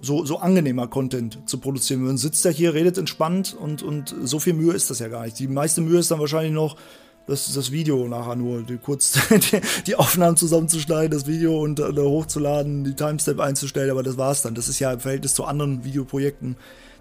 so, 0.00 0.24
so 0.24 0.38
angenehmer 0.38 0.88
Content 0.88 1.38
zu 1.46 1.58
produzieren. 1.58 2.02
Man 2.02 2.18
sitzt 2.18 2.44
ja 2.44 2.50
hier, 2.50 2.74
redet 2.74 2.98
entspannt 2.98 3.54
und, 3.58 3.82
und 3.82 4.14
so 4.22 4.40
viel 4.40 4.52
Mühe 4.52 4.72
ist 4.72 4.90
das 4.90 4.98
ja 4.98 5.08
gar 5.08 5.24
nicht. 5.24 5.38
Die 5.38 5.46
meiste 5.46 5.80
Mühe 5.80 6.00
ist 6.00 6.10
dann 6.10 6.18
wahrscheinlich 6.18 6.52
noch, 6.52 6.76
das, 7.28 7.52
das 7.54 7.70
Video 7.70 8.08
nachher 8.08 8.34
nur, 8.34 8.62
die, 8.62 8.78
kurz 8.78 9.16
die, 9.30 9.60
die 9.86 9.94
Aufnahmen 9.94 10.36
zusammenzuschneiden, 10.36 11.12
das 11.12 11.28
Video 11.28 11.60
und 11.62 11.78
äh, 11.78 11.92
hochzuladen, 11.96 12.82
die 12.82 12.94
Timestamp 12.94 13.38
einzustellen, 13.38 13.90
aber 13.92 14.02
das 14.02 14.16
war's 14.16 14.42
dann. 14.42 14.56
Das 14.56 14.68
ist 14.68 14.80
ja 14.80 14.92
im 14.92 14.98
Verhältnis 14.98 15.34
zu 15.34 15.44
anderen 15.44 15.84
Videoprojekten 15.84 16.56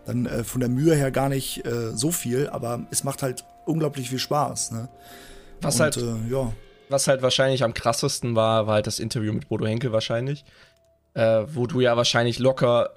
dann 0.05 0.27
äh, 0.27 0.43
von 0.43 0.59
der 0.59 0.69
Mühe 0.69 0.95
her 0.95 1.09
gar 1.09 1.29
nicht 1.29 1.65
äh, 1.65 1.95
so 1.95 2.11
viel, 2.11 2.49
aber 2.49 2.85
es 2.91 3.03
macht 3.03 3.23
halt 3.23 3.45
unglaublich 3.65 4.09
viel 4.09 4.19
Spaß. 4.19 4.71
Ne? 4.71 4.89
Was 5.61 5.75
und, 5.75 5.81
halt, 5.81 5.97
äh, 5.97 6.31
ja 6.31 6.53
was 6.91 7.07
halt 7.07 7.21
wahrscheinlich 7.21 7.63
am 7.63 7.73
krassesten 7.73 8.35
war, 8.35 8.67
war 8.67 8.75
halt 8.75 8.87
das 8.87 8.99
Interview 8.99 9.33
mit 9.33 9.49
Bodo 9.49 9.65
Henkel 9.65 9.91
wahrscheinlich. 9.91 10.43
Äh, 11.13 11.43
wo 11.53 11.67
du 11.67 11.81
ja 11.81 11.97
wahrscheinlich 11.97 12.39
locker 12.39 12.91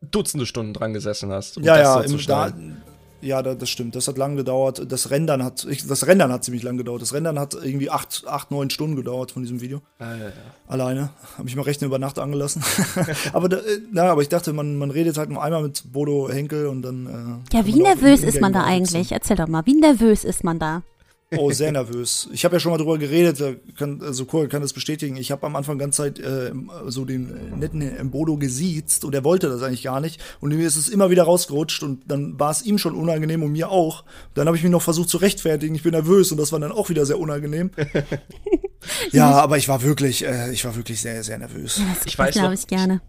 Dutzende 0.00 0.46
Stunden 0.46 0.74
dran 0.74 0.92
gesessen 0.92 1.32
hast. 1.32 1.56
Um 1.56 1.64
ja, 1.64 1.76
ja, 1.76 2.00
im, 2.00 2.18
da, 2.26 2.52
ja, 3.20 3.42
das 3.42 3.68
stimmt. 3.68 3.96
Das 3.96 4.06
hat 4.06 4.16
lang 4.16 4.36
gedauert. 4.36 4.90
Das 4.90 5.10
Rendern 5.10 5.42
hat, 5.42 5.66
das 5.66 6.06
Rendern 6.06 6.32
hat 6.32 6.44
ziemlich 6.44 6.62
lang 6.62 6.76
gedauert. 6.76 7.02
Das 7.02 7.12
Rendern 7.12 7.38
hat 7.38 7.54
irgendwie 7.54 7.90
acht, 7.90 8.24
acht 8.26 8.50
neun 8.52 8.70
Stunden 8.70 8.94
gedauert 8.94 9.32
von 9.32 9.42
diesem 9.42 9.60
Video. 9.60 9.80
Ah, 9.98 10.14
ja, 10.14 10.24
ja. 10.26 10.32
Alleine. 10.68 11.10
Habe 11.36 11.48
ich 11.48 11.56
mal 11.56 11.62
Rechner 11.62 11.86
über 11.86 11.98
Nacht 11.98 12.18
angelassen. 12.20 12.62
aber, 13.32 13.48
da, 13.48 13.58
na, 13.90 14.04
aber 14.04 14.22
ich 14.22 14.28
dachte, 14.28 14.52
man, 14.52 14.76
man 14.76 14.92
redet 14.92 15.18
halt 15.18 15.30
nur 15.30 15.42
einmal 15.42 15.62
mit 15.62 15.92
Bodo 15.92 16.28
Henkel 16.30 16.66
und 16.66 16.82
dann. 16.82 17.42
Äh, 17.52 17.56
ja, 17.56 17.66
wie 17.66 17.80
nervös 17.80 18.22
ist 18.22 18.40
man 18.40 18.52
da 18.52 18.62
eigentlich? 18.62 19.10
Erzähl 19.10 19.36
doch 19.36 19.48
mal, 19.48 19.66
wie 19.66 19.74
nervös 19.74 20.24
ist 20.24 20.44
man 20.44 20.60
da? 20.60 20.82
Oh, 21.36 21.50
sehr 21.50 21.72
nervös. 21.72 22.26
Ich 22.32 22.46
habe 22.46 22.56
ja 22.56 22.60
schon 22.60 22.72
mal 22.72 22.78
drüber 22.78 22.96
geredet, 22.96 23.60
kann, 23.76 24.00
also 24.00 24.24
Cole 24.24 24.48
kann 24.48 24.62
das 24.62 24.72
bestätigen. 24.72 25.16
Ich 25.18 25.30
habe 25.30 25.44
am 25.46 25.56
Anfang 25.56 25.76
ganz 25.76 25.96
Zeit 25.96 26.18
äh, 26.18 26.52
so 26.86 27.04
den 27.04 27.58
netten 27.58 27.82
Embodo 27.82 28.38
gesiezt 28.38 29.04
und 29.04 29.14
er 29.14 29.24
wollte 29.24 29.50
das 29.50 29.62
eigentlich 29.62 29.82
gar 29.82 30.00
nicht. 30.00 30.22
Und 30.40 30.54
mir 30.54 30.66
ist 30.66 30.76
es 30.76 30.88
immer 30.88 31.10
wieder 31.10 31.24
rausgerutscht 31.24 31.82
und 31.82 32.10
dann 32.10 32.40
war 32.40 32.50
es 32.50 32.62
ihm 32.62 32.78
schon 32.78 32.94
unangenehm 32.94 33.42
und 33.42 33.52
mir 33.52 33.70
auch. 33.70 34.04
Dann 34.32 34.46
habe 34.46 34.56
ich 34.56 34.62
mich 34.62 34.72
noch 34.72 34.80
versucht 34.80 35.10
zu 35.10 35.18
rechtfertigen, 35.18 35.74
ich 35.74 35.82
bin 35.82 35.92
nervös 35.92 36.32
und 36.32 36.38
das 36.38 36.50
war 36.52 36.60
dann 36.60 36.72
auch 36.72 36.88
wieder 36.88 37.04
sehr 37.04 37.18
unangenehm. 37.18 37.72
ja, 39.12 39.30
aber 39.32 39.58
ich 39.58 39.68
war 39.68 39.82
wirklich, 39.82 40.24
äh, 40.24 40.50
ich 40.50 40.64
war 40.64 40.76
wirklich 40.76 40.98
sehr, 40.98 41.22
sehr 41.22 41.36
nervös. 41.36 41.76
Ja, 41.76 41.94
das 41.94 42.06
ich 42.06 42.18
weiß 42.18 42.34
glaube 42.36 42.54
ich 42.54 42.66
gerne. 42.66 43.02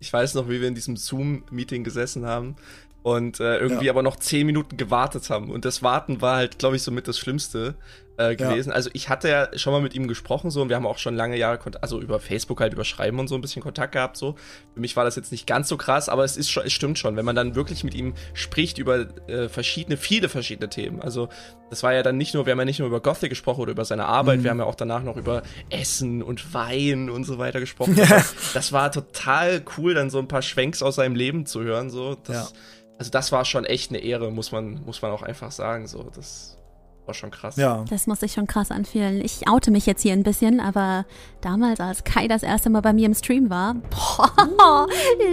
Ich 0.00 0.12
weiß 0.12 0.34
noch, 0.34 0.50
wie 0.50 0.60
wir 0.60 0.68
in 0.68 0.74
diesem 0.74 0.98
Zoom-Meeting 0.98 1.82
gesessen 1.82 2.26
haben 2.26 2.56
und 3.04 3.38
äh, 3.38 3.58
irgendwie 3.58 3.84
ja. 3.84 3.92
aber 3.92 4.02
noch 4.02 4.16
zehn 4.16 4.46
Minuten 4.46 4.78
gewartet 4.78 5.28
haben. 5.28 5.50
Und 5.50 5.66
das 5.66 5.82
Warten 5.82 6.22
war 6.22 6.36
halt, 6.36 6.58
glaube 6.58 6.76
ich, 6.76 6.82
somit 6.82 7.06
das 7.06 7.18
Schlimmste 7.18 7.74
äh, 8.16 8.34
gewesen. 8.34 8.70
Ja. 8.70 8.76
Also 8.76 8.88
ich 8.94 9.10
hatte 9.10 9.28
ja 9.28 9.58
schon 9.58 9.74
mal 9.74 9.82
mit 9.82 9.94
ihm 9.94 10.08
gesprochen 10.08 10.50
so 10.50 10.62
und 10.62 10.70
wir 10.70 10.76
haben 10.76 10.86
auch 10.86 10.96
schon 10.96 11.14
lange 11.14 11.36
Jahre, 11.36 11.58
also 11.82 12.00
über 12.00 12.18
Facebook 12.18 12.62
halt 12.62 12.72
über 12.72 12.84
Schreiben 12.86 13.18
und 13.18 13.28
so 13.28 13.34
ein 13.34 13.42
bisschen 13.42 13.60
Kontakt 13.60 13.92
gehabt 13.92 14.16
so. 14.16 14.36
Für 14.72 14.80
mich 14.80 14.96
war 14.96 15.04
das 15.04 15.16
jetzt 15.16 15.32
nicht 15.32 15.46
ganz 15.46 15.68
so 15.68 15.76
krass, 15.76 16.08
aber 16.08 16.24
es 16.24 16.38
ist 16.38 16.48
schon, 16.50 16.64
es 16.64 16.72
stimmt 16.72 16.98
schon, 16.98 17.14
wenn 17.16 17.26
man 17.26 17.36
dann 17.36 17.54
wirklich 17.54 17.84
mit 17.84 17.94
ihm 17.94 18.14
spricht 18.32 18.78
über 18.78 19.06
äh, 19.28 19.50
verschiedene, 19.50 19.98
viele 19.98 20.30
verschiedene 20.30 20.70
Themen. 20.70 21.02
Also 21.02 21.28
das 21.68 21.82
war 21.82 21.92
ja 21.92 22.02
dann 22.02 22.16
nicht 22.16 22.32
nur, 22.32 22.46
wir 22.46 22.52
haben 22.52 22.58
ja 22.58 22.64
nicht 22.64 22.78
nur 22.78 22.88
über 22.88 23.00
Gothic 23.00 23.28
gesprochen 23.28 23.60
oder 23.60 23.72
über 23.72 23.84
seine 23.84 24.06
Arbeit, 24.06 24.38
mhm. 24.38 24.44
wir 24.44 24.50
haben 24.50 24.60
ja 24.60 24.64
auch 24.64 24.76
danach 24.76 25.02
noch 25.02 25.18
über 25.18 25.42
Essen 25.68 26.22
und 26.22 26.54
Wein 26.54 27.10
und 27.10 27.24
so 27.24 27.36
weiter 27.36 27.60
gesprochen. 27.60 27.96
Ja. 27.96 28.24
Das 28.54 28.72
war 28.72 28.90
total 28.90 29.62
cool, 29.76 29.92
dann 29.92 30.08
so 30.08 30.18
ein 30.18 30.28
paar 30.28 30.40
Schwenks 30.40 30.82
aus 30.82 30.94
seinem 30.94 31.16
Leben 31.16 31.44
zu 31.44 31.62
hören 31.62 31.90
so. 31.90 32.16
Das, 32.24 32.52
ja 32.52 32.58
also 32.98 33.10
das 33.10 33.32
war 33.32 33.44
schon 33.44 33.64
echt 33.64 33.90
eine 33.90 33.98
Ehre, 33.98 34.30
muss 34.30 34.52
man, 34.52 34.82
muss 34.84 35.02
man 35.02 35.10
auch 35.10 35.22
einfach 35.22 35.50
sagen. 35.50 35.86
So, 35.86 36.02
das 36.14 36.58
war 37.06 37.14
schon 37.14 37.30
krass. 37.30 37.56
Ja. 37.56 37.84
Das 37.90 38.06
muss 38.06 38.20
sich 38.20 38.32
schon 38.32 38.46
krass 38.46 38.70
anfühlen. 38.70 39.20
Ich 39.24 39.46
oute 39.48 39.70
mich 39.70 39.86
jetzt 39.86 40.02
hier 40.02 40.12
ein 40.12 40.22
bisschen, 40.22 40.60
aber 40.60 41.04
damals, 41.40 41.80
als 41.80 42.04
Kai 42.04 42.28
das 42.28 42.42
erste 42.42 42.70
Mal 42.70 42.80
bei 42.80 42.92
mir 42.92 43.06
im 43.06 43.14
Stream 43.14 43.50
war, 43.50 43.74
boah, 43.74 44.86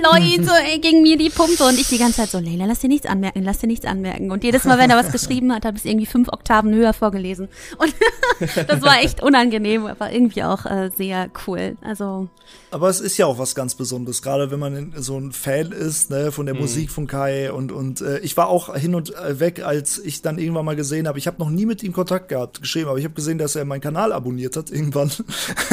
Leute, 0.03 0.51
ey, 0.69 0.79
ging 0.79 1.01
mir 1.01 1.17
die 1.17 1.29
Pumpe 1.29 1.63
und 1.63 1.79
ich 1.79 1.87
die 1.87 1.97
ganze 1.97 2.17
Zeit 2.17 2.29
so, 2.29 2.39
Leila, 2.39 2.65
lass 2.65 2.79
dir 2.79 2.89
nichts 2.89 3.05
anmerken, 3.05 3.43
lass 3.43 3.59
dir 3.59 3.67
nichts 3.67 3.85
anmerken. 3.85 4.31
Und 4.31 4.43
jedes 4.43 4.65
Mal, 4.65 4.77
wenn 4.77 4.89
er 4.89 4.97
was 4.97 5.11
geschrieben 5.13 5.53
hat, 5.53 5.65
habe 5.65 5.77
ich 5.77 5.83
es 5.83 5.89
irgendwie 5.89 6.05
fünf 6.05 6.27
Oktaven 6.29 6.73
höher 6.73 6.93
vorgelesen. 6.93 7.47
Und 7.77 7.93
das 8.67 8.81
war 8.81 9.01
echt 9.01 9.23
unangenehm, 9.23 9.85
aber 9.85 10.11
irgendwie 10.11 10.43
auch 10.43 10.65
äh, 10.65 10.91
sehr 10.95 11.29
cool. 11.47 11.77
Also. 11.81 12.27
Aber 12.71 12.89
es 12.89 12.99
ist 12.99 13.17
ja 13.17 13.25
auch 13.25 13.37
was 13.37 13.55
ganz 13.55 13.75
Besonderes, 13.75 14.21
gerade 14.21 14.51
wenn 14.51 14.59
man 14.59 14.93
so 14.97 15.17
ein 15.17 15.31
Fan 15.31 15.71
ist, 15.71 16.09
ne, 16.09 16.31
von 16.31 16.45
der 16.45 16.55
mhm. 16.55 16.61
Musik 16.61 16.91
von 16.91 17.07
Kai 17.07 17.51
und, 17.51 17.71
und 17.71 18.01
äh, 18.01 18.19
ich 18.19 18.35
war 18.35 18.49
auch 18.49 18.75
hin 18.75 18.95
und 18.95 19.15
äh, 19.15 19.39
weg, 19.39 19.63
als 19.63 19.99
ich 19.99 20.21
dann 20.21 20.37
irgendwann 20.37 20.65
mal 20.65 20.75
gesehen 20.75 21.07
habe, 21.07 21.17
ich 21.17 21.27
habe 21.27 21.37
noch 21.39 21.49
nie 21.49 21.60
nie 21.61 21.67
mit 21.67 21.83
ihm 21.83 21.93
Kontakt 21.93 22.29
gehabt, 22.29 22.61
geschrieben, 22.61 22.89
aber 22.89 22.97
ich 22.97 23.05
habe 23.05 23.13
gesehen, 23.13 23.37
dass 23.37 23.55
er 23.55 23.65
meinen 23.65 23.81
Kanal 23.81 24.11
abonniert 24.11 24.57
hat 24.57 24.71
irgendwann. 24.71 25.11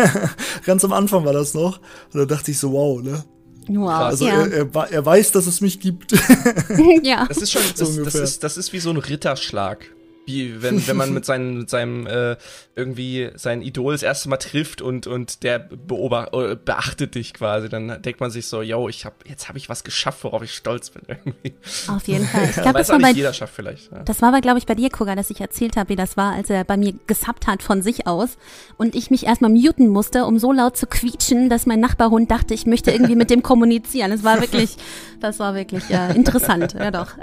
Ganz 0.67 0.85
am 0.85 0.93
Anfang 0.93 1.25
war 1.25 1.33
das 1.33 1.55
noch. 1.55 1.81
Und 2.13 2.21
da 2.21 2.25
dachte 2.27 2.51
ich 2.51 2.59
so, 2.59 2.73
wow, 2.73 3.03
ne? 3.03 3.25
Wow, 3.69 3.89
also 3.89 4.27
ja. 4.27 4.47
er, 4.47 4.75
er, 4.75 4.91
er, 4.91 5.07
weiß, 5.07 5.33
dass 5.33 5.47
es 5.47 5.61
mich 5.61 5.81
gibt. 5.81 6.13
ja. 7.03 7.27
Das 7.27 7.39
ist 7.39 7.53
schon, 7.53 7.63
das, 7.77 7.97
das, 7.97 8.15
ist, 8.15 8.45
das 8.45 8.57
ist 8.57 8.73
wie 8.73 8.79
so 8.79 8.91
ein 8.91 8.97
Ritterschlag. 8.97 9.91
Wie 10.29 10.61
wenn, 10.63 10.87
wenn 10.87 10.97
man 10.97 11.15
mit, 11.15 11.25
seinen, 11.25 11.57
mit 11.57 11.71
seinem 11.71 12.07
äh, 12.07 12.37
irgendwie 12.77 13.31
sein 13.35 13.63
Idol 13.63 13.95
das 13.95 14.03
erste 14.03 14.29
Mal 14.29 14.37
trifft 14.37 14.83
und, 14.83 15.07
und 15.07 15.43
der 15.43 15.59
beobacht, 15.59 16.35
äh, 16.35 16.55
beachtet 16.55 17.15
dich 17.15 17.33
quasi, 17.33 17.71
dann 17.71 18.03
denkt 18.03 18.21
man 18.21 18.31
sich 18.31 18.47
so, 18.47 18.61
yo, 18.61 18.91
ich 18.91 19.07
hab, 19.07 19.27
jetzt 19.27 19.49
habe 19.49 19.57
ich 19.57 19.71
was 19.71 19.85
geschafft, 19.85 20.25
worauf 20.25 20.43
ich 20.43 20.53
stolz 20.55 20.91
bin 20.91 21.03
irgendwie. 21.09 21.55
Auf 21.89 22.07
jeden 22.07 22.27
Fall. 22.27 22.45
Ich 22.45 22.57
glaube, 22.63 22.77
das 22.79 22.91
war 22.91 22.99
bei, 22.99 23.11
jeder 23.11 23.33
schafft 23.33 23.55
vielleicht. 23.55 23.91
Ja. 23.91 24.01
Das 24.01 24.21
war 24.21 24.29
aber, 24.29 24.43
glaube 24.43 24.59
ich, 24.59 24.67
bei 24.67 24.75
dir, 24.75 24.91
Koga, 24.91 25.15
dass 25.15 25.31
ich 25.31 25.41
erzählt 25.41 25.77
habe, 25.79 25.89
wie 25.89 25.97
das 25.97 26.19
war, 26.19 26.35
als 26.35 26.51
er 26.51 26.63
bei 26.65 26.77
mir 26.77 26.93
gesappt 27.07 27.47
hat 27.47 27.63
von 27.63 27.81
sich 27.81 28.07
aus 28.07 28.37
und 28.77 28.95
ich 28.95 29.11
mich 29.11 29.25
erstmal 29.25 29.51
muten 29.51 29.89
musste, 29.89 30.27
um 30.27 30.39
so 30.39 30.53
laut 30.53 30.77
zu 30.77 30.87
quietschen, 30.87 31.49
dass 31.49 31.65
mein 31.65 31.81
Nachbarhund 31.81 32.31
dachte, 32.31 32.53
ich 32.53 32.67
möchte 32.67 32.91
irgendwie 32.91 33.17
mit 33.17 33.31
dem 33.31 33.43
kommunizieren. 33.43 34.11
Das 34.19 34.25
war 34.25 34.41
wirklich, 34.41 34.77
das 35.21 35.39
war 35.39 35.55
wirklich 35.55 35.91
äh, 35.91 36.13
interessant, 36.17 36.75
ja 36.75 36.91
doch. 36.91 37.15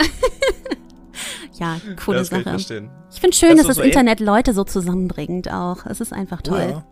ja, 1.59 1.79
coole 2.03 2.19
das 2.19 2.29
Sache. 2.29 2.55
Ich, 2.57 2.69
ich 2.69 3.19
finde 3.19 3.35
schön, 3.35 3.49
das 3.51 3.59
dass 3.59 3.67
das 3.67 3.75
so 3.77 3.81
Internet 3.81 4.19
Leute 4.19 4.53
so 4.53 4.63
zusammenbringt 4.63 5.51
auch. 5.51 5.85
Es 5.85 6.01
ist 6.01 6.13
einfach 6.13 6.41
toll. 6.41 6.67
Ja. 6.71 6.85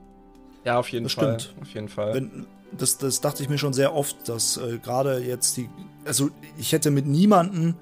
ja. 0.65 0.79
auf 0.79 0.89
jeden 0.89 1.05
das 1.05 1.13
Fall. 1.13 1.39
Stimmt. 1.39 1.61
Auf 1.61 1.69
jeden 1.73 1.89
Fall. 1.89 2.13
Wenn, 2.13 2.45
das, 2.77 2.97
das 2.97 3.21
dachte 3.21 3.43
ich 3.43 3.49
mir 3.49 3.57
schon 3.57 3.73
sehr 3.73 3.93
oft, 3.93 4.27
dass 4.27 4.57
äh, 4.57 4.79
gerade 4.79 5.19
jetzt 5.19 5.57
die, 5.57 5.69
also 6.05 6.29
ich 6.57 6.71
hätte 6.71 6.91
mit 6.91 7.05
niemandem 7.05 7.75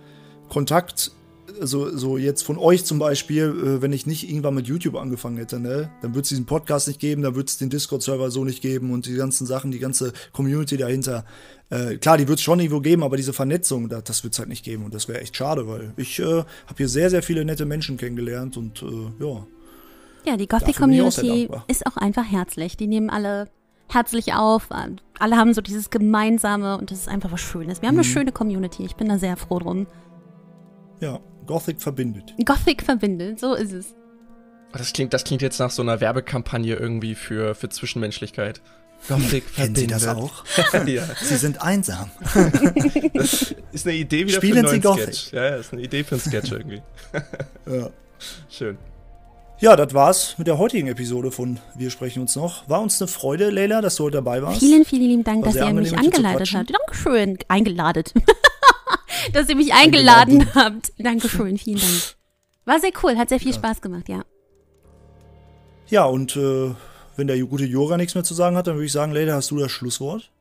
Kontakt 0.50 1.12
also 1.60 1.96
so 1.96 2.18
jetzt 2.18 2.44
von 2.44 2.58
euch 2.58 2.86
zum 2.86 3.00
Beispiel, 3.00 3.44
äh, 3.44 3.82
wenn 3.82 3.94
ich 3.94 4.06
nicht 4.06 4.30
irgendwann 4.30 4.56
mit 4.56 4.68
YouTube 4.68 4.96
angefangen 4.96 5.38
hätte, 5.38 5.60
ne, 5.60 5.90
dann 6.02 6.12
würde 6.12 6.22
es 6.22 6.30
diesen 6.30 6.46
Podcast 6.46 6.88
nicht 6.88 7.00
geben, 7.00 7.22
dann 7.22 7.36
würde 7.36 7.48
es 7.48 7.58
den 7.58 7.70
Discord-Server 7.70 8.32
so 8.32 8.44
nicht 8.44 8.62
geben 8.62 8.92
und 8.92 9.06
die 9.06 9.16
ganzen 9.16 9.46
Sachen, 9.46 9.72
die 9.72 9.80
ganze 9.80 10.14
Community 10.32 10.78
dahinter. 10.78 11.26
Äh, 11.72 11.96
klar, 11.98 12.18
die 12.18 12.28
wird 12.28 12.38
es 12.38 12.44
schon 12.44 12.60
irgendwo 12.60 12.82
geben, 12.82 13.02
aber 13.02 13.16
diese 13.16 13.32
Vernetzung, 13.32 13.88
das, 13.88 14.04
das 14.04 14.24
wird 14.24 14.34
es 14.34 14.40
halt 14.40 14.50
nicht 14.50 14.66
geben 14.66 14.84
und 14.84 14.94
das 14.94 15.08
wäre 15.08 15.22
echt 15.22 15.38
schade, 15.38 15.68
weil 15.68 15.94
ich 15.96 16.20
äh, 16.20 16.24
habe 16.24 16.76
hier 16.76 16.90
sehr, 16.90 17.10
sehr 17.10 17.24
viele 17.24 17.46
nette 17.46 17.66
Menschen 17.66 17.98
kennengelernt 17.98 18.58
und 18.58 18.84
äh, 18.84 19.24
ja. 19.24 19.48
Ja, 20.26 20.38
die 20.38 20.48
Gothic-Community 20.48 21.50
ist 21.68 21.88
auch 21.88 21.98
einfach 21.98 22.26
herzlich. 22.30 22.78
Die 22.78 22.88
nehmen 22.88 23.10
alle 23.10 23.50
herzlich 23.88 24.34
auf. 24.34 24.70
Alle 25.18 25.38
haben 25.38 25.54
so 25.54 25.62
dieses 25.62 25.90
Gemeinsame 25.90 26.78
und 26.78 26.92
das 26.92 27.00
ist 27.00 27.08
einfach 27.08 27.32
was 27.32 27.42
Schönes. 27.42 27.82
Wir 27.82 27.88
haben 27.88 27.96
mhm. 27.96 28.02
eine 28.02 28.10
schöne 28.10 28.32
Community. 28.32 28.84
Ich 28.84 28.96
bin 28.96 29.10
da 29.10 29.18
sehr 29.18 29.38
froh 29.38 29.58
drum. 29.60 29.88
Ja, 31.00 31.20
Gothic 31.48 31.82
verbindet. 31.82 32.36
Gothic 32.46 32.84
verbindet, 32.84 33.40
so 33.40 33.56
ist 33.56 33.72
es. 33.72 33.96
Das 34.74 34.94
klingt, 34.94 35.14
das 35.14 35.24
klingt 35.24 35.42
jetzt 35.42 35.60
nach 35.60 35.72
so 35.72 35.82
einer 35.82 36.00
Werbekampagne 36.00 36.76
irgendwie 36.76 37.16
für, 37.16 37.56
für 37.56 37.70
Zwischenmenschlichkeit. 37.70 38.62
Gothic 39.08 39.56
Kennen 39.56 39.76
Sie 39.76 39.88
das 39.88 40.08
auch? 40.08 40.46
ja. 40.86 41.04
Sie 41.22 41.38
sind 41.38 41.62
einsam. 41.62 42.12
das 43.14 43.56
ist 43.72 43.88
eine 43.88 43.96
Idee 43.96 44.28
wieder 44.28 44.38
Spielen 44.38 44.66
für 44.66 44.72
einen 44.72 44.82
neuen 44.82 44.98
Sie 44.98 45.04
Sketch. 45.04 45.34
Ja, 45.34 45.46
ja, 45.46 45.56
ist 45.56 45.74
eine 45.74 45.82
Idee 45.82 46.04
für 46.04 46.16
einen 46.16 46.22
Sketch 46.22 46.52
irgendwie. 46.52 46.82
ja. 47.66 47.90
Schön. 48.50 48.78
Ja, 49.60 49.76
das 49.76 49.94
war's 49.94 50.36
mit 50.38 50.48
der 50.48 50.58
heutigen 50.58 50.88
Episode 50.88 51.32
von 51.32 51.60
Wir 51.76 51.92
sprechen 51.92 52.22
uns 52.22 52.36
noch. 52.36 52.68
War 52.68 52.82
uns 52.82 53.00
eine 53.02 53.08
Freude, 53.08 53.50
Leila, 53.52 53.82
dass 53.82 53.96
du 53.96 54.06
heute 54.06 54.18
dabei 54.18 54.42
warst. 54.42 54.60
Vielen, 54.60 54.86
vielen 54.86 55.04
lieben 55.04 55.24
Dank, 55.24 55.46
dass 55.46 55.56
ihr 55.56 55.72
mich 55.74 55.94
quatschen. 55.94 56.58
habt. 56.60 56.72
Dankeschön. 56.72 57.38
Eingeladen. 57.48 58.04
dass 59.34 59.50
ihr 59.50 59.56
mich 59.56 59.74
eingeladen, 59.74 60.48
habt. 60.56 60.92
Dankeschön, 60.98 61.58
vielen 61.58 61.80
Dank. 61.80 62.16
War 62.66 62.80
sehr 62.80 62.92
cool, 63.04 63.18
hat 63.18 63.30
sehr 63.30 63.40
viel 63.40 63.54
Spaß 63.54 63.82
gemacht, 63.82 64.10
ja. 64.10 64.24
Ja, 65.92 66.06
und 66.06 66.36
äh, 66.36 66.72
wenn 67.18 67.28
der 67.28 67.38
gute 67.42 67.66
Jora 67.66 67.98
nichts 67.98 68.16
mehr 68.16 68.24
zu 68.24 68.34
sagen 68.34 68.56
hat, 68.58 68.66
dann 68.66 68.76
würde 68.76 68.86
ich 68.86 68.92
sagen, 68.92 69.12
Leila, 69.12 69.34
hast 69.36 69.52
du 69.52 69.58
das 69.60 69.72
Schlusswort? 69.72 70.32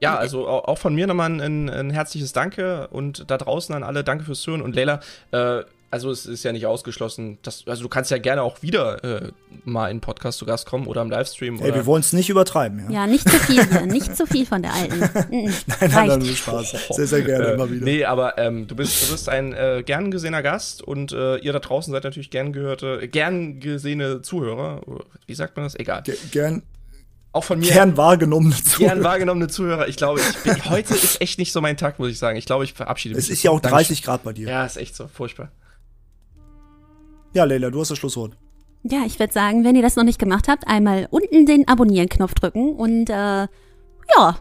Ja, 0.00 0.16
also 0.16 0.46
au- 0.48 0.64
auch 0.64 0.78
von 0.78 0.94
mir 0.94 1.06
nochmal 1.06 1.30
ein, 1.30 1.40
ein, 1.40 1.70
ein 1.70 1.90
herzliches 1.90 2.32
Danke 2.32 2.88
und 2.88 3.30
da 3.30 3.38
draußen 3.38 3.74
an 3.74 3.82
alle, 3.84 4.04
danke 4.04 4.24
fürs 4.24 4.40
Zuhören. 4.42 4.60
Und 4.62 4.74
Leila, 4.74 5.00
äh, 5.30 5.62
also 5.94 6.10
es 6.10 6.26
ist 6.26 6.42
ja 6.44 6.52
nicht 6.52 6.66
ausgeschlossen, 6.66 7.38
dass, 7.42 7.64
also 7.66 7.82
du 7.84 7.88
kannst 7.88 8.10
ja 8.10 8.18
gerne 8.18 8.42
auch 8.42 8.62
wieder 8.62 9.02
äh, 9.04 9.30
mal 9.64 9.90
in 9.90 10.00
Podcast 10.00 10.38
zu 10.38 10.44
Gast 10.46 10.66
kommen 10.66 10.86
oder 10.88 11.00
im 11.02 11.10
Livestream. 11.10 11.56
Ey, 11.60 11.62
oder 11.68 11.74
wir 11.76 11.86
wollen 11.86 12.00
es 12.00 12.12
nicht 12.12 12.28
übertreiben, 12.28 12.80
ja? 12.80 12.90
Ja, 12.90 13.06
nicht 13.06 13.28
zu 13.28 13.38
viel 13.38 13.64
hier, 13.64 13.86
nicht 13.86 14.16
zu 14.16 14.26
viel 14.26 14.44
von 14.44 14.60
der 14.62 14.74
alten. 14.74 15.00
Mhm. 15.30 15.44
Nein, 15.44 15.54
nein, 15.80 15.90
nein, 15.90 16.10
Reicht. 16.10 16.26
nur 16.26 16.36
Spaß. 16.36 16.74
Sehr, 16.90 17.06
sehr 17.06 17.22
gerne, 17.22 17.46
äh, 17.46 17.54
immer 17.54 17.70
wieder. 17.70 17.84
Nee, 17.84 18.04
aber 18.04 18.36
ähm, 18.38 18.66
du, 18.66 18.74
bist, 18.76 19.06
du 19.08 19.12
bist 19.12 19.28
ein 19.28 19.52
äh, 19.52 19.82
gern 19.86 20.10
gesehener 20.10 20.42
Gast 20.42 20.82
und 20.82 21.12
äh, 21.12 21.36
ihr 21.36 21.52
da 21.52 21.60
draußen 21.60 21.92
seid 21.92 22.04
natürlich 22.04 22.30
gern 22.30 22.52
gehörte, 22.52 23.08
gern 23.08 23.60
gesehene 23.60 24.20
Zuhörer. 24.22 24.82
Wie 25.26 25.34
sagt 25.34 25.56
man 25.56 25.64
das? 25.66 25.74
Egal. 25.76 26.02
Ge- 26.02 26.16
Gern, 26.32 26.62
Auch 27.32 27.44
von 27.44 27.58
mir 27.58 27.70
gern 27.72 27.96
wahrgenommene 27.96 28.54
Zuhörer. 28.54 28.94
gern 28.94 29.04
wahrgenommene 29.04 29.48
Zuhörer. 29.48 29.88
Ich 29.88 29.96
glaube, 29.96 30.20
ich 30.20 30.36
bin, 30.42 30.64
heute 30.70 30.94
ist 30.94 31.20
echt 31.20 31.38
nicht 31.38 31.52
so 31.52 31.60
mein 31.60 31.76
Tag, 31.76 31.98
muss 31.98 32.10
ich 32.10 32.18
sagen. 32.18 32.36
Ich 32.36 32.44
glaube, 32.46 32.64
ich 32.64 32.72
verabschiede 32.72 33.14
mich. 33.14 33.24
Es 33.24 33.30
ist 33.30 33.42
ja 33.42 33.50
auch 33.50 33.60
Dankeschön. 33.60 33.86
30 33.88 34.02
Grad 34.02 34.22
bei 34.24 34.32
dir. 34.32 34.46
Ja, 34.48 34.52
Ja, 34.60 34.66
ist 34.66 34.76
echt 34.76 34.94
so. 34.96 35.08
Furchtbar. 35.12 35.50
Leila, 37.42 37.70
du 37.70 37.80
hast 37.80 37.90
das 37.90 37.98
Schlusswort. 37.98 38.36
Ja, 38.84 39.02
ich 39.04 39.18
würde 39.18 39.32
sagen, 39.32 39.64
wenn 39.64 39.74
ihr 39.74 39.82
das 39.82 39.96
noch 39.96 40.04
nicht 40.04 40.20
gemacht 40.20 40.46
habt, 40.46 40.68
einmal 40.68 41.08
unten 41.10 41.46
den 41.46 41.66
Abonnieren-Knopf 41.66 42.34
drücken 42.34 42.74
und 42.74 43.10
äh, 43.10 43.48
ja, 44.16 44.36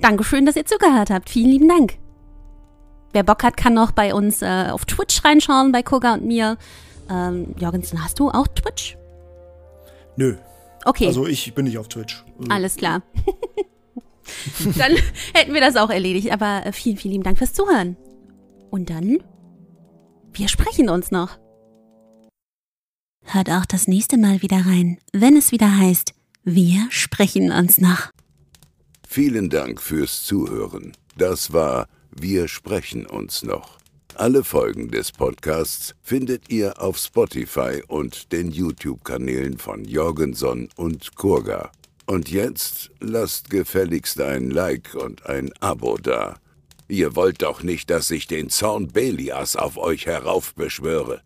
Dankeschön, 0.00 0.46
dass 0.46 0.56
ihr 0.56 0.64
zugehört 0.64 1.10
habt. 1.10 1.28
Vielen 1.28 1.50
lieben 1.50 1.68
Dank. 1.68 1.98
Wer 3.12 3.22
Bock 3.22 3.42
hat, 3.42 3.56
kann 3.56 3.74
noch 3.74 3.92
bei 3.92 4.14
uns 4.14 4.40
äh, 4.40 4.68
auf 4.70 4.84
Twitch 4.84 5.24
reinschauen, 5.24 5.72
bei 5.72 5.82
Koga 5.82 6.14
und 6.14 6.24
mir. 6.24 6.56
Ähm, 7.10 7.54
Jorgensen, 7.58 8.02
hast 8.02 8.18
du 8.18 8.30
auch 8.30 8.46
Twitch? 8.48 8.96
Nö. 10.16 10.36
Okay, 10.84 11.06
Also 11.08 11.26
ich 11.26 11.52
bin 11.54 11.64
nicht 11.64 11.76
auf 11.76 11.88
Twitch. 11.88 12.24
Also, 12.38 12.50
alles 12.50 12.76
klar. 12.76 13.02
dann 14.78 14.92
hätten 15.34 15.52
wir 15.52 15.60
das 15.60 15.76
auch 15.76 15.90
erledigt. 15.90 16.32
Aber 16.32 16.64
äh, 16.64 16.72
vielen, 16.72 16.96
vielen 16.96 17.12
lieben 17.12 17.24
Dank 17.24 17.36
fürs 17.36 17.52
Zuhören. 17.52 17.96
Und 18.70 18.90
dann, 18.90 19.18
wir 20.32 20.48
sprechen 20.48 20.88
uns 20.88 21.10
noch. 21.10 21.38
Hört 23.32 23.48
auch 23.48 23.64
das 23.64 23.86
nächste 23.86 24.18
Mal 24.18 24.42
wieder 24.42 24.66
rein, 24.66 24.98
wenn 25.12 25.36
es 25.36 25.52
wieder 25.52 25.78
heißt, 25.78 26.14
wir 26.42 26.88
sprechen 26.90 27.52
uns 27.52 27.78
noch. 27.78 28.10
Vielen 29.06 29.50
Dank 29.50 29.80
fürs 29.80 30.24
Zuhören. 30.24 30.96
Das 31.16 31.52
war 31.52 31.86
Wir 32.10 32.48
sprechen 32.48 33.06
uns 33.06 33.44
noch. 33.44 33.78
Alle 34.16 34.42
Folgen 34.42 34.90
des 34.90 35.12
Podcasts 35.12 35.94
findet 36.02 36.50
ihr 36.50 36.82
auf 36.82 36.98
Spotify 36.98 37.80
und 37.86 38.32
den 38.32 38.50
YouTube-Kanälen 38.50 39.58
von 39.58 39.84
Jorgenson 39.84 40.68
und 40.74 41.14
Kurga. 41.14 41.70
Und 42.06 42.32
jetzt 42.32 42.90
lasst 42.98 43.48
gefälligst 43.48 44.20
ein 44.20 44.50
Like 44.50 44.96
und 44.96 45.26
ein 45.26 45.52
Abo 45.60 45.98
da. 45.98 46.40
Ihr 46.88 47.14
wollt 47.14 47.42
doch 47.42 47.62
nicht, 47.62 47.90
dass 47.90 48.10
ich 48.10 48.26
den 48.26 48.50
Zorn 48.50 48.88
Belias 48.88 49.54
auf 49.54 49.76
euch 49.76 50.06
heraufbeschwöre. 50.06 51.22